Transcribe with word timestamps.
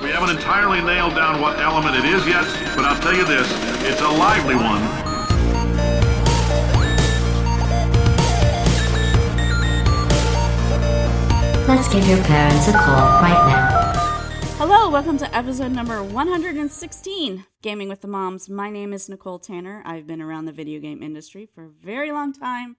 We 0.00 0.10
haven't 0.10 0.30
entirely 0.30 0.80
nailed 0.80 1.16
down 1.16 1.40
what 1.40 1.58
element 1.58 1.96
it 1.96 2.04
is 2.04 2.24
yet, 2.24 2.44
but 2.76 2.84
I'll 2.84 3.00
tell 3.00 3.16
you 3.16 3.24
this 3.24 3.52
it's 3.82 4.00
a 4.00 4.08
lively 4.08 4.54
one. 4.54 4.80
Let's 11.66 11.92
give 11.92 12.06
your 12.06 12.22
parents 12.22 12.68
a 12.68 12.72
call 12.74 13.20
right 13.20 13.48
now. 13.48 13.92
Hello, 14.58 14.88
welcome 14.88 15.18
to 15.18 15.36
episode 15.36 15.72
number 15.72 16.00
116 16.04 17.44
Gaming 17.60 17.88
with 17.88 18.00
the 18.00 18.06
Moms. 18.06 18.48
My 18.48 18.70
name 18.70 18.92
is 18.92 19.08
Nicole 19.08 19.40
Tanner. 19.40 19.82
I've 19.84 20.06
been 20.06 20.22
around 20.22 20.44
the 20.44 20.52
video 20.52 20.78
game 20.78 21.02
industry 21.02 21.48
for 21.52 21.64
a 21.64 21.70
very 21.70 22.12
long 22.12 22.32
time. 22.32 22.76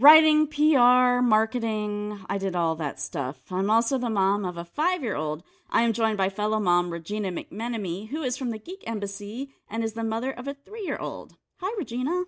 Writing, 0.00 0.46
PR, 0.46 1.20
marketing, 1.20 2.20
I 2.28 2.38
did 2.38 2.54
all 2.54 2.76
that 2.76 3.00
stuff. 3.00 3.40
I'm 3.50 3.68
also 3.68 3.98
the 3.98 4.08
mom 4.08 4.44
of 4.44 4.56
a 4.56 4.64
five 4.64 5.02
year 5.02 5.16
old. 5.16 5.42
I 5.70 5.82
am 5.82 5.92
joined 5.92 6.16
by 6.16 6.28
fellow 6.28 6.60
mom 6.60 6.90
Regina 6.90 7.32
McMenemy, 7.32 8.08
who 8.10 8.22
is 8.22 8.36
from 8.36 8.50
the 8.50 8.58
Geek 8.60 8.84
Embassy 8.86 9.50
and 9.68 9.82
is 9.82 9.94
the 9.94 10.04
mother 10.04 10.30
of 10.30 10.46
a 10.46 10.54
three 10.54 10.84
year 10.84 10.98
old. 10.98 11.34
Hi, 11.60 11.74
Regina. 11.76 12.24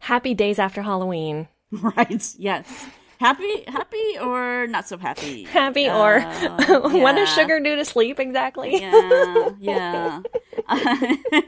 Happy 0.00 0.34
days 0.34 0.58
after 0.58 0.82
Halloween. 0.82 1.48
Right, 1.72 2.24
yes. 2.38 2.86
Happy, 3.18 3.64
happy, 3.66 4.18
or 4.22 4.66
not 4.68 4.86
so 4.86 4.96
happy? 4.98 5.42
Happy 5.60 5.88
or 5.88 6.18
Uh, 6.20 6.88
what 7.00 7.16
does 7.16 7.28
sugar 7.34 7.58
do 7.58 7.74
to 7.76 7.84
sleep 7.84 8.20
exactly? 8.20 8.80
yeah, 8.80 9.50
yeah. 9.58 10.20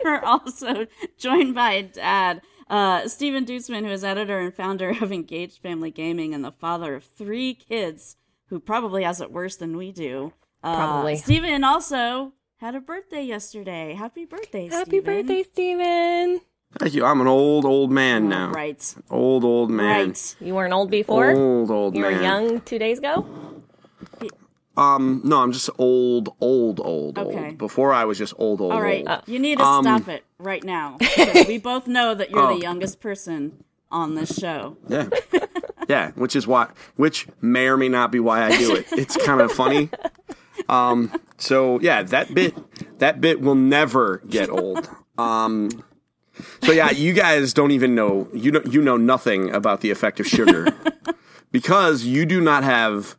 We're 0.04 0.20
also 0.24 0.86
joined 1.18 1.54
by 1.54 1.82
Dad, 1.82 2.42
uh, 2.70 3.08
Stephen 3.08 3.44
Duetzmann, 3.44 3.84
who 3.84 3.90
is 3.92 4.04
editor 4.04 4.38
and 4.38 4.54
founder 4.54 4.90
of 5.00 5.12
Engaged 5.12 5.58
Family 5.62 5.90
Gaming 5.90 6.34
and 6.34 6.44
the 6.44 6.52
father 6.52 6.94
of 6.94 7.04
three 7.04 7.54
kids 7.54 8.16
who 8.48 8.60
probably 8.60 9.02
has 9.04 9.20
it 9.20 9.30
worse 9.30 9.56
than 9.56 9.76
we 9.76 9.92
do. 9.92 10.32
Uh, 10.62 10.74
Probably. 10.74 11.16
Stephen 11.16 11.62
also 11.64 12.32
had 12.56 12.74
a 12.74 12.80
birthday 12.80 13.22
yesterday. 13.22 13.94
Happy 13.94 14.24
birthday, 14.24 14.68
Happy 14.68 14.90
Stephen. 14.98 15.04
birthday, 15.26 15.42
Stephen. 15.44 16.40
Thank 16.78 16.94
you. 16.94 17.04
I'm 17.04 17.20
an 17.20 17.26
old, 17.26 17.64
old 17.64 17.90
man 17.92 18.24
Oh, 18.24 18.28
now. 18.28 18.50
Right, 18.50 18.94
Old, 19.10 19.44
old 19.44 19.70
man. 19.70 20.08
right. 20.08 20.36
You 20.40 20.54
weren't 20.54 20.72
old 20.74 20.90
before? 20.90 21.30
Old, 21.30 21.70
old 21.70 21.94
you 21.94 22.02
man. 22.02 22.10
You 22.12 22.16
were 22.18 22.22
young 22.22 22.60
two 22.62 22.78
days 22.78 22.98
ago? 22.98 23.26
Um, 24.78 25.20
no, 25.24 25.42
I'm 25.42 25.52
just 25.52 25.68
old, 25.78 26.34
old, 26.40 26.80
old, 26.80 27.18
Okay. 27.18 27.46
old. 27.48 27.58
Before 27.58 27.92
I 27.92 28.04
was 28.04 28.16
just 28.18 28.32
old, 28.38 28.60
old, 28.60 28.72
All 28.72 28.80
right, 28.80 29.04
old. 29.08 29.22
you 29.26 29.38
need 29.38 29.58
to 29.58 29.64
Um, 29.64 29.84
stop 29.84 30.08
it 30.08 30.24
right 30.38 30.62
now. 30.62 30.96
we 31.48 31.58
both 31.58 31.86
know 31.86 32.14
that 32.14 32.30
you're 32.30 32.40
Oh. 32.40 32.54
the 32.54 32.60
youngest 32.62 33.00
person 33.00 33.64
on 33.90 34.14
this 34.14 34.34
show. 34.38 34.76
Yeah. 34.88 35.08
yeah, 35.88 36.10
which 36.12 36.36
is 36.36 36.46
why, 36.46 36.68
which 36.96 37.26
may 37.40 37.66
or 37.66 37.76
may 37.76 37.88
not 37.88 38.12
be 38.12 38.20
why 38.20 38.44
I 38.44 38.56
do 38.56 38.74
it. 38.76 38.86
It's 38.92 39.16
kind 39.16 39.40
of 39.40 39.50
funny. 39.50 39.90
Um, 40.68 41.12
so 41.38 41.80
yeah, 41.80 42.02
that 42.02 42.32
bit, 42.34 42.54
that 42.98 43.20
bit 43.20 43.40
will 43.40 43.54
never 43.54 44.22
get 44.28 44.48
old. 44.50 44.88
Um, 45.16 45.70
so 46.62 46.70
yeah, 46.72 46.90
you 46.90 47.14
guys 47.14 47.52
don't 47.52 47.70
even 47.72 47.94
know, 47.96 48.28
you 48.32 48.52
know, 48.52 48.62
you 48.70 48.80
know 48.82 48.96
nothing 48.96 49.50
about 49.52 49.80
the 49.80 49.90
effect 49.90 50.20
of 50.20 50.26
sugar 50.26 50.68
because 51.52 52.04
you 52.04 52.26
do 52.26 52.40
not 52.40 52.62
have 52.64 53.16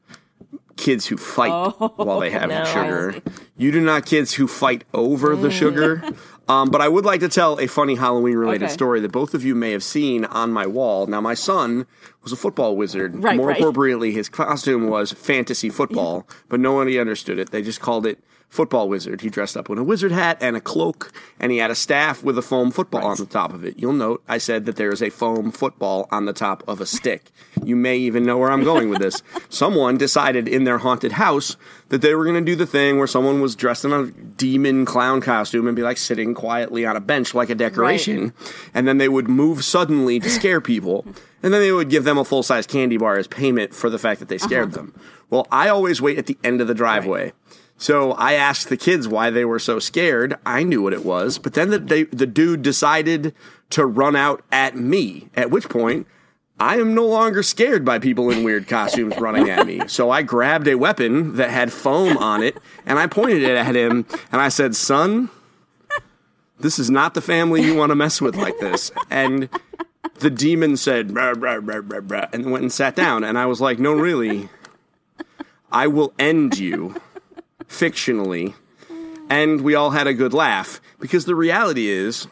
kids 0.80 1.06
who 1.06 1.18
fight 1.18 1.52
while 1.98 2.20
they 2.20 2.32
have 2.32 2.50
no. 2.50 2.64
sugar. 2.66 3.22
You 3.58 3.72
do 3.72 3.82
not 3.82 4.06
kids 4.06 4.34
who 4.34 4.48
fight 4.48 4.84
over 4.94 5.36
the 5.36 5.52
sugar. 5.52 6.02
Um, 6.48 6.72
but 6.72 6.82
I 6.82 6.88
would 6.88 7.06
like 7.06 7.20
to 7.20 7.30
tell 7.30 7.60
a 7.60 7.68
funny 7.68 7.94
Halloween 7.94 8.36
related 8.36 8.64
Okay. 8.66 8.74
story 8.74 9.00
that 9.02 9.12
both 9.12 9.36
of 9.36 9.46
you 9.46 9.54
may 9.54 9.72
have 9.72 9.84
seen 9.84 10.26
on 10.26 10.52
my 10.52 10.66
wall. 10.66 11.06
Now, 11.06 11.22
my 11.22 11.36
son 11.36 11.86
was 12.24 12.32
a 12.32 12.36
football 12.36 12.76
wizard. 12.76 13.22
Right, 13.24 13.38
More 13.38 13.50
right. 13.50 13.58
appropriately, 13.60 14.12
his 14.14 14.30
costume 14.30 14.88
was 14.88 15.12
fantasy 15.12 15.70
football, 15.70 16.28
but 16.48 16.60
nobody 16.60 16.98
understood 17.00 17.38
it. 17.38 17.52
They 17.52 17.62
just 17.62 17.82
called 17.82 18.08
it 18.08 18.18
football 18.50 18.90
wizard. 18.90 19.22
He 19.22 19.30
dressed 19.30 19.56
up 19.56 19.70
in 19.70 19.78
a 19.78 19.84
wizard 19.84 20.12
hat 20.12 20.38
and 20.42 20.58
a 20.58 20.62
cloak, 20.62 21.12
and 21.40 21.52
he 21.52 21.60
had 21.60 21.72
a 21.72 21.76
staff 21.76 22.24
with 22.24 22.38
a 22.38 22.42
foam 22.42 22.72
football 22.72 23.06
on 23.06 23.18
the 23.18 23.26
top 23.26 23.54
of 23.54 23.64
it. 23.64 23.78
You'll 23.78 23.94
note 23.94 24.24
I 24.28 24.40
said 24.40 24.66
that 24.66 24.76
there 24.76 24.92
is 24.92 25.02
a 25.02 25.10
foam 25.10 25.52
football 25.52 26.08
on 26.12 26.26
the 26.26 26.34
top 26.34 26.64
of 26.68 26.82
a 26.82 26.86
stick. 26.86 27.32
You 27.64 27.76
may 27.76 27.98
even 27.98 28.24
know 28.24 28.38
where 28.38 28.52
I'm 28.52 28.64
going 28.64 28.90
with 28.90 29.00
this. 29.00 29.22
Someone 29.50 29.98
decided 29.98 30.48
in 30.48 30.64
their 30.64 30.80
haunted 30.80 31.14
house 31.14 31.58
that 31.90 32.02
they 32.02 32.16
were 32.16 32.24
going 32.24 32.44
to 32.44 32.52
do 32.52 32.56
the 32.56 32.66
thing 32.66 32.98
where 32.98 33.08
someone 33.08 33.42
was 33.42 33.56
dressed 33.56 33.84
in 33.84 33.92
a 33.92 34.08
demon 34.08 34.86
clown 34.86 35.22
costume 35.22 35.68
and 35.68 35.76
be 35.76 35.82
like 35.82 35.98
sitting 35.98 36.34
quietly 36.34 36.86
on 36.86 36.96
a 36.96 37.00
bench 37.00 37.34
like 37.34 37.50
a 37.50 37.56
decoration, 37.56 38.34
and 38.74 38.88
then 38.88 38.98
they 38.98 39.10
would 39.10 39.28
move 39.28 39.64
suddenly 39.64 40.20
to 40.20 40.30
scare 40.30 40.62
people. 40.62 41.06
And 41.42 41.54
then 41.54 41.62
they 41.62 41.72
would 41.72 41.90
give 41.90 42.04
them 42.04 42.18
a 42.18 42.26
full 42.26 42.44
size 42.44 42.68
candy 42.68 42.98
bar 42.98 43.18
as 43.18 43.28
payment 43.28 43.74
for 43.74 43.90
the 43.90 43.98
fact 43.98 44.20
that 44.20 44.30
they 44.30 44.38
scared 44.38 44.70
uh-huh. 44.70 44.78
them. 44.78 45.00
Well, 45.30 45.48
I 45.52 45.70
always 45.70 46.02
wait 46.02 46.18
at 46.18 46.26
the 46.26 46.38
end 46.44 46.62
of 46.62 46.68
the 46.68 46.74
driveway. 46.74 47.34
So 47.80 48.12
I 48.12 48.34
asked 48.34 48.68
the 48.68 48.76
kids 48.76 49.08
why 49.08 49.30
they 49.30 49.46
were 49.46 49.58
so 49.58 49.80
scared. 49.80 50.36
I 50.46 50.64
knew 50.64 50.84
what 50.84 50.92
it 50.92 51.06
was, 51.06 51.40
but 51.40 51.54
then 51.54 51.70
the 51.70 51.80
they, 51.80 52.04
the 52.04 52.28
dude 52.28 52.62
decided 52.62 53.34
to 53.72 53.86
run 53.86 54.18
out 54.18 54.44
at 54.52 54.76
me. 54.76 55.30
At 55.34 55.50
which 55.50 55.70
point, 55.70 56.06
I 56.60 56.76
am 56.76 56.94
no 56.94 57.08
longer 57.08 57.42
scared 57.42 57.86
by 57.86 57.98
people 57.98 58.30
in 58.32 58.44
weird 58.44 58.68
costumes 58.68 59.18
running 59.18 59.50
at 59.50 59.66
me. 59.66 59.82
So 59.88 60.12
I 60.12 60.24
grabbed 60.24 60.68
a 60.68 60.76
weapon 60.76 61.38
that 61.38 61.52
had 61.52 61.72
foam 61.72 62.18
on 62.18 62.44
it 62.44 62.58
and 62.86 63.00
I 63.00 63.08
pointed 63.08 63.44
it 63.44 63.56
at 63.56 63.74
him 63.78 64.06
and 64.30 64.42
I 64.42 64.50
said, 64.50 64.76
"Son, 64.76 65.30
this 66.60 66.80
is 66.80 66.90
not 66.90 67.14
the 67.14 67.22
family 67.22 67.64
you 67.64 67.76
want 67.76 67.92
to 67.92 67.96
mess 67.96 68.20
with 68.20 68.36
like 68.36 68.60
this." 68.60 68.92
And 69.10 69.48
the 70.16 70.30
demon 70.30 70.76
said, 70.76 71.12
"Brah, 71.12 71.34
brah, 71.34 71.62
brah, 71.62 71.82
brah, 71.82 72.06
brah," 72.06 72.34
and 72.34 72.52
went 72.52 72.64
and 72.64 72.74
sat 72.74 72.94
down. 72.94 73.24
And 73.24 73.38
I 73.38 73.46
was 73.46 73.62
like, 73.62 73.80
"No, 73.80 73.94
really, 73.94 74.50
I 75.72 75.88
will 75.88 76.14
end 76.20 76.58
you." 76.58 77.00
Fictionally, 77.70 78.54
and 79.30 79.62
we 79.62 79.76
all 79.76 79.92
had 79.92 80.08
a 80.08 80.14
good 80.14 80.34
laugh 80.34 80.82
because 81.00 81.26
the 81.26 81.36
reality 81.36 81.88
is. 81.88 82.28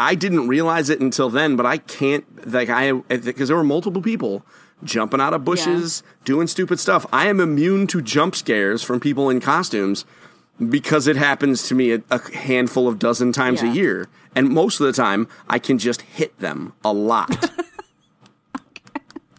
I 0.00 0.14
didn't 0.14 0.46
realize 0.46 0.90
it 0.90 1.00
until 1.00 1.28
then, 1.28 1.56
but 1.56 1.66
I 1.66 1.78
can't 1.78 2.24
like 2.52 2.68
I 2.68 2.92
because 2.92 3.48
there 3.48 3.56
were 3.56 3.64
multiple 3.64 4.00
people 4.00 4.46
jumping 4.84 5.20
out 5.20 5.34
of 5.34 5.44
bushes, 5.44 6.04
doing 6.24 6.46
stupid 6.46 6.78
stuff. 6.78 7.04
I 7.12 7.26
am 7.26 7.40
immune 7.40 7.88
to 7.88 8.00
jump 8.00 8.36
scares 8.36 8.80
from 8.84 9.00
people 9.00 9.28
in 9.28 9.40
costumes 9.40 10.04
because 10.68 11.08
it 11.08 11.16
happens 11.16 11.66
to 11.66 11.74
me 11.74 11.90
a, 11.94 12.02
a 12.12 12.20
handful 12.36 12.86
of 12.86 13.00
dozen 13.00 13.32
times 13.32 13.60
Yeah. 13.60 13.72
a 13.72 13.74
year, 13.74 14.08
and 14.36 14.48
most 14.50 14.78
of 14.78 14.86
the 14.86 14.92
time 14.92 15.26
I 15.48 15.58
can 15.58 15.78
just 15.78 16.02
hit 16.02 16.38
them 16.38 16.74
a 16.84 16.92
lot. 16.92 17.50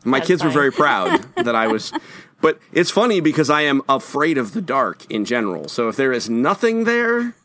My 0.03 0.19
kids 0.19 0.43
were 0.43 0.49
very 0.49 0.71
proud 0.71 1.21
that 1.35 1.55
I 1.55 1.67
was. 1.67 1.93
But 2.41 2.59
it's 2.71 2.91
funny 2.91 3.19
because 3.19 3.49
I 3.49 3.61
am 3.61 3.81
afraid 3.89 4.37
of 4.37 4.53
the 4.53 4.61
dark 4.61 5.09
in 5.11 5.25
general. 5.25 5.67
So 5.67 5.89
if 5.89 5.95
there 5.95 6.13
is 6.13 6.29
nothing 6.29 6.85
there, 6.85 7.35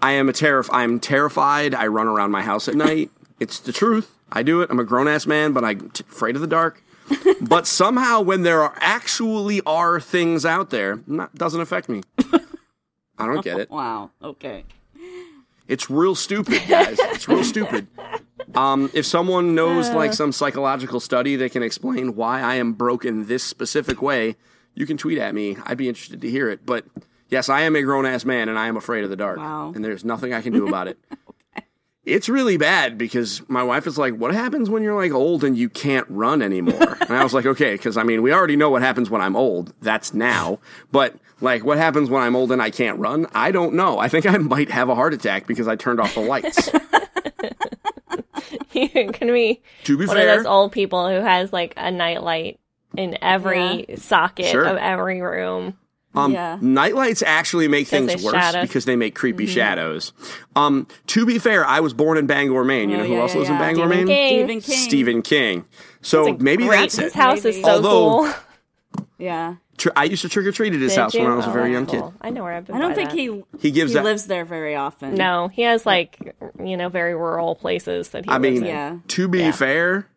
I 0.00 0.12
am 0.12 0.28
a 0.28 0.32
terror. 0.32 0.64
I'm 0.70 0.98
terrified. 1.00 1.74
I 1.74 1.86
run 1.86 2.06
around 2.06 2.30
my 2.30 2.42
house 2.42 2.68
at 2.68 2.74
night. 2.74 3.10
It's 3.38 3.58
the 3.58 3.72
truth. 3.72 4.14
I 4.32 4.42
do 4.42 4.62
it. 4.62 4.70
I'm 4.70 4.80
a 4.80 4.84
grown 4.84 5.08
ass 5.08 5.26
man, 5.26 5.52
but 5.52 5.64
I'm 5.64 5.90
t- 5.90 6.04
afraid 6.10 6.34
of 6.34 6.40
the 6.40 6.46
dark. 6.46 6.82
but 7.40 7.66
somehow, 7.66 8.20
when 8.20 8.42
there 8.42 8.62
are 8.62 8.74
actually 8.78 9.60
are 9.66 10.00
things 10.00 10.46
out 10.46 10.70
there, 10.70 11.00
not, 11.06 11.34
doesn't 11.34 11.60
affect 11.60 11.88
me. 11.88 12.02
I 13.18 13.26
don't 13.26 13.44
get 13.44 13.60
it. 13.60 13.70
Wow. 13.70 14.10
Okay. 14.22 14.64
It's 15.68 15.88
real 15.88 16.14
stupid, 16.14 16.62
guys. 16.68 16.96
It's 16.98 17.28
real 17.28 17.44
stupid. 17.44 17.86
Um, 18.54 18.90
if 18.94 19.06
someone 19.06 19.54
knows 19.54 19.90
like 19.90 20.12
some 20.12 20.32
psychological 20.32 21.00
study 21.00 21.36
that 21.36 21.52
can 21.52 21.62
explain 21.62 22.16
why 22.16 22.40
I 22.40 22.56
am 22.56 22.72
broken 22.72 23.26
this 23.26 23.42
specific 23.44 24.02
way, 24.02 24.36
you 24.74 24.86
can 24.86 24.96
tweet 24.96 25.18
at 25.18 25.34
me. 25.34 25.56
I'd 25.64 25.78
be 25.78 25.88
interested 25.88 26.20
to 26.20 26.30
hear 26.30 26.50
it. 26.50 26.64
But 26.64 26.84
yes, 27.28 27.48
I 27.48 27.62
am 27.62 27.76
a 27.76 27.82
grown 27.82 28.06
ass 28.06 28.24
man 28.24 28.48
and 28.48 28.58
I 28.58 28.66
am 28.66 28.76
afraid 28.76 29.04
of 29.04 29.10
the 29.10 29.16
dark. 29.16 29.38
Wow. 29.38 29.72
And 29.74 29.84
there's 29.84 30.04
nothing 30.04 30.32
I 30.32 30.40
can 30.42 30.52
do 30.52 30.66
about 30.68 30.88
it. 30.88 30.98
It's 32.06 32.28
really 32.28 32.58
bad 32.58 32.98
because 32.98 33.40
my 33.48 33.62
wife 33.62 33.86
is 33.86 33.96
like, 33.96 34.14
What 34.14 34.34
happens 34.34 34.68
when 34.68 34.82
you're 34.82 34.94
like 34.94 35.12
old 35.12 35.42
and 35.42 35.56
you 35.56 35.70
can't 35.70 36.06
run 36.10 36.42
anymore? 36.42 36.98
and 37.00 37.12
I 37.12 37.22
was 37.22 37.32
like, 37.32 37.46
Okay, 37.46 37.72
because 37.72 37.96
I 37.96 38.02
mean, 38.02 38.20
we 38.20 38.30
already 38.30 38.56
know 38.56 38.68
what 38.68 38.82
happens 38.82 39.08
when 39.08 39.22
I'm 39.22 39.34
old. 39.34 39.72
That's 39.80 40.12
now. 40.12 40.58
But 40.92 41.16
like, 41.40 41.64
what 41.64 41.78
happens 41.78 42.10
when 42.10 42.22
I'm 42.22 42.36
old 42.36 42.52
and 42.52 42.60
I 42.60 42.68
can't 42.68 42.98
run? 42.98 43.26
I 43.34 43.50
don't 43.52 43.74
know. 43.74 43.98
I 43.98 44.08
think 44.08 44.26
I 44.26 44.36
might 44.36 44.70
have 44.70 44.90
a 44.90 44.94
heart 44.94 45.14
attack 45.14 45.46
because 45.46 45.66
I 45.66 45.76
turned 45.76 45.98
off 45.98 46.14
the 46.14 46.20
lights. 46.20 46.68
you 48.72 48.88
can 49.12 49.28
be 49.32 49.62
to 49.84 49.96
be 49.98 50.06
one 50.06 50.16
fair, 50.16 50.30
of 50.32 50.38
those 50.38 50.46
old 50.46 50.72
people 50.72 51.08
who 51.08 51.16
has 51.20 51.52
like 51.52 51.74
a 51.76 51.90
nightlight 51.90 52.58
in 52.96 53.16
every 53.22 53.86
socket 53.96 54.46
Sure. 54.46 54.64
of 54.64 54.76
every 54.76 55.20
room. 55.20 55.76
Um, 56.16 56.32
Yeah. 56.32 56.58
Nightlights 56.60 57.24
actually 57.26 57.66
make 57.66 57.88
things 57.88 58.22
worse 58.22 58.34
shadow. 58.34 58.62
because 58.62 58.84
they 58.84 58.94
make 58.94 59.16
creepy 59.16 59.46
shadows. 59.46 60.12
Um, 60.54 60.86
to 61.08 61.26
be 61.26 61.40
fair, 61.40 61.66
I 61.66 61.80
was 61.80 61.92
born 61.92 62.18
in 62.18 62.26
Bangor, 62.26 62.62
Maine. 62.64 62.88
You 62.90 62.96
Oh, 62.96 62.98
know 63.00 63.06
who 63.06 63.14
yeah, 63.14 63.20
else 63.20 63.32
yeah, 63.32 63.38
lives 63.38 63.50
in 63.50 63.56
yeah. 63.56 63.60
Bangor, 63.60 63.88
Stephen 63.88 64.06
Maine? 64.06 64.06
King. 64.06 64.28
Stephen 64.46 64.60
King. 64.60 64.78
Stephen 64.88 65.22
King. 65.22 65.64
So 66.02 66.26
It's 66.34 66.42
maybe 66.42 66.66
great. 66.66 66.80
that's 66.82 66.96
His 66.98 67.12
it. 67.12 67.14
house 67.14 67.38
is 67.38 67.56
Maybe. 67.56 67.62
so 67.64 67.70
Although- 67.70 68.22
cool. 68.32 69.04
Yeah. 69.18 69.54
Tr- 69.76 69.88
I 69.96 70.04
used 70.04 70.22
to 70.22 70.28
trick 70.28 70.46
or 70.46 70.52
treat 70.52 70.72
at 70.72 70.80
his 70.80 70.92
Did 70.94 71.00
house 71.00 71.14
you? 71.14 71.22
when 71.22 71.32
I 71.32 71.34
was 71.36 71.46
a 71.46 71.50
Oh, 71.50 71.52
very 71.52 71.72
that's 71.72 71.92
young 71.92 72.00
cool. 72.00 72.10
kid. 72.10 72.18
I 72.20 72.30
know 72.30 72.42
where 72.44 72.52
I've 72.54 72.66
been. 72.66 72.76
I 72.76 72.78
don't 72.78 72.90
by 72.90 72.94
think 72.94 73.10
that. 73.10 73.18
he 73.18 73.44
He 73.68 73.70
gives 73.70 73.92
he 73.92 73.98
that. 73.98 74.04
lives 74.04 74.26
there 74.26 74.44
very 74.44 74.74
often. 74.76 75.14
No, 75.14 75.48
he 75.48 75.62
has 75.62 75.84
like 75.86 76.34
you 76.62 76.76
know 76.76 76.88
very 76.88 77.14
rural 77.14 77.54
places 77.54 78.08
that 78.10 78.24
he 78.24 78.30
I 78.30 78.38
lives 78.38 78.42
mean, 78.60 78.62
in. 78.64 78.68
Yeah. 78.68 78.96
to 79.08 79.28
be 79.28 79.38
Yeah. 79.40 79.52
fair, 79.52 80.08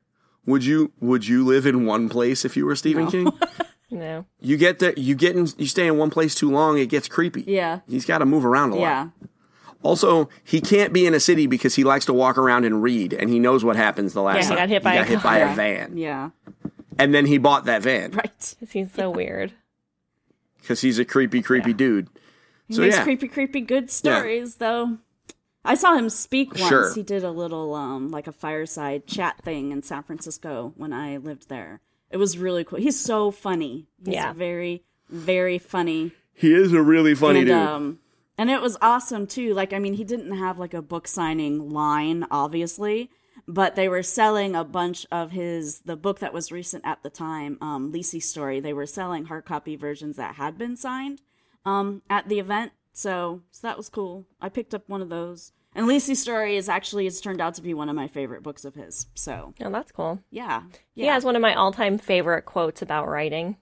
would 0.45 0.63
you 0.63 0.92
would 1.00 1.27
you 1.27 1.44
live 1.45 1.65
in 1.65 1.86
one 1.86 2.07
place 2.09 2.45
if 2.45 2.56
you 2.56 2.65
were 2.65 2.75
Stephen 2.75 3.07
King? 3.07 3.30
No. 3.89 4.25
You 4.42 4.57
get 4.57 4.80
there, 4.80 4.94
you 4.98 5.15
get 5.15 5.38
in, 5.38 5.48
you 5.57 5.65
stay 5.65 5.88
in 5.88 5.98
one 5.98 6.09
place 6.09 6.36
too 6.36 6.51
long, 6.51 6.77
it 6.77 6.88
gets 6.88 7.07
creepy. 7.07 7.45
Yeah. 7.48 7.80
He's 7.88 8.06
got 8.06 8.18
to 8.18 8.25
move 8.25 8.45
around 8.45 8.71
a 8.71 8.75
lot. 8.75 8.81
Yeah. 8.81 9.07
Also, 9.81 10.27
he 10.44 10.59
can't 10.59 10.92
be 10.92 11.06
in 11.06 11.13
a 11.13 11.21
city 11.21 11.48
because 11.48 11.75
he 11.75 11.86
likes 11.86 12.06
to 12.07 12.13
walk 12.13 12.38
around 12.38 12.65
and 12.65 12.83
read, 12.83 13.13
and 13.13 13.30
he 13.30 13.39
knows 13.39 13.63
what 13.63 13.77
happens 13.77 14.12
the 14.13 14.21
last 14.21 14.36
Yeah, 14.36 14.42
he 14.42 14.48
time. 14.50 14.57
got 14.57 14.69
hit 14.69 14.83
by 14.83 14.92
he 14.92 14.98
a 14.98 15.01
got 15.04 15.07
hit 15.07 15.24
by 15.24 15.38
a 15.38 15.56
van, 15.56 15.95
Yeah. 15.98 16.31
And 17.00 17.14
then 17.14 17.26
he 17.26 17.38
bought 17.38 17.66
that 17.66 17.82
van 17.82 18.12
Right. 18.12 18.56
he's 18.72 18.92
so 18.92 19.10
weird. 19.10 19.54
because 20.62 20.82
he's 20.82 21.00
a 21.00 21.06
creepy, 21.06 21.42
creepy 21.42 21.74
dude. 21.74 22.08
He 22.68 22.74
So 22.76 22.82
makes 22.82 22.96
yeah, 22.98 23.04
creepy, 23.04 23.28
creepy 23.28 23.62
good 23.62 23.90
stories, 23.90 24.56
though. 24.56 24.98
I 25.64 25.76
saw 25.76 25.96
him 25.96 26.10
speak 26.10 26.54
once. 26.56 26.68
Sure. 26.70 26.94
He 26.94 27.04
did 27.04 27.24
a 27.24 27.32
little, 27.32 27.74
um, 27.76 28.10
like 28.12 28.28
a 28.28 28.32
fireside 28.32 29.06
chat 29.08 29.42
thing 29.44 29.72
in 29.72 29.84
San 29.84 30.04
Francisco 30.04 30.74
when 30.78 30.94
I 30.94 31.18
lived 31.18 31.50
there. 31.50 31.82
It 32.10 32.18
was 32.18 32.38
really 32.38 32.64
cool. 32.64 32.80
He's 32.80 33.00
so 33.00 33.32
funny. 33.32 33.88
He's 34.04 34.14
Yeah. 34.16 34.32
very, 34.34 34.84
very 35.10 35.58
funny. 35.58 36.12
he 36.34 36.54
is 36.54 36.72
a 36.72 36.82
really 36.82 37.16
funny 37.16 37.40
and, 37.40 37.48
dude. 37.48 37.56
um, 37.58 38.00
and 38.38 38.50
it 38.52 38.62
was 38.62 38.78
awesome 38.82 39.26
too. 39.28 39.54
Like, 39.54 39.74
I 39.74 39.80
mean, 39.80 39.94
he 39.96 40.04
didn't 40.04 40.38
have 40.38 40.60
like 40.60 40.74
a 40.74 40.82
book 40.82 41.08
signing 41.08 41.70
line, 41.72 42.26
obviously, 42.32 43.10
but 43.48 43.76
they 43.76 43.88
were 43.88 44.04
selling 44.04 44.56
a 44.56 44.64
bunch 44.64 45.06
of 45.12 45.32
his 45.32 45.80
the 45.80 45.96
book 45.96 46.20
that 46.20 46.34
was 46.34 46.52
recent 46.52 46.86
at 46.86 47.02
the 47.04 47.10
time, 47.10 47.58
um, 47.62 47.92
Lisey's 47.94 48.30
story. 48.30 48.60
They 48.60 48.74
were 48.74 48.86
selling 48.86 49.26
hard 49.26 49.46
copy 49.46 49.76
versions 49.76 50.18
that 50.18 50.36
had 50.36 50.58
been 50.58 50.76
signed 50.76 51.22
um, 51.66 52.02
at 52.10 52.28
the 52.28 52.40
event. 52.40 52.72
So, 52.94 53.42
so 53.52 53.68
that 53.68 53.78
was 53.78 53.90
cool. 53.90 54.26
I 54.42 54.50
picked 54.50 54.74
up 54.74 54.90
one 54.90 55.02
of 55.02 55.10
those. 55.10 55.52
And 55.76 55.86
Lisey's 55.88 56.20
story 56.22 56.58
is 56.58 56.68
actually 56.70 57.06
it's 57.06 57.22
turned 57.22 57.40
out 57.40 57.54
to 57.56 57.62
be 57.62 57.74
one 57.76 57.88
of 57.90 57.96
my 57.96 58.08
favorite 58.08 58.42
books 58.42 58.66
of 58.66 58.74
his. 58.76 59.06
So 59.14 59.54
Oh, 59.62 59.70
that's 59.70 59.92
cool. 59.92 60.20
yeah, 60.32 60.64
He 60.96 61.06
yeah, 61.06 61.14
has 61.14 61.24
one 61.24 61.36
of 61.36 61.42
my 61.42 61.54
all-time 61.54 62.00
favorite 62.00 62.44
quotes 62.46 62.82
about 62.82 63.08
writing. 63.08 63.58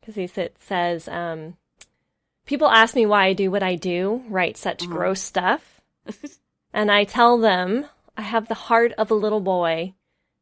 Because 0.00 0.16
he 0.16 0.26
sa- 0.26 0.48
says, 0.58 1.06
um, 1.08 1.56
"People 2.46 2.68
ask 2.68 2.96
me 2.96 3.06
why 3.06 3.26
I 3.26 3.32
do 3.34 3.50
what 3.50 3.62
I 3.62 3.76
do, 3.76 4.24
write 4.28 4.56
such 4.56 4.82
Uh-huh. 4.82 4.92
gross 4.92 5.20
stuff, 5.20 5.80
and 6.72 6.90
I 6.90 7.04
tell 7.04 7.38
them 7.38 7.86
I 8.18 8.22
have 8.22 8.48
the 8.48 8.54
heart 8.54 8.92
of 8.98 9.10
a 9.10 9.14
little 9.14 9.40
boy, 9.40 9.94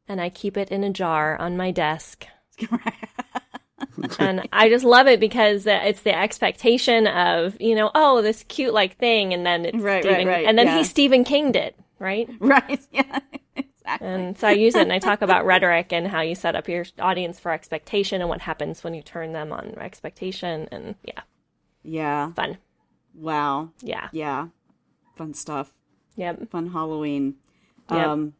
and 0.08 0.20
I 0.20 0.30
keep 0.30 0.56
it 0.56 0.70
in 0.70 0.82
a 0.82 0.90
jar 0.90 1.36
on 1.38 1.56
my 1.56 1.70
desk." 1.70 2.26
and 4.18 4.48
I 4.52 4.68
just 4.68 4.84
love 4.84 5.06
it 5.06 5.20
because 5.20 5.66
it's 5.66 6.02
the 6.02 6.16
expectation 6.16 7.06
of 7.06 7.60
you 7.60 7.74
know, 7.74 7.90
oh, 7.94 8.22
this 8.22 8.42
cute 8.48 8.72
like 8.74 8.96
thing, 8.96 9.32
and 9.34 9.44
then 9.46 9.66
it's 9.66 9.78
Right, 9.78 10.04
right, 10.04 10.26
right, 10.26 10.46
and 10.46 10.58
then 10.58 10.66
yeah. 10.66 10.78
he 10.78 10.84
Stephen 10.84 11.24
Kinged 11.24 11.56
it, 11.56 11.76
right? 11.98 12.28
right, 12.40 12.80
yeah, 12.92 13.18
exactly. 13.54 14.08
And 14.08 14.38
so 14.38 14.48
I 14.48 14.52
use 14.52 14.74
it 14.74 14.82
and 14.82 14.92
I 14.92 14.98
talk 14.98 15.22
about 15.22 15.44
rhetoric 15.46 15.92
and 15.92 16.08
how 16.08 16.22
you 16.22 16.34
set 16.34 16.56
up 16.56 16.68
your 16.68 16.84
audience 16.98 17.38
for 17.38 17.52
expectation 17.52 18.20
and 18.20 18.28
what 18.30 18.40
happens 18.40 18.82
when 18.82 18.94
you 18.94 19.02
turn 19.02 19.32
them 19.32 19.52
on 19.52 19.74
expectation. 19.78 20.68
And 20.72 20.94
yeah, 21.04 21.20
yeah, 21.84 22.32
fun. 22.32 22.58
wow, 23.14 23.70
Yeah. 23.82 24.08
yeah, 24.12 24.48
fun 25.16 25.34
stuff. 25.34 25.70
Yep. 26.16 26.50
fun 26.50 26.70
Halloween. 26.70 27.34
Yep. 27.90 28.06
Um, 28.06 28.34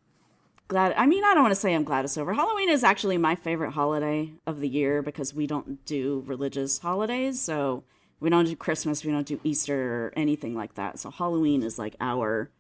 glad. 0.69 0.95
I 0.97 1.07
mean, 1.07 1.25
I 1.25 1.35
don't 1.35 1.43
want 1.43 1.55
to 1.55 1.61
say 1.61 1.75
I'm 1.75 1.85
glad 1.85 2.05
it's 2.05 2.19
over. 2.19 2.35
Halloween 2.35 2.71
is 2.71 2.85
actually 2.85 3.19
my 3.19 3.35
favorite 3.35 3.73
holiday 3.73 4.33
of 4.47 4.61
the 4.61 4.69
year 4.69 5.03
because 5.03 5.35
we 5.35 5.47
don't 5.47 5.85
do 5.85 6.25
religious 6.27 6.79
holidays. 6.79 7.41
So 7.41 7.85
we 8.21 8.31
don't 8.31 8.47
do 8.47 8.57
Christmas, 8.57 9.05
we 9.05 9.13
don't 9.13 9.27
do 9.27 9.41
Easter 9.45 10.07
or 10.07 10.13
anything 10.17 10.55
like 10.55 10.75
that. 10.75 10.99
So 10.99 11.11
Halloween 11.11 11.63
is 11.63 11.79
like 11.79 11.97
our, 12.01 12.51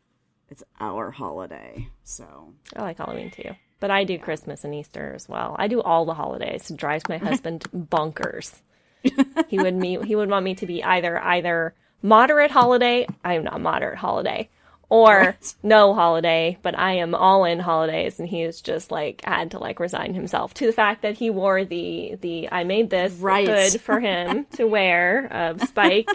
it's 0.48 0.62
our 0.78 1.10
holiday. 1.10 1.88
So 2.04 2.52
I 2.74 2.82
like 2.82 2.98
Halloween 2.98 3.30
too. 3.30 3.54
But 3.78 3.90
I 3.90 4.04
do 4.04 4.18
Christmas 4.18 4.64
and 4.64 4.74
Easter 4.74 5.12
as 5.14 5.28
well. 5.28 5.54
I 5.58 5.68
do 5.68 5.82
all 5.82 6.06
the 6.06 6.14
holidays. 6.14 6.70
It 6.70 6.76
drives 6.76 7.04
my 7.08 7.18
husband 7.18 7.64
bonkers. 7.72 8.60
he 9.48 9.58
would 9.58 9.74
me 9.74 9.98
he 10.02 10.16
would 10.16 10.28
want 10.28 10.44
me 10.44 10.54
to 10.56 10.66
be 10.66 10.82
either 10.82 11.18
either 11.22 11.74
moderate 12.02 12.50
holiday, 12.50 13.06
I 13.24 13.34
am 13.34 13.44
not 13.44 13.60
moderate 13.60 13.98
holiday, 13.98 14.48
or 14.88 15.36
no 15.62 15.94
holiday, 15.94 16.58
but 16.62 16.78
I 16.78 16.92
am 16.94 17.14
all 17.14 17.44
in 17.44 17.58
holidays 17.58 18.20
and 18.20 18.28
he 18.28 18.42
is 18.42 18.60
just 18.60 18.90
like 18.90 19.22
had 19.24 19.50
to 19.52 19.58
like 19.58 19.80
resign 19.80 20.14
himself 20.14 20.54
to 20.54 20.66
the 20.66 20.72
fact 20.72 21.02
that 21.02 21.16
he 21.16 21.28
wore 21.30 21.64
the 21.64 22.16
the 22.20 22.48
I 22.52 22.64
made 22.64 22.90
this 22.90 23.12
Right. 23.14 23.48
hood 23.48 23.80
for 23.80 23.98
him 24.00 24.44
to 24.52 24.64
wear 24.66 25.26
of 25.32 25.60
Spike 25.62 26.08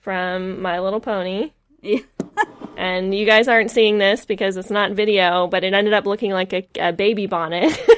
from 0.00 0.60
My 0.60 0.80
Little 0.80 1.00
Pony. 1.00 1.52
yeah, 1.80 2.00
And 2.76 3.14
you 3.14 3.24
guys 3.24 3.48
aren't 3.48 3.70
seeing 3.70 3.98
this 3.98 4.24
because 4.26 4.56
it's 4.58 4.70
not 4.70 4.92
video, 4.92 5.46
but 5.46 5.64
it 5.64 5.72
ended 5.72 5.94
up 5.94 6.04
looking 6.06 6.32
like 6.32 6.52
a, 6.52 6.66
a 6.78 6.92
baby 6.92 7.26
bonnet. 7.26 7.72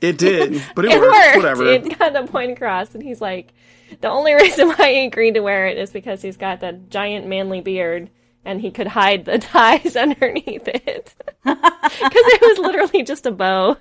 It 0.00 0.18
did, 0.18 0.62
but 0.74 0.84
it, 0.84 0.90
it 0.92 1.00
worked. 1.00 1.14
worked. 1.14 1.36
Whatever. 1.38 1.64
It 1.66 1.98
got 1.98 2.12
the 2.12 2.24
point 2.30 2.52
across, 2.52 2.94
and 2.94 3.02
he's 3.02 3.22
like, 3.22 3.54
the 4.00 4.08
only 4.08 4.34
reason 4.34 4.68
why 4.70 4.92
he 4.92 5.06
agreed 5.06 5.34
to 5.34 5.40
wear 5.40 5.66
it 5.66 5.78
is 5.78 5.90
because 5.90 6.22
he's 6.22 6.36
got 6.36 6.60
that 6.60 6.90
giant 6.90 7.26
manly 7.26 7.60
beard, 7.60 8.10
and 8.44 8.60
he 8.60 8.70
could 8.70 8.88
hide 8.88 9.24
the 9.24 9.38
ties 9.52 9.96
underneath 9.96 10.68
it 10.68 11.14
because 11.44 11.64
it 12.26 12.40
was 12.40 12.58
literally 12.58 13.02
just 13.02 13.26
a 13.26 13.30
bow. 13.30 13.76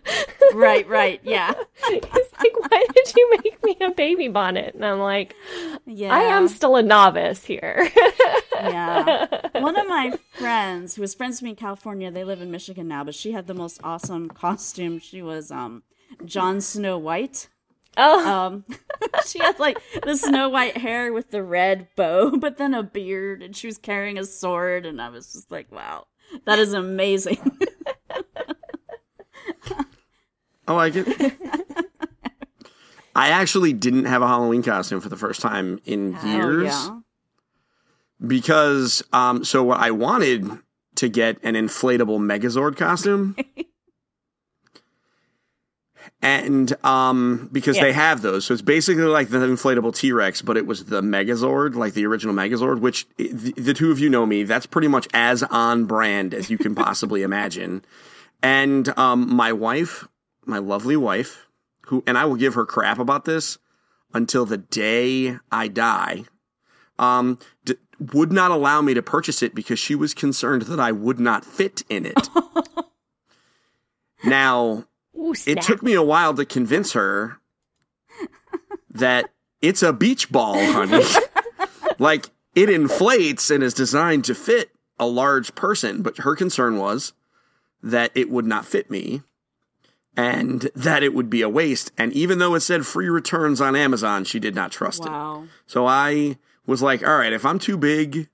right, 0.53 0.87
right, 0.87 1.19
yeah, 1.23 1.53
he's 1.89 2.03
like, 2.11 2.71
"Why 2.71 2.85
did 2.93 3.13
you 3.15 3.37
make 3.43 3.63
me 3.63 3.77
a 3.81 3.91
baby 3.91 4.27
bonnet?" 4.27 4.75
And 4.75 4.85
I'm 4.85 4.99
like, 4.99 5.35
yeah. 5.85 6.13
"I 6.13 6.21
am 6.21 6.47
still 6.47 6.75
a 6.75 6.83
novice 6.83 7.43
here." 7.43 7.89
Yeah. 8.55 9.25
One 9.59 9.77
of 9.77 9.87
my 9.87 10.17
friends 10.33 10.95
who 10.95 11.01
was 11.01 11.13
friends 11.13 11.37
with 11.37 11.43
me 11.43 11.49
in 11.51 11.55
California, 11.57 12.09
they 12.11 12.23
live 12.23 12.41
in 12.41 12.49
Michigan 12.49 12.87
now, 12.87 13.03
but 13.03 13.15
she 13.15 13.33
had 13.33 13.47
the 13.47 13.53
most 13.53 13.79
awesome 13.83 14.29
costume. 14.29 14.99
She 14.99 15.21
was 15.21 15.51
um 15.51 15.83
Jon 16.25 16.61
Snow 16.61 16.97
White. 16.97 17.49
Oh, 17.97 18.29
Um 18.29 18.65
she 19.27 19.39
had 19.39 19.59
like 19.59 19.77
the 20.03 20.15
snow 20.17 20.49
white 20.49 20.77
hair 20.77 21.11
with 21.13 21.31
the 21.31 21.43
red 21.43 21.87
bow, 21.95 22.31
but 22.37 22.57
then 22.57 22.73
a 22.73 22.83
beard 22.83 23.41
and 23.41 23.55
she 23.55 23.67
was 23.67 23.77
carrying 23.77 24.17
a 24.17 24.25
sword 24.25 24.85
and 24.85 25.01
I 25.01 25.09
was 25.09 25.33
just 25.33 25.51
like, 25.51 25.71
Wow, 25.71 26.07
that 26.45 26.59
is 26.59 26.73
amazing. 26.73 27.39
I 30.67 30.73
like 30.73 30.93
it. 30.95 31.33
I 33.15 33.29
actually 33.29 33.73
didn't 33.73 34.05
have 34.05 34.21
a 34.21 34.27
Halloween 34.27 34.63
costume 34.63 35.01
for 35.01 35.09
the 35.09 35.17
first 35.17 35.41
time 35.41 35.79
in 35.85 36.17
years 36.25 36.71
Oh, 36.73 37.03
because 38.25 39.03
um 39.11 39.43
so 39.43 39.63
what 39.63 39.79
I 39.79 39.91
wanted 39.91 40.49
to 40.95 41.09
get 41.09 41.37
an 41.43 41.55
inflatable 41.55 42.19
Megazord 42.19 42.77
costume. 42.77 43.35
And 46.21 46.73
um 46.85 47.49
because 47.51 47.77
Yeah. 47.77 47.83
they 47.83 47.93
have 47.93 48.21
those. 48.21 48.45
So 48.45 48.53
it's 48.53 48.61
basically 48.61 49.03
like 49.03 49.29
the 49.29 49.37
inflatable 49.39 49.95
T-Rex 49.95 50.41
but 50.41 50.57
it 50.57 50.65
was 50.65 50.85
the 50.85 51.01
Megazord, 51.01 51.75
like 51.75 51.93
the 51.93 52.05
original 52.05 52.33
Megazord, 52.35 52.79
which 52.79 53.07
the, 53.17 53.53
the 53.57 53.73
two 53.73 53.91
of 53.91 53.99
you 53.99 54.09
know 54.09 54.25
me, 54.25 54.43
that's 54.43 54.65
pretty 54.65 54.87
much 54.87 55.07
as 55.13 55.43
on 55.43 55.85
brand 55.85 56.33
as 56.33 56.49
you 56.49 56.57
can 56.57 56.75
possibly 56.75 57.21
imagine. 57.23 57.83
And 58.41 58.97
um 58.97 59.33
my 59.35 59.51
wife, 59.53 60.07
my 60.45 60.57
lovely 60.59 60.97
wife, 60.97 61.47
who 61.87 62.03
and 62.07 62.17
I 62.17 62.25
will 62.25 62.35
give 62.37 62.53
her 62.55 62.65
crap 62.65 62.99
about 62.99 63.25
this 63.25 63.57
until 64.13 64.45
the 64.45 64.57
day 64.57 65.37
I 65.51 65.67
die. 65.67 66.25
Um, 66.99 67.39
d- 67.65 67.75
would 68.13 68.31
not 68.31 68.51
allow 68.51 68.79
me 68.81 68.93
to 68.93 69.01
purchase 69.01 69.41
it 69.41 69.55
because 69.55 69.79
she 69.79 69.95
was 69.95 70.13
concerned 70.13 70.63
that 70.63 70.79
I 70.79 70.91
would 70.91 71.19
not 71.19 71.43
fit 71.43 71.81
in 71.89 72.05
it. 72.05 72.29
now, 74.23 74.85
Ooh, 75.15 75.33
it 75.45 75.61
took 75.61 75.83
me 75.83 75.93
a 75.93 76.01
while 76.03 76.33
to 76.33 76.45
convince 76.45 76.93
her 76.93 77.39
that 78.89 79.29
it's 79.61 79.83
a 79.83 79.93
beach 79.93 80.31
ball, 80.31 80.55
honey. 80.55 81.03
like 81.99 82.29
it 82.55 82.69
inflates 82.69 83.49
and 83.49 83.63
is 83.63 83.73
designed 83.73 84.25
to 84.25 84.35
fit 84.35 84.71
a 84.99 85.05
large 85.05 85.55
person, 85.55 86.01
but 86.01 86.17
her 86.19 86.35
concern 86.35 86.77
was 86.77 87.13
that 87.81 88.11
it 88.15 88.29
would 88.29 88.45
not 88.45 88.65
fit 88.65 88.89
me 88.89 89.21
and 90.15 90.69
that 90.75 91.03
it 91.03 91.13
would 91.13 91.29
be 91.29 91.41
a 91.41 91.49
waste. 91.49 91.91
And 91.97 92.13
even 92.13 92.39
though 92.39 92.53
it 92.55 92.59
said 92.61 92.85
free 92.85 93.09
returns 93.09 93.59
on 93.59 93.75
Amazon, 93.75 94.23
she 94.23 94.39
did 94.39 94.55
not 94.55 94.71
trust 94.71 95.05
it. 95.05 95.09
So 95.65 95.87
I 95.87 96.37
was 96.65 96.81
like, 96.81 97.05
all 97.05 97.17
right, 97.17 97.33
if 97.33 97.45
I'm 97.45 97.59
too 97.59 97.77
big 97.77 98.29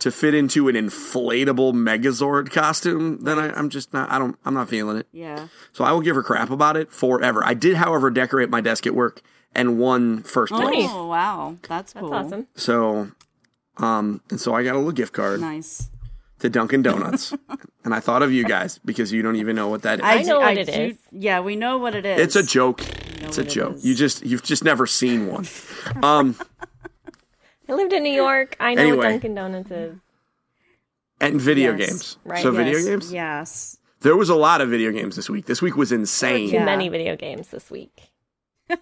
to 0.00 0.10
fit 0.12 0.32
into 0.34 0.68
an 0.68 0.76
inflatable 0.76 1.72
Megazord 1.74 2.50
costume, 2.50 3.18
then 3.24 3.38
I, 3.38 3.52
I'm 3.58 3.68
just 3.68 3.92
not. 3.92 4.10
I 4.10 4.18
don't. 4.18 4.36
I'm 4.44 4.54
not 4.54 4.68
feeling 4.68 4.96
it. 4.98 5.06
Yeah. 5.12 5.48
So 5.72 5.84
I 5.84 5.92
will 5.92 6.00
give 6.02 6.14
her 6.16 6.22
crap 6.22 6.50
about 6.50 6.76
it 6.76 6.92
forever. 6.92 7.44
I 7.44 7.54
did, 7.54 7.76
however, 7.76 8.10
decorate 8.10 8.48
my 8.50 8.60
desk 8.60 8.86
at 8.86 8.94
work 8.94 9.22
and 9.54 9.78
won 9.78 10.22
first 10.22 10.52
place. 10.52 10.88
Oh 10.90 11.06
wow. 11.08 11.56
That's 11.68 11.92
That's 11.94 12.04
awesome. 12.06 12.46
So, 12.54 13.10
um, 13.78 14.20
and 14.30 14.40
so 14.40 14.54
I 14.54 14.62
got 14.62 14.74
a 14.74 14.78
little 14.78 14.92
gift 14.92 15.12
card 15.12 15.40
Nice. 15.40 15.90
to 16.40 16.48
Dunkin' 16.50 16.82
Donuts, 16.82 17.34
and 17.84 17.94
I 17.94 18.00
thought 18.00 18.22
of 18.22 18.32
you 18.32 18.44
guys 18.44 18.78
because 18.84 19.12
you 19.12 19.22
don't 19.22 19.36
even 19.36 19.56
know 19.56 19.68
what 19.68 19.82
that 19.82 19.98
is. 20.00 20.04
I 20.04 20.22
know 20.22 20.38
do- 20.38 20.44
what 20.46 20.58
it 20.58 20.66
do- 20.66 20.72
is. 20.72 20.98
Yeah, 21.10 21.40
we 21.40 21.56
know 21.56 21.78
what 21.78 21.94
it 21.94 22.04
is. 22.06 22.20
it's 22.20 22.36
a 22.36 22.42
joke. 22.42 22.82
It's 23.20 23.36
a 23.36 23.40
what 23.42 23.48
it 23.50 23.50
joke. 23.50 23.74
is. 23.76 23.84
You 23.86 23.94
just 23.94 24.24
you've 24.24 24.42
just 24.44 24.62
never 24.64 24.86
seen 24.86 25.26
one. 25.26 25.46
Um, 26.04 26.36
I 27.68 27.74
lived 27.74 27.92
in 27.92 28.02
New 28.02 28.12
York. 28.12 28.56
I 28.60 28.74
know 28.74 28.96
what 28.96 29.02
Dunkin' 29.04 29.34
Donuts 29.34 29.70
is. 29.70 29.96
and 31.20 31.40
video 31.40 31.74
Yes. 31.76 31.88
games. 31.90 32.18
Right. 32.24 32.42
So 32.42 32.52
Yes, 32.52 32.64
video 32.64 32.90
games. 32.90 33.12
Yes. 33.12 33.78
There 34.00 34.16
was 34.16 34.28
a 34.30 34.36
lot 34.36 34.60
of 34.60 34.68
video 34.70 34.92
games 34.92 35.16
this 35.16 35.28
week. 35.28 35.46
This 35.46 35.60
week 35.60 35.76
was 35.76 35.90
insane. 35.92 36.48
Too 36.48 36.54
Yeah. 36.56 36.64
many 36.64 36.88
video 36.88 37.16
games 37.16 37.48
this 37.48 37.70
week. 37.70 38.10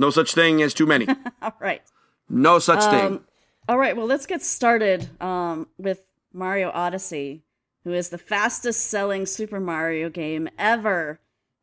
No 0.00 0.10
such 0.10 0.32
thing 0.32 0.62
as 0.62 0.74
too 0.74 0.86
many. 0.86 1.08
All 1.42 1.56
right. 1.58 1.82
No 2.28 2.60
such 2.60 2.84
thing. 2.84 3.04
Um, 3.16 3.24
all 3.68 3.76
right, 3.78 3.96
well, 3.96 4.06
let's 4.06 4.26
get 4.26 4.42
started 4.42 5.08
um, 5.20 5.66
with 5.76 6.02
Mario 6.32 6.70
Odyssey, 6.72 7.42
who 7.82 7.92
is 7.92 8.08
the 8.10 8.16
fastest 8.16 8.86
selling 8.86 9.26
Super 9.26 9.58
Mario 9.58 10.08
game 10.08 10.48
ever 10.56 11.18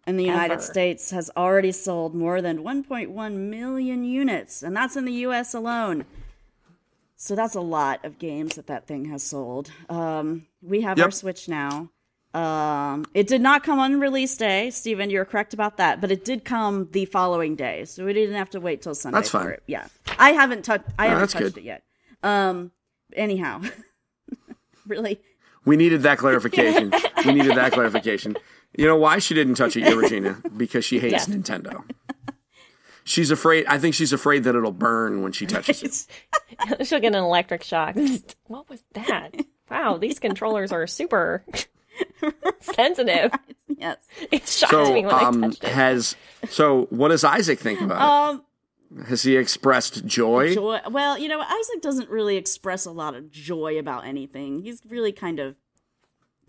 in 0.08 0.18
the 0.18 0.24
United 0.24 0.54
Ever. 0.54 0.62
States, 0.62 1.12
has 1.12 1.32
already 1.36 1.72
sold 1.72 2.14
more 2.14 2.42
than 2.42 2.60
1.1 2.60 3.34
million 3.36 4.04
units, 4.04 4.62
and 4.64 4.76
that's 4.76 4.96
in 4.96 5.06
the 5.06 5.14
US 5.28 5.54
alone. 5.54 6.06
So 7.18 7.36
that's 7.36 7.56
a 7.56 7.62
lot 7.62 8.04
of 8.06 8.20
games 8.20 8.56
that 8.56 8.68
that 8.68 8.88
thing 8.88 9.06
has 9.06 9.24
sold. 9.24 9.72
Um, 9.90 10.46
we 10.62 10.82
have 10.82 11.00
our 11.00 11.12
Switch 11.12 11.48
now. 11.48 11.90
Um, 12.34 13.06
it 13.14 13.28
did 13.28 13.42
not 13.42 13.64
come 13.64 13.80
on 13.80 14.00
release 14.02 14.36
day, 14.36 14.70
Stephen. 14.70 15.10
You're 15.10 15.24
correct 15.24 15.54
about 15.54 15.78
that, 15.78 16.02
but 16.02 16.12
it 16.12 16.26
did 16.26 16.44
come 16.44 16.90
the 16.92 17.06
following 17.06 17.56
day, 17.56 17.86
so 17.86 18.04
we 18.06 18.12
didn't 18.12 18.36
have 18.36 18.50
to 18.52 18.60
wait 18.60 18.82
till 18.82 18.94
Sunday 18.94 19.16
That's 19.18 19.30
for 19.30 19.40
fine. 19.40 19.50
it. 19.52 19.64
Yeah, 19.68 19.88
I 20.20 20.34
haven't 20.34 20.66
touched. 20.66 20.84
I 21.00 21.06
No, 21.08 21.14
haven't 21.14 21.30
touched 21.30 21.56
good. 21.56 21.58
it 21.60 21.64
yet. 21.64 21.84
Um, 22.22 22.72
anyhow, 23.14 23.62
really, 24.86 25.22
We 25.64 25.78
needed 25.78 26.02
that 26.04 26.18
clarification. 26.18 26.92
we 27.26 27.34
needed 27.34 27.56
that 27.56 27.72
clarification. 27.72 28.36
You 28.78 28.86
know 28.88 28.96
why 28.98 29.20
she 29.20 29.34
didn't 29.34 29.56
touch 29.56 29.76
it 29.78 29.82
yet, 29.82 29.96
Regina? 29.96 30.42
Because 30.58 30.84
she 30.86 31.00
hates 31.00 31.14
Yes. 31.14 31.30
Nintendo. 31.30 31.84
She's 33.04 33.30
afraid. 33.30 33.66
I 33.68 33.78
think 33.78 33.94
she's 33.94 34.14
afraid 34.14 34.46
that 34.46 34.56
it'll 34.56 34.72
burn 34.72 35.22
when 35.22 35.32
she 35.32 35.46
touches 35.46 35.84
it. 35.84 36.88
She'll 36.88 37.00
get 37.00 37.14
an 37.14 37.24
electric 37.24 37.64
shock. 37.64 37.96
what 38.48 38.68
was 38.70 38.84
that? 38.94 39.36
Wow, 39.70 39.98
these 39.98 40.18
controllers 40.20 40.72
are 40.72 40.88
super 40.88 41.46
sensitive. 42.62 43.32
yes. 43.78 43.98
It 44.32 44.48
shocked 44.48 44.72
So, 44.72 44.94
me 44.94 45.06
when 45.06 45.14
I 45.16 45.22
um, 45.24 45.42
touched 45.42 45.64
it. 45.64 45.70
has 45.72 46.16
so 46.50 46.88
what 46.90 47.10
does 47.10 47.24
Isaac 47.24 47.60
think 47.60 47.82
about 47.82 48.02
Um, 48.02 48.44
it? 48.98 49.06
Has 49.08 49.24
he 49.24 49.36
expressed 49.38 50.06
joy? 50.06 50.54
joy. 50.56 50.80
Well, 50.90 51.18
you 51.18 51.28
know, 51.28 51.40
Isaac 51.42 51.82
doesn't 51.82 52.10
really 52.10 52.38
express 52.38 52.86
a 52.86 52.92
lot 52.92 53.14
of 53.16 53.30
joy 53.30 53.78
about 53.78 54.06
anything. 54.06 54.62
He's 54.62 54.82
really 54.88 55.12
kind 55.12 55.40
of 55.40 55.56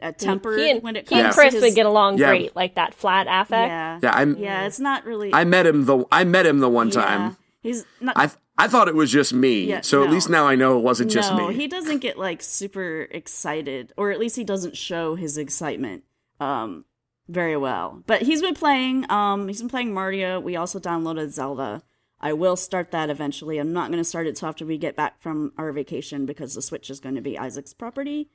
uh, 0.03 0.13
tempered 0.13 0.61
he 0.61 0.71
and, 0.71 0.83
when 0.83 0.97
it 0.97 1.09
he 1.09 1.15
comes 1.15 1.25
and 1.25 1.33
to 1.33 1.35
Chris 1.35 1.55
his, 1.55 1.63
would 1.63 1.75
get 1.75 1.87
along 1.87 2.19
Yeah. 2.19 2.29
great, 2.29 2.57
like 2.57 2.75
that 2.75 2.95
flat 2.95 3.27
affect. 3.29 3.71
Yeah, 3.71 3.99
Yeah, 4.03 4.13
I'm. 4.15 4.37
yeah. 4.37 4.67
It's 4.67 4.81
not 4.81 5.05
really. 5.05 5.33
I 5.33 5.45
met 5.45 5.67
him 5.67 5.85
the. 5.85 6.05
I 6.13 6.25
met 6.25 6.47
him 6.47 6.61
the 6.61 6.69
one 6.69 6.89
yeah. 6.89 6.95
time. 6.95 7.37
He's 7.61 7.85
not. 8.01 8.17
I 8.17 8.31
I 8.59 8.69
thought 8.69 8.89
it 8.89 8.95
was 8.95 9.11
just 9.11 9.33
me. 9.35 9.65
Yeah, 9.65 9.83
so 9.83 10.03
at 10.03 10.11
least 10.11 10.31
now 10.31 10.47
I 10.47 10.55
know 10.55 10.79
it 10.79 10.83
wasn't 10.83 11.11
just 11.11 11.33
no, 11.33 11.49
me. 11.49 11.55
he 11.55 11.67
doesn't 11.67 11.99
get 11.99 12.19
like 12.19 12.43
super 12.43 13.03
excited, 13.11 13.93
or 13.97 14.11
at 14.11 14.19
least 14.19 14.37
he 14.37 14.45
doesn't 14.45 14.77
show 14.77 15.15
his 15.15 15.37
excitement 15.39 16.05
um 16.41 16.85
very 17.29 17.57
well. 17.57 18.03
But 18.07 18.23
he's 18.23 18.41
been 18.41 18.55
playing. 18.55 19.11
Um, 19.11 19.49
he's 19.49 19.61
been 19.61 19.69
playing 19.69 19.93
Mario. 19.93 20.41
We 20.41 20.57
also 20.57 20.79
downloaded 20.79 21.31
Zelda. 21.31 21.83
I 22.21 22.33
will 22.33 22.57
start 22.57 22.93
that 22.93 23.11
eventually. 23.11 23.59
I'm 23.59 23.73
not 23.73 23.89
going 23.91 24.01
to 24.01 24.05
start 24.05 24.27
it 24.27 24.37
till 24.37 24.49
after 24.49 24.65
we 24.65 24.79
get 24.79 24.97
back 24.97 25.21
from 25.21 25.53
our 25.59 25.71
vacation 25.73 26.25
because 26.25 26.55
the 26.55 26.63
Switch 26.63 26.89
is 26.89 26.99
going 27.01 27.15
to 27.15 27.21
be 27.21 27.39
Isaac's 27.39 27.75
property 27.75 28.31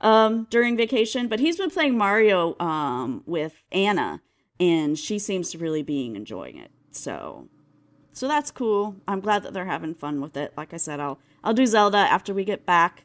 um 0.00 0.46
during 0.50 0.76
vacation. 0.76 1.28
But 1.28 1.40
he's 1.40 1.56
been 1.56 1.70
playing 1.70 1.96
Mario 1.96 2.58
um 2.58 3.22
with 3.26 3.62
Anna, 3.72 4.22
and 4.58 4.98
she 4.98 5.18
seems 5.18 5.50
to 5.52 5.58
really 5.58 5.82
being 5.82 6.16
enjoying 6.16 6.56
it. 6.56 6.70
So 6.90 7.48
so 8.12 8.28
that's 8.28 8.50
cool. 8.50 8.96
I'm 9.08 9.20
glad 9.20 9.42
that 9.44 9.54
they're 9.54 9.64
having 9.64 9.94
fun 9.94 10.20
with 10.20 10.36
it. 10.36 10.52
Like 10.56 10.74
I 10.74 10.76
said, 10.76 11.00
I'll 11.00 11.18
I'll 11.42 11.54
do 11.54 11.66
Zelda 11.66 11.98
after 11.98 12.34
we 12.34 12.44
get 12.44 12.66
back. 12.66 13.04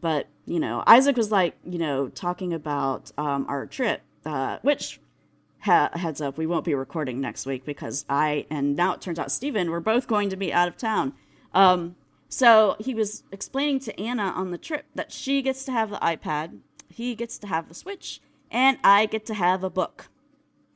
But 0.00 0.28
you 0.46 0.60
know, 0.60 0.84
Isaac 0.86 1.16
was 1.16 1.32
like, 1.32 1.56
you 1.64 1.78
know, 1.78 2.08
talking 2.08 2.52
about 2.52 3.10
um, 3.16 3.46
our 3.48 3.66
trip, 3.66 4.02
uh, 4.26 4.58
which 4.62 5.00
ha- 5.60 5.90
heads 5.94 6.20
up, 6.20 6.36
we 6.36 6.46
won't 6.46 6.64
be 6.64 6.74
recording 6.74 7.20
next 7.20 7.46
week 7.46 7.64
because 7.64 8.04
I 8.08 8.46
and 8.50 8.76
now 8.76 8.92
it 8.94 9.00
turns 9.00 9.18
out 9.18 9.32
Steven, 9.32 9.70
we're 9.70 9.80
both 9.80 10.06
going 10.06 10.28
to 10.30 10.36
be 10.36 10.52
out 10.52 10.68
of 10.68 10.76
town. 10.76 11.14
Um, 11.52 11.96
so 12.28 12.76
he 12.80 12.94
was 12.94 13.24
explaining 13.32 13.80
to 13.80 14.00
Anna 14.00 14.32
on 14.34 14.50
the 14.50 14.58
trip 14.58 14.86
that 14.94 15.12
she 15.12 15.42
gets 15.42 15.64
to 15.64 15.72
have 15.72 15.90
the 15.90 15.98
iPad, 15.98 16.58
he 16.88 17.14
gets 17.14 17.38
to 17.38 17.46
have 17.46 17.68
the 17.68 17.74
Switch, 17.74 18.20
and 18.50 18.78
I 18.84 19.06
get 19.06 19.26
to 19.26 19.34
have 19.34 19.64
a 19.64 19.70
book. 19.70 20.08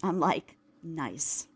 I'm 0.02 0.20
like, 0.20 0.56
nice 0.82 1.48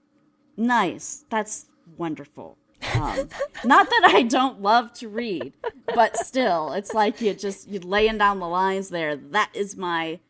nice. 0.56 1.24
That's 1.30 1.66
wonderful. 1.96 2.56
Um, 2.94 3.28
not 3.64 3.88
that 3.88 4.12
I 4.14 4.22
don't 4.22 4.60
love 4.60 4.92
to 4.94 5.08
read, 5.08 5.52
but 5.94 6.16
still, 6.16 6.72
it's 6.72 6.94
like 6.94 7.20
you 7.20 7.34
just 7.34 7.68
you 7.68 7.80
laying 7.80 8.18
down 8.18 8.40
the 8.40 8.48
lines 8.48 8.88
there. 8.88 9.16
That 9.16 9.50
is 9.54 9.76
my 9.76 10.20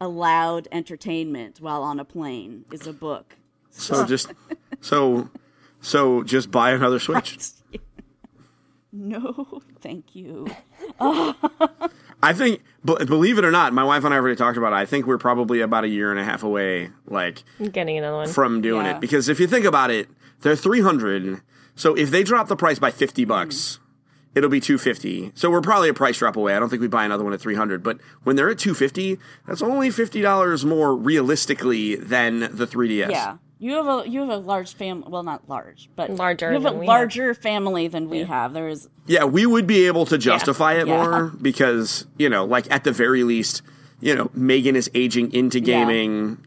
allowed 0.00 0.68
entertainment 0.72 1.60
while 1.60 1.82
on 1.82 2.00
a 2.00 2.04
plane 2.04 2.64
is 2.72 2.86
a 2.86 2.92
book. 2.92 3.36
so 3.70 4.04
just 4.04 4.32
so 4.80 5.30
so 5.80 6.22
just 6.22 6.50
buy 6.50 6.72
another 6.72 6.98
Switch. 6.98 7.38
No, 8.92 9.62
thank 9.80 10.14
you. 10.14 10.46
I 11.00 12.32
think, 12.34 12.62
b- 12.84 12.96
believe 13.06 13.38
it 13.38 13.44
or 13.44 13.50
not, 13.50 13.72
my 13.72 13.82
wife 13.84 14.04
and 14.04 14.12
I 14.12 14.18
already 14.18 14.36
talked 14.36 14.58
about 14.58 14.72
it. 14.72 14.76
I 14.76 14.84
think 14.86 15.06
we're 15.06 15.18
probably 15.18 15.60
about 15.60 15.84
a 15.84 15.88
year 15.88 16.10
and 16.10 16.20
a 16.20 16.24
half 16.24 16.42
away, 16.42 16.90
like 17.06 17.42
Getting 17.72 17.98
another 17.98 18.16
one. 18.18 18.28
from 18.28 18.60
doing 18.60 18.86
Yeah. 18.86 18.96
it. 18.96 19.00
Because 19.00 19.28
if 19.28 19.40
you 19.40 19.46
think 19.46 19.64
about 19.64 19.90
it, 19.90 20.08
they're 20.42 20.56
three 20.56 20.80
hundred. 20.82 21.40
So 21.74 21.94
if 21.94 22.10
they 22.10 22.22
drop 22.22 22.48
the 22.48 22.56
price 22.56 22.78
by 22.78 22.90
fifty 22.90 23.24
bucks, 23.24 23.78
mm. 23.80 24.36
it'll 24.36 24.50
be 24.50 24.60
two 24.60 24.76
fifty. 24.78 25.32
So 25.34 25.50
we're 25.50 25.62
probably 25.62 25.88
a 25.88 25.94
price 25.94 26.18
drop 26.18 26.36
away. 26.36 26.54
I 26.54 26.58
don't 26.60 26.68
think 26.68 26.82
we 26.82 26.88
buy 26.88 27.04
another 27.04 27.24
one 27.24 27.32
at 27.32 27.40
three 27.40 27.54
hundred. 27.54 27.82
But 27.82 27.98
when 28.24 28.36
they're 28.36 28.50
at 28.50 28.58
two 28.58 28.74
fifty, 28.74 29.18
that's 29.46 29.62
only 29.62 29.90
fifty 29.90 30.20
dollars 30.20 30.64
more 30.64 30.94
realistically 30.94 31.96
than 31.96 32.40
the 32.40 32.66
3ds. 32.66 33.10
Yeah, 33.10 33.36
you 33.62 33.74
have 33.76 33.86
a 33.86 34.08
you 34.08 34.20
have 34.20 34.28
a 34.28 34.36
large 34.38 34.74
family. 34.74 35.06
Well, 35.08 35.22
not 35.22 35.48
large, 35.48 35.88
but 35.94 36.10
Larger 36.10 36.48
You 36.48 36.54
have 36.54 36.66
a 36.66 36.70
than 36.70 36.78
we 36.80 36.86
larger 36.86 37.32
family 37.32 37.86
than 37.86 38.10
we 38.10 38.24
have. 38.24 38.52
There 38.54 38.66
is 38.68 38.88
Yeah, 39.06 39.24
we 39.24 39.46
would 39.46 39.66
be 39.66 39.86
able 39.86 40.04
to 40.06 40.18
justify 40.18 40.72
it 40.74 40.88
Yeah. 40.88 40.96
more 41.04 41.26
because, 41.40 42.06
you 42.18 42.28
know, 42.28 42.44
like 42.44 42.68
at 42.72 42.82
the 42.84 42.90
very 42.92 43.22
least, 43.22 43.62
you 44.00 44.14
know, 44.16 44.30
Megan 44.34 44.74
is 44.74 44.90
aging 44.94 45.32
into 45.32 45.60
Yeah. 45.60 45.64
gaming 45.84 46.38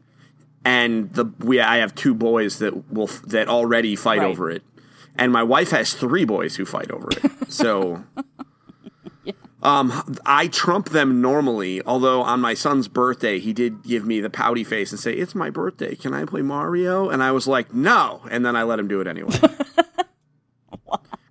and 0.65 1.13
the 1.13 1.25
we 1.39 1.59
I 1.61 1.77
have 1.77 1.95
two 1.95 2.13
boys 2.13 2.59
that 2.59 2.91
will 2.91 3.07
that 3.27 3.47
already 3.47 3.95
fight 3.95 4.19
Right. 4.19 4.27
over 4.29 4.49
it. 4.51 4.63
And 5.17 5.31
my 5.31 5.43
wife 5.43 5.71
has 5.71 5.93
three 5.93 6.25
boys 6.25 6.57
who 6.57 6.65
fight 6.65 6.91
over 6.91 7.07
it. 7.11 7.31
So 7.47 8.03
Um, 9.65 10.17
I 10.25 10.47
trump 10.47 10.89
them 10.89 11.21
normally, 11.21 11.81
although 11.85 12.21
on 12.21 12.39
my 12.39 12.53
son's 12.53 12.87
birthday, 12.87 13.39
he 13.39 13.51
did 13.51 13.81
give 13.83 14.05
me 14.05 14.19
the 14.19 14.29
pouty 14.29 14.63
face 14.63 14.91
and 14.91 14.99
say, 14.99 15.13
It's 15.13 15.33
my 15.33 15.49
birthday. 15.49 15.95
Can 15.95 16.13
I 16.13 16.25
play 16.25 16.41
Mario? 16.43 17.09
And 17.09 17.23
I 17.23 17.31
was 17.31 17.47
like, 17.47 17.73
No. 17.73 18.21
And 18.29 18.45
then 18.45 18.55
I 18.55 18.63
let 18.63 18.77
him 18.79 18.87
do 18.87 19.01
it 19.01 19.07
anyway. 19.07 19.33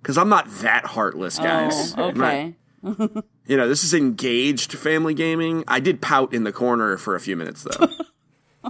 Because 0.01 0.19
I'm 0.19 0.29
not 0.29 0.47
that 0.61 0.85
heartless, 0.85 1.39
guys. 1.39 1.95
oh 1.97 2.09
I'm 2.09 2.15
not- 2.17 2.33
okay. 2.35 2.55
you 3.47 3.57
know, 3.57 3.67
this 3.67 3.83
is 3.83 3.95
engaged 3.95 4.73
family 4.73 5.15
gaming. 5.15 5.63
I 5.67 5.79
did 5.79 5.99
pout 5.99 6.31
in 6.31 6.43
the 6.43 6.51
corner 6.51 6.95
for 6.97 7.15
a 7.15 7.19
few 7.19 7.35
minutes 7.35 7.63
though. 7.63 7.87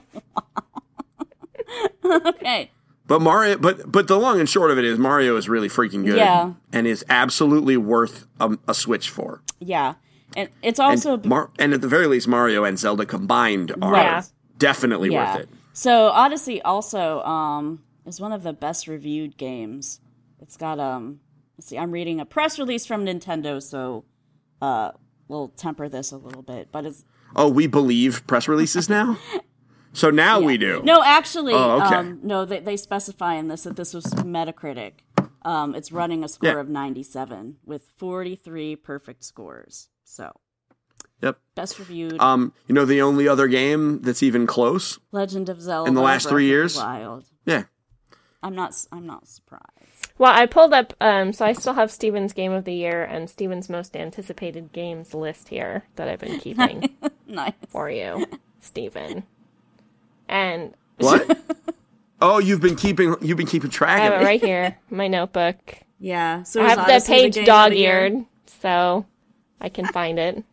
Okay. 2.06 2.72
But 3.08 3.22
Mario, 3.22 3.58
but 3.58 3.92
but 3.92 4.08
the 4.08 4.18
long 4.18 4.40
and 4.40 4.50
short 4.50 4.72
of 4.72 4.78
it 4.78 4.86
is 4.86 4.98
Mario 4.98 5.36
is 5.38 5.48
really 5.50 5.70
freaking 5.70 6.06
good, 6.06 6.18
Yeah. 6.18 6.54
and 6.74 6.88
is 6.88 7.04
absolutely 7.10 7.78
worth 7.78 8.26
a, 8.40 8.58
a 8.68 8.74
Switch 8.74 9.10
for. 9.10 9.42
Yeah, 9.60 9.94
and 10.36 10.50
it's 10.62 10.80
And, 10.80 10.90
also 10.90 11.18
Mar- 11.18 11.52
and 11.60 11.74
at 11.74 11.82
the 11.82 11.88
very 11.88 12.08
least, 12.08 12.28
Mario 12.28 12.64
and 12.64 12.78
Zelda 12.80 13.06
combined 13.06 13.72
are 13.82 13.92
Right. 13.92 14.24
definitely 14.58 15.12
yeah. 15.12 15.34
worth 15.36 15.44
it. 15.44 15.50
So 15.74 16.08
Odyssey 16.08 16.62
also 16.62 17.22
um 17.24 17.84
is 18.06 18.20
one 18.22 18.32
of 18.32 18.44
the 18.44 18.54
best 18.54 18.88
reviewed 18.88 19.38
games. 19.38 20.00
It's 20.42 20.58
got 20.58 20.80
um 20.80 21.20
let's 21.58 21.68
see, 21.68 21.78
I'm 21.78 21.92
reading 21.92 22.20
a 22.20 22.26
press 22.26 22.58
release 22.60 22.86
from 22.86 23.06
Nintendo, 23.06 23.62
so 23.62 24.06
uh 24.62 24.92
we'll 25.28 25.50
temper 25.50 25.90
this 25.90 26.12
a 26.12 26.18
little 26.18 26.42
bit, 26.44 26.70
but 26.72 26.86
it's 26.86 27.04
Oh, 27.36 27.50
we 27.50 27.68
believe 27.68 28.26
press 28.28 28.48
releases 28.48 28.90
now. 28.90 29.18
so 29.96 30.10
now 30.12 30.40
we 30.40 30.58
do. 30.58 30.82
no, 30.84 31.02
actually, 31.04 31.54
Oh, 31.54 31.82
okay. 31.82 31.96
um, 31.96 32.20
no, 32.22 32.46
they, 32.46 32.60
they 32.60 32.78
specify 32.78 33.34
in 33.36 33.48
this 33.48 33.64
that 33.64 33.76
this 33.76 33.94
was 33.94 34.06
Metacritic. 34.06 34.94
Um, 35.42 35.74
it's 35.76 35.92
running 35.92 36.24
a 36.24 36.28
score 36.28 36.50
Yeah. 36.52 36.60
of 36.60 36.70
97 36.70 37.58
with 37.66 37.84
43 37.98 38.76
perfect 38.76 39.24
scores. 39.24 39.90
So 40.04 40.32
Yep. 41.22 41.38
best 41.56 41.80
reviewed 41.80 42.20
Um, 42.20 42.54
you 42.68 42.76
know 42.76 42.86
the 42.86 43.02
only 43.02 43.28
other 43.28 43.48
game 43.48 44.02
that's 44.02 44.22
even 44.22 44.46
close. 44.48 45.00
Legend 45.12 45.50
of 45.50 45.62
Zelda 45.62 45.88
in 45.88 45.94
the 45.96 46.02
last 46.02 46.24
Breath 46.24 46.32
three 46.32 46.46
years? 46.46 46.76
Wild. 46.78 47.26
Yeah. 47.46 47.64
I'm 48.44 48.54
not. 48.56 48.70
s- 48.70 48.88
I'm 48.92 49.08
not 49.08 49.28
surprised. 49.28 49.64
Well, 50.20 50.32
I 50.34 50.46
pulled 50.46 50.74
up, 50.74 50.94
um, 51.02 51.34
so 51.34 51.46
I 51.46 51.54
still 51.54 51.74
have 51.74 51.90
Steven's 51.92 52.32
Game 52.32 52.52
of 52.52 52.64
the 52.64 52.74
Year 52.74 53.04
and 53.04 53.28
Steven's 53.30 53.70
most 53.70 53.96
anticipated 53.98 54.72
games 54.72 55.14
list 55.14 55.50
here 55.50 55.86
that 55.96 56.08
I've 56.08 56.20
been 56.20 56.40
keeping 56.40 56.96
Nice. 57.28 57.54
for 57.70 57.90
you, 57.90 58.26
Steven. 58.62 59.24
And 60.28 60.74
What? 60.98 61.38
oh, 62.22 62.40
you've 62.40 62.62
been 62.62 62.76
keeping 62.76 63.16
you've 63.22 63.38
been 63.38 63.48
keeping 63.48 63.70
track 63.70 64.00
I 64.00 64.04
have 64.04 64.14
of 64.14 64.20
it 64.22 64.24
it. 64.24 64.26
right 64.28 64.44
here, 64.44 64.78
my 64.90 65.08
notebook. 65.08 65.58
Yeah. 66.00 66.44
So 66.44 66.62
I 66.64 66.70
have 66.70 66.88
the 66.88 67.04
page 67.06 67.46
dog-eared, 67.46 68.26
so 68.62 69.06
I 69.62 69.70
can 69.70 69.86
find 69.88 70.20
it 70.20 70.44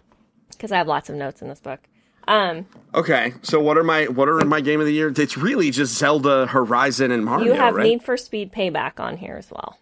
because 0.50 0.72
I 0.72 0.78
have 0.78 0.86
lots 0.88 1.08
of 1.10 1.16
notes 1.16 1.42
in 1.42 1.48
this 1.48 1.60
book. 1.60 1.80
Um, 2.28 2.66
Okay, 2.94 3.34
so 3.42 3.58
what 3.60 3.76
are 3.76 3.82
my 3.82 4.04
what 4.04 4.28
are 4.28 4.38
my 4.44 4.60
game 4.60 4.78
of 4.80 4.86
the 4.86 4.92
year? 4.92 5.12
It's 5.16 5.36
really 5.36 5.70
just 5.72 5.96
Zelda, 5.98 6.46
Horizon, 6.46 7.10
and 7.10 7.24
Mario, 7.24 7.46
you 7.46 7.52
have 7.54 7.74
right? 7.74 7.84
Need 7.84 8.02
for 8.04 8.16
Speed 8.16 8.52
Payback 8.52 9.00
on 9.00 9.16
here 9.16 9.34
as 9.36 9.50
well. 9.50 9.76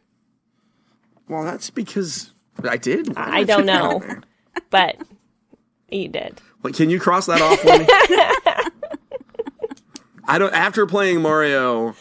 well, 1.29 1.45
that's 1.45 1.69
because 1.69 2.33
I 2.67 2.79
did. 2.79 3.15
Why 3.15 3.25
did 3.27 3.35
I 3.35 3.45
don't 3.45 3.59
put 3.61 3.67
that 3.67 3.83
on 3.83 3.99
know, 4.01 4.21
but 4.71 4.97
you 5.91 6.09
did. 6.09 6.41
Wait, 6.63 6.75
can 6.77 6.89
you 6.89 6.99
cross 6.99 7.27
that 7.27 7.43
off 7.43 7.59
for 7.61 7.79
me? 7.79 7.87
I 10.31 10.39
don't. 10.39 10.55
After 10.55 10.87
playing 10.87 11.23
Mario 11.23 11.97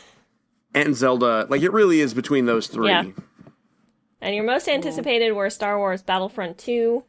and 0.76 0.96
Zelda, 0.96 1.48
like 1.50 1.64
it 1.64 1.74
really 1.74 2.00
is 2.00 2.14
between 2.14 2.46
those 2.46 2.68
three. 2.68 2.90
Yeah. 2.90 3.06
And 4.22 4.36
your 4.36 4.44
most 4.44 4.68
anticipated 4.68 5.32
were 5.32 5.50
Star 5.50 5.80
Wars 5.80 6.04
Battlefront 6.04 6.60
2 6.60 7.04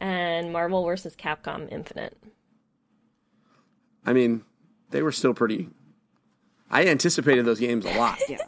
and 0.00 0.52
Marvel 0.52 0.84
vs. 0.84 1.16
Capcom 1.16 1.70
Infinite. 1.70 2.16
I 4.06 4.14
mean, 4.14 4.42
they 4.90 5.02
were 5.02 5.12
still 5.12 5.34
pretty. 5.34 5.68
I 6.70 6.86
anticipated 6.86 7.44
those 7.44 7.60
games 7.60 7.84
a 7.84 7.92
lot. 7.98 8.18
Yeah. 8.28 8.38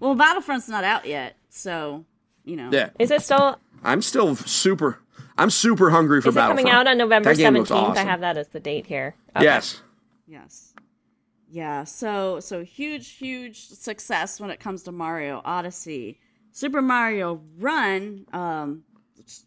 well, 0.00 0.16
Battlefront's 0.16 0.68
not 0.68 0.82
out 0.84 1.04
yet, 1.04 1.36
so 1.50 2.06
you 2.44 2.56
know. 2.56 2.70
yeah, 2.72 2.88
Is 2.98 3.10
it 3.10 3.20
still 3.20 3.58
I'm 3.84 4.00
still 4.00 4.34
super. 4.34 4.98
I'm 5.36 5.50
super 5.50 5.90
hungry 5.90 6.22
for 6.22 6.30
is 6.30 6.36
it 6.36 6.40
coming 6.40 6.70
out 6.70 6.86
on 6.86 6.96
November 6.96 7.34
That 7.34 7.36
game 7.36 7.54
looks 7.54 7.70
17th? 7.70 7.96
I 7.96 8.04
have 8.04 8.20
that 8.20 8.38
as 8.38 8.48
the 8.48 8.60
date 8.60 8.86
here. 8.86 9.14
Okay. 9.36 9.44
Yes. 9.44 9.82
Yes. 10.32 10.72
Yeah, 11.50 11.84
so 11.84 12.40
so 12.40 12.64
huge, 12.64 13.10
huge 13.10 13.66
success 13.66 14.40
when 14.40 14.48
it 14.48 14.60
comes 14.60 14.82
to 14.84 14.92
Mario 14.92 15.42
Odyssey. 15.44 16.18
Super 16.52 16.80
Mario 16.80 17.42
Run 17.58 18.24
um, 18.32 18.84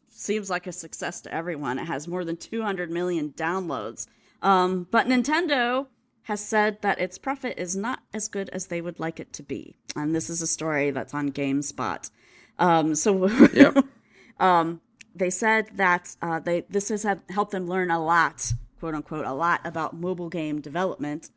seems 0.07 0.51
like 0.51 0.67
a 0.67 0.71
success 0.71 1.21
to 1.21 1.33
everyone. 1.33 1.79
It 1.79 1.85
has 1.85 2.07
more 2.07 2.23
than 2.23 2.37
200 2.37 2.91
million 2.91 3.31
downloads. 3.31 4.05
Um, 4.43 4.87
but 4.91 5.07
Nintendo 5.07 5.87
has 6.23 6.45
said 6.45 6.83
that 6.83 6.99
its 6.99 7.17
profit 7.17 7.57
is 7.57 7.75
not 7.75 8.01
as 8.13 8.27
good 8.27 8.49
as 8.49 8.67
they 8.67 8.81
would 8.81 8.99
like 8.99 9.19
it 9.19 9.33
to 9.33 9.43
be. 9.43 9.75
And 9.95 10.13
this 10.13 10.29
is 10.29 10.43
a 10.43 10.47
story 10.47 10.91
that's 10.91 11.15
on 11.15 11.31
GameSpot. 11.31 12.11
Um, 12.59 12.93
so 12.93 13.27
Yep. 13.53 13.85
they 15.15 15.29
said 15.31 15.69
that 15.77 16.15
uh, 16.21 16.39
they 16.41 16.61
this 16.69 16.89
has 16.89 17.07
helped 17.29 17.51
them 17.51 17.65
learn 17.65 17.89
a 17.89 18.03
lot, 18.03 18.53
quote 18.85 18.93
unquote, 18.93 19.25
a 19.25 19.33
lot 19.33 19.61
about 19.63 19.95
mobile 19.95 20.29
game 20.29 20.61
development, 20.61 21.31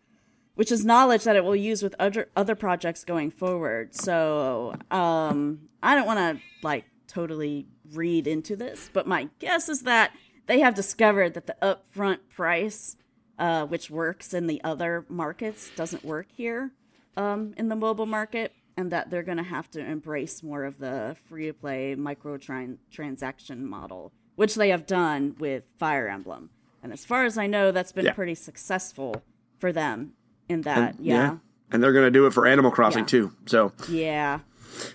which 0.54 0.70
is 0.70 0.84
knowledge 0.84 1.24
that 1.24 1.34
it 1.34 1.42
will 1.42 1.56
use 1.56 1.82
with 1.82 1.94
other 1.98 2.28
other 2.36 2.54
projects 2.54 3.04
going 3.04 3.30
forward. 3.30 3.94
So 3.94 4.74
um, 4.90 5.60
I 5.82 5.94
don't 5.94 6.04
want 6.04 6.18
to 6.18 6.44
like 6.62 6.84
totally 7.06 7.66
read 7.94 8.26
into 8.26 8.54
this, 8.54 8.90
but 8.92 9.06
my 9.06 9.30
guess 9.38 9.70
is 9.70 9.84
that 9.84 10.12
they 10.44 10.60
have 10.60 10.74
discovered 10.74 11.32
that 11.32 11.46
the 11.46 11.56
upfront 11.62 12.18
price, 12.28 12.98
uh, 13.38 13.64
which 13.64 13.88
works 13.88 14.34
in 14.34 14.46
the 14.46 14.62
other 14.62 15.06
markets, 15.08 15.70
doesn't 15.74 16.04
work 16.04 16.26
here 16.36 16.72
um, 17.16 17.54
in 17.56 17.70
the 17.70 17.76
mobile 17.76 18.04
market, 18.04 18.52
and 18.76 18.92
that 18.92 19.08
they're 19.08 19.22
going 19.22 19.38
to 19.38 19.42
have 19.42 19.70
to 19.70 19.80
embrace 19.80 20.42
more 20.42 20.64
of 20.64 20.78
the 20.78 21.16
free 21.30 21.46
to 21.46 21.54
play 21.54 21.96
microtransaction 21.98 23.60
model, 23.60 24.12
which 24.36 24.54
they 24.54 24.68
have 24.68 24.84
done 24.84 25.34
with 25.38 25.64
Fire 25.78 26.08
Emblem. 26.08 26.50
And 26.82 26.92
as 26.92 27.04
far 27.04 27.24
as 27.24 27.36
I 27.38 27.46
know, 27.46 27.72
that's 27.72 27.92
been 27.92 28.04
Yeah. 28.06 28.12
pretty 28.12 28.34
successful 28.34 29.22
for 29.58 29.72
them 29.72 30.12
in 30.48 30.62
that. 30.62 30.96
yeah. 31.00 31.36
And 31.70 31.82
they're 31.82 31.92
going 31.92 32.06
to 32.06 32.10
do 32.10 32.26
it 32.26 32.32
for 32.32 32.46
Animal 32.46 32.70
Crossing 32.70 33.00
Yeah. 33.02 33.06
too. 33.06 33.32
So 33.46 33.72
Yeah. 33.88 34.40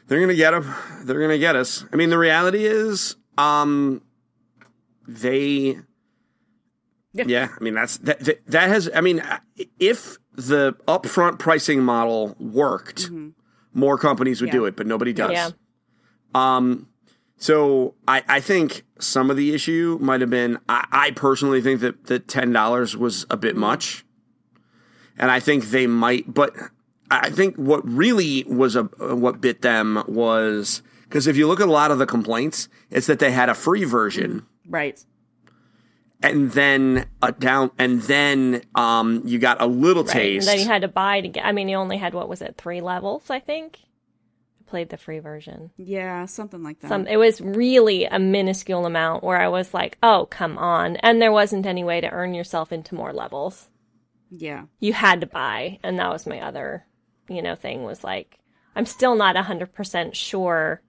they're 0.07 0.19
going 0.19 0.29
to 0.29 0.35
get 0.35 0.51
them. 0.51 0.73
They're 1.03 1.17
going 1.19 1.29
to 1.29 1.37
get 1.39 1.55
us. 1.55 1.85
I 1.91 1.95
mean, 1.97 2.09
the 2.09 2.17
reality 2.17 2.65
is, 2.65 3.15
um, 3.37 4.01
they. 5.07 5.77
Yeah. 7.15 7.25
Yeah, 7.27 7.47
I 7.59 7.63
mean 7.63 7.75
that's 7.75 7.97
that. 7.97 8.21
That, 8.21 8.41
that 8.47 8.69
has. 8.69 8.89
I 8.95 9.01
mean, 9.01 9.21
if 9.79 10.17
the 10.33 10.73
upfront 10.87 11.37
pricing 11.37 11.83
model 11.83 12.35
worked, 12.39 13.11
more 13.71 13.99
companies 13.99 14.41
would 14.41 14.49
do 14.49 14.57
Mm-hmm. 14.57 14.63
Yeah. 14.63 14.67
it, 14.69 14.75
but 14.77 14.87
nobody 14.87 15.13
does. 15.13 15.31
Yeah. 15.31 15.49
Um, 16.33 16.87
so 17.44 17.94
I, 18.08 18.24
I 18.27 18.40
think 18.40 18.84
some 19.00 19.29
of 19.29 19.36
the 19.38 19.53
issue 19.53 19.98
might 20.00 20.22
have 20.22 20.29
been 20.29 20.58
I, 20.70 20.86
I 20.92 21.12
personally 21.12 21.62
think 21.62 21.82
that 21.82 22.06
that 22.06 22.27
ten 22.27 22.53
dollars 22.53 22.96
was 22.96 23.25
a 23.29 23.36
bit 23.38 23.56
much, 23.58 24.06
and 25.18 25.29
I 25.29 25.40
think 25.42 25.66
they 25.72 25.88
might. 25.88 26.34
But 26.34 26.53
I 27.12 27.29
think 27.29 27.56
what 27.58 27.82
really 27.88 28.44
was 28.48 28.75
a 28.77 28.84
what 28.84 29.42
bit 29.42 29.62
them 29.62 30.03
was 30.08 30.82
because 31.03 31.27
if 31.27 31.36
you 31.38 31.48
look 31.48 31.60
at 31.60 31.68
a 31.68 31.72
lot 31.72 31.92
of 31.92 31.98
the 32.00 32.06
complaints, 32.06 32.70
it's 32.90 33.08
that 33.08 33.20
they 33.20 33.32
had 33.32 33.50
a 33.50 33.53
free 33.56 33.84
version 33.84 34.46
Right. 34.68 35.03
and 36.24 36.51
then 36.51 37.06
a 37.22 37.32
down, 37.34 37.72
and 37.77 38.01
then 38.03 38.62
um 38.75 39.22
you 39.25 39.38
got 39.38 39.62
a 39.62 39.66
little 39.68 40.03
Right. 40.06 40.16
And 40.16 40.22
taste. 40.22 40.48
then 40.48 40.60
you 40.60 40.66
had 40.66 40.82
to 40.84 40.88
buy 40.88 41.20
to 41.22 41.27
get 41.27 41.46
I 41.46 41.51
mean 41.51 41.68
you 41.70 41.75
only 41.75 41.98
had 41.98 42.14
what 42.14 42.29
was 42.29 42.42
it, 42.42 42.56
three 42.58 42.79
levels, 42.82 43.29
I 43.29 43.40
think? 43.40 43.79
I 44.74 44.75
played 44.75 44.90
the 44.90 44.98
free 44.98 45.20
version. 45.20 45.70
Yeah, 45.77 46.25
something 46.25 46.64
like 46.64 46.79
that. 46.79 46.88
Some 46.90 47.05
it 47.05 47.18
was 47.18 47.40
really 47.40 48.05
a 48.05 48.18
minuscule 48.18 48.88
amount 48.88 49.24
where 49.24 49.40
I 49.40 49.48
was 49.50 49.72
like, 49.72 49.98
Oh, 50.01 50.25
come 50.31 50.57
on. 50.57 50.96
And 50.98 51.22
there 51.22 51.31
wasn't 51.31 51.68
any 51.68 51.83
way 51.83 52.01
to 52.01 52.09
earn 52.09 52.33
yourself 52.33 52.72
into 52.72 52.96
more 52.96 53.14
levels. 53.14 53.70
yeah. 54.31 54.64
you 54.79 54.94
had 54.94 55.22
to 55.22 55.27
buy 55.27 55.77
and 55.83 56.00
that 56.00 56.09
was 56.09 56.25
my 56.25 56.42
other 56.42 56.88
you 57.29 57.42
know 57.44 57.53
thing 57.55 57.83
was 57.83 58.03
like 58.03 58.40
i'm 58.75 58.86
still 58.88 59.14
not 59.16 59.36
100% 59.36 60.16
sure 60.16 60.81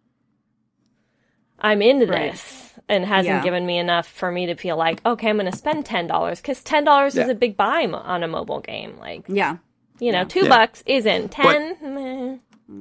i'm 1.60 1.82
into 1.82 2.06
Right. 2.06 2.32
this 2.32 2.72
and 2.88 3.04
hasn't 3.04 3.26
Yeah. 3.36 3.42
given 3.42 3.66
me 3.66 3.76
enough 3.78 4.06
for 4.08 4.32
me 4.32 4.46
to 4.46 4.54
feel 4.54 4.76
like 4.78 5.04
okay 5.04 5.28
i'm 5.28 5.36
going 5.38 5.50
to 5.50 5.56
spend 5.56 5.84
$10 5.84 6.08
because 6.36 6.62
$10 6.64 7.14
Yeah. 7.14 7.24
is 7.24 7.28
a 7.28 7.34
big 7.34 7.54
buy 7.56 7.86
mo- 7.86 7.98
on 7.98 8.22
a 8.22 8.28
mobile 8.28 8.60
game 8.60 8.96
like 8.98 9.24
Yeah. 9.28 9.58
you 10.00 10.10
know 10.10 10.20
Yeah. 10.20 10.24
two 10.24 10.42
Yeah. 10.44 10.48
bucks 10.48 10.82
isn't 10.86 11.30
10 11.30 11.76
meh. 11.82 12.36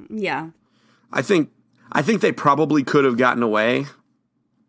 Yeah. 0.09 0.49
I 1.13 1.21
think 1.21 1.49
I 1.91 2.01
think 2.01 2.21
they 2.21 2.31
probably 2.31 2.83
could 2.83 3.05
have 3.05 3.17
gotten 3.17 3.43
away. 3.43 3.85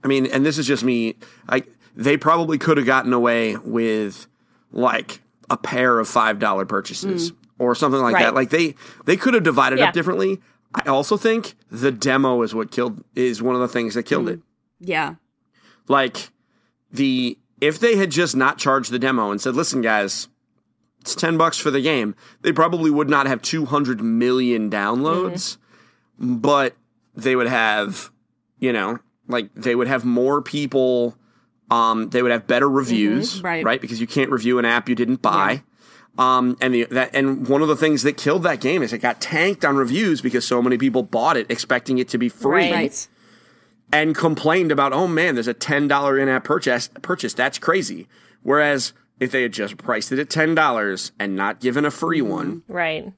I 0.02 0.07
mean, 0.09 0.26
and 0.26 0.44
this 0.44 0.59
is 0.59 0.66
just 0.66 0.85
me. 0.85 1.16
Like 1.50 1.68
they 1.96 2.16
probably 2.16 2.59
could 2.59 2.76
have 2.76 2.87
gotten 2.87 3.12
away 3.12 3.57
with 3.57 4.26
like 4.70 5.20
a 5.50 5.57
pair 5.57 5.98
of 5.98 6.09
five 6.09 6.38
dollar 6.38 6.64
purchases 6.66 7.33
mm. 7.33 7.37
or 7.59 7.74
something 7.74 8.00
like 8.00 8.14
Right. 8.14 8.24
that. 8.24 8.35
Like 8.35 8.50
they 8.50 8.74
they 9.07 9.16
could 9.16 9.35
have 9.35 9.42
divided 9.42 9.78
Yeah. 9.78 9.87
up 9.87 9.94
differently. 9.94 10.40
I 10.74 10.88
also 10.88 11.16
think 11.16 11.54
the 11.70 11.92
demo 11.92 12.42
is 12.42 12.54
what 12.54 12.70
killed 12.70 13.02
is 13.14 13.40
one 13.40 13.54
of 13.54 13.61
the 13.61 13.68
things 13.68 13.94
that 13.94 14.02
killed 14.04 14.26
mm. 14.26 14.35
it. 14.35 14.40
Yeah. 14.80 15.14
Like 15.88 16.30
the 16.92 17.38
if 17.61 17.78
they 17.78 17.96
had 17.96 18.11
just 18.11 18.37
not 18.37 18.59
charged 18.59 18.90
the 18.90 18.98
demo 18.98 19.30
and 19.30 19.40
said, 19.40 19.54
"Listen, 19.54 19.80
guys, 19.80 20.28
it's 21.00 21.14
ten 21.14 21.37
bucks 21.38 21.59
for 21.59 21.70
the 21.70 21.80
game," 21.80 22.14
they 22.42 22.52
probably 22.52 22.90
would 22.90 23.09
not 23.09 23.26
have 23.26 23.40
two 23.40 23.64
hundred 23.64 24.02
million 24.02 24.68
downloads, 24.68 25.33
mm. 25.33 25.57
But 26.18 26.74
they 27.14 27.37
would 27.37 27.46
have, 27.48 28.11
you 28.59 28.72
know, 28.72 28.98
like 29.29 29.53
they 29.55 29.74
would 29.74 29.88
have 29.88 30.05
more 30.05 30.42
people. 30.42 31.16
Um, 31.70 32.11
they 32.11 32.22
would 32.22 32.31
have 32.31 32.46
better 32.46 32.68
reviews, 32.68 33.42
right. 33.42 33.64
Right, 33.64 33.81
because 33.81 34.00
you 34.00 34.07
can't 34.07 34.31
review 34.31 34.59
an 34.59 34.64
app 34.64 34.88
you 34.88 34.94
didn't 34.94 35.22
buy. 35.22 35.62
Um, 36.18 36.57
and 36.61 36.72
the, 36.74 36.85
that 36.90 37.11
and 37.14 37.48
one 37.48 37.62
of 37.62 37.68
the 37.68 37.74
things 37.77 38.03
that 38.05 38.16
killed 38.16 38.44
that 38.44 38.61
game 38.61 38.83
is 38.83 38.92
it 38.92 38.98
got 38.98 39.20
tanked 39.20 39.64
on 39.64 39.74
reviews 39.77 40.20
because 40.20 40.46
so 40.46 40.62
many 40.62 40.79
people 40.79 41.03
bought 41.03 41.37
it 41.37 41.50
expecting 41.50 41.98
it 41.98 42.09
to 42.11 42.18
be 42.18 42.29
free 42.29 42.70
Right. 42.70 42.72
Right. 42.72 43.09
and 43.92 44.14
complained 44.14 44.70
about, 44.70 44.92
oh 44.92 45.09
man, 45.09 45.35
there's 45.35 45.48
a 45.48 45.55
ten 45.55 45.88
dollar 45.88 46.18
in 46.18 46.29
app 46.29 46.44
purchase 46.44 46.88
purchase. 47.03 47.35
That's 47.35 47.59
crazy. 47.59 48.07
Whereas 48.42 48.92
if 49.18 49.33
they 49.33 49.42
had 49.42 49.53
just 49.53 49.77
priced 49.79 50.12
it 50.12 50.18
at 50.20 50.31
ten 50.31 50.55
dollars 50.55 51.11
and 51.18 51.35
not 51.35 51.61
given 51.61 51.85
a 51.85 51.90
free 51.90 52.22
one, 52.22 52.62
right 52.68 53.12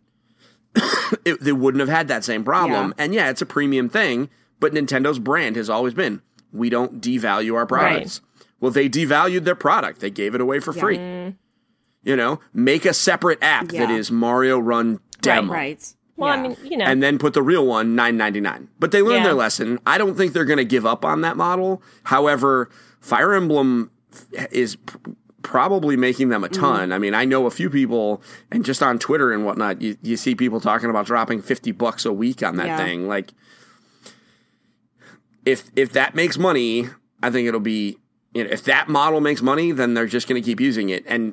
it, 1.24 1.40
they 1.40 1.52
wouldn't 1.52 1.80
have 1.80 1.88
had 1.88 2.08
that 2.08 2.24
same 2.24 2.44
problem. 2.44 2.94
Yeah. 2.96 3.04
And 3.04 3.14
yeah, 3.14 3.30
it's 3.30 3.42
a 3.42 3.46
premium 3.46 3.88
thing, 3.88 4.28
but 4.60 4.72
Nintendo's 4.72 5.18
brand 5.18 5.56
has 5.56 5.70
always 5.70 5.94
been 5.94 6.22
we 6.52 6.70
don't 6.70 7.00
devalue 7.00 7.54
our 7.54 7.66
products. 7.66 8.20
Well, 8.60 8.70
they 8.70 8.88
devalued 8.88 9.44
their 9.44 9.54
product. 9.54 10.00
They 10.00 10.10
gave 10.10 10.34
it 10.34 10.40
away 10.40 10.60
for 10.60 10.72
free. 10.72 10.96
You 12.02 12.14
know, 12.16 12.40
make 12.54 12.84
a 12.86 12.94
separate 12.94 13.38
app 13.42 13.68
that 13.68 13.90
Yeah. 13.90 13.96
is 13.96 14.10
Mario 14.10 14.58
Run 14.58 15.00
demo. 15.20 15.52
Right. 15.52 15.92
well 16.16 16.28
Yeah. 16.34 16.40
i 16.40 16.48
mean 16.48 16.56
you 16.64 16.76
know 16.78 16.84
and 16.86 17.02
then 17.02 17.18
put 17.18 17.34
the 17.34 17.42
real 17.42 17.66
one 17.66 17.94
nine 17.94 18.16
ninety 18.16 18.40
nine. 18.40 18.68
But 18.78 18.92
they 18.92 19.02
learned 19.02 19.18
Yeah. 19.18 19.24
their 19.24 19.34
lesson. 19.34 19.78
I 19.86 19.98
don't 19.98 20.14
think 20.16 20.32
they're 20.32 20.44
going 20.44 20.56
to 20.58 20.64
give 20.64 20.86
up 20.86 21.04
on 21.04 21.20
that 21.22 21.36
model. 21.36 21.82
However, 22.04 22.70
Fire 23.00 23.34
Emblem 23.34 23.90
is 24.50 24.76
p- 24.76 24.94
probably 25.46 25.96
making 25.96 26.28
them 26.28 26.42
a 26.44 26.48
Mm-hmm. 26.48 26.61
ton. 26.61 26.92
I 26.92 26.98
mean, 26.98 27.14
I 27.14 27.24
know 27.24 27.46
a 27.46 27.50
few 27.50 27.70
people, 27.70 28.20
and 28.50 28.64
just 28.64 28.82
on 28.82 28.98
Twitter 28.98 29.32
and 29.32 29.44
whatnot, 29.46 29.80
you, 29.80 29.96
you 30.02 30.16
see 30.16 30.35
people 30.35 30.61
talking 30.61 30.90
about 30.90 31.06
dropping 31.06 31.40
fifty 31.40 31.70
bucks 31.72 32.04
a 32.04 32.12
week 32.12 32.42
on 32.42 32.56
that 32.56 32.66
Yeah. 32.66 32.76
thing. 32.78 33.06
Like, 33.09 33.32
if 35.44 35.70
if 35.76 35.92
that 35.92 36.14
makes 36.14 36.37
money, 36.38 36.88
I 37.22 37.30
think 37.30 37.48
it'll 37.48 37.61
be. 37.61 37.98
You 38.35 38.44
know, 38.44 38.50
if 38.50 38.64
that 38.64 38.88
model 38.88 39.20
makes 39.22 39.40
money, 39.40 39.72
then 39.72 39.94
they're 39.94 40.06
just 40.06 40.28
going 40.28 40.42
to 40.42 40.44
keep 40.44 40.61
using 40.61 40.90
it, 40.90 41.04
and 41.06 41.32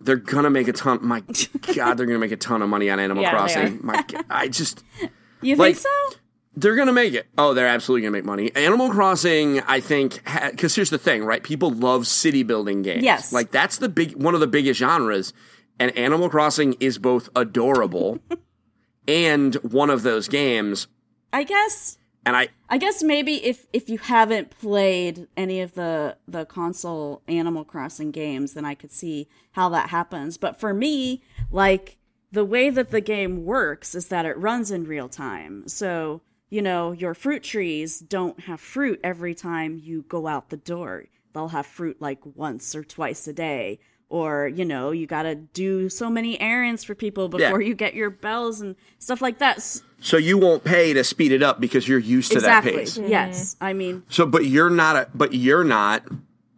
they're 0.00 0.16
gonna 0.16 0.50
make 0.50 0.68
a 0.68 0.72
ton. 0.72 0.98
My 1.00 1.20
God, 1.74 1.94
they're 1.94 2.06
gonna 2.06 2.18
make 2.18 2.32
a 2.32 2.36
ton 2.36 2.60
of 2.62 2.68
money 2.68 2.90
on 2.90 2.98
Animal 3.00 3.22
Yeah, 3.22 3.30
Crossing. 3.30 3.80
My, 3.82 4.04
I 4.28 4.48
just. 4.48 4.82
You 5.42 5.56
Like- 5.56 5.76
think 5.76 5.86
so? 6.12 6.18
They're 6.56 6.74
gonna 6.74 6.92
make 6.92 7.14
it. 7.14 7.26
Oh, 7.38 7.54
they're 7.54 7.66
absolutely 7.66 8.02
gonna 8.02 8.12
make 8.12 8.24
money. 8.24 8.54
Animal 8.56 8.90
Crossing, 8.90 9.60
I 9.60 9.80
think, 9.80 10.22
because 10.50 10.74
here's 10.74 10.90
the 10.90 10.98
thing, 10.98 11.24
right? 11.24 11.42
People 11.42 11.70
love 11.70 12.06
city 12.06 12.42
building 12.42 12.82
games. 12.82 13.04
Yes. 13.04 13.32
like 13.32 13.50
that's 13.50 13.78
the 13.78 13.88
big 13.88 14.16
one 14.16 14.34
of 14.34 14.40
the 14.40 14.46
biggest 14.46 14.80
genres, 14.80 15.32
and 15.78 15.96
Animal 15.96 16.28
Crossing 16.28 16.74
is 16.80 16.98
both 16.98 17.28
adorable 17.36 18.18
and 19.08 19.54
one 19.56 19.90
of 19.90 20.02
those 20.02 20.28
games. 20.28 20.88
I 21.32 21.44
guess 21.44 21.96
And 22.26 22.36
I, 22.36 22.48
I 22.68 22.76
guess 22.78 23.02
maybe 23.02 23.44
if 23.44 23.66
if 23.72 23.88
you 23.88 23.98
haven't 23.98 24.50
played 24.50 25.28
any 25.36 25.60
of 25.60 25.74
the 25.74 26.16
the 26.26 26.44
console 26.44 27.22
Animal 27.28 27.64
Crossing 27.64 28.10
games, 28.10 28.54
then 28.54 28.64
I 28.64 28.74
could 28.74 28.90
see 28.90 29.28
how 29.52 29.68
that 29.70 29.90
happens. 29.90 30.36
But 30.36 30.58
for 30.58 30.74
me, 30.74 31.22
like 31.52 31.96
the 32.32 32.44
way 32.44 32.70
that 32.70 32.90
the 32.90 33.00
game 33.00 33.44
works 33.44 33.94
is 33.94 34.08
that 34.08 34.26
it 34.26 34.36
runs 34.36 34.70
in 34.70 34.84
real 34.84 35.08
time. 35.08 35.66
So, 35.66 36.20
you 36.50 36.60
know, 36.62 36.92
your 36.92 37.14
fruit 37.14 37.42
trees 37.42 37.98
don't 38.00 38.40
have 38.40 38.60
fruit 38.60 39.00
every 39.04 39.34
time 39.34 39.80
you 39.82 40.02
go 40.08 40.26
out 40.26 40.50
the 40.50 40.56
door. 40.56 41.04
They'll 41.32 41.48
have 41.48 41.64
fruit 41.66 41.96
like 42.00 42.18
once 42.34 42.74
or 42.74 42.82
twice 42.84 43.26
a 43.28 43.32
day. 43.32 43.78
Or, 44.08 44.48
you 44.48 44.64
know, 44.64 44.90
you 44.90 45.06
got 45.06 45.22
to 45.22 45.36
do 45.36 45.88
so 45.88 46.10
many 46.10 46.40
errands 46.40 46.82
for 46.82 46.96
people 46.96 47.28
before 47.28 47.60
Yeah. 47.62 47.68
you 47.68 47.74
get 47.76 47.94
your 47.94 48.10
bells 48.10 48.60
and 48.60 48.74
stuff 48.98 49.22
like 49.22 49.38
that. 49.38 49.62
So 50.00 50.16
you 50.16 50.36
won't 50.36 50.64
pay 50.64 50.92
to 50.94 51.04
speed 51.04 51.30
it 51.30 51.44
up 51.44 51.60
because 51.60 51.86
you're 51.86 52.00
used 52.00 52.32
to 52.32 52.38
exactly. 52.38 52.72
that 52.72 52.78
pace. 52.78 52.98
Mm-hmm. 52.98 53.08
Yes. 53.08 53.56
I 53.60 53.72
mean, 53.72 54.02
So, 54.08 54.26
but 54.26 54.46
you're 54.46 54.68
not 54.70 54.96
a, 54.96 55.08
but 55.14 55.32
you're 55.32 55.62
not 55.62 56.02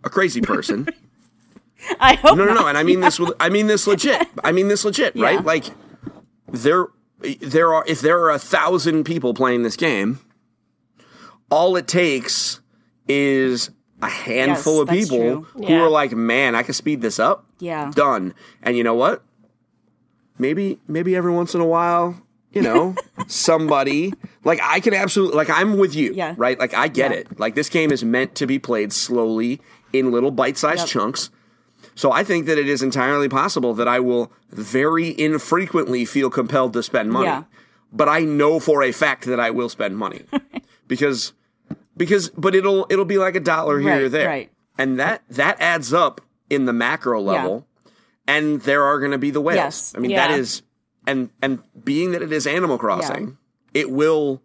a 0.02 0.08
crazy 0.08 0.40
person. 0.52 0.88
I 2.00 2.14
hope 2.14 2.38
No, 2.38 2.46
no, 2.46 2.54
not. 2.54 2.62
no. 2.62 2.68
And 2.68 2.78
I 2.78 2.84
mean 2.84 3.00
this. 3.00 3.20
with- 3.20 3.34
I 3.38 3.50
mean 3.50 3.66
this 3.66 3.86
legit. 3.86 4.26
I 4.44 4.52
mean 4.52 4.68
this 4.68 4.86
legit, 4.86 5.14
Yeah. 5.14 5.24
right? 5.26 5.44
Like 5.44 5.66
there, 6.48 6.86
there 7.40 7.72
are. 7.74 7.84
If 7.86 8.00
there 8.00 8.18
are 8.24 8.30
a 8.30 8.38
thousand 8.38 9.04
people 9.04 9.34
playing 9.34 9.62
this 9.62 9.76
game, 9.76 10.18
all 11.50 11.76
it 11.76 11.86
takes 11.88 12.60
is 13.08 13.70
a 14.00 14.08
handful 14.08 14.78
Yes, 14.78 14.82
of 14.82 14.88
people 14.88 15.18
true. 15.18 15.66
who 15.66 15.74
are 15.82 15.88
like, 15.90 16.12
"Man, 16.12 16.54
I 16.54 16.62
can 16.62 16.74
speed 16.74 17.00
this 17.02 17.18
up." 17.18 17.44
Yeah. 17.58 17.90
Done. 17.94 18.34
And 18.62 18.76
you 18.76 18.82
know 18.84 18.94
what? 18.94 19.22
Maybe, 20.38 20.80
maybe 20.88 21.14
every 21.14 21.30
once 21.30 21.54
in 21.54 21.60
a 21.60 21.66
while, 21.66 22.20
you 22.52 22.62
know, 22.62 22.94
somebody 23.28 24.12
like 24.44 24.60
I 24.62 24.80
can 24.80 24.94
absolutely 24.94 25.36
like 25.36 25.50
I'm 25.50 25.76
with 25.78 25.94
you, 25.94 26.12
Yeah. 26.14 26.34
right? 26.36 26.58
Like 26.58 26.74
I 26.74 26.88
get 26.88 27.10
Yeah. 27.12 27.18
it. 27.18 27.38
Like 27.38 27.54
this 27.54 27.68
game 27.68 27.92
is 27.92 28.02
meant 28.02 28.34
to 28.36 28.46
be 28.46 28.58
played 28.58 28.92
slowly 28.92 29.60
in 29.92 30.10
little 30.10 30.30
bite-sized 30.30 30.80
Yep. 30.80 30.88
chunks. 30.88 31.30
So 31.94 32.10
I 32.10 32.24
think 32.24 32.46
that 32.46 32.58
it 32.58 32.68
is 32.68 32.82
entirely 32.82 33.28
possible 33.28 33.74
that 33.74 33.86
I 33.88 34.00
will 34.00 34.32
very 34.50 35.18
infrequently 35.18 36.04
feel 36.04 36.30
compelled 36.30 36.72
to 36.74 36.82
spend 36.82 37.10
money. 37.12 37.26
Yeah. 37.26 37.44
But 37.92 38.08
I 38.08 38.20
know 38.20 38.58
for 38.60 38.82
a 38.82 38.92
fact 38.92 39.24
that 39.26 39.38
I 39.38 39.50
will 39.50 39.68
spend 39.68 39.96
money. 39.98 40.22
because 40.86 41.32
because 41.96 42.30
but 42.30 42.54
it'll 42.54 42.86
it'll 42.88 43.04
be 43.04 43.18
like 43.18 43.36
a 43.36 43.40
dollar 43.40 43.78
here 43.78 44.06
or 44.06 44.08
there. 44.08 44.26
right. 44.28 44.50
And 44.78 44.98
that 44.98 45.22
that 45.30 45.60
adds 45.60 45.92
up 45.92 46.20
in 46.48 46.64
the 46.64 46.72
macro 46.72 47.20
level. 47.20 47.66
And 48.26 48.60
there 48.62 48.84
are 48.84 48.98
going 48.98 49.10
to 49.10 49.18
be 49.18 49.30
the 49.30 49.40
whales. 49.40 49.56
Yes. 49.56 49.94
I 49.96 49.98
mean 49.98 50.12
that 50.16 50.30
Yeah. 50.30 50.36
is 50.36 50.62
and 51.06 51.30
and 51.42 51.58
being 51.84 52.12
that 52.12 52.22
it 52.22 52.32
is 52.32 52.46
Animal 52.46 52.78
Crossing, 52.78 53.36
it 53.74 53.90
will 53.90 54.40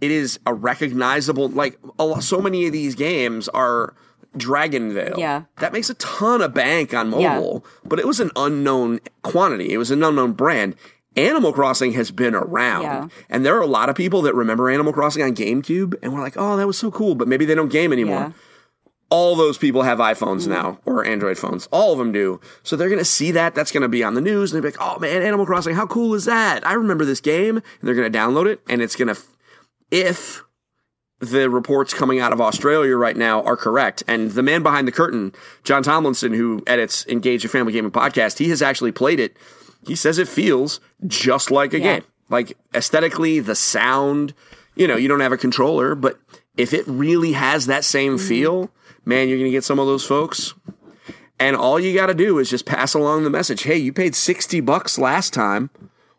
it 0.00 0.10
is 0.10 0.40
a 0.46 0.52
recognizable 0.52 1.48
like 1.48 1.78
a 1.98 2.04
lot, 2.04 2.24
so 2.24 2.40
many 2.40 2.66
of 2.66 2.72
these 2.72 2.96
games 2.96 3.48
are 3.50 3.94
Dragonvale. 4.36 5.18
Yeah. 5.18 5.42
That 5.58 5.72
makes 5.72 5.90
a 5.90 5.94
ton 5.94 6.40
of 6.40 6.54
bank 6.54 6.94
on 6.94 7.12
Yeah. 7.12 7.34
mobile, 7.34 7.64
but 7.84 7.98
it 7.98 8.06
was 8.06 8.20
an 8.20 8.30
unknown 8.36 9.00
quantity. 9.22 9.72
It 9.72 9.78
was 9.78 9.90
an 9.90 10.02
unknown 10.02 10.32
brand. 10.32 10.74
Animal 11.16 11.52
Crossing 11.52 11.92
has 11.92 12.10
been 12.10 12.34
around. 12.34 12.82
Yeah. 12.82 13.08
And 13.28 13.44
there 13.44 13.56
are 13.56 13.62
a 13.62 13.66
lot 13.66 13.88
of 13.88 13.96
people 13.96 14.22
that 14.22 14.34
remember 14.34 14.70
Animal 14.70 14.92
Crossing 14.92 15.22
on 15.22 15.34
GameCube 15.34 15.94
and 16.02 16.12
we're 16.12 16.20
like, 16.20 16.36
oh, 16.36 16.56
that 16.56 16.66
was 16.66 16.78
so 16.78 16.90
cool, 16.90 17.14
but 17.14 17.28
maybe 17.28 17.44
they 17.44 17.54
don't 17.54 17.70
game 17.70 17.92
anymore. 17.92 18.20
Yeah. 18.20 18.32
All 19.10 19.36
those 19.36 19.58
people 19.58 19.82
have 19.82 19.98
iPhones 19.98 20.44
mm. 20.44 20.48
now 20.48 20.80
or 20.86 21.04
Android 21.04 21.36
phones. 21.36 21.66
All 21.66 21.92
of 21.92 21.98
them 21.98 22.12
do. 22.12 22.40
So 22.62 22.76
they're 22.76 22.88
going 22.88 22.98
to 22.98 23.04
see 23.04 23.30
that. 23.32 23.54
That's 23.54 23.70
going 23.70 23.82
to 23.82 23.88
be 23.88 24.02
on 24.02 24.14
the 24.14 24.22
news. 24.22 24.52
And 24.52 24.56
they'll 24.56 24.70
be 24.70 24.74
like, 24.74 24.86
oh 24.86 24.98
man, 24.98 25.20
Animal 25.20 25.44
Crossing, 25.44 25.74
how 25.74 25.86
cool 25.86 26.14
is 26.14 26.24
that? 26.24 26.66
I 26.66 26.72
remember 26.72 27.04
this 27.04 27.20
game. 27.20 27.56
And 27.56 27.64
they're 27.82 27.94
going 27.94 28.10
to 28.10 28.18
download 28.18 28.46
it. 28.46 28.62
And 28.70 28.80
it's 28.80 28.96
going 28.96 29.14
to, 29.14 29.20
if 29.90 30.42
the 31.22 31.48
reports 31.48 31.94
coming 31.94 32.18
out 32.18 32.32
of 32.32 32.40
Australia 32.40 32.96
right 32.96 33.16
now 33.16 33.42
are 33.44 33.56
correct. 33.56 34.02
And 34.08 34.32
the 34.32 34.42
man 34.42 34.62
behind 34.64 34.88
the 34.88 34.92
curtain, 34.92 35.32
John 35.62 35.84
Tomlinson, 35.84 36.32
who 36.34 36.64
edits 36.66 37.06
Engage 37.06 37.44
a 37.44 37.48
Family 37.48 37.72
Gaming 37.72 37.92
podcast, 37.92 38.38
he 38.38 38.48
has 38.50 38.60
actually 38.60 38.90
played 38.90 39.20
it. 39.20 39.36
He 39.86 39.94
says 39.94 40.18
it 40.18 40.26
feels 40.26 40.80
just 41.06 41.50
like 41.52 41.72
a 41.74 41.78
Yeah. 41.78 41.84
game. 41.94 42.04
Like 42.28 42.56
aesthetically, 42.74 43.38
the 43.38 43.54
sound, 43.54 44.34
you 44.74 44.88
know, 44.88 44.96
you 44.96 45.06
don't 45.06 45.20
have 45.20 45.30
a 45.32 45.36
controller, 45.36 45.94
but 45.94 46.18
if 46.56 46.72
it 46.74 46.84
really 46.88 47.32
has 47.32 47.66
that 47.66 47.84
same 47.84 48.16
Mm-hmm. 48.16 48.28
feel, 48.28 48.70
man, 49.04 49.28
you're 49.28 49.38
going 49.38 49.50
to 49.50 49.56
get 49.56 49.64
some 49.64 49.78
of 49.78 49.86
those 49.86 50.04
folks. 50.04 50.54
And 51.38 51.54
all 51.56 51.78
you 51.78 51.94
got 51.94 52.06
to 52.06 52.14
do 52.14 52.38
is 52.40 52.50
just 52.50 52.66
pass 52.66 52.94
along 52.94 53.22
the 53.24 53.30
message. 53.30 53.62
Hey, 53.62 53.76
you 53.76 53.92
paid 53.92 54.14
60 54.16 54.60
bucks 54.60 54.98
last 54.98 55.32
time. 55.32 55.70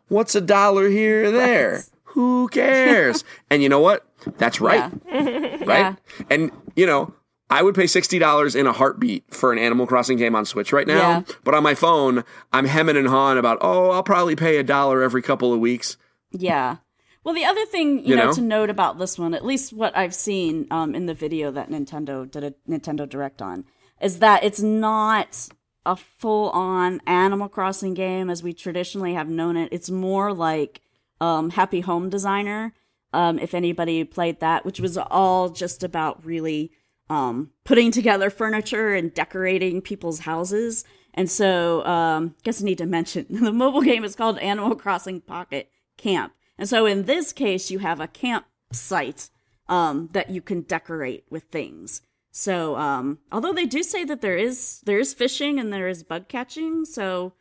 What's 0.08 0.34
a 0.34 0.40
dollar 0.40 0.88
here 0.88 1.24
or 1.26 1.30
there? 1.30 1.84
Who 2.04 2.48
cares? 2.48 3.22
and 3.50 3.62
you 3.62 3.68
know 3.68 3.80
what? 3.80 4.06
That's 4.38 4.60
right 4.60 4.92
right? 5.12 5.58
Yeah. 5.66 5.94
And 6.30 6.50
you 6.76 6.86
know, 6.86 7.14
I 7.50 7.62
would 7.62 7.74
pay 7.74 7.86
sixty 7.86 8.18
dollars 8.18 8.54
in 8.54 8.66
a 8.66 8.72
heartbeat 8.72 9.32
for 9.32 9.52
an 9.52 9.58
Animal 9.58 9.86
Crossing 9.86 10.16
game 10.16 10.34
on 10.34 10.44
Switch 10.44 10.72
right 10.72 10.86
now. 10.86 10.98
Yeah. 10.98 11.22
But 11.44 11.54
on 11.54 11.62
my 11.62 11.74
phone, 11.74 12.24
I'm 12.52 12.66
hemming 12.66 12.96
and 12.96 13.08
hawing 13.08 13.38
about, 13.38 13.58
oh, 13.60 13.90
I'll 13.90 14.02
probably 14.02 14.36
pay 14.36 14.56
a 14.56 14.62
dollar 14.62 15.02
every 15.02 15.22
couple 15.22 15.52
of 15.52 15.60
weeks. 15.60 15.96
Yeah. 16.30 16.76
Well, 17.22 17.34
the 17.34 17.44
other 17.44 17.64
thing 17.66 18.00
you, 18.00 18.10
You 18.10 18.16
know, 18.16 18.26
know? 18.26 18.32
to 18.34 18.40
note 18.42 18.70
about 18.70 18.98
this 18.98 19.18
one, 19.18 19.34
at 19.34 19.44
least 19.44 19.72
what 19.72 19.96
I've 19.96 20.14
seen 20.14 20.66
um, 20.70 20.94
in 20.94 21.06
the 21.06 21.14
video 21.14 21.50
that 21.52 21.70
Nintendo 21.70 22.30
did 22.30 22.44
a 22.44 22.54
Nintendo 22.68 23.08
Direct 23.08 23.40
on, 23.40 23.64
is 24.00 24.18
that 24.18 24.44
it's 24.44 24.60
not 24.60 25.48
a 25.86 25.96
full-on 25.96 27.00
Animal 27.06 27.48
Crossing 27.48 27.94
game 27.94 28.28
as 28.28 28.42
we 28.42 28.52
traditionally 28.52 29.14
have 29.14 29.28
known 29.28 29.56
it. 29.56 29.70
It's 29.72 29.90
more 29.90 30.34
like 30.34 30.80
um, 31.20 31.50
Happy 31.50 31.80
Home 31.80 32.10
Designer. 32.10 32.74
Um, 33.14 33.38
if 33.38 33.54
anybody 33.54 34.04
played 34.04 34.40
that, 34.40 34.64
which 34.64 34.80
was 34.80 34.98
all 34.98 35.48
just 35.48 35.82
about 35.84 36.24
really 36.24 36.72
um, 37.08 37.50
putting 37.64 37.90
together 37.90 38.30
furniture 38.30 38.94
and 38.94 39.12
decorating 39.14 39.80
people's 39.80 40.20
houses. 40.20 40.84
And 41.14 41.30
so, 41.30 41.84
um, 41.86 42.34
guess 42.42 42.60
I 42.60 42.64
need 42.64 42.78
to 42.78 42.86
mention 42.86 43.26
the 43.30 43.52
mobile 43.52 43.82
game 43.82 44.04
is 44.04 44.16
called 44.16 44.38
Animal 44.38 44.74
Crossing 44.74 45.20
Pocket 45.20 45.70
Camp. 45.96 46.32
And 46.58 46.68
so, 46.68 46.86
in 46.86 47.04
this 47.04 47.32
case, 47.32 47.70
you 47.70 47.78
have 47.80 48.00
a 48.00 48.08
campsite 48.08 49.30
um, 49.68 50.08
that 50.12 50.30
you 50.30 50.40
can 50.40 50.62
decorate 50.62 51.24
with 51.30 51.44
things. 51.44 52.02
So, 52.30 52.76
um, 52.76 53.18
although 53.30 53.52
they 53.52 53.66
do 53.66 53.82
say 53.84 54.04
that 54.04 54.20
there 54.20 54.36
is 54.36 54.80
there 54.84 54.98
is 54.98 55.14
fishing 55.14 55.60
and 55.60 55.72
there 55.72 55.88
is 55.88 56.02
bug 56.02 56.26
catching, 56.28 56.84
so 56.84 57.34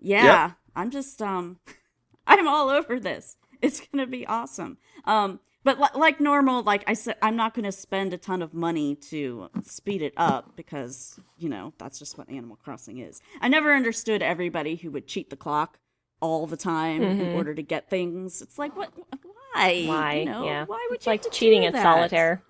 yeah, 0.00 0.46
Yep. 0.46 0.56
I'm 0.74 0.90
just 0.90 1.20
um, 1.20 1.58
I'm 2.26 2.48
all 2.48 2.70
over 2.70 2.98
this. 2.98 3.36
It's 3.60 3.80
gonna 3.80 4.06
be 4.06 4.26
awesome. 4.26 4.78
Um, 5.04 5.40
but 5.64 5.78
li- 5.78 5.88
like 5.94 6.20
normal, 6.20 6.62
like 6.62 6.84
I 6.86 6.94
said, 6.94 7.16
I'm 7.22 7.36
not 7.36 7.54
gonna 7.54 7.72
spend 7.72 8.12
a 8.12 8.18
ton 8.18 8.42
of 8.42 8.52
money 8.52 8.96
to 9.10 9.48
speed 9.62 10.02
it 10.02 10.12
up 10.16 10.56
because 10.56 11.18
you 11.38 11.48
know 11.48 11.72
that's 11.78 11.98
just 11.98 12.18
what 12.18 12.28
Animal 12.28 12.56
Crossing 12.56 12.98
is. 12.98 13.20
I 13.40 13.48
never 13.48 13.72
understood 13.74 14.22
everybody 14.22 14.76
who 14.76 14.90
would 14.90 15.06
cheat 15.06 15.30
the 15.30 15.36
clock 15.36 15.78
all 16.20 16.46
the 16.46 16.56
time 16.56 17.02
in 17.02 17.34
order 17.34 17.54
to 17.54 17.62
get 17.62 17.88
things. 17.88 18.42
It's 18.42 18.58
like 18.58 18.76
what? 18.76 18.92
Why? 19.54 19.84
Why? 19.86 20.14
You 20.14 20.24
know, 20.24 20.44
yeah. 20.44 20.64
Why 20.64 20.86
would 20.90 20.96
it's 20.96 21.06
you 21.06 21.12
like 21.12 21.22
to 21.22 21.30
cheating 21.30 21.64
at 21.64 21.74
solitaire? 21.74 22.42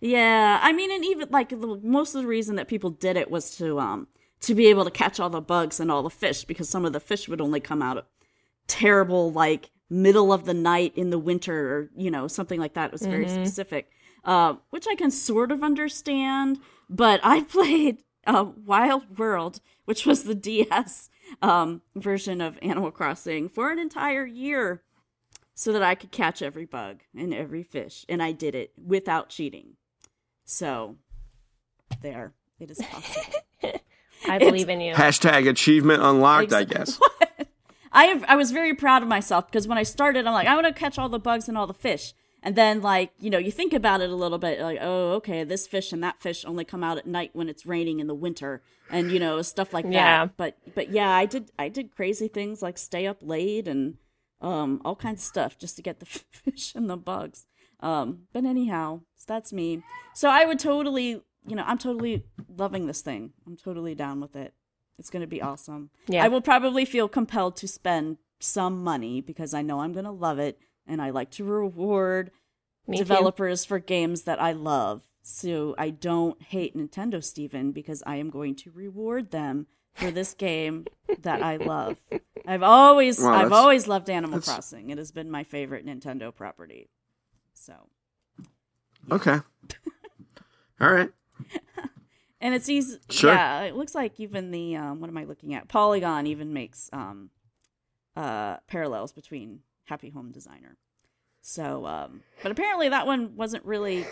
Yeah, 0.00 0.60
I 0.62 0.72
mean, 0.72 0.92
and 0.92 1.04
even 1.04 1.28
like 1.30 1.48
the, 1.48 1.80
most 1.82 2.14
of 2.14 2.22
the 2.22 2.28
reason 2.28 2.56
that 2.56 2.68
people 2.68 2.90
did 2.90 3.16
it 3.16 3.30
was 3.30 3.56
to 3.56 3.78
um 3.78 4.06
to 4.40 4.54
be 4.54 4.68
able 4.68 4.84
to 4.84 4.90
catch 4.90 5.18
all 5.18 5.30
the 5.30 5.40
bugs 5.40 5.80
and 5.80 5.90
all 5.90 6.02
the 6.02 6.10
fish 6.10 6.44
because 6.44 6.68
some 6.68 6.84
of 6.84 6.92
the 6.92 7.00
fish 7.00 7.28
would 7.28 7.40
only 7.40 7.60
come 7.60 7.82
out 7.82 7.98
of 7.98 8.04
terrible 8.68 9.32
like 9.32 9.70
middle 9.90 10.32
of 10.32 10.44
the 10.44 10.54
night 10.54 10.92
in 10.96 11.10
the 11.10 11.18
winter 11.18 11.74
or 11.74 11.90
you 11.96 12.10
know 12.10 12.28
something 12.28 12.60
like 12.60 12.74
that. 12.74 12.86
It 12.86 12.92
was 12.92 13.02
very 13.06 13.28
specific, 13.28 13.90
uh, 14.24 14.54
which 14.70 14.86
I 14.90 14.94
can 14.94 15.10
sort 15.10 15.52
of 15.52 15.62
understand. 15.62 16.58
But 16.88 17.20
I 17.22 17.42
played 17.56 18.02
uh, 18.26 18.46
Wild 18.64 19.18
World, 19.18 19.60
which 19.84 20.06
was 20.06 20.24
the 20.24 20.34
DS 20.48 21.10
um, 21.42 21.82
version 21.94 22.40
of 22.40 22.58
Animal 22.62 22.90
Crossing, 22.90 23.48
for 23.48 23.70
an 23.70 23.78
entire 23.78 24.26
year 24.26 24.82
so 25.54 25.72
that 25.72 25.82
I 25.82 25.96
could 25.96 26.12
catch 26.12 26.40
every 26.40 26.66
bug 26.66 27.00
and 27.16 27.34
every 27.34 27.64
fish, 27.64 28.06
and 28.08 28.22
I 28.22 28.30
did 28.30 28.54
it 28.54 28.72
without 28.80 29.28
cheating. 29.28 29.74
So, 30.44 30.98
there, 32.00 32.32
it 32.60 32.70
is 32.70 32.78
possible. 32.78 33.40
I 34.28 34.38
believe 34.38 34.68
in 34.68 34.80
you. 34.80 34.94
Hashtag 34.94 35.48
achievement 35.48 36.02
unlocked, 36.02 36.52
I 36.52 36.64
Exa- 36.64 36.70
guess. 36.70 37.00
I 37.92 38.04
have, 38.04 38.24
I 38.28 38.36
was 38.36 38.50
very 38.50 38.74
proud 38.74 39.02
of 39.02 39.08
myself 39.08 39.46
because 39.46 39.66
when 39.66 39.78
I 39.78 39.82
started, 39.82 40.26
I'm 40.26 40.34
like, 40.34 40.46
I 40.46 40.54
want 40.54 40.66
to 40.66 40.72
catch 40.72 40.98
all 40.98 41.08
the 41.08 41.18
bugs 41.18 41.48
and 41.48 41.56
all 41.56 41.66
the 41.66 41.74
fish. 41.74 42.14
And 42.42 42.54
then, 42.54 42.82
like, 42.82 43.10
you 43.18 43.30
know, 43.30 43.38
you 43.38 43.50
think 43.50 43.72
about 43.72 44.00
it 44.00 44.10
a 44.10 44.14
little 44.14 44.38
bit, 44.38 44.60
like, 44.60 44.78
oh, 44.80 45.14
okay, 45.14 45.42
this 45.42 45.66
fish 45.66 45.92
and 45.92 46.02
that 46.04 46.22
fish 46.22 46.44
only 46.44 46.64
come 46.64 46.84
out 46.84 46.96
at 46.96 47.06
night 47.06 47.30
when 47.32 47.48
it's 47.48 47.66
raining 47.66 47.98
in 47.98 48.06
the 48.06 48.14
winter, 48.14 48.62
and 48.90 49.10
you 49.10 49.18
know, 49.18 49.42
stuff 49.42 49.74
like 49.74 49.84
that. 49.86 49.92
Yeah. 49.92 50.28
But, 50.36 50.56
but 50.74 50.90
yeah, 50.90 51.10
I 51.10 51.26
did, 51.26 51.50
I 51.58 51.68
did 51.68 51.94
crazy 51.94 52.28
things 52.28 52.62
like 52.62 52.78
stay 52.78 53.08
up 53.08 53.18
late 53.22 53.66
and 53.66 53.96
um, 54.40 54.80
all 54.84 54.94
kinds 54.94 55.20
of 55.20 55.24
stuff 55.24 55.58
just 55.58 55.76
to 55.76 55.82
get 55.82 55.98
the 55.98 56.06
fish 56.06 56.74
and 56.76 56.88
the 56.88 56.96
bugs. 56.96 57.46
Um, 57.80 58.20
but 58.32 58.44
anyhow, 58.44 59.00
that's 59.26 59.52
me. 59.52 59.82
So 60.14 60.28
I 60.28 60.44
would 60.44 60.58
totally, 60.58 61.22
you 61.46 61.56
know, 61.56 61.64
I'm 61.66 61.78
totally 61.78 62.24
loving 62.56 62.86
this 62.86 63.02
thing. 63.02 63.32
I'm 63.46 63.56
totally 63.56 63.94
down 63.94 64.20
with 64.20 64.36
it. 64.36 64.54
It's 64.98 65.10
going 65.10 65.20
to 65.20 65.26
be 65.28 65.40
awesome. 65.42 65.90
Yeah. 66.08 66.24
I 66.24 66.28
will 66.28 66.40
probably 66.40 66.84
feel 66.84 67.08
compelled 67.08 67.56
to 67.56 67.68
spend 67.68 68.18
some 68.40 68.82
money 68.82 69.20
because 69.20 69.54
I 69.54 69.62
know 69.62 69.80
I'm 69.80 69.92
going 69.92 70.04
to 70.04 70.10
love 70.10 70.38
it 70.38 70.58
and 70.86 71.00
I 71.02 71.10
like 71.10 71.30
to 71.32 71.44
reward 71.44 72.30
Me 72.86 72.96
too. 72.98 73.04
developers 73.04 73.64
for 73.64 73.78
games 73.78 74.22
that 74.22 74.40
I 74.40 74.52
love. 74.52 75.02
So 75.22 75.74
I 75.76 75.90
don't 75.90 76.40
hate 76.42 76.76
Nintendo, 76.76 77.22
Steven, 77.22 77.70
because 77.72 78.02
I 78.06 78.16
am 78.16 78.30
going 78.30 78.54
to 78.56 78.70
reward 78.70 79.30
them 79.30 79.66
for 79.92 80.10
this 80.10 80.32
game 80.34 80.86
that 81.22 81.42
I 81.42 81.56
love. 81.56 81.96
I've 82.46 82.62
always 82.62 83.20
Wow, 83.20 83.34
I've 83.34 83.52
always 83.52 83.86
loved 83.88 84.08
Animal 84.08 84.38
that's- 84.38 84.52
Crossing. 84.54 84.90
It 84.90 84.98
has 84.98 85.10
been 85.12 85.30
my 85.30 85.44
favorite 85.44 85.84
Nintendo 85.84 86.34
property. 86.34 86.88
So 87.54 87.74
Okay. 89.10 89.38
All 90.80 90.92
right. 90.92 91.10
And 92.40 92.54
it's 92.54 92.68
easy 92.68 92.98
Sure. 93.10 93.32
yeah, 93.32 93.62
it 93.62 93.76
looks 93.76 93.94
like 93.94 94.18
even 94.20 94.50
the 94.50 94.76
um 94.76 95.00
what 95.00 95.08
am 95.10 95.16
I 95.18 95.24
looking 95.24 95.54
at? 95.54 95.68
Polygon 95.68 96.26
even 96.26 96.52
makes 96.52 96.88
um 96.92 97.30
uh 98.16 98.56
parallels 98.66 99.12
between 99.12 99.60
Happy 99.84 100.10
Home 100.10 100.30
Designer. 100.32 100.76
So 101.40 101.86
um 101.86 102.22
but 102.42 102.52
apparently 102.52 102.88
that 102.88 103.06
one 103.06 103.36
wasn't 103.36 103.64
really 103.64 104.04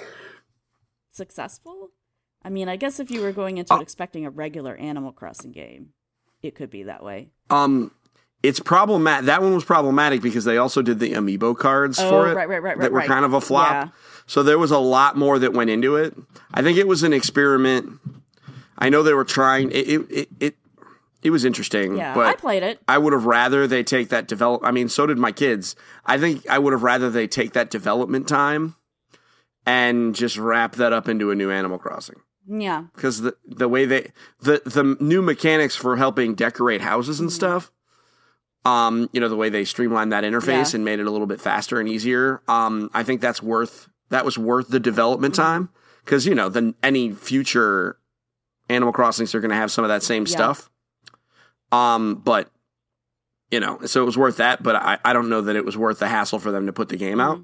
successful. 1.12 1.90
I 2.42 2.50
mean, 2.50 2.68
I 2.68 2.76
guess 2.76 3.00
if 3.00 3.10
you 3.10 3.20
were 3.22 3.32
going 3.32 3.58
into 3.58 3.74
it 3.74 3.78
Oh. 3.78 3.80
expecting 3.80 4.24
a 4.26 4.30
regular 4.30 4.76
Animal 4.76 5.12
Crossing 5.12 5.52
game, 5.52 5.88
it 6.42 6.54
could 6.54 6.70
be 6.70 6.84
that 6.84 7.02
way. 7.02 7.30
Um, 7.50 7.90
it's 8.42 8.60
problematic. 8.60 9.26
That 9.26 9.42
one 9.42 9.54
was 9.54 9.64
problematic 9.64 10.22
because 10.22 10.44
they 10.44 10.56
also 10.58 10.82
did 10.82 11.00
the 11.00 11.12
amiibo 11.14 11.56
cards 11.56 11.98
Oh, 11.98 12.08
for 12.08 12.30
it 12.30 12.34
right, 12.34 12.48
right, 12.48 12.62
right, 12.62 12.78
that 12.78 12.92
were 12.92 13.02
kind 13.02 13.24
of 13.24 13.32
a 13.32 13.40
flop. 13.40 13.70
Yeah. 13.72 13.88
So 14.26 14.42
there 14.42 14.58
was 14.58 14.70
a 14.70 14.78
lot 14.78 15.16
more 15.16 15.38
that 15.38 15.52
went 15.54 15.70
into 15.70 15.96
it. 15.96 16.14
I 16.54 16.62
think 16.62 16.78
it 16.78 16.86
was 16.86 17.02
an 17.02 17.12
experiment. 17.12 17.98
I 18.78 18.88
know 18.88 19.02
they 19.02 19.14
were 19.14 19.24
trying. 19.24 19.70
It 19.70 19.88
it 19.88 20.00
it 20.10 20.28
it, 20.40 20.56
it 21.22 21.30
was 21.30 21.44
interesting. 21.44 21.96
Yeah, 21.96 22.14
but 22.14 22.26
I 22.26 22.34
played 22.34 22.62
it. 22.62 22.80
I 22.88 22.98
would 22.98 23.12
have 23.12 23.24
rather 23.26 23.66
they 23.66 23.82
take 23.82 24.08
that 24.10 24.28
develop. 24.28 24.62
I 24.64 24.70
mean, 24.70 24.88
so 24.88 25.06
did 25.06 25.18
my 25.18 25.32
kids. 25.32 25.74
I 26.04 26.18
think 26.18 26.48
I 26.48 26.58
would 26.58 26.72
have 26.72 26.82
rather 26.82 27.10
they 27.10 27.26
take 27.26 27.52
that 27.54 27.70
development 27.70 28.28
time 28.28 28.76
and 29.64 30.14
just 30.14 30.36
wrap 30.36 30.72
that 30.76 30.92
up 30.92 31.08
into 31.08 31.30
a 31.30 31.34
new 31.34 31.50
Animal 31.50 31.78
Crossing 31.78 32.20
Yeah. 32.46 32.84
because 32.94 33.22
the 33.22 33.36
the 33.44 33.68
way 33.68 33.84
they 33.86 34.12
the 34.40 34.62
the 34.64 34.96
new 35.00 35.22
mechanics 35.22 35.74
for 35.74 35.96
helping 35.96 36.34
decorate 36.34 36.80
houses 36.82 37.16
Mm-hmm. 37.16 37.24
and 37.24 37.32
stuff. 37.32 37.72
Um, 38.64 39.08
you 39.12 39.20
know 39.20 39.28
the 39.28 39.36
way 39.36 39.48
they 39.48 39.64
streamlined 39.64 40.12
that 40.12 40.24
interface 40.24 40.72
Yeah. 40.72 40.76
and 40.76 40.84
made 40.84 40.98
it 41.00 41.06
a 41.06 41.10
little 41.10 41.26
bit 41.28 41.40
faster 41.40 41.78
and 41.80 41.88
easier. 41.88 42.42
Um, 42.48 42.90
I 42.94 43.02
think 43.04 43.20
that's 43.20 43.42
worth 43.42 43.88
that 44.10 44.24
was 44.24 44.36
worth 44.38 44.68
the 44.68 44.80
development 44.80 45.34
Mm-hmm. 45.34 45.42
time 45.42 45.68
because 46.04 46.26
you 46.26 46.34
know 46.34 46.48
then 46.48 46.74
any 46.82 47.12
future 47.12 47.98
Animal 48.68 48.92
Crossings 48.92 49.35
are 49.35 49.40
going 49.40 49.50
to 49.50 49.57
have 49.57 49.70
some 49.70 49.85
of 49.85 49.88
that 49.88 50.02
same 50.02 50.24
Yeah. 50.26 50.33
stuff. 50.33 50.70
Um, 51.72 52.16
but 52.16 52.50
you 53.50 53.61
know, 53.61 53.81
so 53.87 54.02
it 54.02 54.07
was 54.07 54.18
worth 54.18 54.38
that. 54.38 54.62
But 54.62 54.76
I 54.76 54.98
I 55.05 55.12
don't 55.12 55.29
know 55.29 55.42
that 55.42 55.57
it 55.57 55.64
was 55.64 55.76
worth 55.76 55.98
the 56.00 56.09
hassle 56.09 56.38
for 56.38 56.50
them 56.50 56.66
to 56.66 56.72
put 56.72 56.88
the 56.88 56.96
game 56.96 57.20
out 57.20 57.40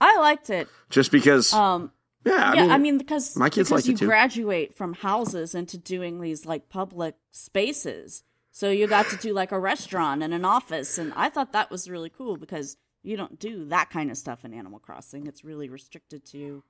I 0.00 0.18
liked 0.18 0.50
it. 0.50 0.68
just 0.90 1.10
because. 1.12 1.52
Um 1.52 1.90
yeah, 2.24 2.32
I 2.50 2.54
yeah, 2.54 2.62
mean, 2.62 2.70
I 2.70 2.78
mean 2.78 2.98
because 2.98 3.36
my 3.36 3.50
kids 3.50 3.70
it 3.70 3.86
you 3.86 3.96
graduate 3.96 4.74
from 4.74 4.94
houses 4.94 5.54
into 5.54 5.76
doing 5.76 6.20
these 6.20 6.46
like 6.46 6.70
public 6.70 7.16
spaces. 7.32 8.22
So 8.50 8.70
you 8.70 8.86
got 8.86 9.08
to 9.10 9.16
do 9.16 9.34
like 9.34 9.52
a 9.52 9.58
restaurant 9.58 10.22
and 10.22 10.32
an 10.32 10.44
office 10.44 10.96
and 10.96 11.12
I 11.16 11.28
thought 11.28 11.52
that 11.52 11.70
was 11.70 11.90
really 11.90 12.08
cool 12.10 12.36
because 12.38 12.76
you 13.02 13.18
don't 13.18 13.38
do 13.38 13.66
that 13.66 13.90
kind 13.90 14.10
of 14.10 14.16
stuff 14.16 14.44
in 14.46 14.54
Animal 14.54 14.78
Crossing. 14.78 15.26
It's 15.26 15.44
really 15.44 15.68
restricted 15.68 16.24
to 16.26 16.62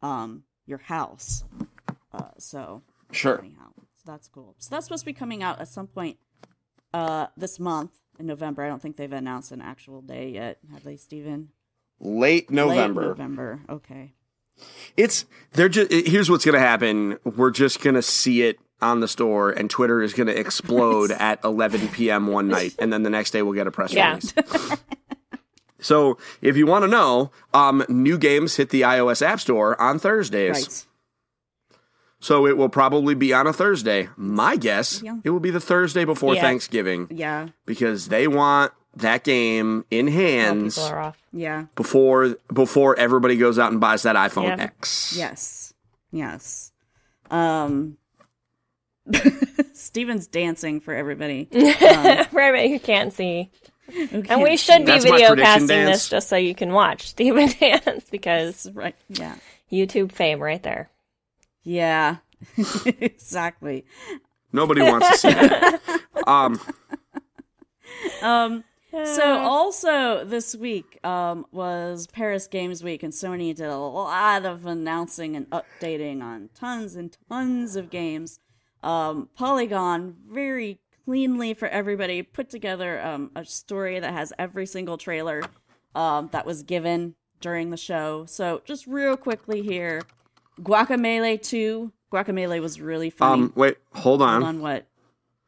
um 0.00 0.44
your 0.66 0.78
house. 0.78 1.44
Uh 2.12 2.28
so 2.38 2.82
sure. 3.12 3.44
So 4.04 4.10
that's 4.10 4.26
cool. 4.28 4.56
So 4.58 4.74
that's 4.74 4.86
supposed 4.86 5.02
to 5.02 5.06
be 5.06 5.12
coming 5.12 5.42
out 5.42 5.60
at 5.60 5.68
some 5.68 5.86
point 5.86 6.18
uh 6.92 7.28
this 7.36 7.60
month 7.60 7.92
in 8.18 8.26
November. 8.26 8.62
I 8.64 8.68
don't 8.68 8.82
think 8.82 8.96
they've 8.96 9.12
announced 9.12 9.52
an 9.52 9.60
actual 9.60 10.02
day 10.02 10.30
yet. 10.30 10.58
Have 10.72 10.82
they, 10.84 10.96
Steven? 10.96 11.50
Late 12.00 12.50
November. 12.50 13.02
Late 13.02 13.08
November. 13.10 13.60
Okay. 13.68 14.12
It's 14.96 15.24
they're 15.52 15.68
just 15.68 15.90
here's 15.92 16.28
what's 16.30 16.44
gonna 16.44 16.58
happen. 16.58 17.18
We're 17.24 17.50
just 17.52 17.80
gonna 17.80 18.02
see 18.02 18.42
it 18.42 18.58
on 18.80 18.98
the 19.00 19.06
store, 19.08 19.50
and 19.50 19.70
Twitter 19.70 20.02
is 20.02 20.12
gonna 20.12 20.32
explode 20.32 21.10
at 21.18 21.42
11 21.44 21.88
p.m. 21.88 22.26
one 22.26 22.48
night, 22.48 22.74
and 22.80 22.92
then 22.92 23.04
the 23.04 23.10
next 23.10 23.30
day 23.30 23.42
we'll 23.42 23.54
get 23.54 23.66
a 23.66 23.70
press 23.70 23.92
Yeah. 23.92 24.10
release. 24.16 24.34
so 25.80 26.18
if 26.40 26.56
you 26.56 26.66
want 26.66 26.82
to 26.82 26.88
know, 26.88 27.30
um, 27.54 27.84
new 27.88 28.18
games 28.18 28.56
hit 28.56 28.70
the 28.70 28.82
iOS 28.82 29.22
App 29.22 29.40
Store 29.40 29.80
on 29.80 29.98
Thursdays. 29.98 30.50
Right. 30.66 30.86
So 32.22 32.46
it 32.46 32.56
will 32.56 32.68
probably 32.68 33.16
be 33.16 33.34
on 33.34 33.48
a 33.48 33.52
Thursday. 33.52 34.08
My 34.16 34.54
guess, 34.54 35.02
Yeah. 35.02 35.16
it 35.24 35.30
will 35.30 35.40
be 35.40 35.50
the 35.50 35.58
Thursday 35.60 36.04
before 36.04 36.36
Yeah. 36.36 36.42
Thanksgiving 36.42 37.08
Yeah. 37.10 37.48
because 37.66 38.08
they 38.08 38.28
want 38.28 38.72
that 38.96 39.24
game 39.24 39.84
in 39.90 40.06
While 40.06 40.14
hands 40.14 40.76
people 40.76 40.90
are 40.90 41.00
off. 41.00 41.18
Yeah. 41.32 41.64
before 41.74 42.36
before 42.52 42.96
everybody 42.96 43.36
goes 43.36 43.58
out 43.58 43.72
and 43.72 43.80
buys 43.80 44.02
that 44.04 44.14
iPhone 44.14 44.56
Yeah. 44.56 44.64
X. 44.64 45.14
Yes. 45.16 45.74
Yes. 46.12 46.70
Um 47.30 47.96
Steven's 49.74 50.28
dancing 50.28 50.78
for 50.80 50.94
everybody. 50.94 51.46
For 51.50 52.40
everybody 52.40 52.70
who 52.70 52.78
can't 52.78 53.12
see. 53.12 53.50
And 54.12 54.42
we 54.42 54.56
should 54.56 54.80
be 54.86 54.92
That's 54.92 55.04
video 55.04 55.34
casting 55.34 55.66
dance. 55.66 55.90
this 55.90 56.08
just 56.08 56.28
so 56.28 56.36
you 56.36 56.54
can 56.54 56.72
watch 56.72 57.08
Steven 57.10 57.48
dance 57.58 58.04
because 58.10 58.70
right. 58.74 58.94
Yeah. 59.08 59.34
YouTube 59.72 60.12
fame 60.12 60.38
right 60.40 60.62
there. 60.62 60.88
Yeah. 61.62 62.16
exactly. 62.86 63.84
Nobody 64.52 64.82
wants 64.82 65.10
to 65.10 65.16
see 65.18 65.32
that. 65.32 65.80
Um, 66.26 66.60
Um 68.22 68.64
so 68.92 69.38
also 69.38 70.24
this 70.24 70.54
week 70.54 70.98
um 71.04 71.46
was 71.50 72.06
Paris 72.06 72.46
Games 72.46 72.84
Week 72.84 73.02
and 73.02 73.12
Sony 73.12 73.54
did 73.54 73.66
a 73.66 73.76
lot 73.76 74.44
of 74.44 74.66
announcing 74.66 75.34
and 75.34 75.48
updating 75.50 76.22
on 76.22 76.50
tons 76.54 76.94
and 76.94 77.16
tons 77.28 77.74
of 77.74 77.90
games. 77.90 78.38
Um 78.82 79.30
Polygon 79.34 80.16
very 80.28 80.78
cleanly 81.04 81.54
for 81.54 81.66
everybody 81.68 82.22
put 82.22 82.50
together 82.50 83.00
um 83.04 83.30
a 83.34 83.44
story 83.44 83.98
that 83.98 84.12
has 84.12 84.32
every 84.38 84.66
single 84.66 84.98
trailer 84.98 85.42
um 85.94 86.28
that 86.32 86.44
was 86.46 86.62
given 86.62 87.14
during 87.40 87.70
the 87.70 87.76
show. 87.76 88.26
So 88.26 88.62
just 88.64 88.86
real 88.86 89.16
quickly 89.16 89.62
here, 89.62 90.02
Guacamelee 90.60 91.42
2. 91.42 91.92
Guacamelee 92.12 92.60
was 92.60 92.80
really 92.80 93.10
funny. 93.10 93.44
um, 93.44 93.52
wait, 93.56 93.78
hold 93.94 94.20
on. 94.22 94.42
Hold 94.42 94.54
on 94.56 94.60
what? 94.60 94.86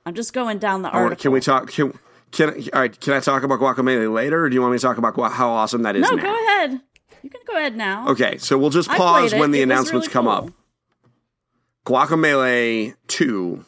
I'm 0.07 0.15
just 0.15 0.33
going 0.33 0.59
down 0.59 0.83
the 0.83 0.89
I 0.89 0.93
want- 0.97 1.05
article. 1.05 1.23
can 1.23 1.33
we 1.33 1.41
talk? 1.41 1.71
Can, 1.71 1.99
can 2.31 2.51
all 2.73 2.81
right? 2.81 3.01
Can 3.01 3.13
I 3.15 3.21
talk 3.21 3.43
about 3.43 3.61
Guacamelee 3.61 4.13
later, 4.13 4.45
or 4.45 4.49
do 4.49 4.55
you 4.55 4.61
want 4.61 4.73
me 4.73 4.79
to 4.79 4.83
talk 4.83 4.97
about 4.99 5.15
gua- 5.15 5.29
how 5.31 5.51
awesome 5.51 5.83
that 5.83 5.95
is? 5.97 6.03
No, 6.03 6.17
now? 6.17 6.23
go 6.23 6.35
ahead. 6.35 6.81
You 7.23 7.31
can 7.31 7.41
go 7.47 7.57
ahead 7.57 7.77
now. 7.77 8.09
Okay, 8.09 8.39
so 8.39 8.59
we'll 8.59 8.71
just 8.71 8.89
pause 8.91 9.31
played 9.31 9.37
it. 9.37 9.41
when 9.41 9.51
the 9.51 9.61
It 9.61 9.65
announcements 9.65 10.07
really 10.09 10.13
come 10.13 10.25
cool. 10.27 10.33
up. 10.33 10.51
Guacamelee 11.87 12.95
Two 13.09 13.65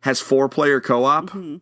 has 0.00 0.20
four 0.20 0.48
player 0.48 0.80
co 0.80 1.04
op, 1.04 1.26
Mm-hmm. 1.30 1.56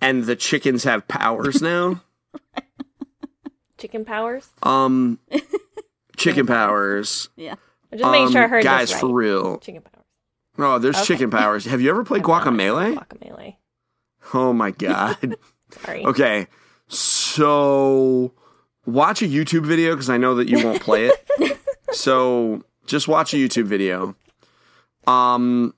and 0.00 0.24
the 0.24 0.36
chickens 0.36 0.84
have 0.84 1.06
powers 1.08 1.60
now. 1.62 2.02
Chicken 3.78 4.04
powers? 4.04 4.48
um, 4.62 5.18
chicken 6.16 6.46
powers. 6.46 7.28
Yeah. 7.36 7.54
I'm 7.92 7.98
just 7.98 8.10
making 8.10 8.32
sure 8.32 8.40
I 8.42 8.44
Um, 8.44 8.50
heard 8.50 8.64
guys 8.64 8.88
this 8.88 8.94
right. 8.94 9.00
for 9.00 9.14
real. 9.14 9.58
Chicken 9.58 9.82
powers. 9.82 10.04
Oh, 10.58 10.78
there's 10.78 10.96
Okay. 10.96 11.04
chicken 11.06 11.30
powers. 11.30 11.64
Have 11.66 11.80
you 11.80 11.90
ever 11.90 12.04
played 12.04 12.22
I've 12.22 12.26
guacamole? 12.28 12.96
Guacamole. 12.96 13.56
Oh 14.32 14.52
my 14.52 14.70
god. 14.70 15.36
Sorry. 15.84 16.04
Okay, 16.04 16.46
so 16.88 18.32
watch 18.86 19.22
a 19.22 19.26
YouTube 19.26 19.66
video 19.66 19.92
because 19.94 20.10
I 20.10 20.16
know 20.16 20.34
that 20.36 20.48
you 20.48 20.64
won't 20.64 20.80
play 20.80 21.06
it. 21.06 21.58
so 21.92 22.62
just 22.86 23.08
watch 23.08 23.34
a 23.34 23.36
YouTube 23.36 23.64
video. 23.64 24.14
Um, 25.06 25.74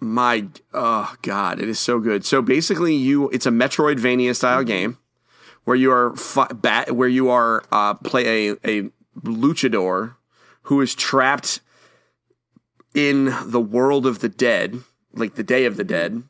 my 0.00 0.46
oh 0.72 1.14
god, 1.22 1.60
it 1.60 1.68
is 1.68 1.78
so 1.78 1.98
good. 1.98 2.24
So 2.24 2.42
basically, 2.42 2.94
you 2.94 3.28
it's 3.30 3.46
a 3.46 3.50
Metroidvania 3.50 4.34
style 4.36 4.64
game 4.64 4.98
where 5.64 5.76
you 5.76 5.90
are 5.90 6.14
fi- 6.16 6.48
bat 6.48 6.92
where 6.92 7.08
you 7.08 7.30
are 7.30 7.64
uh, 7.72 7.94
play 7.94 8.50
a 8.50 8.56
a 8.64 8.90
luchador 9.20 10.16
who 10.62 10.80
is 10.80 10.94
trapped 10.94 11.60
in 12.94 13.34
the 13.44 13.60
world 13.60 14.06
of 14.06 14.20
the 14.20 14.28
dead, 14.28 14.78
like 15.12 15.34
the 15.34 15.42
Day 15.42 15.64
of 15.64 15.76
the 15.76 15.84
Dead. 15.84 16.22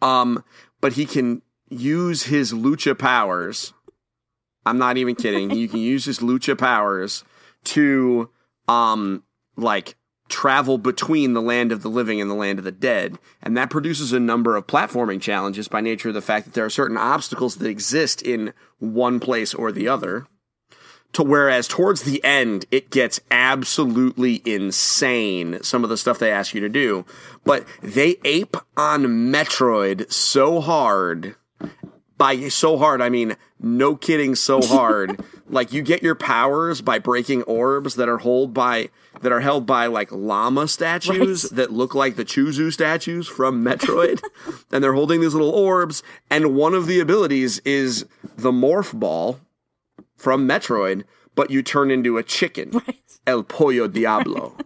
Um, 0.00 0.44
but 0.80 0.94
he 0.94 1.06
can 1.06 1.42
use 1.68 2.24
his 2.24 2.52
lucha 2.52 2.98
powers. 2.98 3.72
I'm 4.64 4.78
not 4.78 4.96
even 4.96 5.14
kidding. 5.14 5.50
you 5.50 5.68
can 5.68 5.80
use 5.80 6.04
his 6.04 6.20
lucha 6.20 6.56
powers 6.58 7.24
to, 7.64 8.30
um, 8.68 9.22
like 9.56 9.96
travel 10.28 10.76
between 10.76 11.34
the 11.34 11.42
land 11.42 11.70
of 11.70 11.82
the 11.82 11.88
living 11.88 12.20
and 12.20 12.30
the 12.30 12.34
land 12.34 12.58
of 12.58 12.64
the 12.64 12.72
dead. 12.72 13.18
And 13.42 13.56
that 13.56 13.70
produces 13.70 14.12
a 14.12 14.20
number 14.20 14.56
of 14.56 14.66
platforming 14.66 15.20
challenges 15.20 15.68
by 15.68 15.80
nature 15.80 16.08
of 16.08 16.14
the 16.14 16.22
fact 16.22 16.46
that 16.46 16.54
there 16.54 16.64
are 16.64 16.70
certain 16.70 16.96
obstacles 16.96 17.56
that 17.56 17.68
exist 17.68 18.22
in 18.22 18.52
one 18.78 19.20
place 19.20 19.54
or 19.54 19.70
the 19.70 19.88
other. 19.88 20.26
To 21.16 21.22
whereas 21.22 21.66
towards 21.66 22.02
the 22.02 22.22
end, 22.22 22.66
it 22.70 22.90
gets 22.90 23.20
absolutely 23.30 24.42
insane, 24.44 25.62
some 25.62 25.82
of 25.82 25.88
the 25.88 25.96
stuff 25.96 26.18
they 26.18 26.30
ask 26.30 26.52
you 26.54 26.60
to 26.60 26.68
do. 26.68 27.06
But 27.42 27.66
they 27.80 28.16
ape 28.22 28.54
on 28.76 29.04
Metroid 29.32 30.12
so 30.12 30.60
hard. 30.60 31.34
By 32.18 32.48
so 32.50 32.76
hard, 32.76 33.00
I 33.00 33.08
mean 33.08 33.34
no 33.58 33.96
kidding, 33.96 34.34
so 34.34 34.60
hard. 34.66 35.18
like 35.48 35.72
you 35.72 35.80
get 35.80 36.02
your 36.02 36.14
powers 36.14 36.82
by 36.82 36.98
breaking 36.98 37.44
orbs 37.44 37.94
that 37.94 38.10
are 38.10 38.18
held 38.18 38.52
by 38.52 38.90
that 39.22 39.32
are 39.32 39.40
held 39.40 39.64
by 39.64 39.86
like 39.86 40.12
llama 40.12 40.68
statues 40.68 41.44
Right. 41.44 41.56
that 41.56 41.72
look 41.72 41.94
like 41.94 42.16
the 42.16 42.26
Chozo 42.26 42.70
statues 42.70 43.26
from 43.26 43.64
Metroid, 43.64 44.22
and 44.70 44.84
they're 44.84 44.92
holding 44.92 45.22
these 45.22 45.32
little 45.32 45.48
orbs. 45.48 46.02
And 46.30 46.54
one 46.54 46.74
of 46.74 46.86
the 46.86 47.00
abilities 47.00 47.58
is 47.60 48.04
the 48.36 48.52
morph 48.52 48.92
ball 48.92 49.40
from 50.16 50.48
Metroid, 50.48 51.04
but 51.34 51.50
you 51.50 51.62
turn 51.62 51.90
into 51.90 52.18
a 52.18 52.22
chicken, 52.22 52.80
El 53.26 53.42
Pollo 53.42 53.88
Diablo. 53.88 54.56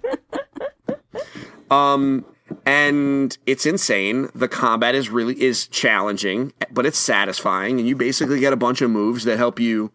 um, 1.71 2.25
and 2.67 3.37
it's 3.47 3.67
insane. 3.67 4.29
The 4.35 4.49
combat 4.49 4.95
is 4.95 5.09
really 5.09 5.41
is 5.41 5.67
challenging, 5.69 6.53
but 6.71 6.87
it's 6.87 6.99
satisfying, 6.99 7.79
and 7.79 7.89
you 7.89 7.97
basically 7.97 8.41
get 8.41 8.53
a 8.53 8.57
bunch 8.57 8.81
of 8.81 8.91
moves 8.91 9.25
that 9.25 9.39
help 9.39 9.61
you, 9.61 9.93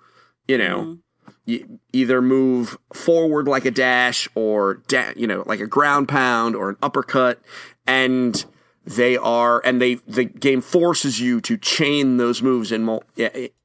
you 0.47 0.57
know, 0.57 0.97
you 1.45 1.79
either 1.93 2.21
move 2.21 2.77
forward 2.93 3.47
like 3.47 3.65
a 3.65 3.71
dash 3.71 4.27
or 4.35 4.75
da- 4.87 5.13
you 5.15 5.27
know 5.27 5.43
like 5.45 5.59
a 5.59 5.67
ground 5.67 6.07
pound 6.07 6.55
or 6.55 6.69
an 6.69 6.77
uppercut, 6.81 7.41
and 7.85 8.45
they 8.85 9.17
are 9.17 9.61
and 9.65 9.81
they 9.81 9.95
the 10.07 10.23
game 10.25 10.61
forces 10.61 11.19
you 11.19 11.41
to 11.41 11.57
chain 11.57 12.17
those 12.17 12.41
moves 12.41 12.71
in 12.71 12.83
mul- 12.83 13.03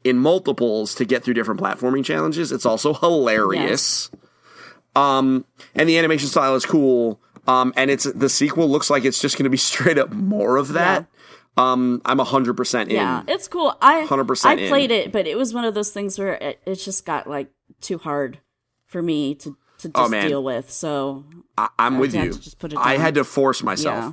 in 0.02 0.18
multiples 0.18 0.94
to 0.96 1.04
get 1.04 1.22
through 1.22 1.34
different 1.34 1.60
platforming 1.60 2.04
challenges. 2.04 2.50
It's 2.52 2.66
also 2.66 2.94
hilarious. 2.94 4.10
Um, 4.96 5.44
and 5.74 5.88
the 5.88 5.98
animation 5.98 6.28
style 6.28 6.54
is 6.56 6.66
cool. 6.66 7.20
Um, 7.46 7.72
and 7.76 7.90
it's 7.90 8.04
the 8.04 8.28
sequel 8.28 8.68
looks 8.68 8.90
like 8.90 9.04
it's 9.04 9.20
just 9.20 9.36
going 9.36 9.44
to 9.44 9.50
be 9.50 9.56
straight 9.70 9.98
up 9.98 10.10
more 10.12 10.56
of 10.56 10.72
that. 10.74 11.06
Um, 11.56 12.00
I'm 12.04 12.18
hundred 12.18 12.56
percent 12.56 12.90
in. 12.90 12.96
Yeah, 12.96 13.22
it's 13.28 13.48
cool. 13.48 13.76
I 13.82 14.06
100% 14.06 14.46
I 14.46 14.54
in. 14.54 14.68
played 14.68 14.90
it, 14.90 15.12
but 15.12 15.26
it 15.26 15.36
was 15.36 15.52
one 15.52 15.64
of 15.64 15.74
those 15.74 15.90
things 15.90 16.18
where 16.18 16.34
it, 16.34 16.60
it 16.64 16.76
just 16.76 17.04
got 17.04 17.28
like 17.28 17.50
too 17.80 17.98
hard 17.98 18.38
for 18.86 19.02
me 19.02 19.34
to 19.36 19.56
to 19.78 19.88
just 19.88 19.96
Oh, 20.14 20.28
deal 20.28 20.42
with. 20.44 20.70
So 20.70 21.24
I, 21.58 21.68
I'm 21.78 21.98
with 21.98 22.14
you. 22.14 22.32
just 22.32 22.58
put 22.58 22.72
it 22.72 22.78
I 22.78 22.96
had 22.98 23.14
to 23.14 23.24
force 23.24 23.62
myself. 23.62 23.96
Yeah. 23.96 24.12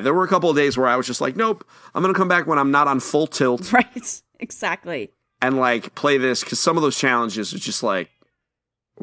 There 0.00 0.12
were 0.14 0.24
a 0.24 0.28
couple 0.28 0.50
of 0.50 0.56
days 0.56 0.76
where 0.76 0.86
I 0.88 0.96
was 0.96 1.06
just 1.06 1.20
like, 1.20 1.36
nope, 1.36 1.64
I'm 1.94 2.02
going 2.02 2.12
to 2.12 2.18
come 2.18 2.28
back 2.28 2.46
when 2.46 2.58
I'm 2.58 2.70
not 2.70 2.88
on 2.88 3.00
full 3.00 3.26
tilt 3.26 3.72
right, 3.72 4.22
exactly. 4.40 5.10
and 5.42 5.56
like 5.58 5.94
play 5.94 6.18
this 6.18 6.42
because 6.42 6.58
some 6.60 6.76
of 6.76 6.82
those 6.82 6.98
challenges 6.98 7.54
are 7.54 7.58
just 7.58 7.82
like, 7.82 8.10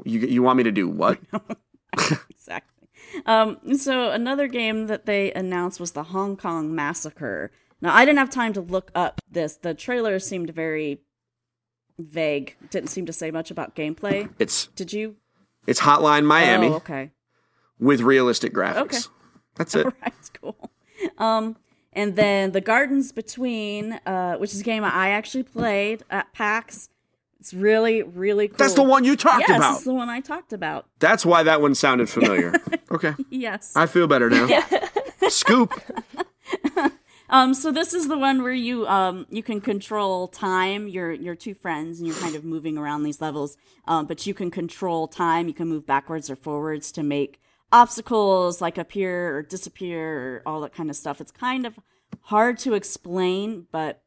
you 0.03 0.19
you 0.21 0.41
want 0.43 0.57
me 0.57 0.63
to 0.63 0.71
do 0.71 0.87
what? 0.89 1.19
exactly. 2.29 2.87
Um, 3.27 3.77
so 3.77 4.09
another 4.09 4.47
game 4.47 4.87
that 4.87 5.05
they 5.05 5.31
announced 5.33 5.79
was 5.79 5.91
the 5.91 6.03
Hong 6.03 6.35
Kong 6.35 6.73
Massacre. 6.73 7.51
Now 7.81 7.93
I 7.93 8.05
didn't 8.05 8.17
have 8.19 8.29
time 8.31 8.53
to 8.53 8.61
look 8.61 8.91
up 8.95 9.21
this. 9.29 9.57
The 9.57 9.73
trailer 9.75 10.17
seemed 10.19 10.49
very 10.49 11.01
vague. 11.99 12.55
Didn't 12.71 12.89
seem 12.89 13.05
to 13.05 13.13
say 13.13 13.29
much 13.29 13.51
about 13.51 13.75
gameplay. 13.75 14.29
It's 14.39 14.67
Did 14.67 14.93
you? 14.93 15.15
it's 15.67 15.81
Hotline 15.81 16.25
Miami 16.25 16.67
Oh, 16.69 16.73
okay. 16.75 17.11
with 17.79 18.01
realistic 18.01 18.51
graphics. 18.53 18.81
Okay. 18.81 18.99
That's 19.55 19.75
it. 19.79 19.85
right, 19.85 20.13
cool. 20.41 20.71
Um, 21.17 21.55
and 21.93 22.15
then 22.15 22.51
the 22.51 22.61
Gardens 22.61 23.11
Between, 23.11 23.93
uh, 24.05 24.37
which 24.37 24.53
is 24.53 24.61
a 24.61 24.63
game 24.63 24.83
I 24.83 25.09
actually 25.09 25.43
played 25.43 26.03
at 26.09 26.31
PAX. 26.33 26.89
It's 27.39 27.53
really, 27.53 28.03
really 28.03 28.47
cool. 28.47 28.57
That's 28.57 28.73
the 28.73 28.83
one 28.83 29.03
you 29.03 29.15
talked 29.15 29.45
yes, 29.47 29.57
about. 29.57 29.75
it's 29.75 29.83
the 29.83 29.93
one 29.93 30.09
I 30.09 30.21
talked 30.21 30.53
about. 30.53 30.87
That's 30.99 31.25
why 31.25 31.43
that 31.43 31.61
one 31.61 31.75
sounded 31.75 32.09
familiar. 32.17 32.53
okay, 32.89 33.13
Yes. 33.29 33.73
I 33.75 33.85
feel 33.85 34.07
better 34.07 34.29
now. 34.29 34.47
Scoop. 35.29 35.73
Um, 37.29 37.55
so 37.55 37.71
this 37.71 37.95
is 37.95 38.09
the 38.09 38.17
one 38.17 38.43
where 38.43 38.53
you 38.53 38.85
um 38.85 39.25
you 39.31 39.41
can 39.41 39.59
control 39.59 40.27
time. 40.27 40.87
You're 40.87 41.11
you're 41.13 41.33
two 41.35 41.55
friends 41.55 41.97
and 41.99 42.07
you're 42.07 42.17
kind 42.17 42.35
of 42.35 42.43
moving 42.45 42.77
around 42.77 43.01
these 43.01 43.21
levels. 43.21 43.57
Um, 43.87 44.05
but 44.05 44.27
you 44.27 44.35
can 44.35 44.51
control 44.51 45.07
time. 45.07 45.47
You 45.47 45.53
can 45.55 45.67
move 45.67 45.87
backwards 45.87 46.29
or 46.29 46.35
forwards 46.35 46.91
to 46.91 47.01
make 47.01 47.41
obstacles 47.73 48.61
like 48.61 48.77
appear 48.77 49.35
or 49.35 49.41
disappear 49.41 50.37
or 50.37 50.43
all 50.45 50.61
that 50.61 50.75
kind 50.75 50.89
of 50.89 50.95
stuff. 50.95 51.19
It's 51.19 51.31
kind 51.31 51.65
of 51.65 51.77
hard 52.21 52.59
to 52.59 52.75
explain, 52.75 53.67
but 53.71 54.03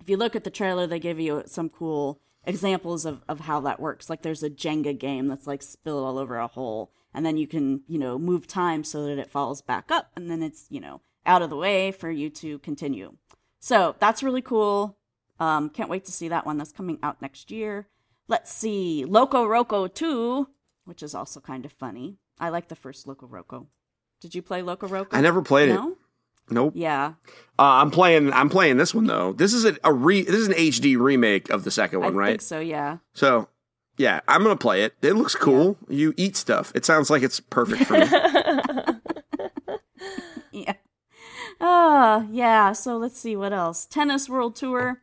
if 0.00 0.10
you 0.10 0.16
look 0.16 0.36
at 0.36 0.44
the 0.44 0.50
trailer, 0.50 0.86
they 0.86 0.98
give 0.98 1.20
you 1.20 1.44
some 1.46 1.70
cool 1.70 2.20
examples 2.44 3.06
of, 3.06 3.22
of 3.28 3.40
how 3.40 3.60
that 3.60 3.80
works. 3.80 4.10
Like 4.10 4.22
there's 4.22 4.42
a 4.42 4.50
Jenga 4.50 4.98
game 4.98 5.28
that's 5.28 5.46
like 5.46 5.62
spilled 5.62 6.04
all 6.04 6.18
over 6.18 6.36
a 6.36 6.48
hole, 6.48 6.90
and 7.14 7.24
then 7.24 7.36
you 7.36 7.46
can, 7.46 7.82
you 7.86 7.98
know, 7.98 8.18
move 8.18 8.46
time 8.46 8.82
so 8.84 9.06
that 9.06 9.18
it 9.18 9.30
falls 9.30 9.62
back 9.62 9.90
up, 9.90 10.10
and 10.16 10.28
then 10.28 10.42
it's, 10.42 10.66
you 10.68 10.80
know, 10.80 11.00
out 11.24 11.40
of 11.40 11.50
the 11.50 11.56
way 11.56 11.92
for 11.92 12.10
you 12.10 12.28
to 12.28 12.58
continue. 12.58 13.14
So 13.60 13.94
that's 13.98 14.22
really 14.22 14.42
cool. 14.42 14.98
Um, 15.40 15.70
can't 15.70 15.88
wait 15.88 16.04
to 16.04 16.12
see 16.12 16.28
that 16.28 16.44
one. 16.44 16.58
That's 16.58 16.72
coming 16.72 16.98
out 17.02 17.22
next 17.22 17.50
year. 17.50 17.86
Let's 18.26 18.52
see, 18.52 19.04
Loco 19.04 19.46
Roco 19.46 19.92
2, 19.92 20.48
which 20.84 21.02
is 21.02 21.14
also 21.14 21.40
kind 21.40 21.64
of 21.64 21.72
funny. 21.72 22.18
I 22.38 22.48
like 22.50 22.68
the 22.68 22.76
first 22.76 23.06
Loco 23.06 23.26
Roco. 23.26 23.66
Did 24.20 24.34
you 24.34 24.42
play 24.42 24.62
Loco 24.62 24.88
Roco? 24.88 25.08
I 25.12 25.20
never 25.20 25.42
played 25.42 25.68
it. 25.70 25.74
No? 25.74 25.96
Nope. 26.50 26.74
Yeah. 26.76 27.14
Uh, 27.58 27.80
I'm 27.80 27.90
playing. 27.90 28.32
I'm 28.32 28.50
playing 28.50 28.76
this 28.76 28.94
one 28.94 29.06
though. 29.06 29.32
This 29.32 29.54
is 29.54 29.64
a, 29.64 29.76
a 29.82 29.92
re. 29.92 30.22
This 30.22 30.34
is 30.34 30.48
an 30.48 30.54
HD 30.54 30.98
remake 30.98 31.48
of 31.50 31.64
the 31.64 31.70
second 31.70 32.02
I 32.02 32.06
one, 32.06 32.16
right? 32.16 32.28
think 32.32 32.42
so, 32.42 32.60
yeah. 32.60 32.98
So, 33.14 33.48
yeah, 33.96 34.20
I'm 34.28 34.42
gonna 34.42 34.56
play 34.56 34.82
it. 34.82 34.94
It 35.00 35.14
looks 35.14 35.34
cool. 35.34 35.78
You 35.88 36.12
eat 36.16 36.36
stuff. 36.36 36.70
It 36.74 36.84
sounds 36.84 37.08
like 37.08 37.22
it's 37.22 37.40
perfect 37.40 37.84
for 37.84 37.98
me. 37.98 38.06
Yeah. 40.52 40.74
Ah, 41.60 42.26
yeah. 42.30 42.72
So 42.72 42.96
let's 42.96 43.18
see 43.18 43.34
what 43.36 43.52
else. 43.52 43.86
Tennis 43.86 44.28
World 44.28 44.54
Tour 44.54 45.00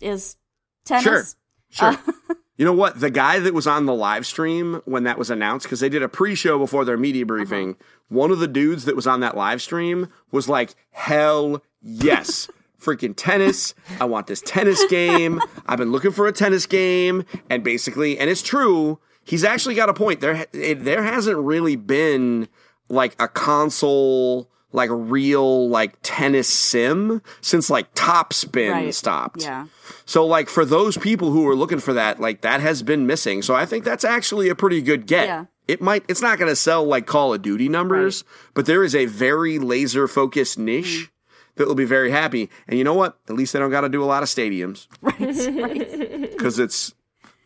is 0.00 0.36
tennis. 0.84 1.04
Sure. 1.04 1.24
Sure. 1.70 1.88
Uh, 2.28 2.34
you 2.62 2.66
know 2.66 2.72
what? 2.72 3.00
The 3.00 3.10
guy 3.10 3.40
that 3.40 3.54
was 3.54 3.66
on 3.66 3.86
the 3.86 3.92
live 3.92 4.24
stream 4.24 4.82
when 4.84 5.02
that 5.02 5.18
was 5.18 5.30
announced, 5.30 5.66
because 5.66 5.80
they 5.80 5.88
did 5.88 6.00
a 6.00 6.08
pre-show 6.08 6.60
before 6.60 6.84
their 6.84 6.96
media 6.96 7.26
briefing. 7.26 7.70
Uh-huh. 7.70 7.84
One 8.08 8.30
of 8.30 8.38
the 8.38 8.46
dudes 8.46 8.84
that 8.84 8.94
was 8.94 9.04
on 9.04 9.18
that 9.18 9.36
live 9.36 9.60
stream 9.60 10.06
was 10.30 10.48
like, 10.48 10.76
"Hell 10.92 11.60
yes." 11.82 12.48
Freaking 12.80 13.14
tennis. 13.16 13.74
I 13.98 14.04
want 14.04 14.28
this 14.28 14.40
tennis 14.42 14.80
game. 14.88 15.40
I've 15.66 15.78
been 15.78 15.90
looking 15.90 16.12
for 16.12 16.28
a 16.28 16.32
tennis 16.32 16.66
game. 16.66 17.24
And 17.50 17.64
basically, 17.64 18.16
and 18.16 18.30
it's 18.30 18.42
true, 18.42 19.00
he's 19.24 19.42
actually 19.42 19.74
got 19.74 19.88
a 19.88 19.94
point. 19.94 20.20
There, 20.20 20.46
it, 20.52 20.84
there 20.84 21.02
hasn't 21.02 21.38
really 21.38 21.74
been 21.74 22.46
like 22.88 23.20
a 23.20 23.26
console, 23.26 24.48
like 24.72 24.90
a 24.90 24.94
real 24.94 25.68
like 25.68 25.94
tennis 26.02 26.48
sim 26.48 27.22
since 27.40 27.68
like 27.70 27.88
Top 27.94 28.32
Spin 28.32 28.70
right. 28.72 28.94
stopped. 28.94 29.42
Yeah. 29.42 29.66
So 30.06 30.24
like 30.26 30.48
for 30.48 30.64
those 30.64 30.96
people 30.96 31.30
who 31.30 31.46
are 31.48 31.54
looking 31.56 31.78
for 31.80 31.92
that, 31.92 32.20
like 32.20 32.40
that 32.42 32.60
has 32.60 32.82
been 32.82 33.06
missing. 33.06 33.42
So 33.42 33.54
I 33.54 33.66
think 33.66 33.84
that's 33.84 34.04
actually 34.04 34.48
a 34.48 34.54
pretty 34.54 34.80
good 34.82 35.06
get. 35.06 35.26
Yeah. 35.26 35.44
It 35.68 35.80
might 35.80 36.04
it's 36.08 36.20
not 36.22 36.38
going 36.38 36.50
to 36.50 36.56
sell 36.56 36.84
like 36.84 37.06
Call 37.06 37.32
of 37.34 37.42
Duty 37.42 37.68
numbers, 37.68 38.24
but 38.54 38.66
there 38.66 38.82
is 38.82 38.94
a 38.94 39.06
very 39.06 39.58
laser 39.58 40.08
focused 40.08 40.58
niche 40.58 41.08
Mm. 41.54 41.56
that 41.56 41.68
will 41.68 41.74
be 41.74 41.84
very 41.84 42.10
happy. 42.10 42.48
And 42.66 42.78
you 42.78 42.84
know 42.84 42.94
what? 42.94 43.18
At 43.28 43.36
least 43.36 43.52
they 43.52 43.58
don't 43.58 43.70
got 43.70 43.82
to 43.82 43.88
do 43.90 44.02
a 44.02 44.06
lot 44.06 44.22
of 44.22 44.28
stadiums 44.28 44.88
Right. 45.02 45.20
right. 45.20 46.38
cuz 46.38 46.58
it's 46.58 46.94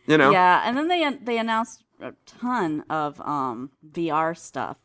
you 0.07 0.17
know. 0.17 0.31
Yeah, 0.31 0.61
and 0.65 0.77
then 0.77 0.87
they 0.87 1.09
they 1.21 1.37
announced 1.37 1.83
a 2.01 2.13
ton 2.25 2.83
of 2.89 3.19
um 3.21 3.69
VR 3.91 4.35
stuff. 4.37 4.77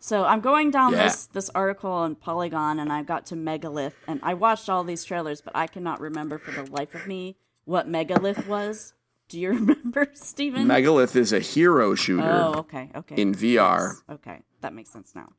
So 0.00 0.24
I'm 0.24 0.40
going 0.40 0.70
down 0.70 0.92
Yeah. 0.92 1.04
this 1.04 1.26
this 1.26 1.50
article 1.54 1.90
on 1.90 2.14
Polygon, 2.14 2.78
and 2.78 2.92
I 2.92 3.02
got 3.02 3.26
to 3.26 3.36
Megalith, 3.36 3.94
and 4.06 4.20
I 4.22 4.34
watched 4.34 4.68
all 4.68 4.84
these 4.84 5.04
trailers, 5.04 5.40
but 5.40 5.54
I 5.56 5.66
cannot 5.66 6.00
remember 6.00 6.38
for 6.38 6.52
the 6.52 6.70
life 6.70 6.94
of 6.94 7.06
me 7.06 7.36
what 7.64 7.88
Megalith 7.88 8.46
was. 8.46 8.94
Do 9.28 9.38
you 9.40 9.48
remember, 9.52 10.08
Steven? 10.14 10.66
Megalith 10.66 11.14
is 11.16 11.32
a 11.32 11.40
hero 11.40 11.94
shooter 11.94 12.22
Oh, 12.30 12.60
okay, 12.60 12.90
okay. 12.94 13.16
in 13.20 13.34
VR 13.34 13.88
Yes, 13.90 14.02
Okay, 14.10 14.40
that 14.62 14.72
makes 14.72 14.90
sense 14.90 15.14
now. 15.14 15.32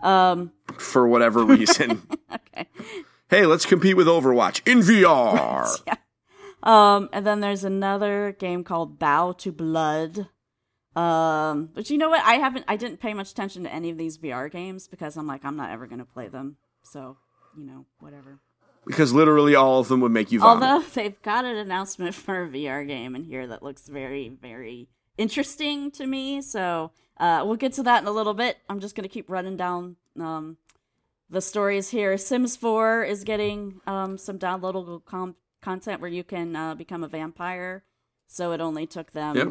Um, 0.00 0.52
for 0.78 1.06
whatever 1.06 1.44
reason. 1.56 2.02
okay. 2.32 2.66
hey, 3.30 3.46
let's 3.46 3.64
compete 3.66 3.96
with 3.96 4.06
Overwatch 4.06 4.66
in 4.66 4.80
VR. 4.80 5.68
Yeah. 5.86 5.94
Um, 6.62 7.08
and 7.12 7.24
then 7.24 7.38
there's 7.40 7.62
another 7.62 8.34
game 8.40 8.64
called 8.64 8.98
Bow 8.98 9.32
to 9.38 9.52
Blood. 9.52 10.28
Um, 10.96 11.68
but 11.74 11.90
you 11.90 11.98
know 11.98 12.08
what? 12.08 12.22
I 12.24 12.34
haven't, 12.34 12.64
I 12.68 12.76
didn't 12.76 13.00
pay 13.00 13.12
much 13.14 13.30
attention 13.30 13.64
to 13.64 13.72
any 13.72 13.90
of 13.90 13.98
these 13.98 14.16
VR 14.18 14.50
games 14.50 14.88
because 14.88 15.16
I'm 15.16 15.26
like, 15.26 15.44
I'm 15.44 15.56
not 15.56 15.70
ever 15.70 15.86
going 15.86 15.98
to 15.98 16.04
play 16.06 16.28
them. 16.28 16.56
So, 16.82 17.18
you 17.56 17.64
know, 17.64 17.84
whatever. 18.00 18.38
because 18.86 19.12
literally 19.12 19.54
all 19.54 19.80
of 19.80 19.88
them 19.88 20.00
would 20.00 20.12
make 20.12 20.32
you 20.32 20.40
vomit. 20.40 20.62
Although 20.68 20.86
they've 20.94 21.20
got 21.22 21.44
an 21.44 21.56
announcement 21.56 22.14
for 22.14 22.44
a 22.44 22.48
VR 22.48 22.86
game 22.86 23.14
in 23.14 23.24
here 23.24 23.46
that 23.46 23.62
looks 23.62 23.88
very, 23.88 24.28
very 24.40 24.88
interesting 25.18 25.90
to 25.92 26.06
me. 26.06 26.40
So 26.40 26.92
uh, 27.18 27.42
we'll 27.44 27.56
get 27.56 27.72
to 27.74 27.82
that 27.82 28.00
in 28.02 28.08
a 28.08 28.12
little 28.12 28.34
bit. 28.34 28.56
I'm 28.68 28.80
just 28.80 28.94
gonna 28.94 29.08
keep 29.08 29.28
running 29.28 29.56
down 29.56 29.96
um, 30.18 30.56
the 31.28 31.40
stories 31.42 31.90
here. 31.90 32.16
Sims 32.16 32.56
4 32.56 33.04
is 33.04 33.24
getting 33.24 33.80
um, 33.86 34.16
some 34.16 34.38
downloadable 34.38 35.04
com- 35.04 35.36
content 35.60 36.00
where 36.00 36.10
you 36.10 36.22
can 36.24 36.54
uh, 36.56 36.74
become 36.74 37.02
a 37.04 37.08
vampire. 37.08 37.82
So 38.28 38.52
it 38.52 38.60
only 38.60 38.86
took 38.86 39.12
them 39.12 39.36
Yep. 39.36 39.48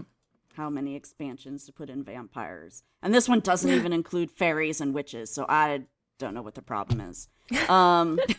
How 0.56 0.70
many 0.70 0.95
expansions 0.95 1.66
to 1.66 1.74
put 1.74 1.89
in 1.89 2.03
vampires, 2.03 2.84
and 3.01 3.14
this 3.14 3.28
one 3.30 3.39
doesn't 3.39 3.72
even 3.72 3.93
include 3.99 4.32
fairies 4.32 4.82
and 4.82 4.93
witches. 4.93 5.32
So 5.34 5.45
I 5.47 5.84
don't 6.20 6.34
know 6.34 6.41
what 6.41 6.56
the 6.56 6.62
problem 6.62 7.01
is. 7.01 7.28
Um, 7.70 8.20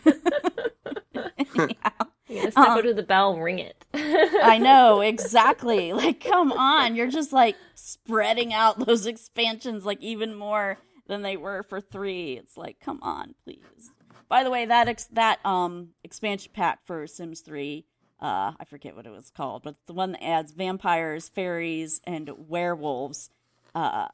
You 2.29 2.35
gotta 2.35 2.51
step 2.51 2.67
Um, 2.67 2.83
to 2.83 2.93
the 2.93 3.03
bell 3.03 3.37
ring 3.37 3.59
it. 3.59 3.85
I 3.93 4.57
know 4.57 4.99
exactly. 5.01 5.93
Like, 5.93 6.19
come 6.19 6.51
on, 6.51 6.95
you're 6.95 7.07
just 7.09 7.31
like 7.31 7.55
spreading 7.73 8.53
out 8.53 8.85
those 8.85 9.05
expansions 9.05 9.85
like 9.85 10.01
even 10.01 10.35
more 10.35 10.77
than 11.07 11.21
they 11.21 11.37
were 11.37 11.63
for 11.63 11.79
three. 11.79 12.33
It's 12.33 12.57
like, 12.57 12.81
come 12.81 12.99
on, 13.01 13.33
please. 13.45 13.91
By 14.27 14.43
the 14.43 14.49
way, 14.51 14.65
that 14.65 14.89
ex- 14.89 15.05
that 15.13 15.39
um 15.45 15.91
expansion 16.03 16.51
pack 16.53 16.85
for 16.85 17.07
Sims 17.07 17.39
Three, 17.39 17.85
uh, 18.21 18.53
I 18.59 18.65
forget 18.65 18.95
what 18.95 19.05
it 19.05 19.11
was 19.11 19.31
called, 19.35 19.63
but 19.63 19.75
the 19.85 19.93
one 19.93 20.13
that 20.13 20.23
adds 20.23 20.51
vampires, 20.51 21.29
fairies, 21.29 22.01
and 22.05 22.29
werewolves, 22.47 23.29
uh, 23.75 24.07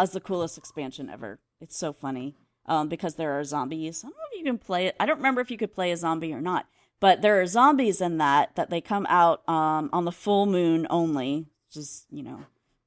is 0.00 0.10
the 0.10 0.20
coolest 0.20 0.58
expansion 0.58 1.08
ever. 1.08 1.38
It's 1.60 1.76
so 1.76 1.92
funny. 1.92 2.34
Um, 2.68 2.88
because 2.88 3.14
there 3.14 3.38
are 3.38 3.44
zombies. 3.44 4.02
I 4.04 4.08
don't 4.08 4.16
know 4.16 4.24
if 4.32 4.38
you 4.38 4.44
can 4.44 4.58
play 4.58 4.86
it. 4.86 4.96
I 4.98 5.06
don't 5.06 5.18
remember 5.18 5.40
if 5.40 5.52
you 5.52 5.56
could 5.56 5.72
play 5.72 5.92
a 5.92 5.96
zombie 5.96 6.32
or 6.32 6.40
not. 6.40 6.66
But 6.98 7.22
there 7.22 7.40
are 7.40 7.46
zombies 7.46 8.00
in 8.00 8.18
that 8.18 8.56
that 8.56 8.70
they 8.70 8.80
come 8.80 9.06
out 9.08 9.48
um, 9.48 9.90
on 9.92 10.04
the 10.04 10.12
full 10.12 10.46
moon 10.46 10.86
only. 10.90 11.46
Just 11.70 12.06
you 12.10 12.22
know, 12.22 12.40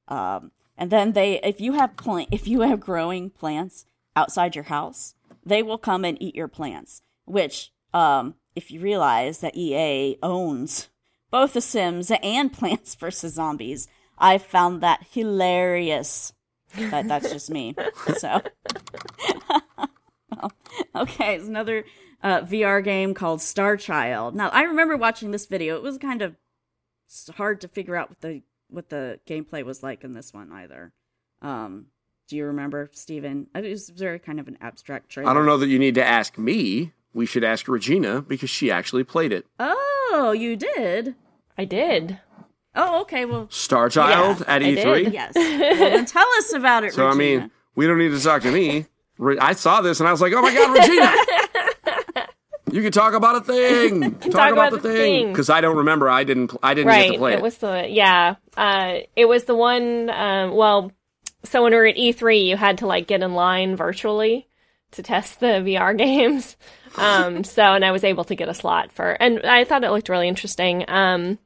um, 0.08 0.50
and 0.76 0.90
then 0.90 1.12
they 1.12 1.40
if 1.42 1.60
you 1.60 1.74
have 1.74 1.96
plant 1.96 2.28
if 2.32 2.48
you 2.48 2.62
have 2.62 2.80
growing 2.80 3.30
plants 3.30 3.86
outside 4.16 4.54
your 4.54 4.64
house, 4.64 5.14
they 5.46 5.62
will 5.62 5.78
come 5.78 6.04
and 6.04 6.20
eat 6.20 6.34
your 6.34 6.48
plants. 6.48 7.02
Which, 7.24 7.72
um, 7.92 8.34
if 8.54 8.70
you 8.70 8.80
realize 8.80 9.38
that 9.40 9.56
EA 9.56 10.18
owns 10.22 10.88
both 11.30 11.52
The 11.52 11.60
Sims 11.60 12.10
and 12.22 12.52
Plants 12.58 12.94
vs 12.94 13.34
Zombies, 13.34 13.88
I 14.18 14.38
found 14.38 14.80
that 14.80 15.06
hilarious. 15.10 16.32
But 16.90 17.08
that's 17.08 17.32
just 17.32 17.50
me. 17.50 17.74
So, 18.18 18.42
well, 20.30 20.52
okay, 20.94 21.34
it's 21.34 21.48
another 21.48 21.84
uh, 22.22 22.42
VR 22.42 22.82
game 22.84 23.12
called 23.12 23.42
Star 23.42 23.76
Child. 23.76 24.36
Now, 24.36 24.50
I 24.50 24.62
remember 24.62 24.96
watching 24.96 25.32
this 25.32 25.46
video. 25.46 25.74
It 25.76 25.82
was 25.82 25.98
kind 25.98 26.22
of 26.22 26.36
hard 27.36 27.60
to 27.62 27.68
figure 27.68 27.96
out 27.96 28.08
what 28.08 28.20
the 28.20 28.42
what 28.68 28.88
the 28.88 29.18
gameplay 29.26 29.64
was 29.64 29.82
like 29.82 30.04
in 30.04 30.12
this 30.12 30.32
one 30.32 30.52
either. 30.52 30.92
Um, 31.42 31.86
do 32.28 32.36
you 32.36 32.46
remember, 32.46 32.88
Steven? 32.92 33.48
It 33.52 33.68
was 33.68 33.90
very 33.90 34.20
kind 34.20 34.38
of 34.38 34.46
an 34.46 34.56
abstract 34.60 35.08
trailer. 35.08 35.28
I 35.28 35.34
don't 35.34 35.46
know 35.46 35.56
that 35.56 35.68
you 35.68 35.78
need 35.78 35.96
to 35.96 36.04
ask 36.04 36.38
me. 36.38 36.92
We 37.12 37.26
should 37.26 37.42
ask 37.44 37.66
Regina 37.68 38.22
because 38.22 38.50
she 38.50 38.70
actually 38.70 39.04
played 39.04 39.32
it. 39.32 39.46
Oh, 39.58 40.32
you 40.36 40.56
did. 40.56 41.14
I 41.58 41.64
did. 41.64 42.20
Oh, 42.74 43.00
okay. 43.02 43.24
Well, 43.24 43.48
Star 43.50 43.88
Child 43.88 44.42
at 44.46 44.62
I 44.62 44.66
E3. 44.74 45.04
did. 45.04 45.12
yes. 45.12 45.32
Well, 45.34 45.76
then 45.76 46.06
tell 46.06 46.26
us 46.38 46.52
about 46.52 46.84
it, 46.84 46.94
So 46.94 47.08
I 47.08 47.14
mean, 47.14 47.50
we 47.74 47.86
don't 47.86 47.98
need 47.98 48.10
to 48.12 48.20
talk 48.22 48.42
to 48.42 48.50
me. 48.52 48.86
I 49.40 49.52
saw 49.54 49.80
this 49.82 49.98
and 50.00 50.08
I 50.08 50.12
was 50.12 50.20
like, 50.20 50.32
"Oh 50.34 50.40
my 50.40 50.54
god, 50.54 50.72
Regina! 50.78 52.26
you 52.72 52.82
can 52.82 52.92
talk 52.92 53.12
about 53.14 53.36
a 53.36 53.40
thing. 53.40 54.00
Talk, 54.20 54.30
talk 54.32 54.52
about, 54.52 54.68
about 54.68 54.70
the 54.82 54.88
the 54.88 54.94
thing." 54.94 55.24
thing. 55.24 55.32
Because 55.32 55.50
I 55.50 55.60
don't 55.60 55.76
remember. 55.78 56.08
I 56.08 56.24
didn't. 56.24 56.48
pl- 56.48 56.60
I 56.62 56.74
didn't 56.74 56.92
get 56.92 57.12
to 57.12 57.18
play 57.18 57.32
It 57.32 57.36
it. 57.36 57.42
was 57.42 57.58
the 57.58 57.86
yeah. 57.88 58.36
Uh, 58.56 58.98
it 59.16 59.26
was 59.26 59.44
the 59.44 59.54
one. 59.56 60.08
Um, 60.10 60.52
well, 60.54 60.90
so 61.44 61.62
when 61.62 61.72
we 61.72 61.76
were 61.78 61.86
at 61.86 61.96
E3, 61.96 62.46
you 62.46 62.56
had 62.56 62.78
to 62.78 62.86
like 62.86 63.06
get 63.08 63.22
in 63.22 63.34
line 63.34 63.76
virtually 63.76 64.46
to 64.92 65.02
test 65.02 65.40
the 65.40 65.46
VR 65.46 65.96
games. 65.96 66.56
Um, 66.96 67.44
so 67.44 67.62
and 67.62 67.84
I 67.84 67.92
was 67.92 68.04
able 68.04 68.24
to 68.24 68.34
get 68.34 68.48
a 68.48 68.54
slot 68.54 68.92
for, 68.92 69.10
and 69.10 69.40
I 69.44 69.64
thought 69.64 69.84
it 69.84 69.90
looked 69.90 70.08
really 70.08 70.28
interesting. 70.28 70.84
Um, 70.88 71.38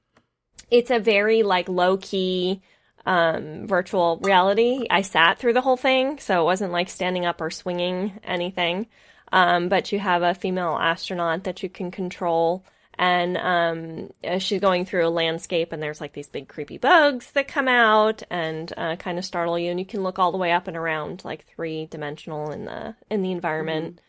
it's 0.70 0.90
a 0.90 0.98
very 0.98 1.42
like 1.42 1.68
low 1.68 1.96
key 1.96 2.62
um 3.06 3.66
virtual 3.66 4.18
reality 4.22 4.86
i 4.90 5.02
sat 5.02 5.38
through 5.38 5.52
the 5.52 5.60
whole 5.60 5.76
thing 5.76 6.18
so 6.18 6.40
it 6.40 6.44
wasn't 6.44 6.72
like 6.72 6.88
standing 6.88 7.26
up 7.26 7.40
or 7.40 7.50
swinging 7.50 8.18
anything 8.24 8.86
um 9.30 9.68
but 9.68 9.92
you 9.92 9.98
have 9.98 10.22
a 10.22 10.34
female 10.34 10.78
astronaut 10.80 11.44
that 11.44 11.62
you 11.62 11.68
can 11.68 11.90
control 11.90 12.64
and 12.98 13.36
um 13.36 14.10
uh, 14.24 14.38
she's 14.38 14.60
going 14.60 14.84
through 14.84 15.06
a 15.06 15.08
landscape 15.08 15.72
and 15.72 15.82
there's 15.82 16.00
like 16.00 16.12
these 16.12 16.28
big 16.28 16.48
creepy 16.48 16.78
bugs 16.78 17.30
that 17.32 17.48
come 17.48 17.68
out 17.68 18.22
and 18.30 18.72
uh, 18.76 18.96
kind 18.96 19.18
of 19.18 19.24
startle 19.24 19.58
you 19.58 19.70
and 19.70 19.80
you 19.80 19.86
can 19.86 20.02
look 20.02 20.18
all 20.18 20.32
the 20.32 20.38
way 20.38 20.52
up 20.52 20.68
and 20.68 20.76
around 20.76 21.24
like 21.24 21.46
three 21.46 21.86
dimensional 21.86 22.50
in 22.50 22.64
the 22.64 22.94
in 23.10 23.22
the 23.22 23.32
environment 23.32 24.00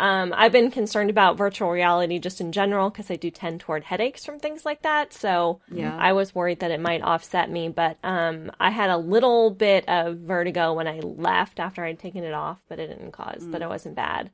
um, 0.00 0.32
I've 0.34 0.52
been 0.52 0.70
concerned 0.70 1.10
about 1.10 1.36
virtual 1.36 1.70
reality 1.70 2.18
just 2.18 2.40
in 2.40 2.52
general 2.52 2.88
because 2.88 3.10
I 3.10 3.16
do 3.16 3.30
tend 3.30 3.60
toward 3.60 3.84
headaches 3.84 4.24
from 4.24 4.38
things 4.38 4.64
like 4.64 4.80
that. 4.82 5.12
So 5.12 5.60
Yeah. 5.70 5.94
I 5.94 6.14
was 6.14 6.34
worried 6.34 6.60
that 6.60 6.70
it 6.70 6.80
might 6.80 7.02
offset 7.02 7.50
me, 7.50 7.68
but 7.68 7.98
um, 8.02 8.50
I 8.58 8.70
had 8.70 8.88
a 8.88 8.96
little 8.96 9.50
bit 9.50 9.86
of 9.88 10.16
vertigo 10.18 10.72
when 10.72 10.88
I 10.88 11.00
left 11.00 11.60
after 11.60 11.84
I'd 11.84 11.98
taken 11.98 12.24
it 12.24 12.32
off, 12.32 12.62
but 12.66 12.78
it 12.78 12.86
didn't 12.86 13.12
cause, 13.12 13.44
but 13.46 13.60
it 13.60 13.68
wasn't 13.68 13.94
bad. 13.94 14.30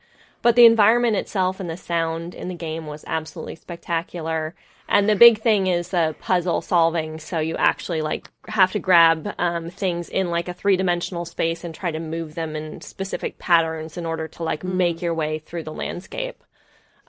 But 0.46 0.54
the 0.54 0.64
environment 0.64 1.16
itself 1.16 1.58
and 1.58 1.68
the 1.68 1.76
sound 1.76 2.32
in 2.32 2.46
the 2.46 2.54
game 2.54 2.86
was 2.86 3.02
absolutely 3.08 3.56
spectacular. 3.56 4.54
And 4.88 5.08
the 5.08 5.16
big 5.16 5.40
thing 5.40 5.66
is 5.66 5.88
the 5.88 6.14
puzzle 6.20 6.60
solving. 6.60 7.18
So 7.18 7.40
you 7.40 7.56
actually 7.56 8.00
like 8.00 8.30
have 8.46 8.70
to 8.70 8.78
grab 8.78 9.34
um, 9.38 9.70
things 9.70 10.08
in 10.08 10.30
like 10.30 10.46
a 10.46 10.54
three 10.54 10.76
dimensional 10.76 11.24
space 11.24 11.64
and 11.64 11.74
try 11.74 11.90
to 11.90 11.98
move 11.98 12.36
them 12.36 12.54
in 12.54 12.80
specific 12.80 13.38
patterns 13.40 13.96
in 13.96 14.06
order 14.06 14.28
to 14.28 14.44
like 14.44 14.62
make 14.62 15.02
your 15.02 15.14
way 15.14 15.40
through 15.40 15.64
the 15.64 15.72
landscape. 15.72 16.44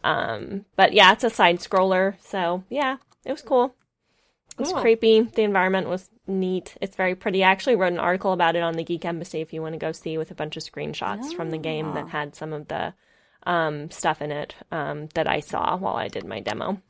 Um, 0.04 0.66
but 0.76 0.94
yeah, 0.94 1.14
it's 1.14 1.24
a 1.24 1.30
side 1.30 1.60
scroller. 1.60 2.16
So 2.24 2.64
yeah, 2.72 2.98
it 3.24 3.32
was 3.32 3.44
cool. 3.44 3.76
It 4.54 4.62
was 4.62 4.72
Cool. 4.72 4.82
creepy. 4.82 5.22
The 5.22 5.44
environment 5.44 5.90
was 5.90 6.10
neat. 6.26 6.76
It's 6.82 6.96
very 6.96 7.14
pretty. 7.14 7.44
I 7.44 7.52
actually 7.52 7.76
wrote 7.76 7.94
an 7.94 8.00
article 8.00 8.34
about 8.34 8.56
it 8.56 8.64
on 8.64 8.74
the 8.78 8.84
Geek 8.84 9.06
Embassy 9.06 9.42
if 9.42 9.54
you 9.54 9.62
want 9.62 9.74
to 9.74 9.78
go 9.80 9.92
see 9.92 10.18
with 10.18 10.32
a 10.32 10.34
bunch 10.36 10.58
of 10.58 10.64
screenshots 10.64 11.36
from 11.36 11.52
the 11.52 11.60
game 11.60 11.94
that 11.94 12.08
had 12.08 12.34
some 12.34 12.52
of 12.52 12.68
the 12.68 12.96
um, 13.48 13.90
stuff 13.90 14.22
in 14.22 14.32
it 14.32 14.56
um, 14.72 15.08
that 15.16 15.28
I 15.28 15.40
saw 15.40 15.78
while 15.78 15.96
I 15.96 16.08
did 16.08 16.26
my 16.26 16.40
demo. 16.40 16.82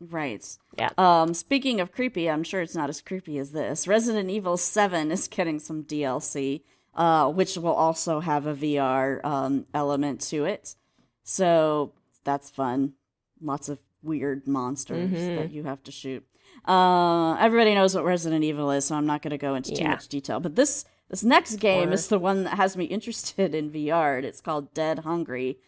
Right. 0.00 0.44
Yeah. 0.78 0.90
Um, 0.98 1.32
speaking 1.34 1.80
of 1.80 1.92
creepy, 1.92 2.28
I'm 2.28 2.42
sure 2.44 2.60
it's 2.60 2.74
not 2.74 2.90
as 2.90 3.00
creepy 3.00 3.38
as 3.38 3.52
this. 3.52 3.86
Resident 3.88 4.28
Evil 4.28 4.56
7 4.56 5.10
is 5.10 5.28
getting 5.28 5.58
some 5.58 5.84
DLC, 5.84 6.62
uh, 6.94 7.30
which 7.30 7.56
will 7.56 7.72
also 7.72 8.20
have 8.20 8.46
a 8.46 8.54
VR 8.54 9.24
um, 9.24 9.66
element 9.72 10.20
to 10.22 10.44
it. 10.44 10.74
So 11.22 11.92
that's 12.24 12.50
fun. 12.50 12.94
Lots 13.40 13.68
of 13.68 13.78
weird 14.02 14.46
monsters 14.46 15.10
that 15.12 15.50
you 15.52 15.62
have 15.64 15.82
to 15.84 15.92
shoot. 15.92 16.26
Uh, 16.66 17.34
everybody 17.36 17.74
knows 17.74 17.94
what 17.94 18.04
Resident 18.04 18.44
Evil 18.44 18.70
is, 18.70 18.84
so 18.86 18.96
I'm 18.96 19.06
not 19.06 19.22
going 19.22 19.30
to 19.30 19.38
go 19.38 19.54
into 19.54 19.74
too 19.74 19.82
Yeah. 19.82 19.90
much 19.90 20.08
detail. 20.08 20.40
But 20.40 20.56
this 20.56 20.84
this 21.10 21.22
next 21.22 21.56
game 21.56 21.90
Or- 21.90 21.92
is 21.92 22.08
the 22.08 22.18
one 22.18 22.44
that 22.44 22.54
has 22.56 22.76
me 22.76 22.84
interested 22.96 23.54
in 23.54 23.70
VR. 23.70 24.16
and 24.16 24.26
It's 24.26 24.40
called 24.40 24.72
Dead 24.74 25.00
Hungry, 25.00 25.58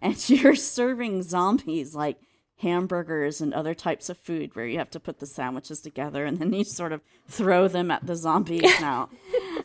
and 0.00 0.28
you're 0.30 0.54
serving 0.54 1.22
zombies 1.22 1.94
like 1.94 2.18
hamburgers 2.60 3.42
and 3.42 3.52
other 3.52 3.74
types 3.74 4.08
of 4.08 4.16
food 4.16 4.56
where 4.56 4.64
you 4.66 4.78
have 4.78 4.88
to 4.90 4.98
put 4.98 5.18
the 5.18 5.26
sandwiches 5.26 5.80
together 5.82 6.24
and 6.24 6.38
then 6.38 6.52
you 6.54 6.64
sort 6.64 6.90
of 6.90 7.02
throw 7.28 7.68
them 7.68 7.90
at 7.90 8.06
the 8.06 8.16
zombies 8.16 8.62
now 8.80 9.10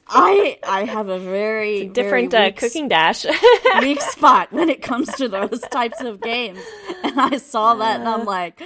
i 0.08 0.60
i 0.68 0.84
have 0.84 1.08
a 1.08 1.18
very 1.18 1.88
Different 1.88 2.32
very 2.32 2.48
uh, 2.48 2.52
cooking 2.52 2.90
dash. 2.90 3.26
weak 3.80 4.02
spot 4.02 4.52
when 4.52 4.70
it 4.70 4.82
comes 4.82 5.08
to 5.16 5.30
those 5.30 5.62
types 5.72 6.02
of 6.02 6.20
games 6.20 6.60
and 7.04 7.18
i 7.22 7.38
saw 7.38 7.76
that 7.76 8.02
and 8.02 8.10
i'm 8.10 8.26
like 8.26 8.62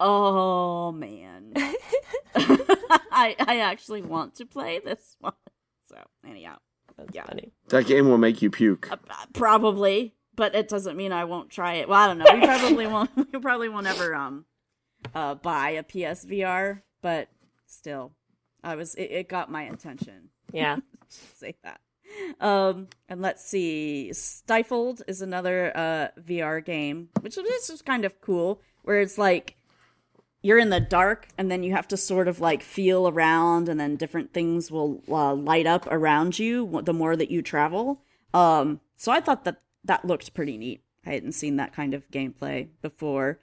oh 0.00 0.90
man 0.92 1.52
i 2.34 3.36
i 3.40 3.60
actually 3.60 4.00
want 4.00 4.36
to 4.36 4.46
play 4.46 4.80
this 4.82 5.16
one 5.20 5.34
so 5.90 5.96
anyhow 6.26 6.56
That's 6.96 7.14
Yeah. 7.14 7.24
funny. 7.26 7.52
That 7.68 7.86
game 7.86 8.08
will 8.08 8.18
make 8.18 8.40
you 8.42 8.50
puke. 8.50 8.88
Uh, 8.90 8.96
probably, 9.34 10.14
but 10.40 10.54
it 10.54 10.68
doesn't 10.68 10.96
mean 10.96 11.12
I 11.12 11.26
won't 11.26 11.50
try 11.50 11.74
it. 11.74 11.86
Well, 11.86 12.00
I 12.00 12.06
don't 12.06 12.16
know. 12.16 12.24
We 12.32 12.40
probably 12.40 12.86
won't. 12.86 13.10
We 13.30 13.38
probably 13.40 13.68
won't 13.68 13.86
ever 13.86 14.14
um 14.14 14.46
uh 15.14 15.34
buy 15.34 15.70
a 15.72 15.82
PSVR, 15.82 16.80
but 17.02 17.28
still, 17.66 18.12
I 18.64 18.74
was. 18.74 18.94
It, 18.94 19.10
it 19.10 19.28
got 19.28 19.50
my 19.50 19.64
attention. 19.64 20.30
Yeah. 20.50 20.78
Say 21.08 21.56
that. 21.62 21.80
Um, 22.40 22.88
and 23.06 23.20
let's 23.20 23.44
see. 23.44 24.14
Stifled 24.14 25.02
is 25.06 25.20
another 25.20 25.72
uh 25.76 26.08
VR 26.18 26.64
game, 26.64 27.10
which 27.20 27.36
is 27.36 27.66
just 27.66 27.84
kind 27.84 28.06
of 28.06 28.18
cool, 28.22 28.62
where 28.84 29.02
it's 29.02 29.18
like 29.18 29.58
you're 30.40 30.58
in 30.58 30.70
the 30.70 30.80
dark 30.80 31.28
and 31.36 31.50
then 31.50 31.62
you 31.62 31.72
have 31.72 31.88
to 31.88 31.98
sort 31.98 32.28
of 32.28 32.40
like 32.40 32.62
feel 32.62 33.06
around 33.06 33.68
and 33.68 33.78
then 33.78 33.96
different 33.96 34.32
things 34.32 34.70
will 34.70 35.02
uh, 35.10 35.34
light 35.34 35.66
up 35.66 35.86
around 35.90 36.38
you 36.38 36.80
the 36.84 36.94
more 36.94 37.14
that 37.14 37.30
you 37.30 37.42
travel 37.42 38.00
um 38.32 38.80
so 38.96 39.12
i 39.12 39.20
thought 39.20 39.44
that 39.44 39.60
that 39.84 40.04
looked 40.04 40.34
pretty 40.34 40.56
neat 40.58 40.82
i 41.06 41.10
hadn't 41.10 41.32
seen 41.32 41.56
that 41.56 41.72
kind 41.72 41.94
of 41.94 42.08
gameplay 42.10 42.68
before 42.82 43.38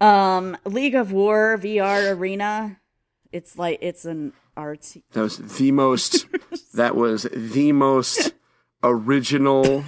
um 0.00 0.56
league 0.64 0.94
of 0.94 1.12
war 1.12 1.56
vr 1.58 2.16
arena 2.16 2.78
It's 3.32 3.58
like 3.58 3.78
it's 3.80 4.04
an 4.04 4.32
art. 4.56 4.96
That 5.12 5.22
was 5.22 5.38
the 5.58 5.72
most. 5.72 6.26
that 6.74 6.94
was 6.94 7.26
the 7.34 7.72
most 7.72 8.32
original, 8.84 9.82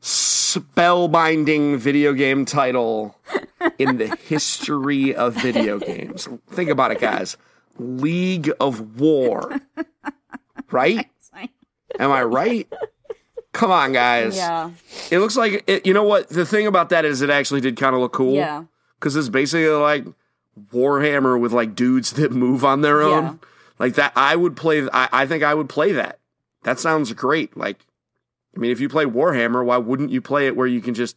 spellbinding 0.00 1.76
video 1.78 2.12
game 2.12 2.44
title 2.44 3.16
in 3.78 3.98
the 3.98 4.16
history 4.16 5.14
of 5.14 5.34
video 5.34 5.78
games. 5.78 6.28
Think 6.50 6.70
about 6.70 6.90
it, 6.90 7.00
guys. 7.00 7.36
League 7.78 8.50
of 8.60 9.00
War. 9.00 9.60
Right? 10.70 11.06
Am 11.98 12.10
I 12.10 12.22
right? 12.22 12.66
Come 13.52 13.70
on, 13.70 13.92
guys. 13.92 14.36
Yeah, 14.36 14.70
It 15.10 15.18
looks 15.18 15.36
like 15.36 15.64
it, 15.66 15.84
you 15.86 15.92
know 15.92 16.04
what 16.04 16.28
the 16.28 16.46
thing 16.46 16.66
about 16.66 16.88
that 16.88 17.04
is. 17.04 17.20
It 17.22 17.30
actually 17.30 17.60
did 17.60 17.76
kind 17.76 17.94
of 17.94 18.00
look 18.00 18.12
cool. 18.12 18.34
yeah, 18.34 18.64
because 18.98 19.14
it's 19.16 19.28
basically 19.28 19.68
like 19.68 20.04
Warhammer 20.72 21.38
with 21.38 21.52
like 21.52 21.74
dudes 21.74 22.12
that 22.14 22.32
move 22.32 22.64
on 22.64 22.80
their 22.80 23.02
own. 23.02 23.24
Yeah. 23.24 23.34
Like 23.78 23.94
that, 23.94 24.12
I 24.16 24.36
would 24.36 24.56
play. 24.56 24.88
I, 24.92 25.08
I 25.12 25.26
think 25.26 25.42
I 25.42 25.54
would 25.54 25.68
play 25.68 25.92
that. 25.92 26.18
That 26.62 26.78
sounds 26.78 27.12
great. 27.14 27.56
Like, 27.56 27.84
I 28.56 28.60
mean, 28.60 28.70
if 28.70 28.80
you 28.80 28.88
play 28.88 29.04
Warhammer, 29.04 29.64
why 29.64 29.76
wouldn't 29.78 30.10
you 30.10 30.20
play 30.20 30.46
it 30.46 30.54
where 30.56 30.66
you 30.66 30.80
can 30.80 30.94
just 30.94 31.16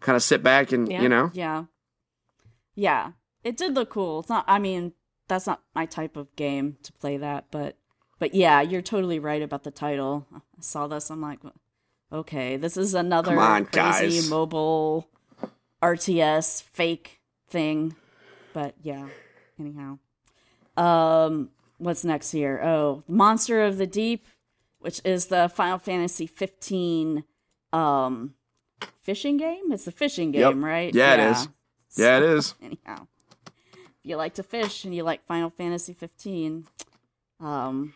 kind 0.00 0.14
of 0.16 0.22
sit 0.22 0.42
back 0.42 0.70
and 0.72 0.88
Yeah. 0.90 1.02
you 1.02 1.08
know? 1.08 1.30
yeah, 1.34 1.64
yeah. 2.74 3.12
It 3.44 3.56
did 3.56 3.74
look 3.74 3.90
cool. 3.90 4.20
It's 4.20 4.28
not. 4.28 4.44
I 4.46 4.58
mean, 4.58 4.92
that's 5.28 5.46
not 5.46 5.62
my 5.74 5.86
type 5.86 6.16
of 6.16 6.34
game 6.36 6.76
to 6.82 6.92
play 6.92 7.16
that, 7.16 7.46
but 7.50 7.76
but 8.18 8.34
yeah, 8.34 8.60
you're 8.60 8.82
totally 8.82 9.18
right 9.18 9.42
about 9.42 9.64
the 9.64 9.70
title. 9.70 10.26
I 10.34 10.40
saw 10.60 10.86
this. 10.86 11.10
I'm 11.10 11.20
like, 11.20 11.38
okay, 12.12 12.56
this 12.56 12.76
is 12.76 12.94
another 12.94 13.38
on, 13.38 13.66
crazy 13.66 14.16
guys. 14.18 14.30
mobile 14.30 15.08
RTS 15.82 16.62
fake 16.62 17.20
thing. 17.48 17.94
But 18.52 18.74
yeah, 18.82 19.08
anyhow. 19.58 19.98
Um, 20.76 21.50
what's 21.78 22.04
next 22.04 22.30
here? 22.30 22.60
Oh, 22.62 23.02
Monster 23.08 23.62
of 23.62 23.78
the 23.78 23.86
Deep, 23.86 24.26
which 24.80 25.00
is 25.04 25.26
the 25.26 25.48
Final 25.48 25.78
Fantasy 25.78 26.26
15 26.26 27.24
um 27.72 28.34
fishing 29.02 29.36
game. 29.36 29.72
It's 29.72 29.86
a 29.86 29.92
fishing 29.92 30.32
Yep. 30.32 30.52
game, 30.52 30.64
right? 30.64 30.94
Yeah, 30.94 31.14
it 31.14 31.20
is. 31.32 31.48
Yeah, 31.96 32.16
it 32.18 32.22
is. 32.24 32.54
Anyhow, 32.62 33.06
if 33.46 33.94
you 34.02 34.16
like 34.16 34.34
to 34.34 34.42
fish 34.42 34.84
and 34.84 34.94
you 34.94 35.02
like 35.02 35.26
Final 35.26 35.50
Fantasy 35.50 35.92
15, 35.92 36.66
um, 37.40 37.92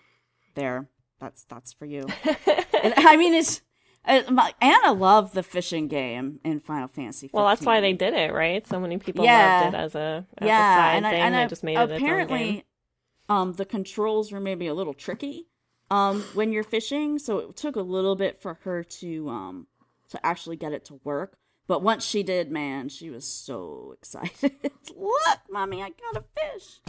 there, 0.54 0.88
that's 1.20 1.44
that's 1.44 1.72
for 1.72 1.84
you. 1.86 2.06
and, 2.82 2.94
I 2.96 3.16
mean, 3.16 3.34
it's. 3.34 3.62
Uh, 4.04 4.22
my, 4.30 4.52
Anna 4.60 4.92
loved 4.92 5.32
the 5.32 5.44
fishing 5.44 5.86
game 5.86 6.40
in 6.44 6.58
Final 6.58 6.88
Fantasy. 6.88 7.28
15. 7.28 7.30
Well, 7.38 7.46
that's 7.46 7.64
why 7.64 7.80
they 7.80 7.92
did 7.92 8.14
it, 8.14 8.32
right? 8.32 8.66
So 8.66 8.80
many 8.80 8.98
people 8.98 9.24
Yeah. 9.24 9.60
loved 9.62 9.74
it 9.74 9.78
as 9.78 9.94
a, 9.94 10.26
as 10.38 10.46
yeah, 10.48 10.74
a 10.74 10.76
side 10.76 10.96
and 10.96 11.06
I, 11.06 11.10
thing. 11.12 11.20
and 11.20 11.34
they 11.36 11.42
I- 11.42 11.46
just 11.46 11.62
made 11.62 11.74
it 11.74 11.78
own 11.78 11.88
game. 11.88 11.96
apparently, 11.98 12.64
um, 13.28 13.52
the 13.52 13.64
controls 13.64 14.32
were 14.32 14.40
maybe 14.40 14.66
a 14.66 14.74
little 14.74 14.92
tricky, 14.94 15.46
um, 15.88 16.22
when 16.34 16.50
you're 16.52 16.64
fishing. 16.64 17.20
So 17.20 17.38
it 17.38 17.56
took 17.56 17.76
a 17.76 17.80
little 17.80 18.16
bit 18.16 18.42
for 18.42 18.54
her 18.64 18.82
to 18.82 19.28
um 19.28 19.66
to 20.08 20.26
actually 20.26 20.56
get 20.56 20.72
it 20.72 20.84
to 20.86 20.98
work. 21.04 21.36
But 21.68 21.80
once 21.82 22.04
she 22.04 22.24
did, 22.24 22.50
man, 22.50 22.88
she 22.88 23.08
was 23.08 23.24
so 23.24 23.94
excited. 23.98 24.52
Look, 24.96 25.38
mommy, 25.48 25.80
I 25.80 25.90
got 25.90 26.16
a 26.16 26.24
fish. 26.56 26.80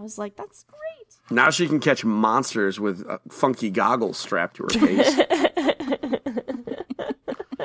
I 0.00 0.02
was 0.02 0.16
like, 0.16 0.34
that's 0.34 0.64
great. 0.64 1.16
Now 1.30 1.50
she 1.50 1.68
can 1.68 1.78
catch 1.78 2.06
monsters 2.06 2.80
with 2.80 3.06
uh, 3.06 3.18
funky 3.28 3.68
goggles 3.68 4.16
strapped 4.16 4.56
to 4.56 4.62
her 4.62 4.70
face. 4.70 5.20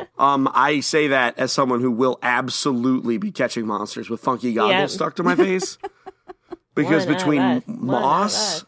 um, 0.19 0.51
I 0.53 0.81
say 0.81 1.07
that 1.07 1.39
as 1.39 1.53
someone 1.53 1.79
who 1.79 1.91
will 1.91 2.19
absolutely 2.21 3.17
be 3.17 3.31
catching 3.31 3.65
monsters 3.65 4.09
with 4.09 4.19
funky 4.19 4.51
goggles 4.51 4.73
Yeah. 4.73 4.85
stuck 4.87 5.15
to 5.15 5.23
my 5.23 5.35
face. 5.35 5.77
because 6.75 7.05
One 7.05 7.15
between 7.15 7.39
us. 7.41 7.63
One 7.67 7.77
of 7.77 7.81
moss. 7.81 8.65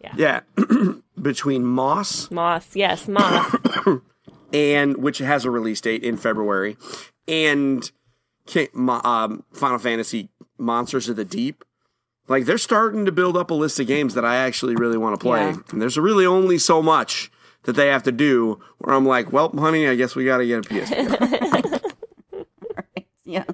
Yeah. 0.00 0.14
yeah, 0.16 0.40
between 1.20 1.64
moss 1.64 2.30
Moss, 2.30 2.74
yes, 2.74 3.06
moss. 3.06 3.54
and 4.54 4.96
which 4.96 5.18
has 5.18 5.44
a 5.44 5.50
release 5.50 5.82
date 5.82 6.02
in 6.02 6.16
February, 6.16 6.78
and 7.28 7.88
um, 8.88 9.44
Final 9.52 9.78
Fantasy 9.78 10.30
Monsters 10.58 11.10
of 11.10 11.16
the 11.16 11.24
Deep. 11.26 11.62
Like 12.28 12.44
they're 12.44 12.58
starting 12.58 13.04
to 13.06 13.12
build 13.12 13.36
up 13.36 13.50
a 13.50 13.54
list 13.54 13.80
of 13.80 13.86
games 13.86 14.14
that 14.14 14.24
I 14.24 14.36
actually 14.36 14.76
really 14.76 14.96
want 14.96 15.18
to 15.18 15.22
play, 15.22 15.40
Yeah. 15.40 15.56
and 15.70 15.82
there's 15.82 15.98
really 15.98 16.24
only 16.26 16.58
so 16.58 16.82
much 16.82 17.30
that 17.64 17.72
they 17.72 17.88
have 17.88 18.02
to 18.04 18.12
do. 18.12 18.60
Where 18.78 18.94
I'm 18.94 19.06
like, 19.06 19.32
well, 19.32 19.50
honey, 19.50 19.88
I 19.88 19.94
guess 19.94 20.14
we 20.14 20.24
got 20.24 20.38
to 20.38 20.46
get 20.46 20.58
a 20.58 20.68
PS4. 20.68 21.92
yes. 23.24 23.50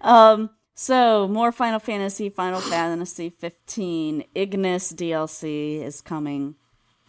Um. 0.00 0.50
So 0.76 1.28
more 1.28 1.52
Final 1.52 1.78
Fantasy, 1.78 2.30
Final 2.30 2.60
Fantasy 2.60 3.30
15, 3.30 4.24
Ignis 4.34 4.92
DLC 4.92 5.80
is 5.80 6.00
coming. 6.00 6.56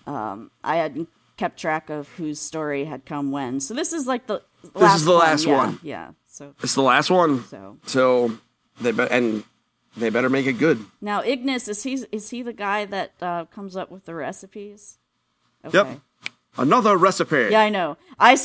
Um, 0.05 0.51
I 0.63 0.75
hadn't 0.75 1.09
kept 1.37 1.59
track 1.59 1.89
of 1.89 2.07
whose 2.09 2.39
story 2.39 2.85
had 2.85 3.05
come 3.05 3.31
when. 3.31 3.59
So 3.59 3.73
this 3.73 3.91
is 3.91 4.07
like 4.07 4.27
the 4.27 4.41
last 4.73 4.97
is 4.97 5.05
the 5.05 5.13
last 5.13 5.45
yeah, 5.45 5.55
one. 5.55 5.79
Yeah. 5.83 6.11
So 6.27 6.53
it's 6.61 6.75
the 6.75 6.81
last 6.81 7.09
one, 7.09 7.45
so 7.45 7.77
so 7.85 8.37
they 8.81 8.91
and 9.09 9.43
they 9.97 10.09
better 10.09 10.29
make 10.29 10.45
it 10.45 10.53
good. 10.53 10.83
now 11.01 11.23
Ignis 11.23 11.67
is 11.67 11.83
he 11.83 11.93
is 12.11 12.29
he 12.29 12.41
the 12.41 12.53
guy 12.53 12.85
that 12.85 13.13
uh, 13.21 13.45
comes 13.45 13.75
up 13.75 13.91
with 13.91 14.05
the 14.05 14.15
recipes? 14.15 14.97
Yep. 15.71 15.99
Another 16.57 16.95
recipe. 16.97 17.47
Yeah, 17.51 17.61
I 17.61 17.69
know. 17.69 17.97
I 18.19 18.37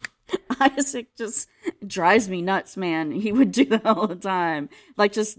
Isaac 0.60 1.14
just 1.16 1.48
drives 1.86 2.28
me 2.28 2.42
nuts, 2.42 2.76
man. 2.76 3.10
He 3.12 3.32
would 3.32 3.52
do 3.52 3.64
that 3.66 3.84
all 3.86 4.06
the 4.06 4.14
time. 4.16 4.68
Like 4.96 5.12
just 5.12 5.38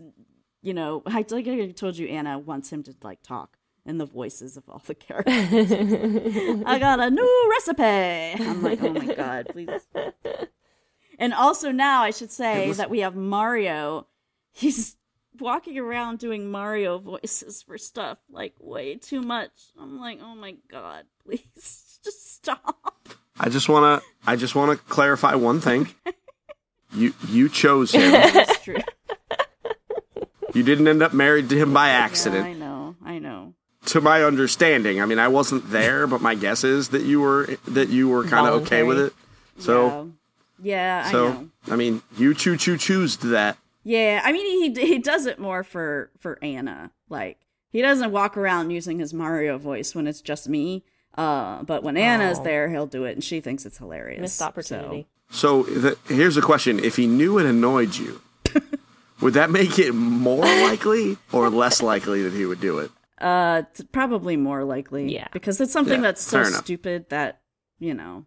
you 0.61 0.73
know, 0.73 1.03
I 1.05 1.25
like 1.29 1.47
I 1.47 1.67
told 1.71 1.97
you 1.97 2.07
Anna 2.07 2.39
wants 2.39 2.71
him 2.71 2.83
to 2.83 2.95
like 3.03 3.21
talk 3.21 3.57
in 3.85 3.97
the 3.99 4.05
voices 4.05 4.57
of 4.57 4.63
all 4.67 4.81
the 4.85 4.95
characters. 5.07 6.63
I 6.65 6.79
got 6.79 6.99
a 6.99 7.09
new 7.09 7.49
recipe. 7.51 8.43
I'm 8.43 8.63
like, 8.63 8.81
oh 8.81 8.93
my 8.93 9.13
god, 9.13 9.47
please. 9.51 9.69
And 11.17 11.33
also 11.33 11.71
now 11.71 12.01
I 12.03 12.11
should 12.11 12.29
say 12.29 12.73
that 12.73 12.89
we 12.89 12.99
have 12.99 13.15
Mario. 13.15 14.05
He's 14.51 14.97
walking 15.39 15.77
around 15.77 16.19
doing 16.19 16.49
Mario 16.49 16.97
voices 16.99 17.61
for 17.61 17.77
stuff 17.77 18.17
like 18.29 18.53
way 18.59 18.95
too 18.95 19.21
much. 19.21 19.51
I'm 19.79 19.99
like, 19.99 20.19
oh 20.21 20.35
my 20.35 20.55
god, 20.69 21.05
please 21.25 21.99
just 22.03 22.33
stop. 22.35 23.09
I 23.39 23.49
just 23.49 23.67
wanna 23.69 24.01
I 24.25 24.35
just 24.35 24.55
wanna 24.55 24.75
clarify 24.77 25.35
one 25.35 25.59
thing. 25.61 25.89
You 26.93 27.13
you 27.27 27.49
chose 27.49 27.91
him. 27.91 28.01
It's 28.13 28.59
true. 28.63 28.77
You 30.53 30.63
didn't 30.63 30.87
end 30.87 31.03
up 31.03 31.13
married 31.13 31.49
to 31.49 31.57
him 31.57 31.73
by 31.73 31.89
Yeah, 31.89 31.97
accident. 31.97 32.45
I 32.45 32.53
know. 32.53 32.95
I 33.03 33.19
know. 33.19 33.53
to 33.87 33.99
my 33.99 34.23
understanding, 34.23 35.01
I 35.01 35.05
mean, 35.05 35.19
I 35.19 35.27
wasn't 35.27 35.69
there, 35.69 36.07
but 36.07 36.21
my 36.21 36.33
guess 36.35 36.63
is 36.63 36.89
that 36.89 37.01
you 37.03 37.19
were 37.19 37.57
that 37.67 37.89
you 37.89 38.07
were 38.07 38.23
kind 38.23 38.47
of 38.47 38.53
oh, 38.53 38.57
okay 38.59 38.83
with 38.83 38.97
it. 38.99 39.13
So, 39.59 40.11
yeah, 40.61 41.01
yeah 41.01 41.07
I 41.07 41.11
so 41.11 41.33
know. 41.33 41.49
I 41.69 41.75
mean, 41.75 42.01
you 42.17 42.33
choo 42.33 42.55
choo 42.55 42.77
choose 42.77 43.17
that. 43.17 43.57
Yeah, 43.87 44.19
I 44.23 44.31
mean 44.33 44.73
he 44.75 44.87
he 44.87 44.97
does 44.99 45.25
it 45.27 45.37
more 45.39 45.63
for 45.63 46.09
for 46.19 46.37
Anna. 46.41 46.91
Like 47.07 47.37
he 47.69 47.81
doesn't 47.81 48.11
walk 48.11 48.35
around 48.35 48.71
using 48.71 48.99
his 48.99 49.13
Mario 49.13 49.57
voice 49.57 49.93
when 49.95 50.07
it's 50.07 50.21
just 50.21 50.49
me. 50.49 50.83
Uh, 51.17 51.63
but 51.63 51.81
when 51.83 51.95
Anna's 51.95 52.39
Oh. 52.39 52.43
there, 52.43 52.67
he'll 52.69 52.87
do 52.87 53.05
it, 53.05 53.13
and 53.13 53.23
she 53.23 53.39
thinks 53.39 53.65
it's 53.65 53.77
hilarious. 53.77 54.19
Missed 54.19 54.41
opportunity. 54.41 55.07
So 55.29 55.63
the, 55.63 55.97
here's 56.07 56.35
a 56.35 56.41
question: 56.41 56.79
If 56.83 56.95
he 56.97 57.07
knew 57.07 57.37
it 57.37 57.45
annoyed 57.45 57.95
you, 57.95 58.21
would 59.21 59.35
that 59.35 59.49
make 59.51 59.77
it 59.79 59.93
more 59.93 60.43
likely 60.43 61.17
or 61.31 61.49
less 61.49 61.81
likely 61.81 62.23
that 62.23 62.33
he 62.33 62.45
would 62.45 62.59
do 62.59 62.79
it? 62.79 62.91
Uh, 63.19 63.61
t- 63.73 63.83
probably 63.91 64.35
more 64.35 64.63
likely. 64.65 65.13
Yeah. 65.13 65.27
because 65.31 65.61
it's 65.61 65.71
something 65.71 65.99
Yeah, 66.01 66.07
that's 66.09 66.21
so 66.21 66.43
stupid 66.43 67.09
that 67.09 67.39
you 67.79 67.93
know, 67.93 68.25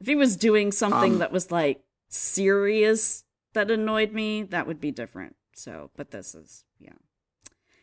if 0.00 0.06
he 0.06 0.14
was 0.14 0.36
doing 0.36 0.72
something 0.72 1.14
Um, 1.14 1.18
that 1.18 1.32
was 1.32 1.50
like 1.50 1.82
serious 2.08 3.24
that 3.52 3.70
annoyed 3.70 4.12
me, 4.12 4.42
that 4.44 4.66
would 4.66 4.80
be 4.80 4.90
different. 4.90 5.36
So, 5.54 5.90
but 5.96 6.10
this 6.10 6.34
is 6.34 6.64
yeah. 6.78 6.92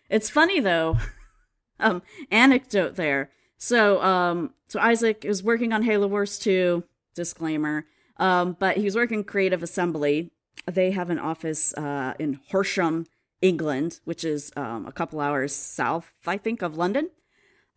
It's 0.10 0.30
funny 0.30 0.60
though. 0.60 0.98
um, 1.80 2.02
anecdote 2.32 2.96
there. 2.96 3.32
So, 3.58 4.02
um, 4.02 4.54
so 4.68 4.80
Isaac 4.80 5.26
is 5.26 5.44
working 5.44 5.74
on 5.74 5.84
Halo 5.84 6.08
Wars 6.08 6.38
2. 6.40 6.84
Disclaimer. 7.16 7.86
Um, 8.18 8.56
but 8.60 8.78
he 8.78 8.84
was 8.84 8.96
working 8.96 9.24
Creative 9.24 9.64
Assembly. 9.64 10.32
They 10.66 10.92
have 10.92 11.10
an 11.10 11.20
office 11.20 11.74
uh, 11.74 12.14
in 12.20 12.40
Horsham, 12.50 13.06
England, 13.42 14.00
which 14.06 14.24
is 14.24 14.52
um, 14.56 14.86
a 14.86 14.92
couple 14.92 15.20
hours 15.20 15.56
south, 15.56 16.14
I 16.26 16.38
think, 16.38 16.62
of 16.62 16.78
London. 16.78 17.10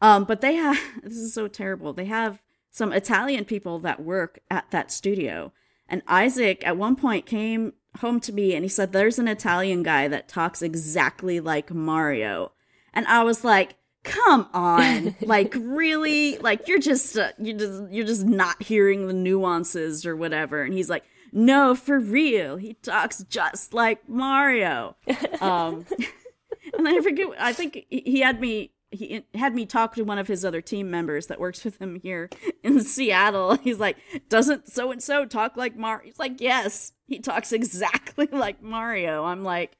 Um, 0.00 0.24
but 0.24 0.40
they 0.40 0.54
have 0.54 0.78
this 1.02 1.16
is 1.16 1.34
so 1.34 1.48
terrible. 1.48 1.92
They 1.92 2.06
have 2.06 2.40
some 2.70 2.92
Italian 2.92 3.44
people 3.44 3.78
that 3.80 4.02
work 4.02 4.38
at 4.50 4.70
that 4.70 4.90
studio. 4.90 5.52
And 5.88 6.02
Isaac 6.06 6.64
at 6.64 6.76
one 6.76 6.96
point 6.96 7.26
came 7.26 7.72
home 7.98 8.20
to 8.20 8.32
me 8.32 8.54
and 8.54 8.64
he 8.64 8.68
said, 8.68 8.92
There's 8.92 9.18
an 9.18 9.28
Italian 9.28 9.82
guy 9.82 10.08
that 10.08 10.28
talks 10.28 10.62
exactly 10.62 11.40
like 11.40 11.70
Mario. 11.72 12.52
And 12.92 13.06
I 13.06 13.24
was 13.24 13.44
like, 13.44 13.76
Come 14.02 14.48
on. 14.52 15.14
like 15.20 15.54
really? 15.56 16.38
Like 16.38 16.68
you're 16.68 16.78
just 16.78 17.18
uh, 17.18 17.32
you 17.38 17.54
just 17.54 17.82
you're 17.90 18.06
just 18.06 18.24
not 18.24 18.62
hearing 18.62 19.06
the 19.06 19.12
nuances 19.12 20.06
or 20.06 20.16
whatever. 20.16 20.62
And 20.62 20.72
he's 20.72 20.90
like, 20.90 21.04
No, 21.32 21.74
for 21.74 21.98
real. 21.98 22.56
He 22.56 22.74
talks 22.74 23.22
just 23.24 23.74
like 23.74 24.08
Mario. 24.08 24.96
um 25.40 25.84
and 26.74 26.88
I 26.88 27.00
forget. 27.00 27.28
I 27.38 27.52
think 27.52 27.86
he 27.88 28.20
had 28.20 28.40
me. 28.40 28.72
He 28.92 29.24
had 29.34 29.54
me 29.54 29.66
talk 29.66 29.94
to 29.94 30.02
one 30.02 30.18
of 30.18 30.26
his 30.26 30.44
other 30.44 30.60
team 30.60 30.90
members 30.90 31.28
that 31.28 31.38
works 31.38 31.64
with 31.64 31.80
him 31.80 32.00
here 32.00 32.28
in 32.64 32.80
Seattle. 32.80 33.54
He's 33.62 33.78
like, 33.78 33.96
"Doesn't 34.28 34.68
so 34.68 34.90
and 34.90 35.02
so 35.02 35.24
talk 35.24 35.56
like 35.56 35.76
Mario?" 35.76 36.06
He's 36.06 36.18
like, 36.18 36.40
"Yes, 36.40 36.92
he 37.06 37.20
talks 37.20 37.52
exactly 37.52 38.28
like 38.30 38.62
Mario." 38.62 39.24
I'm 39.24 39.44
like, 39.44 39.76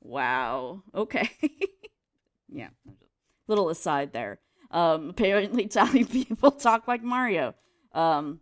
"Wow, 0.00 0.82
okay." 0.94 1.30
yeah. 2.48 2.68
Little 3.46 3.68
aside 3.68 4.12
there. 4.12 4.40
Um, 4.70 5.10
apparently, 5.10 5.64
Italian 5.64 6.06
people 6.06 6.50
talk 6.50 6.88
like 6.88 7.02
Mario. 7.02 7.54
Um, 7.92 8.40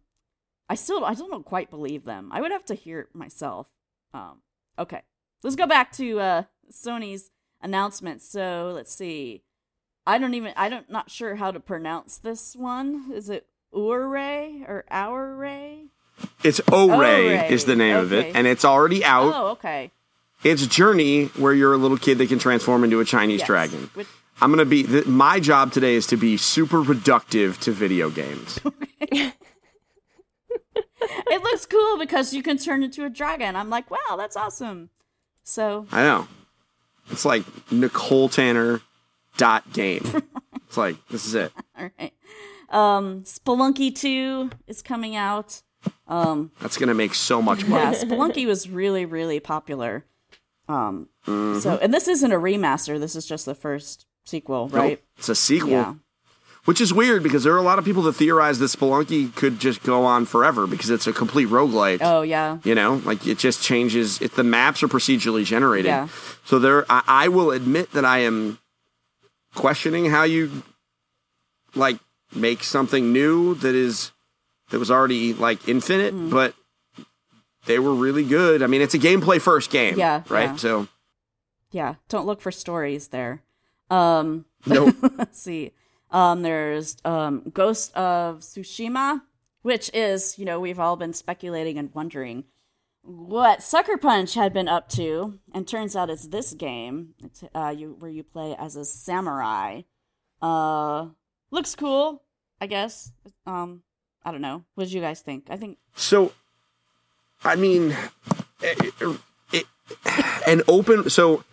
I 0.68 0.74
still, 0.76 1.04
I 1.04 1.14
don't 1.14 1.44
quite 1.44 1.68
believe 1.68 2.04
them. 2.04 2.30
I 2.32 2.40
would 2.40 2.52
have 2.52 2.64
to 2.66 2.74
hear 2.74 3.00
it 3.00 3.14
myself. 3.14 3.66
Um, 4.14 4.40
okay, 4.78 5.02
let's 5.42 5.56
go 5.56 5.66
back 5.66 5.92
to 5.92 6.20
uh, 6.20 6.42
Sony's 6.70 7.30
announcement. 7.60 8.22
So 8.22 8.72
let's 8.74 8.94
see. 8.94 9.42
I 10.06 10.18
don't 10.18 10.34
even. 10.34 10.52
I 10.56 10.68
don't. 10.68 10.88
Not 10.90 11.10
sure 11.10 11.36
how 11.36 11.50
to 11.50 11.60
pronounce 11.60 12.18
this 12.18 12.56
one. 12.56 13.10
Is 13.14 13.30
it 13.30 13.46
Ure 13.74 14.06
or 14.68 14.84
Aure? 14.90 15.88
It's 16.44 16.60
O-Ray 16.70 16.94
O-Ray, 17.38 17.48
is 17.50 17.64
the 17.64 17.74
name 17.74 17.96
of 17.96 18.12
it, 18.12 18.36
and 18.36 18.46
it's 18.46 18.64
already 18.64 19.04
out. 19.04 19.32
Oh, 19.34 19.46
okay. 19.52 19.90
It's 20.44 20.66
Journey, 20.66 21.26
where 21.36 21.52
you're 21.52 21.72
a 21.72 21.76
little 21.78 21.96
kid 21.96 22.18
that 22.18 22.28
can 22.28 22.38
transform 22.38 22.84
into 22.84 23.00
a 23.00 23.04
Chinese 23.04 23.40
Yes. 23.40 23.46
dragon. 23.46 23.90
Which- 23.94 24.08
I'm 24.40 24.50
gonna 24.50 24.64
be. 24.64 24.82
Th- 24.82 25.06
my 25.06 25.38
job 25.40 25.72
today 25.72 25.94
is 25.94 26.06
to 26.08 26.16
be 26.16 26.36
super 26.36 26.82
productive 26.84 27.60
to 27.60 27.70
video 27.70 28.10
games. 28.10 28.58
it 29.00 29.32
looks 31.42 31.66
cool 31.66 31.98
because 31.98 32.34
you 32.34 32.42
can 32.42 32.58
turn 32.58 32.82
into 32.82 33.04
a 33.04 33.10
dragon. 33.10 33.54
I'm 33.56 33.70
like, 33.70 33.90
wow, 33.90 34.16
that's 34.16 34.36
awesome. 34.36 34.90
So 35.44 35.86
I 35.92 36.02
know. 36.02 36.28
It's 37.10 37.24
like 37.24 37.44
Nicole 37.70 38.28
Tanner 38.28 38.80
dot 39.36 39.72
game. 39.72 40.02
it's 40.66 40.76
like 40.76 40.96
this 41.08 41.26
is 41.26 41.34
it. 41.34 41.52
all 41.78 41.90
right. 41.98 42.12
Um, 42.70 43.22
Spelunky 43.24 43.94
2 43.94 44.50
is 44.66 44.80
coming 44.82 45.14
out. 45.14 45.62
Um, 46.06 46.52
That's 46.60 46.78
gonna 46.78 46.94
make 46.94 47.14
so 47.14 47.42
much 47.42 47.66
money. 47.66 47.82
yeah, 47.82 47.92
Spelunky 48.02 48.46
was 48.46 48.68
really, 48.68 49.04
really 49.04 49.40
popular. 49.40 50.04
Um, 50.68 51.08
so 51.26 51.78
and 51.82 51.92
this 51.92 52.08
isn't 52.08 52.32
a 52.32 52.36
remaster. 52.38 52.98
This 52.98 53.16
is 53.16 53.26
just 53.26 53.44
the 53.46 53.54
first 53.54 54.06
sequel, 54.24 54.66
Nope, 54.68 54.74
right? 54.74 55.02
It's 55.18 55.28
a 55.28 55.34
sequel. 55.34 55.70
Yeah. 55.70 55.94
Which 56.64 56.80
is 56.80 56.94
weird 56.94 57.24
because 57.24 57.42
there 57.42 57.52
are 57.54 57.58
a 57.58 57.62
lot 57.62 57.80
of 57.80 57.84
people 57.84 58.02
that 58.04 58.12
theorize 58.12 58.60
that 58.60 58.66
Spelunky 58.66 59.34
could 59.34 59.58
just 59.58 59.82
go 59.82 60.04
on 60.04 60.24
forever 60.26 60.68
because 60.68 60.90
it's 60.90 61.08
a 61.08 61.12
complete 61.12 61.48
roguelike. 61.48 61.98
Oh 62.00 62.22
yeah. 62.22 62.58
You 62.62 62.76
know, 62.76 63.02
like 63.04 63.26
it 63.26 63.38
just 63.38 63.62
changes. 63.62 64.22
If 64.22 64.36
the 64.36 64.44
maps 64.44 64.82
are 64.84 64.88
procedurally 64.88 65.44
generated, 65.44 65.86
Yeah. 65.86 66.06
so 66.44 66.60
there, 66.60 66.86
I, 66.88 67.02
I 67.06 67.28
will 67.28 67.50
admit 67.50 67.90
that 67.92 68.04
I 68.04 68.18
am 68.20 68.58
questioning 69.54 70.06
how 70.10 70.22
you 70.24 70.62
like 71.74 71.98
make 72.34 72.62
something 72.64 73.12
new 73.12 73.54
that 73.56 73.74
is 73.74 74.12
that 74.70 74.78
was 74.78 74.90
already 74.90 75.34
like 75.34 75.68
infinite, 75.68 76.14
Mm. 76.14 76.30
but 76.30 76.54
they 77.66 77.78
were 77.78 77.94
really 77.94 78.24
good. 78.24 78.62
I 78.62 78.66
mean, 78.66 78.80
it's 78.82 78.94
a 78.94 78.98
gameplay 78.98 79.40
first 79.40 79.70
game, 79.70 79.96
Yeah, 79.98 80.22
right? 80.28 80.50
yeah. 80.50 80.56
So 80.56 80.88
Yeah. 81.70 81.94
Don't 82.08 82.26
look 82.26 82.40
for 82.40 82.50
stories 82.52 83.08
there. 83.08 83.42
Um, 83.90 84.44
Nope. 84.66 84.94
let's 85.16 85.40
see. 85.40 85.72
Um, 86.10 86.42
there's 86.42 86.96
um, 87.04 87.50
Ghost 87.54 87.94
of 87.96 88.40
Tsushima, 88.40 89.22
which 89.62 89.90
is, 89.94 90.38
you 90.38 90.44
know, 90.44 90.60
we've 90.60 90.78
all 90.80 90.96
been 90.96 91.12
speculating 91.14 91.78
and 91.78 91.94
wondering 91.94 92.44
what 93.02 93.62
Sucker 93.62 93.96
Punch 93.96 94.34
had 94.34 94.52
been 94.52 94.68
up 94.68 94.88
to, 94.90 95.38
and 95.52 95.66
turns 95.66 95.96
out 95.96 96.10
it's 96.10 96.28
this 96.28 96.52
game, 96.52 97.14
it's, 97.22 97.42
uh, 97.54 97.74
you 97.76 97.96
where 97.98 98.10
you 98.10 98.22
play 98.22 98.54
as 98.58 98.76
a 98.76 98.84
samurai. 98.84 99.82
Uh, 100.40 101.08
looks 101.50 101.74
cool, 101.74 102.22
I 102.60 102.66
guess. 102.66 103.12
Um, 103.46 103.82
I 104.24 104.30
don't 104.30 104.40
know. 104.40 104.64
What 104.74 104.84
did 104.84 104.92
you 104.92 105.00
guys 105.00 105.20
think? 105.20 105.46
I 105.50 105.56
think 105.56 105.78
So, 105.96 106.32
I 107.44 107.56
mean, 107.56 107.96
it, 108.60 108.94
it, 109.52 109.66
an 110.46 110.62
open. 110.68 111.10
So, 111.10 111.44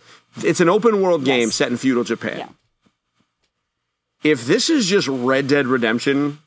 it's 0.43 0.59
an 0.61 0.69
open 0.69 1.01
world 1.01 1.25
game 1.25 1.47
Yes. 1.49 1.55
set 1.55 1.71
in 1.71 1.77
feudal 1.77 2.03
Japan. 2.03 2.37
Yeah. 2.37 2.47
If 4.23 4.45
this 4.45 4.69
is 4.69 4.85
just 4.87 5.07
Red 5.07 5.47
Dead 5.47 5.65
Redemption 5.67 6.39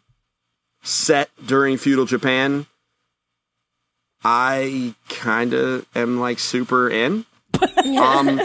set 0.83 1.31
during 1.45 1.77
feudal 1.79 2.05
Japan, 2.07 2.67
I 4.25 4.95
kind 5.09 5.53
of 5.55 5.87
am 5.95 6.21
like 6.21 6.39
super 6.39 6.89
in. 6.89 7.25
um, 7.99 8.41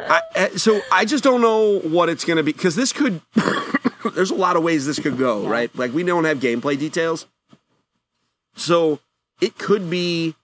I, 0.00 0.20
uh, 0.34 0.48
so 0.56 0.80
I 0.90 1.04
just 1.04 1.22
don't 1.24 1.40
know 1.40 1.78
what 1.80 2.08
it's 2.08 2.24
going 2.24 2.36
to 2.38 2.42
be 2.42 2.52
because 2.52 2.74
this 2.76 2.92
could. 2.92 3.20
there's 4.14 4.30
a 4.30 4.34
lot 4.36 4.56
of 4.56 4.62
ways 4.62 4.84
this 4.86 4.98
could 4.98 5.16
go, 5.16 5.42
Yeah. 5.42 5.50
right? 5.50 5.76
Like 5.76 5.92
we 5.92 6.02
don't 6.02 6.24
have 6.24 6.38
gameplay 6.38 6.78
details, 6.78 7.26
so 8.56 8.98
it 9.40 9.58
could 9.58 9.88
be. 9.90 10.34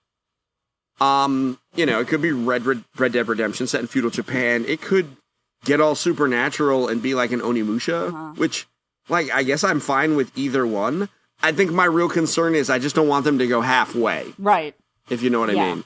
Um, 1.01 1.59
you 1.77 1.87
know, 1.87 2.01
it 2.01 2.09
could 2.09 2.21
be 2.23 2.33
Red, 2.33 2.67
Red 2.67 2.83
Red 2.97 3.13
Dead 3.13 3.29
Redemption 3.29 3.67
set 3.69 3.81
in 3.81 3.87
feudal 3.87 4.11
Japan. 4.11 4.65
It 4.67 4.81
could 4.81 5.17
get 5.65 5.81
all 5.81 5.95
supernatural 5.95 6.89
and 6.89 7.01
be 7.01 7.15
like 7.15 7.31
an 7.31 7.41
Onimusha, 7.41 8.37
which, 8.37 8.67
like, 9.09 9.31
I 9.33 9.45
guess 9.45 9.63
I'm 9.63 9.79
fine 9.79 10.17
with 10.17 10.37
either 10.37 10.67
one. 10.67 11.09
I 11.43 11.53
think 11.53 11.71
my 11.71 11.85
real 11.85 12.09
concern 12.09 12.55
is 12.55 12.69
I 12.71 12.79
just 12.79 12.97
don't 12.97 13.09
want 13.09 13.25
them 13.25 13.39
to 13.39 13.47
go 13.47 13.61
halfway, 13.61 14.27
right. 14.39 14.75
if 15.09 15.23
you 15.23 15.31
know 15.31 15.41
what 15.41 15.51
I 15.51 15.55
mean. 15.55 15.85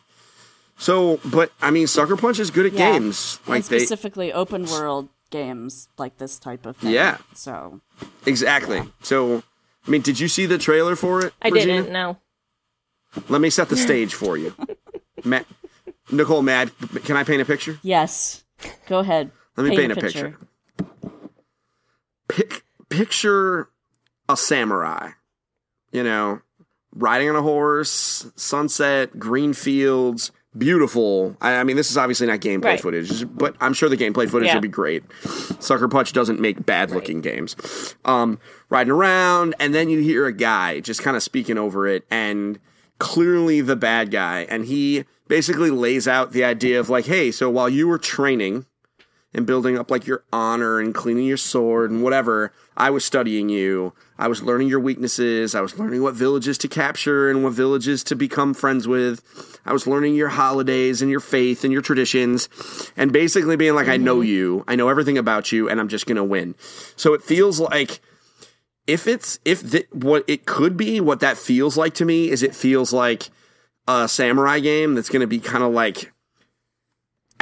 So, 0.78 1.20
but 1.24 1.52
I 1.60 1.70
mean, 1.70 1.86
Sucker 1.86 2.16
Punch 2.16 2.38
is 2.38 2.50
good 2.50 2.66
at 2.66 2.72
Yeah. 2.72 2.92
games. 2.92 3.38
Like 3.46 3.56
and 3.56 3.64
they 3.66 3.78
specifically 3.80 4.32
open 4.32 4.64
world 4.66 5.08
games 5.30 5.88
like 5.98 6.18
this 6.18 6.38
type 6.38 6.66
of 6.66 6.76
thing. 6.78 6.90
Yeah. 6.92 7.18
So 7.34 7.80
exactly. 8.26 8.82
So, 9.02 9.42
I 9.86 9.90
mean, 9.90 10.00
did 10.00 10.18
you 10.18 10.28
see 10.28 10.46
the 10.46 10.58
trailer 10.58 10.96
for 10.96 11.24
it? 11.26 11.34
I 11.42 11.48
Regina? 11.50 11.74
didn't 11.82 11.92
know. 11.92 12.16
Let 13.28 13.40
me 13.42 13.50
set 13.50 13.68
the 13.68 13.76
stage 13.76 14.14
for 14.14 14.36
you. 14.38 14.54
Matt, 15.24 15.46
Nicole, 16.10 16.42
Mad, 16.42 16.72
can 17.04 17.16
I 17.16 17.24
paint 17.24 17.42
a 17.42 17.44
picture? 17.44 17.78
yes, 17.82 18.42
go 18.88 18.98
ahead. 19.00 19.30
Let 19.56 19.68
me 19.68 19.76
paint, 19.76 19.92
a 19.92 19.96
picture. 19.96 20.36
Pic- 22.28 22.64
picture 22.88 23.68
a 24.28 24.36
samurai, 24.36 25.10
you 25.92 26.02
know, 26.02 26.40
riding 26.94 27.28
on 27.30 27.36
a 27.36 27.42
horse, 27.42 28.30
sunset, 28.36 29.18
green 29.18 29.52
fields, 29.52 30.30
beautiful. 30.56 31.36
I, 31.40 31.54
I 31.56 31.64
mean, 31.64 31.76
this 31.76 31.90
is 31.90 31.96
obviously 31.96 32.26
not 32.26 32.40
gameplay 32.40 32.64
Right. 32.64 32.80
footage, 32.80 33.24
but 33.34 33.54
I'm 33.60 33.72
sure 33.72 33.88
the 33.88 33.96
gameplay 33.96 34.28
footage 34.28 34.48
Yeah. 34.48 34.54
will 34.54 34.60
be 34.62 34.68
great. 34.68 35.02
Sucker 35.60 35.88
Punch 35.88 36.12
doesn't 36.12 36.40
make 36.40 36.66
bad 36.66 36.90
looking 36.90 37.20
games. 37.20 37.56
Um, 38.04 38.38
riding 38.68 38.92
around, 38.92 39.54
and 39.58 39.74
then 39.74 39.88
you 39.88 40.00
hear 40.00 40.26
a 40.26 40.32
guy 40.32 40.80
just 40.80 41.02
kind 41.02 41.16
of 41.16 41.22
speaking 41.22 41.56
over 41.56 41.86
it, 41.86 42.04
and 42.10 42.58
clearly 42.98 43.60
the 43.60 43.76
bad 43.76 44.10
guy, 44.10 44.46
and 44.48 44.66
he 44.66 45.04
basically 45.28 45.70
lays 45.70 46.06
out 46.06 46.32
the 46.32 46.44
idea 46.44 46.78
of 46.78 46.90
like, 46.90 47.06
hey, 47.06 47.30
so 47.30 47.48
while 47.48 47.68
you 47.68 47.88
were 47.88 47.98
training 47.98 48.66
and 49.34 49.46
building 49.46 49.78
up 49.78 49.90
like 49.90 50.06
your 50.06 50.24
honor 50.32 50.78
and 50.78 50.94
cleaning 50.94 51.26
your 51.26 51.36
sword 51.36 51.90
and 51.90 52.02
whatever. 52.02 52.52
I 52.76 52.90
was 52.90 53.04
studying 53.04 53.48
you. 53.48 53.92
I 54.18 54.28
was 54.28 54.42
learning 54.42 54.68
your 54.68 54.80
weaknesses. 54.80 55.54
I 55.54 55.60
was 55.60 55.78
learning 55.78 56.02
what 56.02 56.14
villages 56.14 56.58
to 56.58 56.68
capture 56.68 57.30
and 57.30 57.42
what 57.42 57.54
villages 57.54 58.04
to 58.04 58.16
become 58.16 58.54
friends 58.54 58.86
with. 58.86 59.58
I 59.64 59.72
was 59.72 59.86
learning 59.86 60.14
your 60.14 60.28
holidays 60.28 61.02
and 61.02 61.10
your 61.10 61.20
faith 61.20 61.64
and 61.64 61.72
your 61.72 61.82
traditions 61.82 62.48
and 62.96 63.12
basically 63.12 63.56
being 63.56 63.74
like, 63.74 63.88
I 63.88 63.96
know 63.96 64.16
mm-hmm. 64.16 64.28
you. 64.28 64.64
I 64.68 64.76
know 64.76 64.88
everything 64.88 65.18
about 65.18 65.52
you 65.52 65.68
and 65.68 65.80
I'm 65.80 65.88
just 65.88 66.06
going 66.06 66.16
to 66.16 66.24
win. 66.24 66.54
So 66.96 67.14
it 67.14 67.22
feels 67.22 67.58
like 67.58 68.00
if 68.86 69.06
it's, 69.06 69.38
if 69.44 69.62
the, 69.62 69.86
what 69.92 70.24
it 70.28 70.44
could 70.44 70.76
be, 70.76 71.00
what 71.00 71.20
that 71.20 71.38
feels 71.38 71.76
like 71.76 71.94
to 71.94 72.04
me 72.04 72.30
is 72.30 72.42
it 72.42 72.54
feels 72.54 72.92
like 72.92 73.30
a 73.88 74.08
samurai 74.08 74.60
game 74.60 74.94
that's 74.94 75.08
going 75.08 75.20
to 75.20 75.26
be 75.26 75.38
kind 75.38 75.64
of 75.64 75.72
like, 75.72 76.12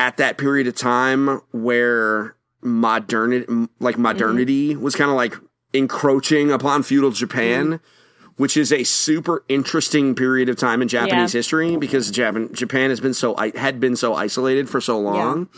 at 0.01 0.17
that 0.17 0.39
period 0.39 0.67
of 0.67 0.75
time 0.75 1.43
where 1.53 2.35
modernity 2.63 3.45
like 3.81 3.97
mm-hmm. 3.97 4.03
modernity 4.03 4.75
was 4.75 4.97
kind 4.97 5.11
of 5.11 5.17
like 5.17 5.35
encroaching 5.75 6.51
upon 6.51 6.83
feudal 6.83 7.11
Japan 7.11 7.67
mm-hmm. 7.67 8.33
which 8.37 8.57
is 8.57 8.73
a 8.73 8.83
super 8.83 9.45
interesting 9.51 10.15
period 10.15 10.49
of 10.49 10.57
time 10.57 10.81
in 10.81 10.89
Japanese 10.89 11.35
Yeah. 11.35 11.39
history 11.39 11.77
because 11.77 12.11
Japan 12.11 12.49
Japan 12.55 12.89
has 12.89 12.99
been 12.99 13.13
so 13.13 13.37
i- 13.37 13.53
had 13.55 13.79
been 13.79 13.95
so 13.95 14.15
isolated 14.15 14.71
for 14.71 14.81
so 14.81 14.99
long 14.99 15.51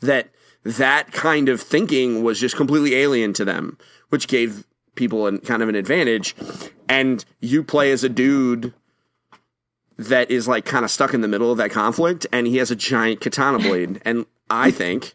that 0.00 0.30
that 0.64 1.12
kind 1.12 1.50
of 1.50 1.60
thinking 1.60 2.22
was 2.22 2.40
just 2.40 2.56
completely 2.56 2.94
alien 2.94 3.34
to 3.34 3.44
them 3.44 3.76
which 4.08 4.28
gave 4.28 4.64
people 4.94 5.26
an, 5.26 5.38
kind 5.38 5.62
of 5.62 5.68
an 5.68 5.74
advantage. 5.74 6.34
And 6.88 7.24
you 7.40 7.62
play 7.62 7.92
as 7.92 8.02
a 8.04 8.08
dude 8.08 8.74
that 10.08 10.30
is 10.30 10.48
like 10.48 10.64
kind 10.64 10.84
of 10.84 10.90
stuck 10.90 11.14
in 11.14 11.20
the 11.20 11.28
middle 11.28 11.50
of 11.52 11.58
that 11.58 11.70
conflict 11.70 12.26
and 12.32 12.46
he 12.46 12.56
has 12.56 12.70
a 12.70 12.76
giant 12.76 13.20
katana 13.20 13.58
blade 13.66 14.00
and 14.04 14.24
i 14.48 14.70
think 14.70 15.14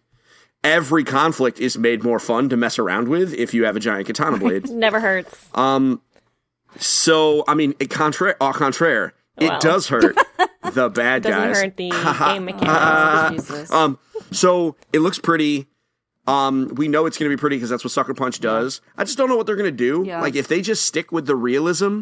every 0.64 1.04
conflict 1.04 1.60
is 1.60 1.78
made 1.78 2.04
more 2.04 2.20
fun 2.20 2.50
to 2.50 2.58
mess 2.58 2.78
around 2.80 3.08
with 3.08 3.34
if 3.34 3.54
you 3.54 3.66
have 3.66 3.76
a 3.76 3.80
giant 3.80 4.06
katana 4.08 4.38
blade 4.40 4.70
Never 4.70 5.00
hurts. 5.00 5.50
Um, 5.56 6.02
so 6.78 7.44
i 7.48 7.54
mean 7.54 7.74
it 7.80 7.90
contraire 7.90 8.36
au 8.42 8.52
contraire 8.54 9.14
it 9.38 9.50
Well. 9.50 9.60
does 9.60 9.88
hurt 9.88 10.16
the 10.74 10.90
bad 10.90 11.24
Doesn't 11.24 11.40
guys. 11.42 11.62
hurt 11.62 11.78
the 11.78 11.90
game 11.90 12.46
mechanics. 12.46 13.70
Um, 13.72 14.00
so 14.32 14.76
it 14.94 15.00
looks 15.00 15.20
pretty. 15.20 15.68
Um, 16.26 16.70
we 16.76 16.88
know 16.88 17.06
it's 17.06 17.18
going 17.18 17.30
to 17.30 17.36
be 17.36 17.40
pretty 17.40 17.58
because 17.58 17.70
that's 17.70 17.84
what 17.84 17.92
Sucker 17.92 18.14
Punch 18.14 18.40
does. 18.40 18.80
I 18.98 19.04
just 19.04 19.18
don't 19.18 19.28
know 19.30 19.36
what 19.36 19.46
they're 19.46 19.58
going 19.58 19.70
to 19.70 19.76
do. 19.76 20.04
Yeah. 20.08 20.22
Like 20.22 20.36
if 20.36 20.48
they 20.48 20.62
just 20.62 20.86
stick 20.86 21.12
with 21.12 21.26
the 21.28 21.36
realism. 21.36 22.02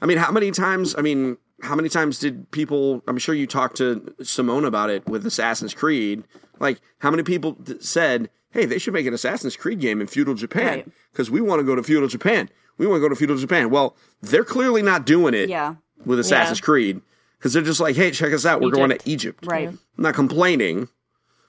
I 0.00 0.06
mean, 0.06 0.16
how 0.16 0.30
many 0.30 0.50
times? 0.52 0.94
I 0.96 1.02
mean, 1.02 1.36
how 1.62 1.74
many 1.74 1.88
times 1.88 2.18
did 2.18 2.50
people? 2.50 3.02
I'm 3.06 3.18
sure 3.18 3.34
you 3.34 3.46
talked 3.46 3.76
to 3.78 4.14
Simone 4.22 4.64
about 4.64 4.90
it 4.90 5.06
with 5.06 5.24
Assassin's 5.26 5.74
Creed. 5.74 6.24
Like, 6.60 6.80
how 6.98 7.10
many 7.10 7.22
people 7.22 7.56
said, 7.80 8.28
"Hey, 8.50 8.64
they 8.66 8.78
should 8.78 8.92
make 8.94 9.06
an 9.06 9.14
Assassin's 9.14 9.56
Creed 9.56 9.80
game 9.80 10.00
in 10.00 10.06
feudal 10.06 10.34
Japan 10.34 10.66
Right. 10.66 10.88
because 11.12 11.30
we 11.30 11.40
want 11.40 11.60
to 11.60 11.64
go 11.64 11.74
to 11.74 11.82
feudal 11.82 12.08
Japan. 12.08 12.48
We 12.78 12.86
want 12.86 12.98
to 12.98 13.02
go 13.02 13.08
to 13.08 13.16
feudal 13.16 13.36
Japan." 13.36 13.70
Well, 13.70 13.96
they're 14.20 14.44
clearly 14.44 14.82
not 14.82 15.06
doing 15.06 15.34
it 15.34 15.48
Yeah. 15.48 15.76
with 16.04 16.18
Assassin's 16.18 16.60
Creed 16.60 17.00
because 17.38 17.52
they're 17.52 17.62
just 17.62 17.80
like, 17.80 17.96
"Hey, 17.96 18.10
check 18.10 18.32
us 18.32 18.44
out. 18.44 18.60
We're 18.60 18.70
going 18.70 18.90
to 18.90 18.98
Egypt." 19.04 19.46
Right. 19.46 19.68
I'm 19.68 19.78
not 19.96 20.14
complaining, 20.14 20.88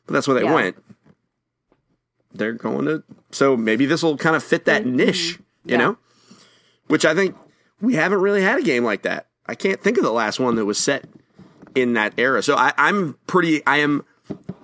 but 0.06 0.14
that's 0.14 0.28
where 0.28 0.36
they 0.40 0.44
Yeah. 0.46 0.54
went. 0.54 0.76
They're 2.34 2.54
going 2.54 2.86
to, 2.86 3.04
so 3.32 3.56
maybe 3.56 3.86
this 3.86 4.04
will 4.04 4.18
kind 4.18 4.36
of 4.36 4.44
fit 4.44 4.66
that 4.66 4.86
niche, 4.86 5.32
you 5.32 5.38
Mm-hmm. 5.38 5.70
Yeah. 5.72 5.78
know? 5.78 5.98
Which 6.88 7.06
I 7.06 7.16
think 7.16 7.36
we 7.82 7.96
haven't 7.96 8.20
really 8.22 8.42
had 8.42 8.60
a 8.60 8.64
game 8.64 8.84
like 8.84 9.04
that. 9.04 9.28
I 9.48 9.56
can't 9.56 9.82
think 9.82 9.98
of 9.98 10.04
the 10.04 10.12
last 10.12 10.40
one 10.40 10.56
that 10.56 10.66
was 10.66 10.78
set 10.78 11.06
in 11.76 11.94
that 11.94 12.14
era. 12.18 12.42
So 12.42 12.56
I, 12.56 12.74
I'm 12.78 13.18
pretty, 13.28 13.66
I 13.66 13.78
am, 13.78 14.04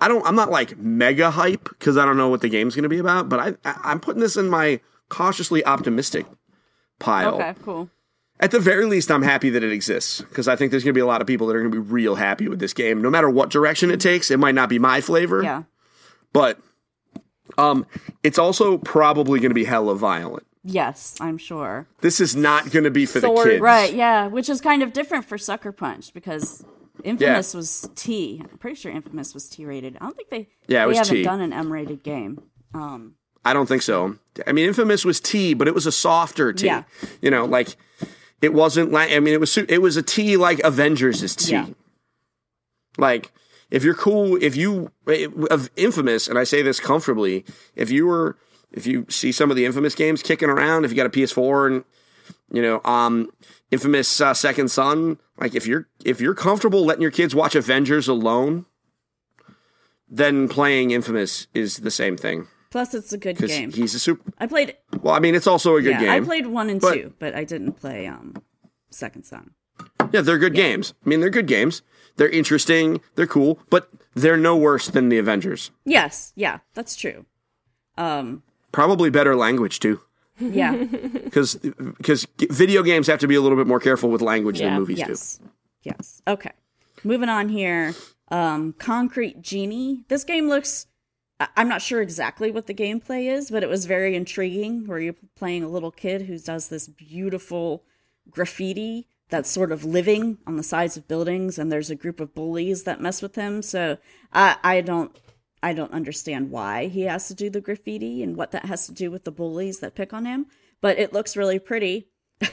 I 0.00 0.08
don't, 0.08 0.26
I'm 0.26 0.34
not 0.34 0.50
like 0.50 0.76
mega 0.78 1.30
hype 1.30 1.68
because 1.68 1.96
I 1.96 2.04
don't 2.04 2.16
know 2.16 2.28
what 2.28 2.40
the 2.40 2.48
game's 2.48 2.74
going 2.74 2.82
to 2.84 2.88
be 2.88 2.98
about, 2.98 3.28
but 3.28 3.38
I, 3.40 3.48
I, 3.68 3.78
I'm 3.84 4.00
putting 4.00 4.20
this 4.20 4.36
in 4.36 4.48
my 4.48 4.80
cautiously 5.08 5.64
optimistic 5.64 6.26
pile. 6.98 7.34
Okay, 7.34 7.54
cool. 7.62 7.90
At 8.40 8.50
the 8.50 8.58
very 8.58 8.86
least, 8.86 9.10
I'm 9.12 9.22
happy 9.22 9.50
that 9.50 9.62
it 9.62 9.70
exists 9.70 10.20
because 10.22 10.48
I 10.48 10.56
think 10.56 10.72
there's 10.72 10.82
going 10.82 10.94
to 10.94 10.98
be 10.98 11.02
a 11.02 11.06
lot 11.06 11.20
of 11.20 11.28
people 11.28 11.46
that 11.46 11.54
are 11.54 11.60
going 11.60 11.70
to 11.70 11.80
be 11.80 11.90
real 11.92 12.16
happy 12.16 12.48
with 12.48 12.58
this 12.58 12.72
game. 12.72 13.00
No 13.00 13.08
matter 13.10 13.30
what 13.30 13.50
direction 13.50 13.90
it 13.92 14.00
takes, 14.00 14.32
it 14.32 14.38
might 14.40 14.56
not 14.56 14.68
be 14.68 14.80
my 14.80 15.00
flavor, 15.00 15.42
Yeah. 15.44 15.62
but 16.32 16.58
um, 17.56 17.86
it's 18.24 18.38
also 18.38 18.78
probably 18.78 19.38
going 19.38 19.50
to 19.50 19.54
be 19.54 19.64
hella 19.64 19.94
violent. 19.94 20.44
Yes, 20.64 21.16
I'm 21.20 21.38
sure. 21.38 21.88
This 22.00 22.20
is 22.20 22.36
not 22.36 22.70
going 22.70 22.84
to 22.84 22.90
be 22.90 23.04
for 23.06 23.20
Sword. 23.20 23.46
the 23.46 23.50
kids, 23.52 23.60
Right, 23.62 23.92
yeah, 23.94 24.28
which 24.28 24.48
is 24.48 24.60
kind 24.60 24.82
of 24.82 24.92
different 24.92 25.24
for 25.24 25.36
Sucker 25.36 25.72
Punch 25.72 26.14
because 26.14 26.64
Infamous 27.02 27.52
was 27.54 27.88
T. 27.96 28.40
I'm 28.48 28.58
pretty 28.58 28.76
sure 28.76 28.92
Infamous 28.92 29.34
was 29.34 29.48
T 29.48 29.64
rated. 29.64 29.96
I 30.00 30.04
don't 30.04 30.16
think 30.16 30.30
they 30.30 30.48
Yeah, 30.68 30.82
it 30.82 30.86
they 30.86 30.86
was 30.88 30.98
haven't 30.98 31.14
T. 31.16 31.22
done 31.24 31.40
an 31.40 31.52
M 31.52 31.72
rated 31.72 32.02
game. 32.04 32.40
Um, 32.74 33.14
I 33.44 33.52
don't 33.54 33.66
think 33.66 33.82
so. 33.82 34.16
I 34.46 34.52
mean, 34.52 34.68
Infamous 34.68 35.04
was 35.04 35.20
T, 35.20 35.52
but 35.54 35.66
it 35.66 35.74
was 35.74 35.84
a 35.86 35.92
softer 35.92 36.52
T. 36.52 36.66
Yeah. 36.66 36.84
You 37.20 37.30
know, 37.32 37.44
like 37.44 37.74
it 38.40 38.54
wasn't 38.54 38.92
like 38.92 39.10
I 39.10 39.18
mean, 39.18 39.34
it 39.34 39.40
was 39.40 39.56
it 39.58 39.82
was 39.82 39.96
a 39.96 40.02
T 40.02 40.36
like 40.36 40.60
Avengers 40.60 41.24
is 41.24 41.34
T. 41.34 41.52
Yeah. 41.52 41.66
Like 42.98 43.32
if 43.70 43.82
you're 43.82 43.94
cool, 43.94 44.38
if 44.40 44.54
you 44.54 44.92
of 45.50 45.70
Infamous, 45.76 46.28
and 46.28 46.38
I 46.38 46.44
say 46.44 46.62
this 46.62 46.78
comfortably, 46.78 47.44
if 47.74 47.90
you 47.90 48.06
were 48.06 48.36
if 48.72 48.86
you 48.86 49.06
see 49.08 49.32
some 49.32 49.50
of 49.50 49.56
the 49.56 49.64
Infamous 49.66 49.94
games 49.94 50.22
kicking 50.22 50.48
around, 50.48 50.84
if 50.84 50.90
you 50.90 50.96
got 50.96 51.06
a 51.06 51.10
PS4 51.10 51.66
and 51.66 51.84
you 52.50 52.62
know, 52.62 52.80
um, 52.84 53.30
Infamous 53.70 54.20
uh, 54.20 54.34
Second 54.34 54.70
Son, 54.70 55.18
like 55.38 55.54
if 55.54 55.66
you're 55.66 55.88
if 56.04 56.20
you're 56.20 56.34
comfortable 56.34 56.84
letting 56.84 57.02
your 57.02 57.10
kids 57.10 57.34
watch 57.34 57.54
Avengers 57.54 58.08
alone, 58.08 58.66
then 60.08 60.48
playing 60.48 60.90
Infamous 60.90 61.46
is 61.54 61.78
the 61.78 61.90
same 61.90 62.16
thing 62.16 62.48
plus, 62.72 62.94
it's 62.94 63.12
a 63.12 63.18
good 63.18 63.36
game. 63.36 63.70
he's 63.70 63.94
a 63.94 63.98
super. 64.00 64.32
I 64.38 64.46
played. 64.46 64.76
Well, 65.00 65.14
I 65.14 65.20
mean, 65.20 65.36
it's 65.36 65.46
also 65.46 65.76
a 65.76 65.82
good 65.82 65.92
yeah, 65.92 66.00
game. 66.00 66.10
I 66.10 66.20
played 66.20 66.46
one 66.46 66.70
and 66.70 66.80
but- 66.80 66.94
two, 66.94 67.12
but 67.20 67.36
I 67.36 67.44
didn't 67.44 67.74
play 67.74 68.08
um 68.08 68.34
Second 68.90 69.24
Son. 69.24 69.52
Yeah, 70.12 70.22
they're 70.22 70.38
good 70.38 70.54
games. 70.54 70.94
I 71.04 71.08
mean, 71.08 71.20
they're 71.20 71.30
good 71.30 71.46
games. 71.46 71.82
They're 72.16 72.28
interesting. 72.28 73.00
They're 73.14 73.26
cool, 73.26 73.60
but 73.70 73.88
they're 74.14 74.36
no 74.36 74.56
worse 74.56 74.88
than 74.88 75.08
the 75.08 75.18
Avengers. 75.18 75.70
Yes, 75.84 76.32
yeah, 76.34 76.58
that's 76.74 76.96
true. 76.96 77.24
Um, 77.96 78.42
Probably 78.72 79.10
better 79.10 79.36
language 79.36 79.80
too, 79.80 80.00
yeah, 80.40 80.74
because 81.24 81.54
because 81.56 82.26
video 82.50 82.82
games 82.82 83.06
have 83.06 83.20
to 83.20 83.28
be 83.28 83.34
a 83.34 83.40
little 83.40 83.56
bit 83.58 83.66
more 83.66 83.80
careful 83.80 84.08
with 84.10 84.22
language 84.22 84.60
Yeah. 84.60 84.70
than 84.70 84.78
movies 84.80 84.98
do. 84.98 85.04
yes, 85.08 85.40
yes. 85.82 86.22
Okay, 86.26 86.52
moving 87.04 87.28
on 87.28 87.48
here. 87.48 87.94
Um, 88.28 88.72
Concrete 88.78 89.42
Genie. 89.42 90.04
This 90.08 90.24
game 90.24 90.48
looks. 90.48 90.86
I'm 91.56 91.68
not 91.68 91.82
sure 91.82 92.00
exactly 92.00 92.50
what 92.52 92.66
the 92.66 92.74
gameplay 92.74 93.30
is, 93.30 93.50
but 93.50 93.62
it 93.62 93.68
was 93.68 93.84
very 93.86 94.14
intriguing. 94.16 94.86
Where 94.86 94.98
you're 95.00 95.16
playing 95.36 95.64
a 95.64 95.68
little 95.68 95.90
kid 95.90 96.22
who 96.22 96.38
does 96.38 96.68
this 96.68 96.88
beautiful 96.88 97.84
graffiti 98.30 99.06
that's 99.28 99.50
sort 99.50 99.72
of 99.72 99.84
living 99.84 100.38
on 100.46 100.56
the 100.56 100.62
sides 100.62 100.96
of 100.96 101.08
buildings, 101.08 101.58
and 101.58 101.70
there's 101.72 101.90
a 101.90 101.94
group 101.94 102.20
of 102.20 102.34
bullies 102.34 102.84
that 102.84 103.00
mess 103.00 103.20
with 103.22 103.34
him. 103.34 103.62
So 103.62 103.98
I, 104.32 104.56
I 104.62 104.80
don't, 104.82 105.14
I 105.62 105.72
don't 105.74 105.92
understand 105.92 106.50
why 106.50 106.88
he 106.88 107.02
has 107.02 107.28
to 107.28 107.34
do 107.34 107.48
the 107.50 107.60
graffiti 107.60 108.22
and 108.22 108.36
what 108.36 108.50
that 108.50 108.64
has 108.66 108.86
to 108.86 108.92
do 108.92 109.10
with 109.10 109.24
the 109.24 109.30
bullies 109.32 109.80
that 109.80 109.94
pick 109.94 110.12
on 110.12 110.24
him. 110.24 110.46
But 110.80 110.98
it 110.98 111.12
looks 111.12 111.36
really 111.36 111.58
pretty. 111.58 112.08
so, 112.40 112.48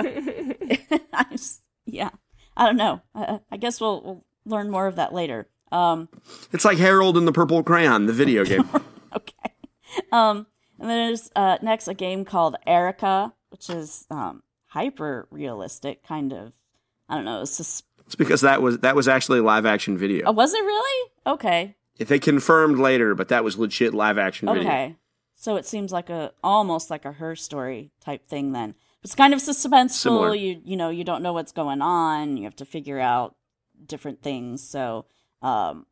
I 1.12 1.26
just, 1.30 1.62
yeah, 1.84 2.10
I 2.56 2.66
don't 2.66 2.76
know. 2.76 3.00
Uh, 3.14 3.38
I 3.50 3.56
guess 3.56 3.80
we'll, 3.80 4.02
we'll 4.02 4.24
learn 4.44 4.70
more 4.70 4.86
of 4.86 4.96
that 4.96 5.12
later. 5.14 5.48
Um, 5.72 6.08
It's 6.52 6.64
like 6.64 6.78
Harold 6.78 7.16
and 7.16 7.26
the 7.26 7.32
Purple 7.32 7.62
Crayon, 7.62 8.06
the 8.06 8.12
video 8.12 8.44
game. 8.44 8.68
okay. 9.16 9.52
Um, 10.12 10.46
and 10.78 10.90
then 10.90 11.06
there's 11.08 11.30
uh, 11.36 11.58
next 11.62 11.88
a 11.88 11.94
game 11.94 12.24
called 12.24 12.56
Erica, 12.66 13.32
which 13.50 13.70
is 13.70 14.06
um, 14.10 14.42
hyper 14.66 15.26
realistic, 15.30 16.02
kind 16.04 16.32
of. 16.32 16.52
I 17.08 17.14
don't 17.14 17.24
know. 17.24 17.44
Sus- 17.44 17.82
it's 18.04 18.14
because 18.14 18.40
that 18.42 18.62
was 18.62 18.78
that 18.78 18.94
was 18.94 19.08
actually 19.08 19.40
live 19.40 19.66
action 19.66 19.96
video. 19.98 20.26
oh, 20.26 20.32
was 20.32 20.54
it 20.54 20.60
really? 20.60 21.10
Okay. 21.26 21.76
If 21.98 22.08
they 22.08 22.18
confirmed 22.18 22.78
later, 22.78 23.14
but 23.14 23.28
that 23.28 23.44
was 23.44 23.58
legit 23.58 23.94
live 23.94 24.18
action 24.18 24.48
video. 24.48 24.62
Okay. 24.62 24.96
So 25.34 25.56
it 25.56 25.66
seems 25.66 25.92
like 25.92 26.10
a 26.10 26.32
almost 26.42 26.90
like 26.90 27.04
a 27.04 27.12
her 27.12 27.36
story 27.36 27.90
type 28.00 28.26
thing 28.26 28.52
then. 28.52 28.74
It's 29.02 29.14
kind 29.14 29.32
of 29.34 29.40
suspenseful. 29.40 29.90
Similar. 29.90 30.34
You 30.34 30.60
you 30.64 30.76
know, 30.76 30.90
you 30.90 31.04
don't 31.04 31.22
know 31.22 31.32
what's 31.32 31.52
going 31.52 31.82
on. 31.82 32.36
You 32.36 32.44
have 32.44 32.56
to 32.56 32.64
figure 32.64 32.98
out 32.98 33.36
different 33.86 34.22
things. 34.22 34.62
So 34.62 35.06
um 35.42 35.86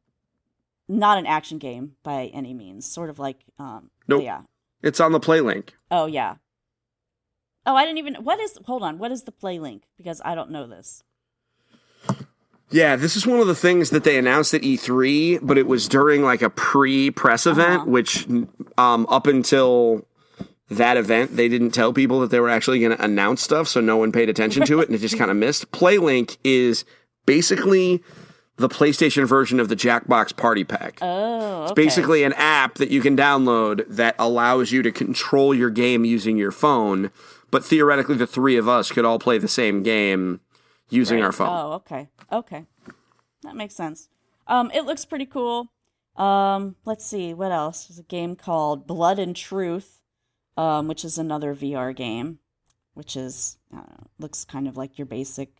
not 0.88 1.18
an 1.18 1.26
action 1.26 1.58
game 1.58 1.96
by 2.02 2.26
any 2.34 2.54
means. 2.54 2.86
Sort 2.86 3.10
of 3.10 3.18
like 3.18 3.38
um 3.58 3.90
Nope. 4.08 4.22
yeah. 4.24 4.42
It's 4.82 5.00
on 5.00 5.12
the 5.12 5.20
play 5.20 5.40
link. 5.40 5.74
Oh 5.90 6.06
yeah. 6.06 6.36
Oh, 7.66 7.76
I 7.76 7.84
didn't 7.84 7.98
even 7.98 8.14
what 8.16 8.40
is 8.40 8.58
hold 8.64 8.82
on, 8.82 8.98
what 8.98 9.12
is 9.12 9.22
the 9.22 9.32
play 9.32 9.58
link? 9.58 9.84
Because 9.96 10.20
I 10.24 10.34
don't 10.34 10.50
know 10.50 10.66
this. 10.66 11.02
Yeah, 12.74 12.96
this 12.96 13.14
is 13.14 13.24
one 13.24 13.38
of 13.38 13.46
the 13.46 13.54
things 13.54 13.90
that 13.90 14.02
they 14.02 14.18
announced 14.18 14.52
at 14.52 14.62
E3, 14.62 15.38
but 15.42 15.56
it 15.58 15.68
was 15.68 15.86
during 15.86 16.24
like 16.24 16.42
a 16.42 16.50
pre-press 16.50 17.46
event, 17.46 17.82
Uh-huh. 17.82 17.90
which 17.90 18.26
um, 18.76 19.06
up 19.08 19.28
until 19.28 20.04
that 20.70 20.96
event, 20.96 21.36
they 21.36 21.48
didn't 21.48 21.70
tell 21.70 21.92
people 21.92 22.18
that 22.18 22.30
they 22.32 22.40
were 22.40 22.50
actually 22.50 22.80
going 22.80 22.96
to 22.96 23.04
announce 23.04 23.42
stuff, 23.42 23.68
so 23.68 23.80
no 23.80 23.96
one 23.96 24.10
paid 24.10 24.28
attention 24.28 24.64
to 24.66 24.80
it, 24.80 24.88
and 24.88 24.96
it 24.96 24.98
just 24.98 25.16
kind 25.16 25.30
of 25.30 25.36
missed. 25.36 25.70
PlayLink 25.70 26.36
is 26.42 26.84
basically 27.26 28.02
the 28.56 28.68
PlayStation 28.68 29.24
version 29.24 29.60
of 29.60 29.68
the 29.68 29.76
Jackbox 29.76 30.36
Party 30.36 30.64
Pack. 30.64 30.98
Oh, 31.00 31.66
okay. 31.66 31.74
Basically, 31.74 32.24
an 32.24 32.32
app 32.32 32.74
that 32.78 32.90
you 32.90 33.00
can 33.00 33.16
download 33.16 33.84
that 33.88 34.16
allows 34.18 34.72
you 34.72 34.82
to 34.82 34.90
control 34.90 35.54
your 35.54 35.70
game 35.70 36.04
using 36.04 36.36
your 36.36 36.50
phone. 36.50 37.12
But 37.52 37.64
theoretically, 37.64 38.16
the 38.16 38.26
three 38.26 38.56
of 38.56 38.68
us 38.68 38.90
could 38.90 39.04
all 39.04 39.20
play 39.20 39.38
the 39.38 39.46
same 39.46 39.84
game 39.84 40.40
using 40.90 41.22
our 41.22 41.32
phone. 41.32 41.48
Oh, 41.50 41.72
okay. 41.74 42.08
Okay. 42.32 42.64
That 43.42 43.56
makes 43.56 43.74
sense. 43.74 44.08
Um, 44.46 44.70
it 44.72 44.82
looks 44.82 45.04
pretty 45.04 45.26
cool. 45.26 45.68
Um, 46.16 46.76
let's 46.84 47.04
see, 47.04 47.34
what 47.34 47.50
else? 47.50 47.86
There's 47.86 47.98
a 47.98 48.04
game 48.04 48.36
called 48.36 48.86
Blood 48.86 49.18
and 49.18 49.34
Truth, 49.34 50.02
um, 50.56 50.86
which 50.86 51.04
is 51.04 51.18
another 51.18 51.54
VR 51.54 51.94
game, 51.94 52.38
which 52.94 53.16
is 53.16 53.58
I 53.72 53.78
know, 53.78 54.06
looks 54.18 54.44
kind 54.44 54.68
of 54.68 54.76
like 54.76 54.98
your 54.98 55.06
basic 55.06 55.50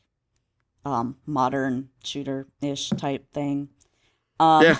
um 0.84 1.16
modern 1.26 1.88
shooter 2.04 2.46
ish 2.60 2.90
type 2.90 3.32
thing. 3.32 3.70
Um 4.38 4.62
Yeah. 4.62 4.78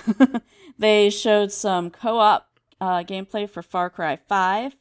they 0.77 1.09
showed 1.09 1.51
some 1.51 1.89
co 1.89 2.19
op 2.19 2.47
uh 2.79 3.03
gameplay 3.03 3.49
for 3.49 3.61
Far 3.61 3.89
Cry 3.89 4.15
five, 4.15 4.75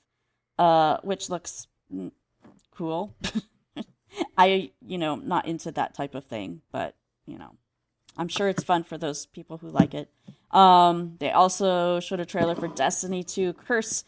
uh, 0.58 0.98
which 1.02 1.30
looks 1.30 1.66
mm, 1.92 2.12
cool. 2.70 3.16
I, 4.38 4.70
you 4.84 4.98
know, 4.98 5.16
not 5.16 5.46
into 5.46 5.72
that 5.72 5.94
type 5.94 6.14
of 6.14 6.24
thing, 6.24 6.62
but 6.72 6.94
you 7.26 7.38
know, 7.38 7.54
I'm 8.16 8.28
sure 8.28 8.48
it's 8.48 8.62
fun 8.62 8.84
for 8.84 8.98
those 8.98 9.26
people 9.26 9.58
who 9.58 9.68
like 9.68 9.94
it. 9.94 10.10
Um, 10.50 11.16
they 11.18 11.30
also 11.30 12.00
showed 12.00 12.20
a 12.20 12.26
trailer 12.26 12.54
for 12.54 12.68
Destiny 12.68 13.24
2 13.24 13.54
Curse 13.54 14.04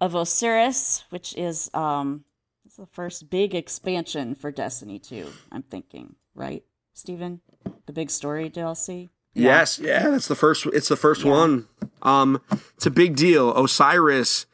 of 0.00 0.14
Osiris, 0.14 1.04
which 1.10 1.34
is 1.36 1.70
um 1.74 2.24
it's 2.64 2.76
the 2.76 2.86
first 2.86 3.30
big 3.30 3.54
expansion 3.54 4.34
for 4.34 4.50
Destiny 4.50 4.98
2, 4.98 5.26
I'm 5.50 5.62
thinking, 5.62 6.16
right? 6.34 6.62
Steven? 6.92 7.40
The 7.86 7.92
big 7.92 8.10
story 8.10 8.50
DLC? 8.50 9.08
Yes, 9.34 9.78
yeah, 9.78 10.10
that's 10.10 10.28
the 10.28 10.34
first. 10.34 10.66
It's 10.66 10.88
the 10.88 10.96
first 10.96 11.24
one. 11.24 11.66
Um, 12.02 12.40
it's 12.76 12.86
a 12.86 12.90
big 12.90 13.16
deal. 13.16 13.54
Osiris 13.56 14.46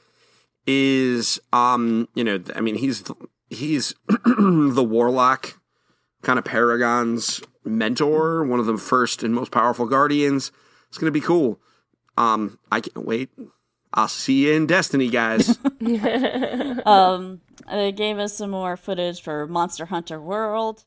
is, 0.66 1.40
um, 1.52 2.08
you 2.14 2.22
know, 2.22 2.42
I 2.54 2.60
mean, 2.60 2.76
he's 2.76 3.02
he's 3.54 3.94
the 4.08 4.86
warlock, 4.86 5.58
kind 6.22 6.38
of 6.38 6.44
Paragon's 6.44 7.42
mentor, 7.64 8.44
one 8.44 8.60
of 8.60 8.66
the 8.66 8.76
first 8.76 9.22
and 9.22 9.34
most 9.34 9.50
powerful 9.50 9.86
guardians. 9.86 10.52
It's 10.88 10.98
gonna 10.98 11.10
be 11.10 11.20
cool. 11.20 11.60
Um, 12.16 12.58
I 12.70 12.80
can't 12.80 13.06
wait. 13.06 13.30
I'll 13.92 14.08
see 14.08 14.46
you 14.46 14.52
in 14.54 14.66
Destiny, 14.66 15.08
guys. 15.08 15.58
Um, 16.86 17.40
they 17.70 17.92
gave 17.92 18.18
us 18.18 18.36
some 18.36 18.50
more 18.50 18.76
footage 18.76 19.22
for 19.22 19.46
Monster 19.46 19.86
Hunter 19.86 20.20
World, 20.20 20.84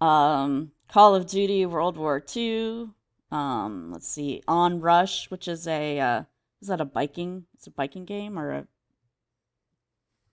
um, 0.00 0.72
Call 0.88 1.14
of 1.14 1.26
Duty 1.26 1.66
World 1.66 1.96
War 1.96 2.22
II. 2.34 2.88
Um, 3.30 3.92
let's 3.92 4.08
see, 4.08 4.42
On 4.48 4.80
Rush, 4.80 5.30
which 5.30 5.46
is 5.46 5.68
a 5.68 6.00
uh, 6.00 6.22
is 6.60 6.68
that 6.68 6.80
a 6.80 6.84
biking? 6.84 7.44
It's 7.54 7.68
a 7.68 7.70
biking 7.70 8.04
game 8.04 8.38
or 8.38 8.50
a 8.50 8.66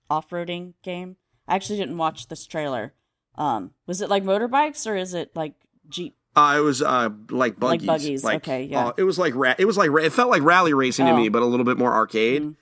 off-roading 0.10 0.74
game. 0.84 1.18
I 1.48 1.56
actually 1.56 1.80
didn't 1.80 1.98
watch 1.98 2.28
this 2.28 2.46
trailer. 2.46 2.94
Um, 3.36 3.72
was 3.86 4.02
it 4.02 4.10
like 4.10 4.24
motorbikes 4.24 4.86
or 4.90 4.96
is 4.96 5.14
it 5.14 5.36
like 5.36 5.54
Jeep? 5.90 6.16
Uh, 6.36 6.56
it 6.58 6.62
was 6.62 6.82
uh, 6.82 7.10
like 7.32 7.60
buggies. 7.60 7.88
Like 7.88 8.00
buggies, 8.02 8.26
okay, 8.26 8.64
yeah. 8.66 8.88
uh, 8.88 8.94
it 8.98 9.04
was 9.04 9.18
like 9.18 9.34
ra- 9.36 9.56
it 9.58 9.66
was 9.66 9.76
like 9.78 9.90
ra- 9.90 10.04
it 10.04 10.14
felt 10.14 10.30
like 10.30 10.44
rally 10.44 10.74
racing 10.74 11.06
to 11.08 11.12
Oh. 11.14 11.18
me, 11.18 11.30
but 11.30 11.42
a 11.42 11.46
little 11.46 11.66
bit 11.66 11.78
more 11.78 11.92
arcade. 11.94 12.56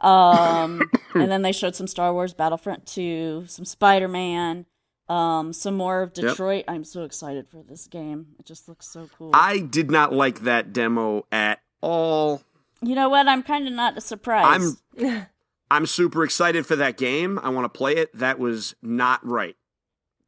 Um, 0.00 0.82
and 1.14 1.30
then 1.30 1.42
they 1.42 1.52
showed 1.52 1.74
some 1.76 1.86
Star 1.86 2.12
Wars 2.12 2.32
Battlefront 2.34 2.86
2, 2.86 3.44
some 3.46 3.64
Spider 3.64 4.08
Man, 4.08 4.66
um, 5.08 5.52
some 5.52 5.74
more 5.74 6.02
of 6.02 6.12
Detroit. 6.12 6.64
I'm 6.68 6.84
so 6.84 7.04
excited 7.04 7.48
for 7.48 7.62
this 7.62 7.86
game. 7.86 8.28
It 8.38 8.46
just 8.46 8.68
looks 8.68 8.86
so 8.88 9.08
cool. 9.18 9.30
I 9.34 9.58
did 9.60 9.90
not 9.90 10.12
like 10.12 10.40
that 10.40 10.72
demo 10.72 11.26
at 11.32 11.60
all. 11.80 12.42
you 12.82 12.94
know 12.94 13.08
what? 13.08 13.26
I'm 13.28 13.42
kind 13.42 13.66
of 13.66 13.72
not 13.74 14.02
surprised. 14.02 14.76
I'm 14.98 15.26
I'm 15.70 15.86
super 15.86 16.24
excited 16.24 16.66
for 16.66 16.76
that 16.76 16.96
game. 16.96 17.38
I 17.42 17.48
want 17.50 17.64
to 17.72 17.76
play 17.76 17.96
it. 17.96 18.12
That 18.16 18.38
was 18.38 18.74
not 18.82 19.24
right. 19.26 19.56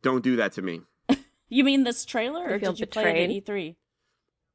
Don't 0.02 0.22
do 0.22 0.36
that 0.36 0.52
to 0.52 0.62
me. 0.62 0.82
You 1.48 1.64
mean 1.64 1.84
this 1.84 2.06
trailer, 2.06 2.46
or 2.46 2.54
You 2.54 2.58
feel 2.60 2.72
did 2.72 2.80
you 2.80 2.86
play 2.86 3.24
it 3.24 3.30
at? 3.30 3.44
E3? 3.46 3.76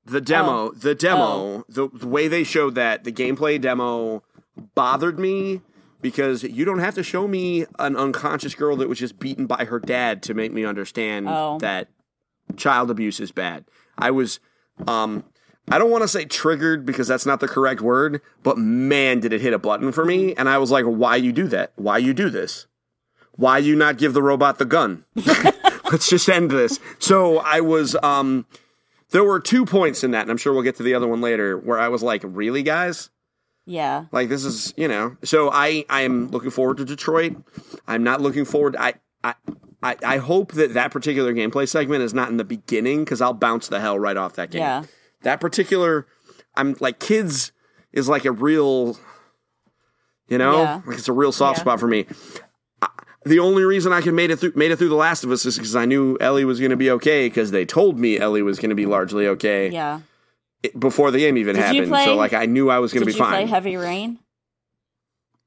The 0.06 0.20
demo, 0.20 0.70
Oh. 0.70 0.72
the 0.72 0.96
demo, 0.96 1.64
the, 1.70 1.90
the 1.94 2.08
way 2.08 2.28
they 2.28 2.44
showed 2.44 2.74
that, 2.74 3.04
the 3.04 3.12
gameplay 3.12 3.62
demo 3.62 4.24
bothered 4.74 5.20
me 5.20 5.62
because 6.02 6.42
you 6.42 6.66
don't 6.66 6.80
have 6.80 6.96
to 6.96 7.04
show 7.04 7.28
me 7.28 7.68
an 7.78 7.96
unconscious 7.96 8.56
girl 8.56 8.78
that 8.78 8.90
was 8.90 8.98
just 8.98 9.20
beaten 9.20 9.46
by 9.46 9.66
her 9.66 9.80
dad 9.80 10.24
to 10.24 10.34
make 10.34 10.52
me 10.52 10.66
understand 10.66 11.28
Oh. 11.30 11.60
that 11.60 11.90
child 12.56 12.90
abuse 12.90 13.20
is 13.20 13.32
bad. 13.32 13.66
I 13.96 14.10
was 14.10 14.40
um 14.88 15.24
I 15.70 15.78
don't 15.78 15.92
want 15.92 16.04
to 16.04 16.08
say 16.08 16.26
triggered 16.26 16.86
because 16.86 17.08
that's 17.08 17.26
not 17.26 17.40
the 17.40 17.48
correct 17.48 17.82
word, 17.82 18.22
but 18.44 18.58
man 18.58 19.20
did 19.20 19.34
it 19.34 19.42
hit 19.42 19.54
a 19.54 19.60
button 19.60 19.92
for 19.92 20.06
me 20.06 20.34
and 20.36 20.48
I 20.48 20.58
was 20.58 20.72
like 20.72 20.86
why 20.86 21.16
you 21.18 21.32
do 21.32 21.48
that? 21.48 21.74
Why 21.76 21.98
you 21.98 22.14
do 22.14 22.30
this? 22.30 22.68
Why 23.34 23.58
you 23.60 23.76
not 23.76 23.98
give 23.98 24.14
the 24.14 24.24
robot 24.24 24.58
the 24.58 24.66
gun? 24.66 25.06
Let's 25.92 26.10
just 26.10 26.28
end 26.30 26.52
this. 26.52 26.80
So 27.00 27.40
I 27.40 27.62
was 27.62 27.96
um 28.02 28.46
there 29.12 29.24
were 29.24 29.40
two 29.40 29.66
points 29.66 30.04
in 30.04 30.12
that, 30.12 30.24
and 30.24 30.32
I'm 30.32 30.38
sure 30.38 30.54
we'll 30.54 30.64
get 30.64 30.76
to 30.78 30.84
the 30.84 30.94
other 30.94 31.08
one 31.08 31.22
later, 31.22 31.58
where 31.58 31.80
I 31.80 31.88
was 31.88 32.04
like, 32.04 32.22
really, 32.26 32.62
guys? 32.62 33.10
Yeah. 33.66 34.06
Like 34.12 34.30
this 34.30 34.44
is, 34.44 34.74
you 34.78 34.88
know. 34.88 35.18
So 35.24 35.50
I 35.52 35.86
I 35.90 36.02
am 36.02 36.30
looking 36.30 36.52
forward 36.52 36.78
to 36.78 36.86
Detroit. 36.86 37.36
I'm 37.88 38.04
not 38.04 38.22
looking 38.22 38.46
forward. 38.46 38.76
I 38.78 38.96
I 39.24 39.36
I, 39.84 39.96
I 40.04 40.18
hope 40.18 40.54
that 40.54 40.74
that 40.74 40.92
particular 40.92 41.34
gameplay 41.34 41.68
segment 41.68 42.02
is 42.02 42.14
not 42.14 42.30
in 42.30 42.38
the 42.38 42.44
beginning 42.44 43.04
because 43.04 43.22
I'll 43.22 43.34
bounce 43.34 43.68
the 43.68 43.80
hell 43.80 44.00
right 44.00 44.18
off 44.18 44.34
that 44.34 44.52
game. 44.52 44.62
Yeah. 44.62 44.84
That 45.22 45.40
particular, 45.40 46.06
I'm 46.56 46.76
like 46.80 47.00
kids 47.00 47.52
is 47.92 48.08
like 48.10 48.26
a 48.26 48.32
real, 48.32 48.98
you 50.28 50.38
know, 50.38 50.62
Yeah. 50.62 50.82
like 50.86 50.98
it's 51.00 51.08
a 51.08 51.14
real 51.14 51.32
soft 51.32 51.58
Yeah. 51.58 51.62
spot 51.62 51.80
for 51.80 51.88
me. 51.88 52.06
I- 52.82 52.88
The 53.26 53.40
only 53.40 53.64
reason 53.64 53.92
I 53.92 54.02
could 54.02 54.14
made 54.14 54.32
it 54.32 54.38
through 54.38 54.54
made 54.56 54.72
it 54.72 54.78
through 54.78 54.90
The 54.90 54.96
Last 54.96 55.24
of 55.24 55.32
Us 55.32 55.46
is 55.46 55.58
because 55.58 55.76
I 55.76 55.86
knew 55.86 56.18
Ellie 56.22 56.46
was 56.46 56.60
going 56.60 56.72
to 56.72 56.78
be 56.78 56.92
okay 56.92 57.28
because 57.28 57.52
they 57.52 57.66
told 57.66 57.98
me 58.00 58.20
Ellie 58.20 58.42
was 58.44 58.60
going 58.60 58.70
to 58.70 58.76
be 58.76 58.86
largely 58.86 59.28
okay 59.28 59.70
Yeah. 59.70 60.02
before 60.78 61.12
the 61.12 61.20
game 61.20 61.38
even 61.38 61.56
Did 61.56 61.64
happened. 61.64 61.90
play- 61.90 62.06
so 62.06 62.16
like 62.16 62.34
I 62.34 62.46
knew 62.46 62.70
I 62.70 62.80
was 62.80 62.94
going 62.94 63.06
to 63.06 63.12
you 63.12 63.16
be 63.16 63.20
play 63.20 63.30
fine. 63.32 63.48
Heavy 63.48 63.76
Rain? 63.78 64.20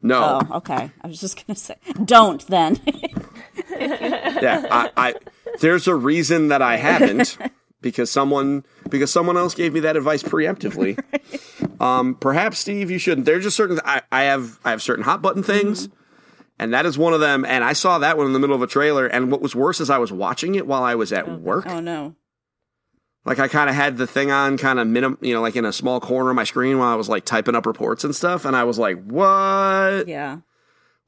no, 0.03 0.41
Oh, 0.51 0.57
okay. 0.59 0.91
I 1.03 1.07
was 1.07 1.21
just 1.21 1.47
gonna 1.47 1.57
say, 1.57 1.77
don't 2.05 2.45
then. 2.49 2.81
yeah, 3.71 4.67
I, 4.71 4.91
I 4.97 5.15
there's 5.61 5.87
a 5.89 5.95
reason 5.95 6.49
that 6.49 6.63
I 6.63 6.77
haven't 6.77 7.37
because 7.81 8.11
someone 8.11 8.65
because 8.89 9.11
someone 9.11 9.37
else 9.37 9.55
gave 9.55 9.73
me 9.73 9.81
that 9.81 9.97
advice 9.97 10.23
preemptively. 10.23 10.99
Um, 11.81 12.15
perhaps 12.15 12.59
Steve, 12.59 12.91
you 12.91 12.99
shouldn't. 12.99 13.25
There's 13.25 13.43
just 13.43 13.57
certain 13.57 13.81
I, 13.87 14.03
I 14.13 14.25
have 14.25 14.59
I 14.65 14.71
have 14.71 14.83
certain 14.83 15.03
hot 15.03 15.23
button 15.23 15.43
things, 15.43 15.89
and 16.59 16.75
that 16.75 16.85
is 16.85 16.99
one 16.99 17.15
of 17.15 17.21
them. 17.21 17.47
And 17.47 17.65
I 17.65 17.73
saw 17.73 17.99
that 18.01 18.19
one 18.19 18.27
in 18.27 18.35
the 18.35 18.39
middle 18.39 18.55
of 18.55 18.61
a 18.61 18.67
trailer. 18.67 19.07
And 19.07 19.33
what 19.33 19.41
was 19.41 19.55
worse 19.55 19.81
is 19.81 19.89
I 19.89 19.97
was 19.97 20.13
watching 20.13 20.57
it 20.57 20.67
while 20.67 20.83
I 20.83 20.95
was 20.95 21.11
at 21.11 21.41
work. 21.41 21.65
oh 21.67 21.81
no. 21.81 22.17
Like 23.25 23.39
I 23.39 23.49
kind 23.49 23.71
of 23.71 23.77
had 23.77 23.97
the 23.97 24.07
thing 24.07 24.31
on, 24.31 24.59
kind 24.59 24.79
of 24.79 24.89
minim, 24.89 25.17
you 25.23 25.33
know, 25.33 25.41
like 25.41 25.57
in 25.57 25.65
a 25.65 25.73
small 25.73 26.01
corner 26.01 26.29
of 26.29 26.37
my 26.37 26.45
screen 26.45 26.79
while 26.79 26.93
I 26.93 26.97
was 26.97 27.09
like 27.09 27.25
typing 27.25 27.55
up 27.55 27.65
reports 27.65 28.05
and 28.05 28.15
stuff. 28.15 28.45
And 28.45 28.55
I 28.55 28.65
was 28.65 28.79
like, 28.79 29.03
"What? 29.03 30.07
Yeah. 30.07 30.41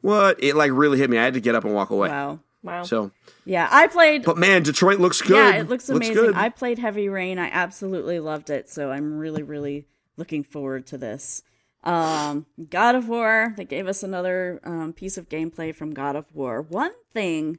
What?" 0.01 0.43
It 0.43 0.57
like 0.57 0.71
really 0.73 0.97
hit 0.99 1.11
me. 1.11 1.19
I 1.19 1.25
had 1.25 1.35
to 1.35 1.41
get 1.41 1.55
up 1.55 1.65
and 1.65 1.75
walk 1.75 1.91
away. 1.91 2.09
Wow. 2.09 2.41
Wow. 2.63 2.85
So, 2.85 3.11
Yeah, 3.45 3.69
I 3.71 3.89
played. 3.89 4.23
but 4.25 4.39
man, 4.39 4.63
Detroit 4.63 5.01
looks 5.01 5.21
good. 5.21 5.37
Yeah, 5.37 5.61
it 5.61 5.69
looks 5.69 5.89
amazing. 5.89 6.15
good. 6.15 6.35
I 6.37 6.49
played 6.49 6.79
Heavy 6.79 7.09
Rain. 7.09 7.39
I 7.39 7.49
absolutely 7.51 8.21
loved 8.21 8.51
it. 8.51 8.69
So 8.71 8.91
I'm 8.93 9.19
really, 9.19 9.43
really 9.43 9.87
looking 10.17 10.45
forward 10.45 10.87
to 10.89 10.99
this. 10.99 11.43
Um, 11.85 12.47
God 12.71 12.95
of 12.95 13.09
War. 13.09 13.55
They 13.57 13.65
gave 13.65 13.89
us 13.89 14.03
another 14.05 14.61
um, 14.63 14.93
piece 14.93 15.19
of 15.19 15.29
gameplay 15.29 15.75
from 15.75 15.93
God 15.93 16.15
of 16.15 16.27
War. 16.35 16.63
One 16.63 16.93
thing 17.13 17.59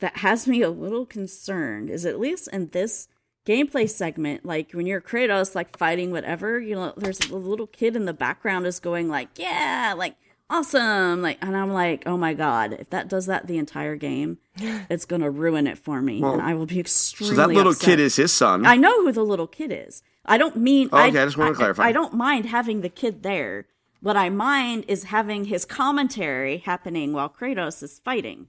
that 0.00 0.18
has 0.18 0.46
me 0.46 0.60
a 0.62 0.68
little 0.70 1.06
concerned 1.06 1.88
is 1.88 2.04
at 2.04 2.20
least 2.20 2.48
in 2.48 2.68
this 2.68 3.08
gameplay 3.46 3.88
segment, 3.88 4.44
like 4.44 4.72
when 4.72 4.86
you're 4.86 5.00
Kratos, 5.00 5.54
like 5.54 5.76
fighting 5.78 6.10
whatever, 6.12 6.60
you 6.60 6.74
know, 6.74 6.92
there's 6.96 7.20
a 7.30 7.34
little 7.36 7.66
kid 7.66 7.96
in 7.96 8.04
the 8.04 8.12
background 8.12 8.66
is 8.66 8.78
going 8.78 9.08
like, 9.08 9.28
yeah, 9.36 9.94
like 9.96 10.16
awesome, 10.52 11.22
like, 11.22 11.38
and 11.42 11.56
I'm 11.56 11.72
like, 11.72 12.02
oh 12.06 12.16
my 12.16 12.34
god, 12.34 12.76
if 12.78 12.90
that 12.90 13.08
does 13.08 13.26
that 13.26 13.46
the 13.46 13.58
entire 13.58 13.96
game, 13.96 14.38
it's 14.56 15.04
gonna 15.04 15.30
ruin 15.30 15.66
it 15.66 15.78
for 15.78 16.00
me, 16.02 16.20
Well, 16.20 16.34
and 16.34 16.42
I 16.42 16.54
will 16.54 16.66
be 16.66 16.80
extremely. 16.80 17.34
so 17.34 17.40
that 17.40 17.52
little 17.54 17.72
upset. 17.72 17.86
kid 17.90 18.00
is 18.00 18.16
his 18.16 18.32
son. 18.32 18.66
I 18.66 18.76
know 18.76 19.02
who 19.04 19.12
the 19.12 19.24
little 19.24 19.46
kid 19.46 19.72
is. 19.72 20.02
I 20.24 20.38
don't 20.38 20.56
mean. 20.56 20.88
Oh, 20.92 20.98
okay, 21.08 21.18
I 21.18 21.24
just 21.24 21.36
wanna 21.36 21.54
clarify. 21.54 21.84
I 21.84 21.92
don't 21.92 22.14
mind 22.14 22.46
having 22.46 22.80
the 22.82 22.88
kid 22.88 23.22
there. 23.22 23.66
What 24.00 24.16
I 24.16 24.30
mind 24.30 24.84
is 24.88 25.04
having 25.04 25.44
his 25.44 25.64
commentary 25.64 26.58
happening 26.58 27.12
while 27.12 27.28
Kratos 27.28 27.82
is 27.82 28.00
fighting. 28.00 28.48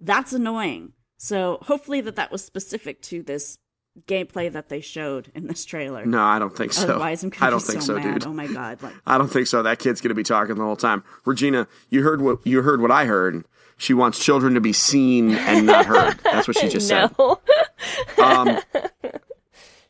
That's 0.00 0.32
annoying. 0.32 0.92
So 1.16 1.58
hopefully 1.62 2.00
that 2.02 2.16
that 2.16 2.30
was 2.30 2.44
specific 2.44 3.00
to 3.02 3.22
this 3.22 3.58
gameplay 4.06 4.52
that 4.52 4.68
they 4.68 4.80
showed 4.80 5.30
in 5.34 5.46
this 5.46 5.64
trailer. 5.64 6.04
no, 6.04 6.22
I 6.22 6.38
don't 6.38 6.56
think 6.56 6.72
so. 6.72 6.84
Otherwise, 6.84 7.22
I'm 7.22 7.30
gonna 7.30 7.46
I 7.46 7.50
don't 7.50 7.60
be 7.60 7.72
think 7.72 7.82
so, 7.82 7.94
so, 7.96 8.00
mad. 8.00 8.20
dude. 8.20 8.26
Oh 8.26 8.32
my 8.32 8.46
god! 8.46 8.82
Like, 8.82 8.94
I 9.06 9.18
don't 9.18 9.28
think 9.28 9.46
so. 9.46 9.62
That 9.62 9.78
kid's 9.78 10.00
gonna 10.00 10.14
be 10.14 10.22
talking 10.22 10.56
the 10.56 10.64
whole 10.64 10.76
time. 10.76 11.04
Regina, 11.24 11.68
you 11.90 12.02
heard 12.02 12.20
what 12.20 12.44
you 12.46 12.62
heard 12.62 12.80
what 12.80 12.90
I 12.90 13.06
heard. 13.06 13.44
She 13.76 13.92
wants 13.92 14.24
children 14.24 14.54
to 14.54 14.60
be 14.60 14.72
seen 14.72 15.32
and 15.32 15.66
not 15.66 15.86
heard. 15.86 16.18
That's 16.22 16.46
what 16.46 16.56
she 16.58 16.68
just 16.68 16.88
said. 16.88 17.10
Um, 18.22 18.60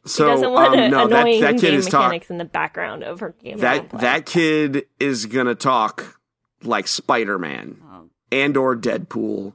so 0.04 0.24
she 0.24 0.30
doesn't 0.32 0.52
want 0.52 0.74
um, 0.74 0.90
no, 0.90 1.06
that, 1.06 1.20
annoying 1.20 1.40
that 1.42 1.52
kid 1.52 1.60
game 1.60 1.74
is 1.74 1.86
talking. 1.86 2.06
mechanics 2.06 2.30
in 2.30 2.38
the 2.38 2.44
background 2.44 3.04
of 3.04 3.20
her 3.20 3.36
game. 3.40 3.58
That 3.58 3.88
gameplay. 3.88 4.00
that 4.00 4.26
kid 4.26 4.86
is 4.98 5.26
gonna 5.26 5.54
talk 5.54 6.18
like 6.62 6.88
Spider 6.88 7.38
Man 7.38 7.80
oh, 7.84 8.08
and 8.32 8.56
or 8.56 8.74
Deadpool 8.74 9.52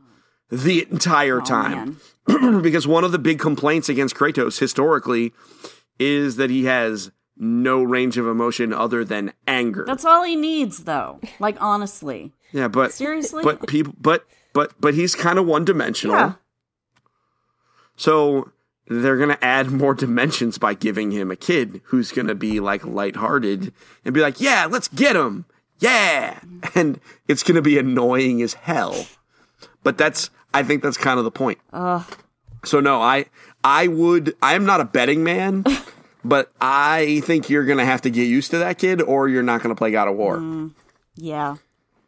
the 0.50 0.88
entire 0.90 1.42
oh, 1.42 1.46
time. 1.46 1.72
man. 1.72 1.98
because 2.62 2.88
one 2.88 3.04
of 3.04 3.12
the 3.12 3.20
big 3.20 3.40
complaints 3.40 3.90
against 3.90 4.16
Kratos 4.16 4.60
historically 4.60 5.34
is 6.00 6.36
that 6.38 6.50
he 6.50 6.66
has 6.66 7.12
no 7.38 7.82
range 7.82 8.18
of 8.18 8.28
emotion 8.28 8.74
other 8.74 9.04
than 9.04 9.34
anger. 9.48 9.84
That's 9.86 10.06
all 10.06 10.24
he 10.24 10.36
needs, 10.36 10.84
though. 10.84 11.20
Like 11.40 11.58
honestly, 11.62 12.34
yeah, 12.52 12.68
but 12.68 12.92
seriously. 12.92 13.44
but 13.44 13.68
people 13.68 13.94
but 14.00 14.26
but 14.54 14.74
but 14.80 14.94
he's 14.94 15.16
kind 15.16 15.40
of 15.40 15.46
one 15.46 15.66
dimensional. 15.66 16.16
Yeah. 16.16 16.34
So 17.96 18.52
they're 18.88 19.18
going 19.18 19.30
to 19.30 19.44
add 19.44 19.72
more 19.72 19.94
dimensions 19.94 20.58
by 20.58 20.74
giving 20.74 21.12
him 21.12 21.32
a 21.32 21.36
kid 21.36 21.82
who's 21.86 22.12
going 22.12 22.28
to 22.28 22.36
be 22.36 22.60
like 22.60 22.86
lighthearted 22.86 23.74
and 24.04 24.14
be 24.14 24.22
like, 24.22 24.42
"Yeah, 24.42 24.68
let's 24.70 24.88
get 24.88 25.16
him." 25.16 25.46
Yeah. 25.80 26.40
And 26.76 27.00
it's 27.28 27.42
going 27.42 27.56
to 27.56 27.62
be 27.62 27.80
annoying 27.80 28.42
as 28.42 28.54
hell. 28.54 29.08
But 29.82 29.98
that's 29.98 30.30
I 30.54 30.64
think 30.64 30.84
that's 30.84 30.98
kind 30.98 31.20
of 31.20 31.26
the 31.26 31.32
point. 31.32 31.60
Ugh. 31.74 32.04
So 32.66 32.80
no, 32.80 33.02
I 33.02 33.26
I 33.64 33.88
would 33.88 34.36
I 34.42 34.56
am 34.56 34.66
not 34.66 34.82
a 34.82 34.86
betting 34.86 35.24
man, 35.24 35.66
but 36.26 36.52
I 36.60 37.22
think 37.26 37.50
you're 37.50 37.66
going 37.66 37.78
to 37.78 37.86
have 37.86 38.02
to 38.02 38.10
get 38.10 38.24
used 38.24 38.52
to 38.52 38.58
that 38.60 38.78
kid 38.78 39.02
or 39.02 39.30
you're 39.30 39.44
not 39.44 39.62
going 39.62 39.74
to 39.74 39.78
play 39.78 39.92
God 39.92 40.08
of 40.08 40.16
War. 40.16 40.38
Mm. 40.38 40.74
Yeah. 41.16 41.58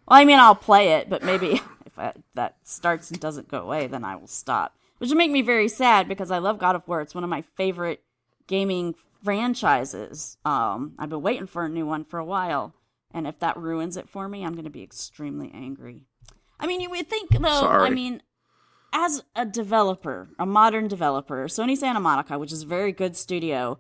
Well, 0.07 0.19
I 0.19 0.25
mean, 0.25 0.39
I'll 0.39 0.55
play 0.55 0.93
it, 0.93 1.09
but 1.09 1.23
maybe 1.23 1.61
if 1.85 1.97
I, 1.97 2.13
that 2.35 2.57
starts 2.63 3.11
and 3.11 3.19
doesn't 3.19 3.47
go 3.47 3.61
away, 3.61 3.87
then 3.87 4.03
I 4.03 4.15
will 4.15 4.27
stop. 4.27 4.75
Which 4.97 5.09
would 5.09 5.17
make 5.17 5.31
me 5.31 5.41
very 5.41 5.67
sad 5.67 6.07
because 6.07 6.29
I 6.29 6.37
love 6.37 6.59
God 6.59 6.75
of 6.75 6.87
War. 6.87 7.01
It's 7.01 7.15
one 7.15 7.23
of 7.23 7.29
my 7.29 7.41
favorite 7.55 8.03
gaming 8.47 8.93
franchises. 9.23 10.37
Um, 10.45 10.93
I've 10.99 11.09
been 11.09 11.21
waiting 11.21 11.47
for 11.47 11.65
a 11.65 11.69
new 11.69 11.85
one 11.85 12.03
for 12.03 12.19
a 12.19 12.25
while, 12.25 12.75
and 13.11 13.25
if 13.25 13.39
that 13.39 13.57
ruins 13.57 13.97
it 13.97 14.09
for 14.09 14.27
me, 14.27 14.43
I'm 14.45 14.53
going 14.53 14.65
to 14.65 14.69
be 14.69 14.83
extremely 14.83 15.51
angry. 15.53 16.05
I 16.59 16.67
mean, 16.67 16.81
you 16.81 16.89
would 16.91 17.09
think 17.09 17.31
though. 17.31 17.61
Sorry. 17.61 17.87
I 17.87 17.89
mean, 17.89 18.21
as 18.93 19.23
a 19.35 19.45
developer, 19.45 20.29
a 20.37 20.45
modern 20.45 20.87
developer, 20.87 21.47
Sony 21.47 21.77
Santa 21.77 21.99
Monica, 21.99 22.37
which 22.37 22.51
is 22.51 22.63
a 22.63 22.67
very 22.67 22.91
good 22.91 23.15
studio, 23.15 23.79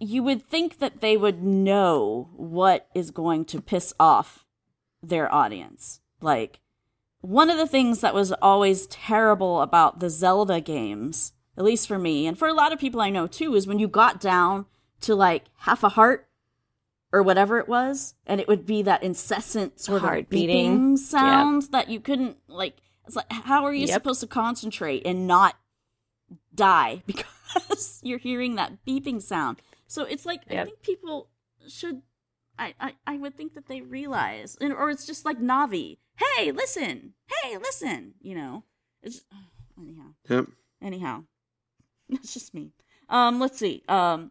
you 0.00 0.22
would 0.22 0.42
think 0.42 0.78
that 0.78 1.00
they 1.00 1.16
would 1.16 1.42
know 1.42 2.30
what 2.36 2.88
is 2.94 3.10
going 3.10 3.44
to 3.46 3.60
piss 3.60 3.94
off 4.00 4.44
their 5.02 5.32
audience. 5.32 6.00
Like, 6.20 6.60
one 7.20 7.50
of 7.50 7.56
the 7.56 7.68
things 7.68 8.00
that 8.00 8.14
was 8.14 8.32
always 8.32 8.86
terrible 8.88 9.62
about 9.62 10.00
the 10.00 10.10
Zelda 10.10 10.60
games, 10.60 11.32
at 11.56 11.64
least 11.64 11.86
for 11.86 11.98
me, 11.98 12.26
and 12.26 12.36
for 12.36 12.48
a 12.48 12.54
lot 12.54 12.72
of 12.72 12.80
people 12.80 13.00
I 13.00 13.10
know 13.10 13.26
too, 13.26 13.54
is 13.54 13.66
when 13.66 13.78
you 13.78 13.88
got 13.88 14.20
down 14.20 14.66
to 15.02 15.14
like 15.14 15.44
half 15.58 15.84
a 15.84 15.90
heart 15.90 16.28
or 17.12 17.22
whatever 17.22 17.58
it 17.58 17.68
was, 17.68 18.14
and 18.26 18.40
it 18.40 18.48
would 18.48 18.66
be 18.66 18.82
that 18.82 19.02
incessant 19.02 19.78
sort 19.78 20.00
Heart 20.00 20.20
of 20.20 20.30
beating. 20.30 20.96
sound 20.96 21.62
that 21.70 21.88
you 21.88 22.00
couldn't 22.00 22.38
like. 22.48 22.78
It's 23.06 23.16
like, 23.16 23.30
how 23.30 23.64
are 23.64 23.74
you 23.74 23.86
Yep. 23.86 23.94
supposed 23.94 24.20
to 24.20 24.26
concentrate 24.26 25.04
and 25.06 25.26
not 25.26 25.56
die 26.54 27.02
because 27.06 28.00
you're 28.02 28.18
hearing 28.18 28.54
that 28.56 28.84
beeping 28.86 29.20
sound? 29.20 29.60
So 29.86 30.04
it's 30.04 30.24
like 30.24 30.42
I 30.50 30.64
think 30.64 30.82
people 30.82 31.28
should. 31.68 32.02
I, 32.58 32.74
I, 32.80 32.92
I 33.06 33.16
would 33.16 33.34
think 33.36 33.54
that 33.54 33.66
they 33.66 33.80
realize, 33.80 34.56
and, 34.60 34.72
or 34.72 34.90
it's 34.90 35.06
just 35.06 35.24
like 35.24 35.38
Navi. 35.40 35.98
Hey, 36.36 36.52
listen. 36.52 37.14
Hey, 37.42 37.56
listen. 37.58 38.14
You 38.20 38.34
know, 38.36 38.64
it's 39.02 39.24
anyhow. 39.78 40.14
Yep. 40.28 40.46
Anyhow, 40.80 41.24
that's 42.08 42.34
just 42.34 42.54
me. 42.54 42.72
Um, 43.08 43.40
let's 43.40 43.58
see. 43.58 43.82
Um, 43.88 44.30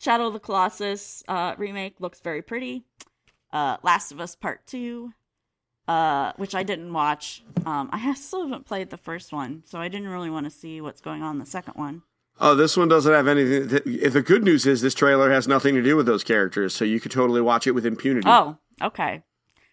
Shadow 0.00 0.26
of 0.28 0.32
the 0.32 0.40
Colossus 0.40 1.22
uh, 1.28 1.54
remake 1.58 2.00
looks 2.00 2.20
very 2.20 2.42
pretty. 2.42 2.84
Uh, 3.52 3.76
Last 3.82 4.12
of 4.12 4.20
Us 4.20 4.34
Part 4.34 4.66
Two, 4.66 5.12
uh, 5.88 6.32
which 6.36 6.54
I 6.54 6.62
didn't 6.62 6.92
watch. 6.92 7.42
Um, 7.66 7.90
I 7.92 8.14
still 8.14 8.42
haven't 8.42 8.66
played 8.66 8.90
the 8.90 8.96
first 8.96 9.32
one, 9.32 9.62
so 9.66 9.78
I 9.78 9.88
didn't 9.88 10.08
really 10.08 10.30
want 10.30 10.44
to 10.44 10.50
see 10.50 10.80
what's 10.80 11.00
going 11.00 11.22
on 11.22 11.36
in 11.36 11.38
the 11.38 11.46
second 11.46 11.74
one. 11.74 12.02
Oh, 12.40 12.54
this 12.54 12.76
one 12.76 12.88
doesn't 12.88 13.12
have 13.12 13.28
anything. 13.28 13.80
If 13.84 14.14
the 14.14 14.22
good 14.22 14.42
news 14.42 14.66
is 14.66 14.80
this 14.80 14.94
trailer 14.94 15.30
has 15.30 15.46
nothing 15.46 15.74
to 15.74 15.82
do 15.82 15.96
with 15.96 16.06
those 16.06 16.24
characters, 16.24 16.74
so 16.74 16.84
you 16.84 16.98
could 16.98 17.12
totally 17.12 17.40
watch 17.40 17.66
it 17.66 17.72
with 17.72 17.86
impunity. 17.86 18.28
Oh, 18.28 18.56
okay. 18.80 19.22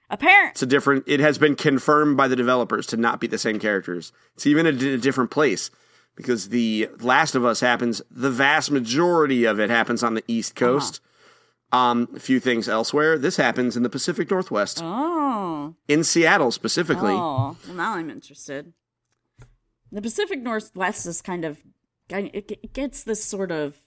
Apparent. 0.10 0.52
It's 0.52 0.64
a 0.64 0.68
different. 0.68 1.04
It 1.08 1.20
has 1.20 1.38
been 1.38 1.56
confirmed 1.56 2.18
by 2.18 2.28
the 2.28 2.36
developers 2.36 2.88
to 2.88 2.98
not 2.98 3.20
be 3.20 3.28
the 3.28 3.38
same 3.38 3.60
characters. 3.60 4.12
It's 4.36 4.48
even 4.48 4.66
a, 4.66 4.70
a 4.70 4.98
different 4.98 5.32
place 5.32 5.72
because 6.16 6.50
the 6.50 6.90
Last 7.00 7.36
of 7.36 7.46
Us 7.46 7.60
happens. 7.60 8.02
The 8.10 8.32
vast 8.32 8.72
majority 8.72 9.46
of 9.46 9.60
it 9.60 9.70
happens 9.70 10.04
on 10.04 10.16
the 10.16 10.24
East 10.28 10.56
Coast. 10.56 11.00
Um, 11.72 12.10
a 12.16 12.20
few 12.20 12.40
things 12.40 12.68
elsewhere. 12.68 13.18
This 13.18 13.38
happens 13.38 13.78
in 13.78 13.84
the 13.84 13.90
Pacific 13.90 14.32
Northwest, 14.32 14.80
Oh. 14.84 15.76
in 15.88 16.04
Seattle 16.04 16.52
specifically. 16.52 17.12
Oh, 17.14 17.56
well, 17.68 17.76
now 17.76 17.94
I'm 17.96 18.10
interested. 18.10 18.74
The 19.92 20.02
Pacific 20.02 20.42
Northwest 20.42 21.06
is 21.06 21.22
kind 21.22 21.46
of, 21.46 21.60
it 22.10 22.74
gets 22.74 23.04
this 23.04 23.24
sort 23.24 23.52
of, 23.52 23.78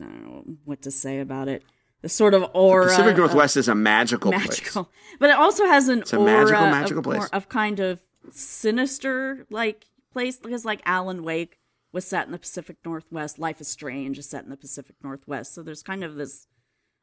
I 0.00 0.04
don't 0.06 0.24
know 0.26 0.56
what 0.64 0.82
to 0.82 0.90
say 0.90 1.20
about 1.20 1.46
it. 1.48 1.62
The 2.02 2.08
sort 2.08 2.34
of 2.34 2.50
aura. 2.52 2.86
Pacific 2.88 3.12
of- 3.12 3.18
Northwest 3.18 3.56
is 3.56 3.68
a 3.68 3.74
magical, 3.76 4.32
place. 4.32 4.48
magical, 4.48 4.90
but 5.20 5.30
it 5.30 5.36
also 5.36 5.66
has 5.66 5.88
an 5.88 6.00
it's 6.00 6.12
a 6.12 6.16
aura 6.18 6.26
magical, 6.28 6.64
of 6.64 6.70
magical 6.70 7.02
place. 7.02 7.28
of 7.32 7.48
kind 7.48 7.78
of 7.80 8.02
sinister 8.32 9.46
like 9.50 9.86
place 10.12 10.36
because 10.36 10.64
like 10.64 10.80
Alan 10.84 11.22
Wake 11.22 11.58
was 11.92 12.04
set 12.04 12.26
in 12.26 12.32
the 12.32 12.38
Pacific 12.38 12.76
Northwest. 12.84 13.38
Life 13.38 13.60
is 13.60 13.68
Strange 13.68 14.18
is 14.18 14.28
set 14.28 14.44
in 14.44 14.50
the 14.50 14.56
Pacific 14.56 14.96
Northwest. 15.02 15.54
So 15.54 15.62
there's 15.62 15.82
kind 15.82 16.02
of 16.04 16.16
this, 16.16 16.46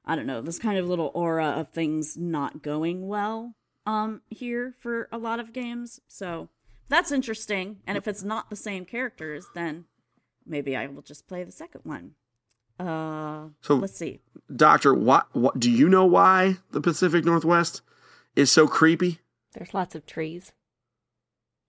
I 0.06 0.16
don't 0.16 0.26
know, 0.28 0.41
this 0.41 0.60
kind 0.60 0.78
of 0.80 0.88
little 0.89 1.12
aura 1.14 1.47
of 1.49 1.70
things 1.70 2.18
not 2.18 2.62
going 2.64 3.08
well 3.08 3.56
um 3.88 4.22
here 4.30 4.74
for 4.80 5.08
a 5.12 5.18
lot 5.18 5.39
of 5.39 5.54
games. 5.54 5.99
So 6.08 6.49
that's 6.89 7.12
interesting. 7.12 7.78
And 7.88 7.97
if 7.97 8.08
it's 8.08 8.24
not 8.24 8.49
the 8.49 8.56
same 8.56 8.86
characters, 8.86 9.45
then 9.56 9.86
maybe 10.45 10.76
I 10.76 10.88
will 10.88 11.02
just 11.02 11.28
play 11.28 11.43
the 11.43 11.52
second 11.52 11.82
one. 11.84 12.12
Uh, 12.80 13.49
So- 13.62 13.76
let's 13.78 13.95
see. 13.97 14.20
Doctor, 14.56 14.93
what, 14.93 15.28
what? 15.34 15.60
Do 15.60 15.70
you 15.72 15.88
know 15.88 16.06
why 16.06 16.58
the 16.72 16.82
Pacific 16.82 17.24
Northwest 17.26 17.82
is 18.36 18.52
so 18.52 18.68
creepy? 18.68 19.20
There's 19.54 19.74
lots 19.74 19.95
of 19.95 20.06
trees. 20.06 20.52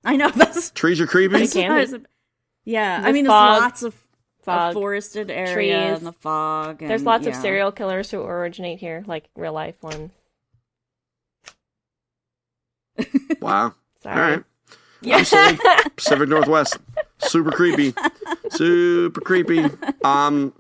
I 0.04 0.16
know 0.16 0.30
that's 0.34 0.70
Trees 0.70 1.00
are 1.00 1.06
creepy. 1.06 1.38
They 1.38 1.46
can 1.46 1.90
be. 1.90 2.06
Yeah, 2.64 3.02
I 3.04 3.10
mean, 3.12 3.26
fog. 3.26 3.50
there's 3.54 3.62
lots 3.62 3.82
of, 3.82 4.01
of 4.42 4.54
Fog, 4.54 4.74
forested 4.74 5.30
area 5.30 5.54
trees. 5.54 5.98
and 5.98 6.06
the 6.06 6.12
fog. 6.12 6.82
And, 6.82 6.90
There's 6.90 7.04
lots 7.04 7.26
of 7.26 7.34
serial 7.34 7.70
killers 7.72 8.10
who 8.10 8.22
originate 8.22 8.78
here, 8.80 9.04
like 9.06 9.28
real 9.36 9.52
life 9.52 9.80
ones. 9.82 10.10
Wow. 13.40 13.74
Sorry. 14.02 14.20
All 14.34 14.36
right. 14.36 14.44
I'm 15.12 15.24
sold. 15.24 15.58
Pacific 15.96 16.28
Northwest. 16.28 16.76
Super 17.18 17.50
creepy. 17.50 17.92
Super 18.50 19.20
creepy. 19.20 19.64
Um, 20.04 20.52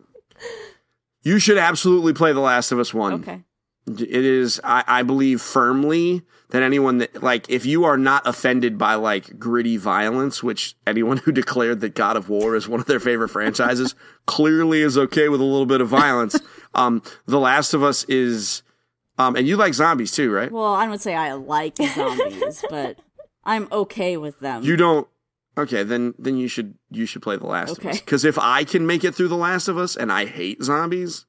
you 1.22 1.38
should 1.40 1.58
absolutely 1.58 2.12
play 2.12 2.32
The 2.32 2.40
Last 2.40 2.70
of 2.72 2.78
Us 2.80 2.92
One. 2.94 3.14
Okay. 3.14 3.40
It 3.86 4.10
is, 4.10 4.60
I, 4.62 4.84
I 4.86 5.02
believe 5.02 5.40
firmly 5.40 6.22
that 6.50 6.62
anyone 6.62 6.98
that, 6.98 7.22
like, 7.22 7.50
if 7.50 7.66
you 7.66 7.84
are 7.84 7.96
not 7.96 8.24
offended 8.26 8.78
by, 8.78 8.94
like, 8.94 9.38
gritty 9.40 9.76
violence, 9.76 10.42
which 10.42 10.76
anyone 10.86 11.16
who 11.24 11.32
declared 11.32 11.80
that 11.80 11.94
God 11.94 12.16
of 12.16 12.28
War 12.28 12.54
is 12.54 12.68
one 12.68 12.78
of 12.78 12.86
their 12.86 13.00
favorite 13.00 13.30
franchises 13.30 13.94
clearly 14.26 14.82
is 14.82 14.96
okay 14.96 15.28
with 15.28 15.40
a 15.40 15.44
little 15.44 15.66
bit 15.66 15.80
of 15.80 15.88
violence, 15.88 16.38
um, 16.74 17.02
The 17.26 17.40
Last 17.40 17.74
of 17.74 17.82
Us 17.82 18.04
is, 18.04 18.62
um, 19.18 19.34
and 19.34 19.48
you 19.48 19.56
like 19.56 19.74
zombies 19.74 20.12
too, 20.12 20.30
right? 20.30 20.52
Well, 20.52 20.74
I 20.74 20.86
don't 20.86 21.00
say 21.00 21.14
I 21.14 21.32
like 21.32 21.76
zombies, 21.76 22.64
but 22.70 22.98
I'm 23.44 23.66
okay 23.72 24.16
with 24.16 24.38
them. 24.40 24.62
You 24.62 24.76
don't. 24.76 25.08
Okay, 25.58 25.82
then 25.82 26.14
then 26.18 26.38
you 26.38 26.48
should 26.48 26.78
you 26.90 27.04
should 27.04 27.20
play 27.20 27.36
The 27.36 27.46
Last 27.46 27.76
of 27.76 27.84
Us 27.84 28.00
because 28.00 28.24
if 28.24 28.38
I 28.38 28.64
can 28.64 28.86
make 28.86 29.04
it 29.04 29.14
through 29.14 29.28
The 29.28 29.36
Last 29.36 29.68
of 29.68 29.76
Us 29.76 29.96
and 29.96 30.10
I 30.10 30.24
hate 30.24 30.62
zombies, 30.62 31.26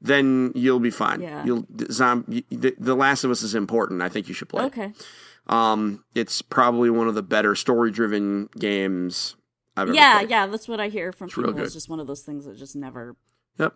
then 0.00 0.52
you'll 0.54 0.80
be 0.80 0.90
fine. 0.90 1.20
Yeah. 1.20 1.44
You'll 1.44 1.66
zombie. 1.90 2.44
The, 2.50 2.74
the 2.78 2.94
Last 2.94 3.24
of 3.24 3.30
Us 3.30 3.42
is 3.42 3.54
important. 3.54 4.02
I 4.02 4.08
think 4.08 4.28
you 4.28 4.34
should 4.34 4.48
play. 4.48 4.64
it. 4.64 4.66
okay. 4.66 4.92
Um, 5.46 6.04
it's 6.14 6.42
probably 6.42 6.90
one 6.90 7.08
of 7.08 7.14
the 7.14 7.22
better 7.22 7.54
story 7.54 7.90
driven 7.90 8.48
games 8.58 9.34
I've 9.76 9.88
ever 9.88 9.94
Yeah, 9.94 10.18
played. 10.18 10.30
yeah, 10.30 10.46
that's 10.46 10.68
what 10.68 10.78
I 10.80 10.88
hear 10.88 11.10
from 11.12 11.28
real 11.36 11.48
people. 11.48 11.62
It's 11.64 11.72
just 11.74 11.88
one 11.88 12.00
of 12.00 12.06
those 12.06 12.20
things 12.22 12.44
that 12.44 12.56
just 12.58 12.76
never. 12.76 13.16
Yep. 13.58 13.74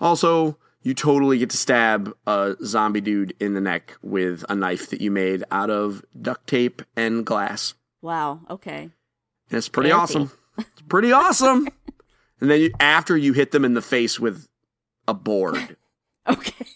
Also, 0.00 0.56
you 0.82 0.94
totally 0.94 1.38
get 1.38 1.50
to 1.50 1.56
stab 1.56 2.14
a 2.26 2.56
zombie 2.64 3.00
dude 3.00 3.34
in 3.40 3.54
the 3.54 3.60
neck 3.60 3.96
with 4.02 4.44
a 4.48 4.54
knife 4.54 4.88
that 4.90 5.00
you 5.00 5.10
made 5.10 5.42
out 5.50 5.70
of 5.70 6.04
duct 6.20 6.46
tape 6.46 6.82
and 6.96 7.24
glass. 7.26 7.74
Wow. 8.02 8.40
Okay. 8.50 8.82
And 8.82 9.58
it's 9.58 9.68
pretty 9.68 9.90
Fancy. 9.90 10.02
awesome. 10.18 10.32
It's 10.58 10.82
pretty 10.88 11.10
awesome. 11.10 11.68
and 12.40 12.50
then 12.50 12.60
you, 12.60 12.70
after 12.78 13.16
you 13.16 13.32
hit 13.32 13.50
them 13.50 13.64
in 13.64 13.74
the 13.74 13.82
face 13.82 14.20
with 14.20 14.46
a 15.08 15.14
board. 15.14 15.76
Okay. 16.26 16.66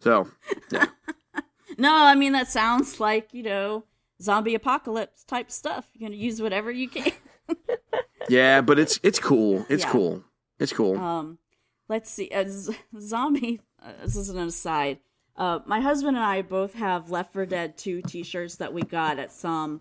So, 0.00 0.28
yeah. 0.70 0.86
No, 1.78 1.94
I 1.94 2.14
mean 2.16 2.32
that 2.32 2.48
sounds 2.48 2.98
like 3.00 3.32
you 3.32 3.42
know 3.42 3.84
zombie 4.20 4.54
apocalypse 4.54 5.24
type 5.24 5.50
stuff. 5.50 5.86
You're 5.94 6.08
gonna 6.08 6.20
use 6.20 6.42
whatever 6.42 6.70
you 6.70 6.88
can. 6.88 7.12
Yeah, 8.28 8.60
but 8.60 8.78
it's 8.78 9.00
it's 9.02 9.18
cool. 9.18 9.64
It's 9.70 9.84
Yeah. 9.84 9.90
cool. 9.92 10.24
It's 10.58 10.72
cool. 10.74 10.98
Um, 10.98 11.38
let's 11.88 12.10
see. 12.10 12.28
Uh, 12.30 12.44
zombie. 13.00 13.60
Uh, 13.82 13.92
this 14.02 14.16
is 14.16 14.28
an 14.28 14.36
aside. 14.38 14.98
Uh, 15.36 15.60
my 15.64 15.80
husband 15.80 16.16
and 16.16 16.26
I 16.26 16.42
both 16.42 16.74
have 16.74 17.10
Left 17.10 17.32
4 17.32 17.46
Dead 17.46 17.78
2 17.78 18.02
T-shirts 18.02 18.56
that 18.56 18.74
we 18.74 18.82
got 18.82 19.18
at 19.18 19.32
some 19.32 19.80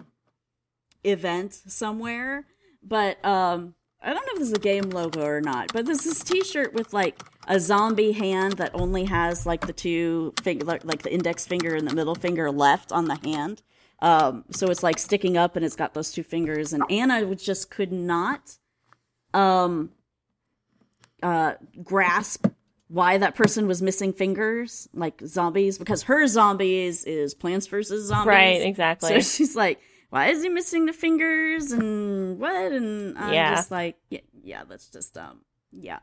event 1.03 1.53
somewhere, 1.68 2.45
but 2.84 3.24
um, 3.26 3.74
I 4.01 4.13
don't 4.13 4.26
know 4.26 4.34
if 4.34 4.39
this 4.39 4.47
is 4.49 4.53
a 4.53 4.59
game 4.59 4.91
logo 4.91 5.26
or 5.26 5.41
not. 5.41 5.74
But 5.74 5.86
this 5.86 6.05
is 6.05 6.24
T-shirt 6.24 6.74
with 6.74 6.93
like 6.93 7.20
a 7.48 7.60
zombie 7.60 8.12
hand 8.12 8.54
that 8.54 8.72
only 8.74 9.06
has 9.06 9.45
like 9.45 9.66
the 9.68 9.74
two 9.74 10.34
finger, 10.41 10.66
like 10.84 11.02
the 11.04 11.14
index 11.14 11.45
finger 11.48 11.76
and 11.76 11.88
the 11.88 11.95
middle 11.95 12.16
finger 12.16 12.52
left 12.52 12.91
on 12.91 13.06
the 13.06 13.16
hand. 13.16 13.62
Um, 14.00 14.45
so 14.52 14.68
it's 14.70 14.84
like 14.84 15.00
sticking 15.00 15.38
up, 15.38 15.56
and 15.56 15.66
it's 15.66 15.76
got 15.76 15.93
those 15.93 16.12
two 16.12 16.24
fingers. 16.24 16.74
And 16.74 16.84
Anna 16.89 17.34
just 17.36 17.72
could 17.72 17.91
not 17.91 18.58
um 19.34 19.91
uh 21.24 21.54
grasp 21.84 22.48
why 22.89 23.18
that 23.18 23.36
person 23.36 23.68
was 23.68 23.82
missing 23.82 24.14
fingers 24.14 24.88
like 24.93 25.22
zombies 25.26 25.78
because 25.78 26.04
her 26.04 26.26
zombies 26.28 27.04
is 27.06 27.34
plants 27.34 27.68
versus 27.68 28.08
zombies 28.08 28.28
Right, 28.28 28.62
exactly. 28.62 29.10
so 29.10 29.20
she's 29.38 29.56
like 29.56 29.80
why 30.10 30.28
is 30.28 30.41
he 30.43 30.48
missing 30.50 30.86
the 30.86 30.93
fingers 30.93 31.72
and 31.74 32.39
what 32.39 32.72
and 32.72 33.18
i'm 33.18 33.34
Yeah. 33.34 33.56
just 33.56 33.72
like 33.72 33.98
yeah, 34.10 34.20
yeah 34.43 34.64
that's 34.70 34.88
just 34.89 35.18
um 35.18 35.41
yeah 35.72 36.00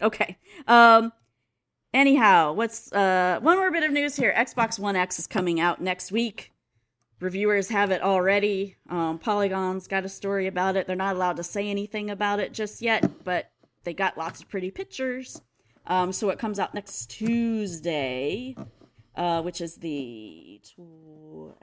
okay 0.00 0.36
um 0.66 1.12
anyhow 1.94 2.52
what's 2.52 2.92
uh 2.92 3.38
one 3.42 3.56
more 3.56 3.70
bit 3.70 3.82
of 3.82 3.90
news 3.90 4.16
here 4.16 4.34
xbox 4.36 4.78
one 4.78 4.96
x 4.96 5.18
is 5.18 5.26
coming 5.26 5.60
out 5.60 5.80
next 5.80 6.12
week 6.12 6.52
reviewers 7.20 7.68
have 7.68 7.90
it 7.90 8.02
already. 8.02 8.76
Um, 8.88 9.18
Polygon's 9.18 9.88
got 9.88 10.04
a 10.04 10.08
story 10.08 10.46
about 10.46 10.76
it. 10.76 10.86
They're 10.86 10.96
not 10.96 11.16
allowed 11.16 11.36
to 11.36 11.42
say 11.42 11.68
anything 11.68 12.10
about 12.10 12.40
it 12.40 12.52
just 12.52 12.82
yet, 12.82 13.24
but 13.24 13.50
they 13.84 13.94
got 13.94 14.18
lots 14.18 14.40
of 14.40 14.48
pretty 14.48 14.70
pictures. 14.70 15.40
Um, 15.86 16.12
so 16.12 16.30
it 16.30 16.38
comes 16.38 16.58
out 16.58 16.74
next 16.74 17.06
Tuesday, 17.10 18.56
uh, 19.14 19.42
which 19.42 19.60
is 19.60 19.76
the 19.76 20.60
12th 20.78 21.54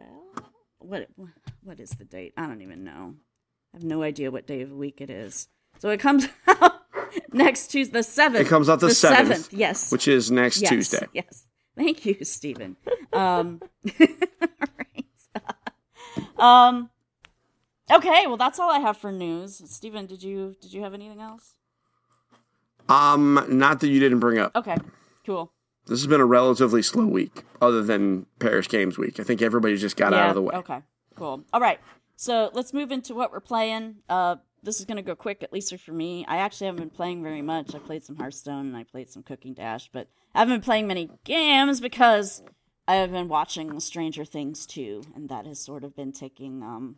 what 0.80 1.08
what 1.64 1.80
is 1.80 1.92
the 1.92 2.04
date? 2.04 2.34
I 2.36 2.46
don't 2.46 2.62
even 2.62 2.84
know. 2.84 3.16
I 3.74 3.78
have 3.78 3.86
no 3.86 4.04
idea 4.04 4.32
what 4.32 4.46
day 4.46 4.62
of 4.62 4.70
the 4.70 4.76
week 4.76 5.00
it 5.00 5.10
is. 5.10 5.48
So 5.80 5.90
it 5.90 6.00
comes 6.02 6.28
out 6.48 6.83
next 7.34 7.68
Tuesday, 7.68 7.94
the 7.94 8.04
seventh. 8.04 8.46
It 8.46 8.50
comes 8.50 8.70
out 8.70 8.80
the 8.80 8.88
7th, 8.88 9.50
Yes, 9.52 9.92
which 9.92 10.08
is 10.08 10.32
next 10.32 10.62
yes, 10.62 10.70
Tuesday. 10.70 11.08
Yes. 11.14 11.46
Thank 11.76 12.06
you, 12.06 12.16
Stephen. 12.24 12.76
Um, 13.12 13.62
right. 14.00 15.06
um, 16.38 16.90
okay. 17.92 18.28
Well, 18.28 18.38
that's 18.38 18.60
all 18.60 18.70
I 18.70 18.80
have 18.80 18.98
for 18.98 19.12
news. 19.12 19.62
Stephen, 19.66 20.06
did 20.06 20.22
you 20.22 20.56
did 20.62 20.74
you 20.74 20.84
have 20.84 20.94
anything 20.94 21.20
else? 21.20 21.56
Um, 22.90 23.44
not 23.50 23.80
that 23.80 23.88
you 23.88 24.00
didn't 24.00 24.20
bring 24.20 24.38
up. 24.38 24.56
Okay. 24.56 24.78
Cool. 25.26 25.52
This 25.86 26.00
has 26.00 26.08
been 26.08 26.22
a 26.22 26.26
relatively 26.26 26.82
slow 26.82 27.06
week, 27.06 27.44
other 27.62 27.82
than 27.82 28.26
Paris 28.40 28.68
Games 28.68 28.98
Week. 28.98 29.20
I 29.20 29.24
think 29.24 29.42
everybody 29.42 29.76
just 29.76 29.98
got 29.98 30.14
out 30.14 30.30
of 30.30 30.36
the 30.36 30.42
way. 30.42 30.56
Okay, 30.56 30.80
cool. 31.16 31.44
All 31.52 31.60
right, 31.60 31.80
so 32.16 32.50
let's 32.54 32.74
move 32.74 32.92
into 32.92 33.14
what 33.14 33.34
we're 33.34 33.42
playing. 33.42 33.96
Uh, 34.08 34.38
this 34.64 34.80
is 34.80 34.86
gonna 34.86 35.02
go 35.02 35.16
quick, 35.16 35.44
at 35.44 35.54
least 35.54 35.78
for 35.80 35.92
me. 35.92 36.26
I 36.28 36.38
actually 36.38 36.68
haven't 36.68 36.82
been 36.82 36.90
playing 36.90 37.22
very 37.22 37.42
much. 37.42 37.76
I 37.76 37.80
played 37.80 38.04
some 38.04 38.16
Hearthstone 38.16 38.68
and 38.68 38.78
I 38.78 38.84
played 38.84 39.10
some 39.10 39.24
Cooking 39.24 39.54
Dash, 39.54 39.90
but 39.92 40.08
I 40.34 40.40
haven't 40.40 40.56
been 40.56 40.66
playing 40.66 40.88
many 40.88 41.10
games 41.24 41.80
because 41.80 42.42
I 42.88 42.96
have 42.96 43.12
been 43.12 43.28
watching 43.28 43.80
Stranger 43.80 44.26
Things 44.26 44.66
too, 44.66 45.04
and 45.16 45.30
that 45.30 45.46
has 45.46 45.60
sort 45.60 45.84
of 45.84 45.96
been 45.96 46.12
taking 46.12 46.64
um, 46.64 46.98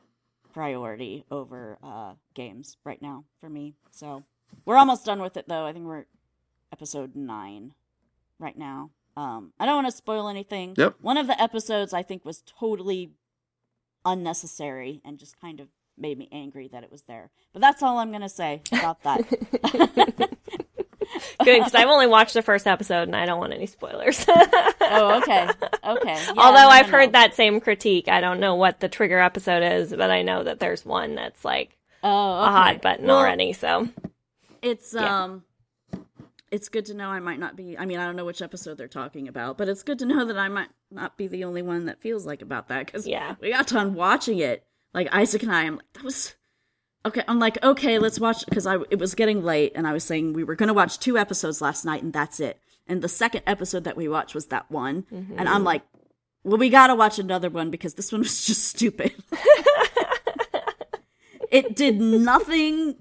priority 0.53 1.25
over 1.29 1.77
uh, 1.83 2.13
games 2.33 2.77
right 2.83 3.01
now 3.01 3.25
for 3.41 3.49
me. 3.49 3.75
So 3.91 4.23
we're 4.65 4.77
almost 4.77 5.05
done 5.05 5.21
with 5.21 5.37
it, 5.37 5.47
though. 5.47 5.65
I 5.65 5.73
think 5.73 5.85
we're 5.85 6.05
episode 6.71 7.15
nine 7.15 7.73
right 8.39 8.57
now. 8.57 8.91
Um, 9.17 9.53
I 9.59 9.65
don't 9.65 9.75
want 9.75 9.87
to 9.87 9.95
spoil 9.95 10.27
anything. 10.27 10.73
Yep. 10.77 10.95
One 11.01 11.17
of 11.17 11.27
the 11.27 11.41
episodes 11.41 11.93
I 11.93 12.03
think 12.03 12.25
was 12.25 12.43
totally 12.45 13.11
unnecessary 14.03 15.01
and 15.05 15.17
just 15.17 15.39
kind 15.39 15.59
of 15.59 15.67
made 15.97 16.17
me 16.17 16.27
angry 16.31 16.67
that 16.69 16.83
it 16.83 16.91
was 16.91 17.01
there. 17.03 17.31
But 17.53 17.61
that's 17.61 17.81
all 17.83 17.97
I'm 17.99 18.11
gonna 18.11 18.29
say 18.29 18.61
about 18.71 19.01
that. 19.03 19.21
Good, 21.43 21.59
because 21.59 21.75
I've 21.75 21.87
only 21.87 22.07
watched 22.07 22.33
the 22.33 22.41
first 22.41 22.65
episode 22.65 23.03
and 23.03 23.15
I 23.15 23.25
don't 23.25 23.39
want 23.39 23.53
any 23.53 23.67
spoilers. 23.67 24.25
oh, 24.27 25.19
okay, 25.21 25.47
okay. 25.83 26.13
Yeah, 26.13 26.33
Although 26.37 26.67
I've 26.69 26.89
heard 26.89 27.11
that 27.13 27.35
same 27.35 27.59
critique. 27.59 28.07
I 28.07 28.21
don't 28.21 28.39
know 28.39 28.55
what 28.55 28.79
the 28.79 28.89
trigger 28.89 29.19
episode 29.19 29.61
is, 29.63 29.91
but 29.91 30.09
I 30.09 30.23
know 30.23 30.43
that 30.43 30.59
there's 30.59 30.85
one 30.85 31.15
that's 31.15 31.45
like 31.45 31.77
Oh, 32.03 32.09
a 32.43 32.45
hot 32.51 32.81
button 32.81 33.05
Well, 33.07 33.17
already. 33.17 33.53
So 33.53 33.87
It's 34.61 34.93
Yeah. 34.93 35.23
um 35.25 35.43
it's 36.51 36.69
good 36.69 36.85
to 36.85 36.93
know 36.93 37.09
I 37.09 37.19
might 37.19 37.39
not 37.39 37.55
be 37.55 37.77
I 37.77 37.85
mean 37.85 37.99
I 37.99 38.05
don't 38.05 38.15
know 38.15 38.25
which 38.25 38.41
episode 38.41 38.77
they're 38.77 38.87
talking 38.87 39.27
about, 39.27 39.57
but 39.57 39.69
it's 39.69 39.83
good 39.83 39.99
to 39.99 40.05
know 40.05 40.25
that 40.25 40.37
I 40.37 40.47
might 40.47 40.69
not 40.91 41.17
be 41.17 41.27
the 41.27 41.43
only 41.43 41.61
one 41.61 41.85
that 41.85 42.01
feels 42.01 42.25
like 42.25 42.41
about 42.41 42.67
that 42.69 42.91
cuz 42.91 43.07
Yeah. 43.07 43.35
we 43.39 43.51
got 43.51 43.67
done 43.67 43.93
watching 43.93 44.39
it. 44.39 44.65
Like 44.95 45.13
Isaac 45.13 45.43
and 45.43 45.51
I 45.51 45.63
I'm 45.63 45.75
like 45.75 45.93
that 45.93 46.03
was 46.03 46.35
Okay, 47.05 47.21
I'm 47.27 47.37
like 47.37 47.63
okay, 47.63 47.99
let's 47.99 48.19
watch 48.19 48.43
cuz 48.51 48.65
I 48.65 48.77
it 48.89 48.97
was 48.97 49.13
getting 49.13 49.43
late 49.43 49.73
and 49.75 49.85
I 49.85 49.93
was 49.93 50.03
saying 50.03 50.33
we 50.33 50.43
were 50.43 50.55
going 50.55 50.67
to 50.67 50.73
watch 50.73 50.97
two 50.97 51.19
episodes 51.19 51.61
last 51.61 51.85
night 51.85 52.01
and 52.01 52.11
that's 52.11 52.39
it. 52.39 52.59
And 52.87 53.01
the 53.01 53.09
second 53.09 53.43
episode 53.45 53.83
that 53.83 53.97
we 53.97 54.07
watched 54.07 54.33
was 54.33 54.47
that 54.47 54.69
one. 54.71 55.05
And 55.11 55.47
I'm 55.47 55.63
like 55.63 55.83
well, 56.45 56.59
we 56.59 56.69
got 56.69 56.87
to 56.87 56.95
watch 56.95 57.19
another 57.19 57.49
one 57.49 57.71
because 57.71 57.95
this 57.95 58.11
one 58.11 58.21
was 58.21 58.45
just 58.45 58.63
stupid. 58.63 59.13
it 61.51 61.75
did 61.75 61.99
nothing 61.99 62.95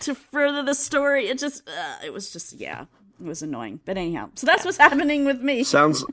to 0.00 0.14
further 0.14 0.62
the 0.62 0.74
story. 0.74 1.28
It 1.28 1.38
just, 1.38 1.68
uh, 1.68 1.98
it 2.04 2.12
was 2.12 2.32
just, 2.32 2.54
yeah, 2.54 2.86
it 3.20 3.26
was 3.26 3.42
annoying. 3.42 3.80
But 3.84 3.98
anyhow, 3.98 4.30
so 4.34 4.46
that's 4.46 4.64
what's 4.64 4.78
happening 4.78 5.26
with 5.26 5.42
me. 5.42 5.62
Sounds 5.62 6.04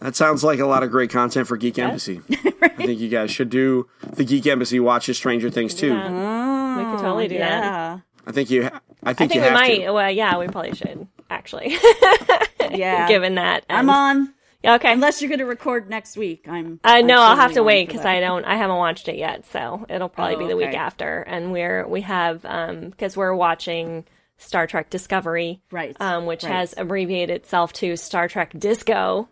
that 0.00 0.16
sounds 0.16 0.42
like 0.44 0.58
a 0.58 0.66
lot 0.66 0.82
of 0.82 0.90
great 0.90 1.10
content 1.10 1.46
for 1.48 1.56
Geek 1.56 1.78
Embassy. 1.78 2.20
I 2.62 2.68
think 2.86 3.00
you 3.00 3.08
guys 3.08 3.30
should 3.30 3.50
do 3.50 3.88
the 4.02 4.24
Geek 4.24 4.46
Embassy 4.46 4.80
watches 4.80 5.16
Stranger 5.16 5.50
Things 5.50 5.74
too. 5.74 5.88
Yeah. 5.88 6.76
we 6.78 6.84
could 6.84 7.00
totally 7.02 7.28
do 7.28 7.38
that. 7.38 8.00
I 8.26 8.32
think 8.32 8.50
you. 8.50 8.64
Ha- 8.64 8.80
I 9.02 9.10
I 9.10 9.14
think, 9.14 9.32
think 9.32 9.34
you 9.34 9.40
we 9.40 9.44
have 9.46 9.54
might. 9.54 9.78
to. 9.78 9.90
Well, 9.92 10.10
yeah, 10.10 10.38
we 10.38 10.46
probably 10.48 10.74
should 10.74 11.06
actually. 11.30 11.76
yeah. 12.70 13.08
Given 13.08 13.36
that, 13.36 13.64
I'm 13.70 13.88
on. 13.90 14.34
Yeah, 14.62 14.74
okay. 14.74 14.92
Unless 14.92 15.22
you're 15.22 15.30
going 15.30 15.38
to 15.38 15.46
record 15.46 15.88
next 15.88 16.16
week, 16.18 16.46
I'm. 16.46 16.74
Uh, 16.84 16.88
I'm 16.88 17.06
no, 17.06 17.18
I'll 17.20 17.36
have 17.36 17.52
to 17.54 17.62
wait 17.62 17.88
because. 17.88 18.04
I 18.04 18.20
don't. 18.20 18.44
I 18.44 18.56
haven't 18.56 18.76
watched 18.76 19.08
it 19.08 19.16
yet, 19.16 19.46
so 19.46 19.86
it'll 19.88 20.10
probably 20.10 20.36
Oh, 20.36 20.38
be 20.40 20.46
the 20.48 20.56
week 20.56 20.74
after. 20.74 21.20
And 21.22 21.50
we're 21.52 21.86
we 21.88 22.02
have 22.02 22.44
um 22.44 22.90
because 22.90 23.16
we're 23.16 23.34
watching 23.34 24.04
Star 24.36 24.66
Trek 24.66 24.90
Discovery, 24.90 25.62
Right, 25.70 25.96
Um, 25.98 26.26
which 26.26 26.44
right. 26.44 26.52
has 26.52 26.74
abbreviated 26.76 27.36
itself 27.36 27.72
to 27.74 27.96
Star 27.96 28.28
Trek 28.28 28.52
Disco. 28.58 29.28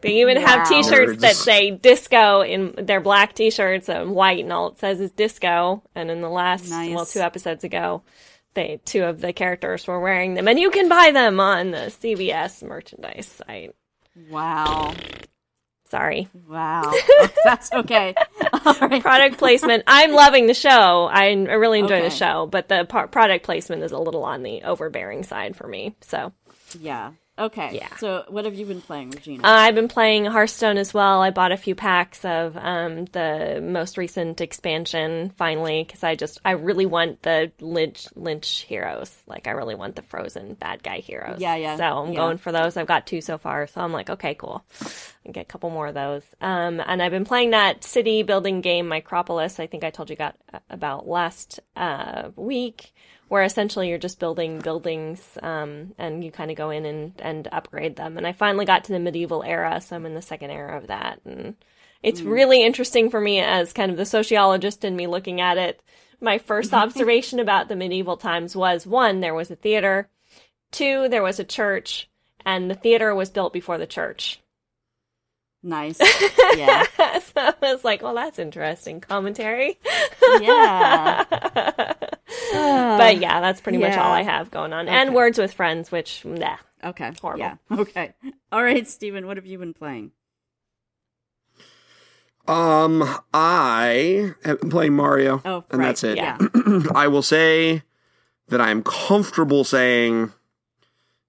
They 0.00 0.20
even 0.20 0.36
have 0.36 0.68
T-shirts 0.68 1.22
that 1.22 1.34
say 1.34 1.72
"disco" 1.72 2.40
in 2.42 2.74
their 2.86 3.00
black 3.00 3.34
T-shirts 3.34 3.88
and 3.88 4.12
white, 4.12 4.44
and 4.44 4.52
all 4.52 4.68
it 4.68 4.78
says 4.78 5.00
is 5.00 5.10
"disco." 5.10 5.82
And 5.94 6.08
in 6.10 6.20
the 6.20 6.28
last, 6.28 6.70
Nice. 6.70 6.94
well, 6.94 7.04
two 7.04 7.18
episodes 7.20 7.64
ago, 7.64 8.02
they 8.54 8.80
two 8.84 9.02
of 9.02 9.20
the 9.20 9.32
characters 9.32 9.86
were 9.88 9.98
wearing 9.98 10.34
them, 10.34 10.46
and 10.46 10.58
you 10.58 10.70
can 10.70 10.88
buy 10.88 11.10
them 11.10 11.40
on 11.40 11.72
the 11.72 11.90
CBS 11.90 12.62
merchandise 12.62 13.26
site. 13.26 13.74
Wow. 14.30 14.94
Sorry, 15.90 16.28
Wow. 16.46 16.92
That's 17.44 17.72
okay. 17.72 18.14
All 18.64 18.74
right. 18.82 19.00
product 19.00 19.38
placement. 19.38 19.84
I'm 19.86 20.12
loving 20.12 20.46
the 20.46 20.52
show. 20.54 21.08
I, 21.10 21.28
I 21.30 21.32
really 21.54 21.78
enjoy 21.78 22.02
the 22.02 22.10
show, 22.10 22.46
but 22.46 22.68
the 22.68 22.84
par- 22.84 23.08
product 23.08 23.44
placement 23.44 23.82
is 23.82 23.92
a 23.92 23.98
little 23.98 24.22
on 24.22 24.42
the 24.42 24.62
overbearing 24.64 25.22
side 25.22 25.56
for 25.56 25.66
me. 25.66 25.96
So. 26.02 26.32
Yeah. 26.78 27.12
Okay. 27.38 27.76
Yeah. 27.76 27.96
So, 27.96 28.24
what 28.28 28.44
have 28.44 28.54
you 28.54 28.66
been 28.66 28.80
playing, 28.80 29.10
Regina? 29.10 29.44
Uh, 29.44 29.50
I've 29.50 29.74
been 29.74 29.88
playing 29.88 30.24
Hearthstone 30.24 30.76
as 30.76 30.92
well. 30.92 31.22
I 31.22 31.30
bought 31.30 31.52
a 31.52 31.56
few 31.56 31.74
packs 31.74 32.24
of 32.24 32.56
um, 32.56 33.04
the 33.06 33.60
most 33.62 33.96
recent 33.96 34.40
expansion 34.40 35.30
finally 35.36 35.84
because 35.84 36.02
I 36.02 36.16
just 36.16 36.40
I 36.44 36.52
really 36.52 36.86
want 36.86 37.22
the 37.22 37.52
Lich 37.60 38.08
Lich 38.16 38.64
heroes. 38.68 39.14
Like 39.26 39.46
I 39.46 39.52
really 39.52 39.76
want 39.76 39.94
the 39.96 40.02
Frozen 40.02 40.54
bad 40.54 40.82
guy 40.82 40.98
heroes. 40.98 41.40
Yeah, 41.40 41.54
yeah, 41.54 41.76
So 41.76 41.84
I'm 41.84 42.12
yeah. 42.12 42.16
going 42.16 42.38
for 42.38 42.50
those. 42.50 42.76
I've 42.76 42.86
got 42.86 43.06
two 43.06 43.20
so 43.20 43.38
far, 43.38 43.66
so 43.66 43.80
I'm 43.80 43.92
like, 43.92 44.10
okay, 44.10 44.34
cool. 44.34 44.64
I 45.26 45.30
get 45.30 45.42
a 45.42 45.44
couple 45.44 45.70
more 45.70 45.86
of 45.86 45.94
those. 45.94 46.24
Um, 46.40 46.80
and 46.84 47.02
I've 47.02 47.12
been 47.12 47.24
playing 47.24 47.50
that 47.50 47.84
city 47.84 48.22
building 48.22 48.62
game, 48.62 48.86
Micropolis. 48.86 49.60
I 49.60 49.66
think 49.66 49.84
I 49.84 49.90
told 49.90 50.10
you 50.10 50.16
got 50.16 50.36
about 50.70 51.06
last 51.06 51.60
uh, 51.76 52.30
week 52.34 52.92
where 53.28 53.42
essentially 53.44 53.88
you're 53.88 53.98
just 53.98 54.18
building 54.18 54.58
buildings 54.60 55.20
um, 55.42 55.94
and 55.98 56.24
you 56.24 56.30
kind 56.32 56.50
of 56.50 56.56
go 56.56 56.70
in 56.70 56.84
and, 56.86 57.12
and 57.18 57.48
upgrade 57.52 57.96
them. 57.96 58.16
And 58.16 58.26
I 58.26 58.32
finally 58.32 58.64
got 58.64 58.84
to 58.84 58.92
the 58.92 58.98
medieval 58.98 59.42
era, 59.42 59.80
so 59.80 59.96
I'm 59.96 60.06
in 60.06 60.14
the 60.14 60.22
second 60.22 60.50
era 60.50 60.76
of 60.78 60.86
that. 60.88 61.20
And 61.24 61.54
it's 62.02 62.22
really 62.22 62.62
interesting 62.64 63.10
for 63.10 63.20
me 63.20 63.40
as 63.40 63.72
kind 63.72 63.90
of 63.90 63.96
the 63.96 64.06
sociologist 64.06 64.84
in 64.84 64.96
me 64.96 65.06
looking 65.06 65.40
at 65.40 65.58
it. 65.58 65.82
My 66.20 66.38
first 66.38 66.72
observation 66.74 67.38
about 67.38 67.68
the 67.68 67.76
medieval 67.76 68.16
times 68.16 68.56
was 68.56 68.86
one, 68.86 69.20
there 69.20 69.34
was 69.34 69.50
a 69.50 69.56
theater, 69.56 70.08
two, 70.72 71.08
there 71.08 71.22
was 71.22 71.38
a 71.38 71.44
church, 71.44 72.08
and 72.46 72.70
the 72.70 72.74
theater 72.74 73.14
was 73.14 73.30
built 73.30 73.52
before 73.52 73.78
the 73.78 73.86
church. 73.86 74.40
nice. 75.62 76.00
Yeah. 76.56 76.84
so 77.20 77.32
I 77.36 77.54
was 77.60 77.84
like, 77.84 78.02
well, 78.02 78.14
that's 78.14 78.38
interesting 78.38 79.00
commentary. 79.00 79.78
Yeah. 80.40 81.24
but 82.52 83.18
yeah, 83.18 83.40
that's 83.40 83.60
pretty 83.60 83.78
much 83.78 83.96
all 83.96 84.12
I 84.12 84.22
have 84.22 84.50
going 84.50 84.72
on. 84.72 84.88
And 84.88 85.14
Words 85.14 85.38
with 85.38 85.52
Friends, 85.54 85.90
which, 85.90 86.24
nah. 86.24 86.56
Okay. 86.84 87.12
Horrible. 87.20 87.40
Yeah. 87.40 87.54
Okay. 87.78 88.14
All 88.52 88.62
right, 88.62 88.86
Stephen, 88.86 89.26
what 89.26 89.36
have 89.36 89.46
you 89.46 89.58
been 89.58 89.74
playing? 89.74 90.12
Um, 92.46 93.04
I 93.34 94.32
have 94.44 94.60
been 94.60 94.70
playing 94.70 94.94
Mario, 94.94 95.42
Oh, 95.44 95.64
and 95.70 95.80
right. 95.80 95.86
that's 95.88 96.04
it. 96.04 96.16
Yeah. 96.16 96.38
I 96.94 97.06
will 97.08 97.22
say 97.22 97.82
that 98.48 98.60
I'm 98.60 98.82
comfortable 98.82 99.64
saying 99.64 100.32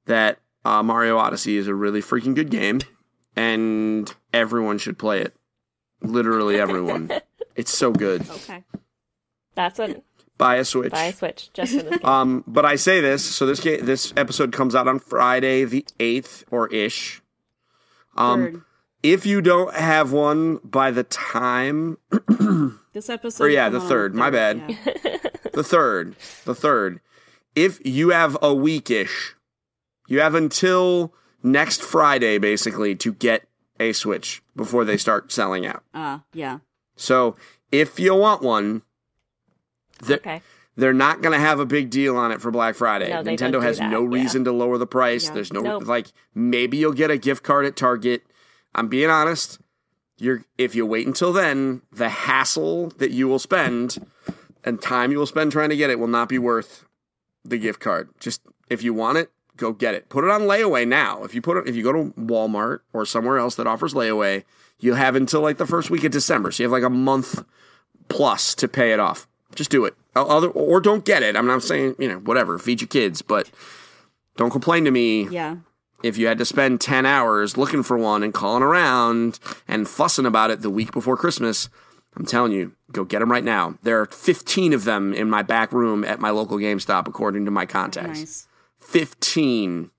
that 0.05 0.39
uh, 0.63 0.81
Mario 0.81 1.17
Odyssey 1.17 1.57
is 1.57 1.67
a 1.67 1.75
really 1.75 2.01
freaking 2.01 2.35
good 2.35 2.49
game, 2.49 2.79
and 3.35 4.13
everyone 4.33 4.77
should 4.77 4.97
play 4.97 5.19
it. 5.19 5.35
Literally 6.01 6.57
everyone. 6.59 7.11
it's 7.55 7.75
so 7.77 7.91
good. 7.91 8.21
Okay. 8.29 8.63
That's 9.55 9.77
what 9.77 10.01
Buy 10.39 10.55
a 10.55 10.65
Switch. 10.65 10.91
buy 10.91 11.03
a 11.05 11.13
Switch 11.13 11.51
just 11.53 11.75
for 11.77 11.83
this. 11.83 12.03
Um, 12.03 12.43
but 12.47 12.65
I 12.65 12.75
say 12.77 12.99
this, 13.01 13.23
so 13.23 13.45
this 13.45 13.59
ga- 13.59 13.81
this 13.81 14.11
episode 14.17 14.51
comes 14.51 14.73
out 14.73 14.87
on 14.87 14.97
Friday 14.99 15.65
the 15.65 15.85
eighth 15.99 16.45
or 16.49 16.67
ish. 16.73 17.21
Um, 18.17 18.41
Third. 18.53 18.61
if 19.03 19.25
you 19.27 19.41
don't 19.41 19.75
have 19.75 20.11
one 20.11 20.57
by 20.63 20.89
the 20.91 21.03
time 21.03 21.97
This 22.93 23.09
episode. 23.09 23.43
or 23.43 23.49
yeah, 23.49 23.69
the 23.69 23.77
on 23.77 23.83
on 23.83 23.89
third, 23.89 24.15
my 24.15 24.29
bad. 24.31 24.63
yeah. 24.67 25.17
the 25.53 25.63
third, 25.63 26.15
the 26.45 26.55
third, 26.55 26.99
if 27.55 27.79
you 27.85 28.09
have 28.09 28.35
a 28.35 28.49
weekish, 28.55 29.33
you 30.07 30.21
have 30.21 30.33
until 30.35 31.13
next 31.43 31.81
Friday 31.83 32.37
basically 32.37 32.95
to 32.95 33.13
get 33.13 33.45
a 33.79 33.91
Switch 33.93 34.41
before 34.55 34.85
they 34.85 34.97
start 34.97 35.31
selling 35.31 35.65
out. 35.65 35.83
Uh, 35.93 36.19
yeah. 36.33 36.59
So 36.95 37.35
if 37.71 37.99
you 37.99 38.15
want 38.15 38.41
one, 38.41 38.81
they're, 39.99 40.17
Okay. 40.17 40.41
they're 40.75 40.93
not 40.93 41.21
going 41.21 41.33
to 41.33 41.39
have 41.39 41.59
a 41.59 41.65
big 41.65 41.89
deal 41.89 42.17
on 42.17 42.31
it 42.31 42.41
for 42.41 42.51
Black 42.51 42.75
Friday. 42.75 43.09
No, 43.09 43.23
Nintendo 43.23 43.61
has 43.61 43.77
that, 43.79 43.89
no 43.91 44.01
yeah. 44.03 44.21
reason 44.21 44.43
to 44.45 44.51
lower 44.51 44.77
the 44.77 44.87
price. 44.87 45.25
Yeah. 45.27 45.33
There's 45.33 45.53
no 45.53 45.61
Nope. 45.61 45.85
like 45.87 46.07
maybe 46.33 46.77
you'll 46.77 46.93
get 46.93 47.11
a 47.11 47.17
gift 47.17 47.43
card 47.43 47.65
at 47.65 47.75
Target. 47.75 48.23
I'm 48.75 48.87
being 48.87 49.09
honest. 49.09 49.59
You're 50.17 50.43
if 50.57 50.75
you 50.75 50.85
wait 50.85 51.07
until 51.07 51.31
then, 51.31 51.81
the 51.93 52.09
hassle 52.09 52.89
that 52.97 53.11
you 53.11 53.27
will 53.29 53.39
spend 53.39 54.05
and 54.65 54.81
time 54.81 55.11
you 55.11 55.17
will 55.17 55.25
spend 55.25 55.51
trying 55.53 55.69
to 55.69 55.77
get 55.77 55.89
it 55.89 55.97
will 55.97 56.07
not 56.07 56.27
be 56.27 56.37
worth 56.37 56.83
the 57.45 57.57
gift 57.57 57.79
card. 57.79 58.09
Just 58.19 58.41
if 58.69 58.83
you 58.83 58.93
want 58.93 59.17
it, 59.17 59.31
go 59.55 59.71
get 59.71 59.95
it. 59.95 60.09
Put 60.09 60.25
it 60.25 60.29
on 60.29 60.41
layaway 60.41 60.85
now. 60.85 61.23
If 61.23 61.33
you 61.33 61.41
put 61.41 61.55
it 61.55 61.69
if 61.69 61.75
you 61.77 61.83
go 61.83 61.93
to 61.93 62.11
Walmart 62.19 62.79
or 62.91 63.05
somewhere 63.05 63.37
else 63.37 63.55
that 63.55 63.65
offers 63.65 63.93
layaway, 63.93 64.43
you 64.77 64.95
have 64.95 65.15
until 65.15 65.39
like 65.39 65.57
the 65.57 65.65
first 65.65 65.89
week 65.89 66.03
of 66.03 66.11
December. 66.11 66.51
So 66.51 66.63
you 66.63 66.65
have 66.69 66.73
like 66.73 66.83
a 66.83 66.89
month 66.93 67.41
plus 68.09 68.53
to 68.55 68.67
pay 68.67 68.91
it 68.91 68.99
off. 68.99 69.25
Just 69.55 69.69
do 69.71 69.85
it. 69.85 69.95
Other 70.15 70.47
or 70.49 70.79
don't 70.81 71.05
get 71.05 71.23
it. 71.23 71.35
I'm 71.35 71.47
not 71.47 71.63
saying, 71.63 71.95
you 71.99 72.07
know, 72.07 72.17
whatever, 72.19 72.57
feed 72.59 72.81
your 72.81 72.87
kids, 72.87 73.21
but 73.21 73.49
don't 74.37 74.51
complain 74.51 74.85
to 74.85 74.91
me 74.91 75.27
Yeah. 75.29 75.57
if 76.03 76.17
you 76.17 76.27
had 76.27 76.37
to 76.37 76.45
spend 76.45 76.81
10 76.81 77.05
hours 77.05 77.57
looking 77.57 77.83
for 77.83 77.97
one 77.97 78.23
and 78.23 78.33
calling 78.33 78.63
around 78.63 79.39
and 79.67 79.87
fussing 79.87 80.25
about 80.25 80.51
it 80.51 80.61
the 80.61 80.69
week 80.69 80.91
before 80.91 81.17
Christmas, 81.17 81.69
I'm 82.15 82.25
telling 82.25 82.51
you, 82.51 82.73
go 82.91 83.03
get 83.03 83.19
them 83.19 83.31
right 83.31 83.43
now. 83.43 83.75
There 83.83 83.99
are 84.01 84.05
15 84.07 84.73
of 84.73 84.83
them 84.83 85.13
in 85.13 85.29
my 85.29 85.41
back 85.41 85.71
room 85.71 86.03
at 86.03 86.19
my 86.19 86.29
local 86.31 86.57
GameStop, 86.57 87.07
according 87.07 87.45
to 87.45 87.51
my 87.51 87.65
contacts. 87.65 88.19
Nice. 88.19 88.47
15. 88.79 89.91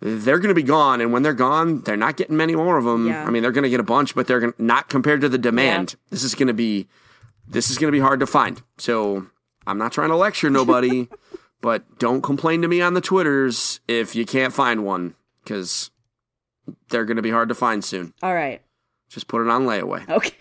They're 0.00 0.38
going 0.38 0.48
to 0.48 0.54
be 0.54 0.62
gone, 0.62 1.00
and 1.00 1.12
when 1.12 1.22
they're 1.22 1.34
gone, 1.34 1.82
they're 1.82 1.96
not 1.96 2.16
getting 2.16 2.36
many 2.36 2.54
more 2.56 2.78
of 2.78 2.84
them. 2.84 3.08
Yeah. 3.08 3.24
I 3.26 3.30
mean, 3.30 3.42
they're 3.42 3.52
going 3.52 3.64
to 3.64 3.70
get 3.70 3.80
a 3.80 3.84
bunch, 3.84 4.14
but 4.14 4.26
they're 4.26 4.40
gonna, 4.40 4.54
not 4.58 4.88
compared 4.88 5.20
to 5.20 5.28
the 5.28 5.38
demand. 5.38 5.92
Yeah. 5.92 5.98
This 6.10 6.24
is 6.24 6.34
going 6.34 6.48
to 6.48 6.54
be 6.54 6.88
this 7.50 7.70
is 7.70 7.78
going 7.78 7.88
to 7.88 7.96
be 7.96 8.00
hard 8.00 8.20
to 8.20 8.26
find. 8.26 8.62
So 8.78 9.26
I'm 9.66 9.78
not 9.78 9.92
trying 9.92 10.10
to 10.10 10.16
lecture 10.16 10.50
nobody, 10.50 11.08
but 11.60 11.98
don't 11.98 12.22
complain 12.22 12.62
to 12.62 12.68
me 12.68 12.80
on 12.80 12.94
the 12.94 13.00
Twitters 13.00 13.80
if 13.88 14.14
you 14.14 14.24
can't 14.24 14.54
find 14.54 14.84
one 14.84 15.14
because 15.42 15.90
they're 16.88 17.04
going 17.04 17.16
to 17.16 17.22
be 17.22 17.30
hard 17.30 17.48
to 17.48 17.54
find 17.54 17.84
soon. 17.84 18.14
All 18.22 18.34
right. 18.34 18.62
Just 19.08 19.26
put 19.26 19.42
it 19.42 19.48
on 19.48 19.66
layaway. 19.66 20.08
Okay. 20.08 20.36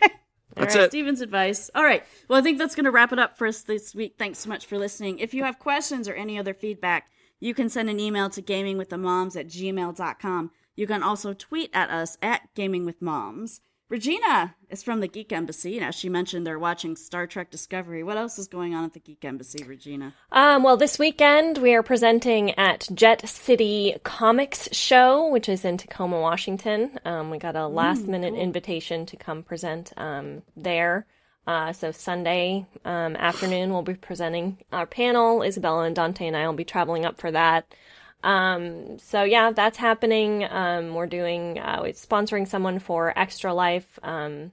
That's 0.55 0.75
All 0.75 0.81
right, 0.81 0.85
it. 0.85 0.91
Steven's 0.91 1.21
advice. 1.21 1.69
All 1.73 1.83
right. 1.83 2.03
Well, 2.27 2.37
I 2.37 2.41
think 2.41 2.57
that's 2.57 2.75
going 2.75 2.85
to 2.85 2.91
wrap 2.91 3.13
it 3.13 3.19
up 3.19 3.37
for 3.37 3.47
us 3.47 3.61
this 3.61 3.95
week. 3.95 4.15
Thanks 4.17 4.39
so 4.39 4.49
much 4.49 4.65
for 4.65 4.77
listening. 4.77 5.19
If 5.19 5.33
you 5.33 5.43
have 5.43 5.59
questions 5.59 6.07
or 6.07 6.13
any 6.13 6.37
other 6.37 6.53
feedback, 6.53 7.09
you 7.39 7.53
can 7.53 7.69
send 7.69 7.89
an 7.89 7.99
email 7.99 8.29
to 8.31 8.41
gamingwiththemoms 8.41 9.39
at 9.39 9.47
gmail.com. 9.47 10.51
You 10.75 10.87
can 10.87 11.03
also 11.03 11.33
tweet 11.33 11.69
at 11.73 11.89
us 11.89 12.17
at 12.21 12.53
gamingwithmoms. 12.55 13.61
Regina 13.89 14.55
is 14.69 14.83
from 14.83 14.99
the 14.99 15.07
Geek 15.07 15.33
Embassy. 15.33 15.75
And 15.75 15.85
as 15.85 15.95
she 15.95 16.09
mentioned, 16.09 16.45
they're 16.45 16.59
watching 16.59 16.95
Star 16.95 17.25
Trek 17.25 17.49
Discovery. 17.49 18.03
What 18.03 18.17
else 18.17 18.37
is 18.37 18.47
going 18.47 18.75
on 18.75 18.85
at 18.85 18.93
the 18.93 18.99
Geek 18.99 19.25
Embassy, 19.25 19.63
Regina? 19.63 20.13
Um, 20.31 20.61
well, 20.61 20.77
this 20.77 20.99
weekend 20.99 21.57
we 21.57 21.73
are 21.73 21.81
presenting 21.81 22.51
at 22.51 22.87
Jet 22.93 23.27
City 23.27 23.95
Comics 24.03 24.69
Show, 24.71 25.27
which 25.29 25.49
is 25.49 25.65
in 25.65 25.77
Tacoma, 25.77 26.19
Washington. 26.19 26.99
Um, 27.03 27.31
we 27.31 27.39
got 27.39 27.55
a 27.55 27.67
last 27.67 28.07
minute 28.07 28.35
invitation 28.35 29.07
to 29.07 29.17
come 29.17 29.41
present 29.41 29.91
um, 29.97 30.43
there. 30.55 31.07
Uh, 31.47 31.73
so 31.73 31.91
Sunday 31.91 32.67
um, 32.85 33.15
afternoon 33.15 33.71
we'll 33.71 33.81
be 33.81 33.95
presenting 33.95 34.59
our 34.71 34.85
panel. 34.85 35.41
Isabella 35.41 35.85
and 35.85 35.95
Dante 35.95 36.27
and 36.27 36.37
I 36.37 36.45
will 36.45 36.53
be 36.53 36.63
traveling 36.63 37.05
up 37.05 37.19
for 37.19 37.31
that. 37.31 37.73
Um, 38.23 38.99
so 38.99 39.23
yeah, 39.23 39.51
that's 39.51 39.77
happening. 39.77 40.45
Um, 40.49 40.93
we're 40.93 41.07
doing, 41.07 41.57
uh, 41.59 41.79
we're 41.81 41.93
sponsoring 41.93 42.47
someone 42.47 42.79
for 42.79 43.17
Extra 43.17 43.53
Life, 43.53 43.99
um, 44.03 44.51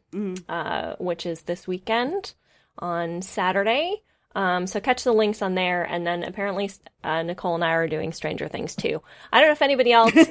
uh, 0.48 0.94
which 0.98 1.26
is 1.26 1.43
this 1.43 1.66
weekend 1.66 2.34
on 2.78 3.22
Saturday. 3.22 4.02
Um, 4.36 4.66
so 4.66 4.80
catch 4.80 5.02
the 5.02 5.14
links 5.14 5.40
on 5.40 5.55
there, 5.55 5.82
and 5.82 6.06
then 6.06 6.22
apparently 6.22 6.70
uh, 7.02 7.22
Nicole 7.22 7.55
and 7.55 7.64
I 7.64 7.70
are 7.70 7.88
doing 7.88 8.12
Stranger 8.12 8.48
Things 8.48 8.76
too. 8.76 9.01
I 9.32 9.40
don't 9.40 9.48
know 9.48 9.52
if 9.52 9.62
anybody 9.62 9.93
else 9.93 10.14
in 10.14 10.26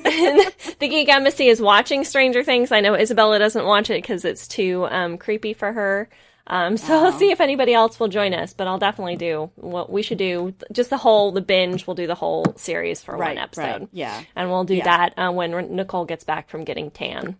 the 0.79 0.87
Geek 0.87 1.09
Embassy 1.09 1.47
is 1.47 1.59
watching 1.59 2.03
Stranger 2.03 2.43
Things. 2.43 2.71
I 2.71 2.81
know 2.81 2.93
Isabella 2.93 3.39
doesn't 3.39 3.65
watch 3.65 3.89
it 3.89 4.03
because 4.03 4.23
it's 4.23 4.47
too 4.47 4.85
um, 4.91 5.17
creepy 5.17 5.53
for 5.53 5.73
her. 5.73 6.07
Um, 6.47 6.77
so 6.77 6.93
I'll 7.05 7.11
see 7.11 7.31
if 7.31 7.41
anybody 7.41 7.73
else 7.73 7.99
will 7.99 8.07
join 8.07 8.33
us, 8.33 8.53
but 8.53 8.67
I'll 8.67 8.77
definitely 8.77 9.15
do 9.15 9.49
what 9.55 9.91
we 9.91 10.01
should 10.03 10.19
do. 10.19 10.53
Just 10.71 10.89
the 10.91 10.97
whole 10.97 11.31
the 11.31 11.41
binge. 11.41 11.87
We'll 11.87 11.95
do 11.95 12.05
the 12.07 12.15
whole 12.15 12.45
series 12.55 13.01
for 13.01 13.17
one 13.17 13.37
episode. 13.37 13.89
Yeah. 13.91 14.21
and 14.35 14.49
we'll 14.51 14.63
do 14.63 14.75
Yeah. 14.75 14.83
that 14.83 15.13
uh, 15.17 15.31
when 15.31 15.75
Nicole 15.75 16.05
gets 16.05 16.23
back 16.23 16.49
from 16.49 16.63
getting 16.63 16.91
tan. 16.91 17.37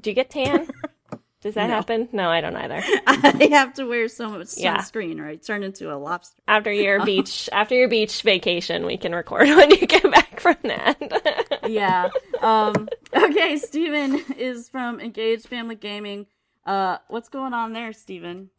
Do 0.00 0.10
you 0.10 0.14
get 0.14 0.30
tan? 0.30 0.68
Does 1.42 1.54
that 1.54 1.70
happen? 1.70 2.08
No, 2.12 2.28
I 2.28 2.40
don't 2.40 2.56
either. 2.56 2.82
I 3.06 3.48
have 3.52 3.74
to 3.74 3.84
wear 3.84 4.08
so 4.08 4.30
much 4.30 4.56
Yeah. 4.56 4.78
sunscreen 4.78 5.20
or 5.20 5.26
I 5.28 5.36
turn 5.36 5.62
into 5.62 5.92
a 5.92 5.96
lobster. 5.96 6.40
after 6.48 6.72
your 6.72 7.04
beach 7.04 7.48
after 7.52 7.74
your 7.74 7.88
beach 7.88 8.22
vacation 8.22 8.84
we 8.86 8.96
can 8.96 9.14
record 9.14 9.48
when 9.48 9.70
you 9.70 9.86
get 9.86 10.02
back 10.10 10.40
from 10.40 10.56
that 10.64 11.60
yeah. 11.68 12.08
Um, 12.40 12.88
okay, 13.14 13.56
Steven 13.58 14.22
is 14.38 14.68
from 14.68 14.98
Engaged 15.00 15.46
Family 15.48 15.74
Gaming. 15.74 16.26
Uh, 16.66 16.98
what's 17.08 17.28
going 17.28 17.54
on 17.54 17.72
there, 17.72 17.92
Steven? 17.92 18.50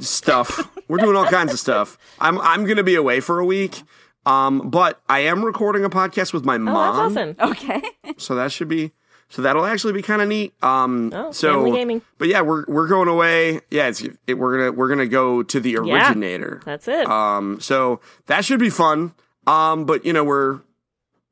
stuff. 0.00 0.70
We're 0.88 0.98
doing 0.98 1.16
all 1.16 1.26
kinds 1.26 1.52
of 1.52 1.58
stuff. 1.60 1.98
I'm 2.18 2.38
I'm 2.40 2.64
going 2.64 2.78
to 2.78 2.84
be 2.84 2.94
away 2.94 3.20
for 3.20 3.38
a 3.38 3.44
week. 3.44 3.82
Um, 4.24 4.70
but 4.70 5.00
I 5.08 5.20
am 5.20 5.44
recording 5.44 5.84
a 5.84 5.90
podcast 5.90 6.32
with 6.32 6.44
my 6.44 6.54
oh 6.56 6.58
mom. 6.58 7.14
that's 7.14 7.36
awesome 7.38 7.50
Okay. 7.52 7.82
so 8.16 8.34
that 8.34 8.50
should 8.50 8.66
be 8.68 8.90
so 9.28 9.42
that'll 9.42 9.64
actually 9.64 9.92
be 9.92 10.02
kind 10.02 10.20
of 10.20 10.26
neat 10.28 10.52
um 10.64 11.12
Oh, 11.14 11.30
so 11.30 11.52
family 11.62 11.70
gaming. 11.78 12.02
but 12.18 12.26
yeah 12.26 12.40
we're 12.40 12.64
we're 12.66 12.88
going 12.88 13.06
away 13.08 13.60
yeah 13.70 13.86
it's 13.86 14.02
it, 14.26 14.34
we're 14.34 14.56
gonna 14.58 14.72
we're 14.72 14.88
gonna 14.88 15.06
go 15.06 15.44
to 15.44 15.60
the 15.60 15.76
originator 15.76 16.60
that's 16.64 16.88
it 16.88 17.06
um 17.06 17.60
so 17.60 18.00
that 18.26 18.44
should 18.44 18.58
be 18.58 18.68
fun 18.70 19.14
um 19.46 19.84
but 19.84 20.04
you 20.04 20.12
know 20.12 20.24
we're 20.24 20.58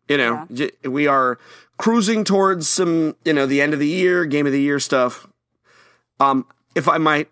you 0.08 0.16
know 0.18 0.46
j- 0.52 0.70
we 0.84 1.08
are 1.08 1.36
cruising 1.78 2.24
towards 2.24 2.68
some 2.68 3.16
you 3.24 3.32
know 3.32 3.46
the 3.46 3.60
end 3.60 3.72
of 3.74 3.80
the 3.80 3.86
year 3.88 4.24
game 4.24 4.46
of 4.46 4.52
the 4.52 4.60
year 4.60 4.78
stuff 4.78 5.26
um 6.20 6.46
if 6.74 6.88
i 6.88 6.98
might 6.98 7.28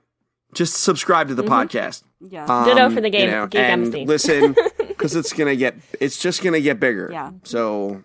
just 0.55 0.75
subscribe 0.83 1.29
to 1.29 1.35
the 1.35 1.43
podcast 1.45 2.03
Yeah. 2.21 2.45
um, 2.47 2.65
Ditto 2.67 2.91
for 2.91 3.01
the 3.01 3.09
game- 3.11 3.27
you 3.29 3.35
know, 3.35 3.47
Geek 3.47 3.61
and 3.61 3.85
Embassy. 3.85 4.05
listen 4.07 4.55
because 4.79 5.15
it's 5.17 5.33
gonna 5.33 5.57
get 5.57 5.77
it's 6.01 6.19
just 6.19 6.43
gonna 6.43 6.61
get 6.61 6.79
bigger 6.81 7.09
Yeah. 7.13 7.31
so 7.45 8.03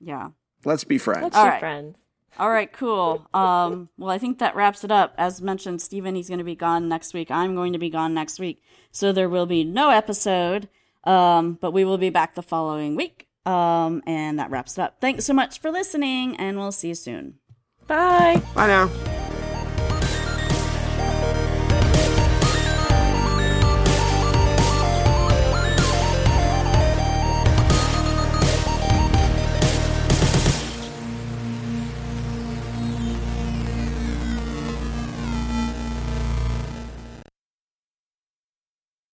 yeah. 0.00 0.28
let's 0.64 0.84
be 0.84 0.98
friends 0.98 1.22
let's 1.24 1.36
all 1.36 1.44
be 1.44 1.50
right. 1.50 1.60
friends 1.60 1.96
All 2.38 2.50
right, 2.50 2.72
cool. 2.72 3.26
Um, 3.34 3.88
well, 3.98 4.10
I 4.10 4.18
think 4.18 4.38
that 4.38 4.54
wraps 4.54 4.84
it 4.84 4.92
up. 4.92 5.12
As 5.18 5.42
mentioned, 5.42 5.82
Stephen, 5.82 6.14
he's 6.14 6.28
going 6.28 6.38
to 6.38 6.44
be 6.44 6.54
gone 6.54 6.88
next 6.88 7.12
week. 7.12 7.32
I'm 7.32 7.56
going 7.56 7.72
to 7.72 7.80
be 7.80 7.90
gone 7.90 8.14
next 8.14 8.38
week. 8.38 8.62
So 8.92 9.10
there 9.10 9.28
will 9.28 9.46
be 9.46 9.64
no 9.64 9.90
episode, 9.90 10.68
um, 11.02 11.58
but 11.60 11.72
we 11.72 11.84
will 11.84 11.98
be 11.98 12.10
back 12.10 12.36
the 12.36 12.42
following 12.42 12.94
week. 12.94 13.26
Um, 13.46 14.02
and 14.06 14.38
that 14.38 14.50
wraps 14.50 14.76
it 14.76 14.82
up. 14.82 15.00
Thanks 15.00 15.24
so 15.24 15.32
much 15.32 15.60
for 15.60 15.70
listening, 15.70 16.36
and 16.36 16.58
we'll 16.58 16.72
see 16.72 16.88
you 16.88 16.94
soon. 16.94 17.34
bye 17.86 18.42
bye 18.54 18.66
now 18.66 19.17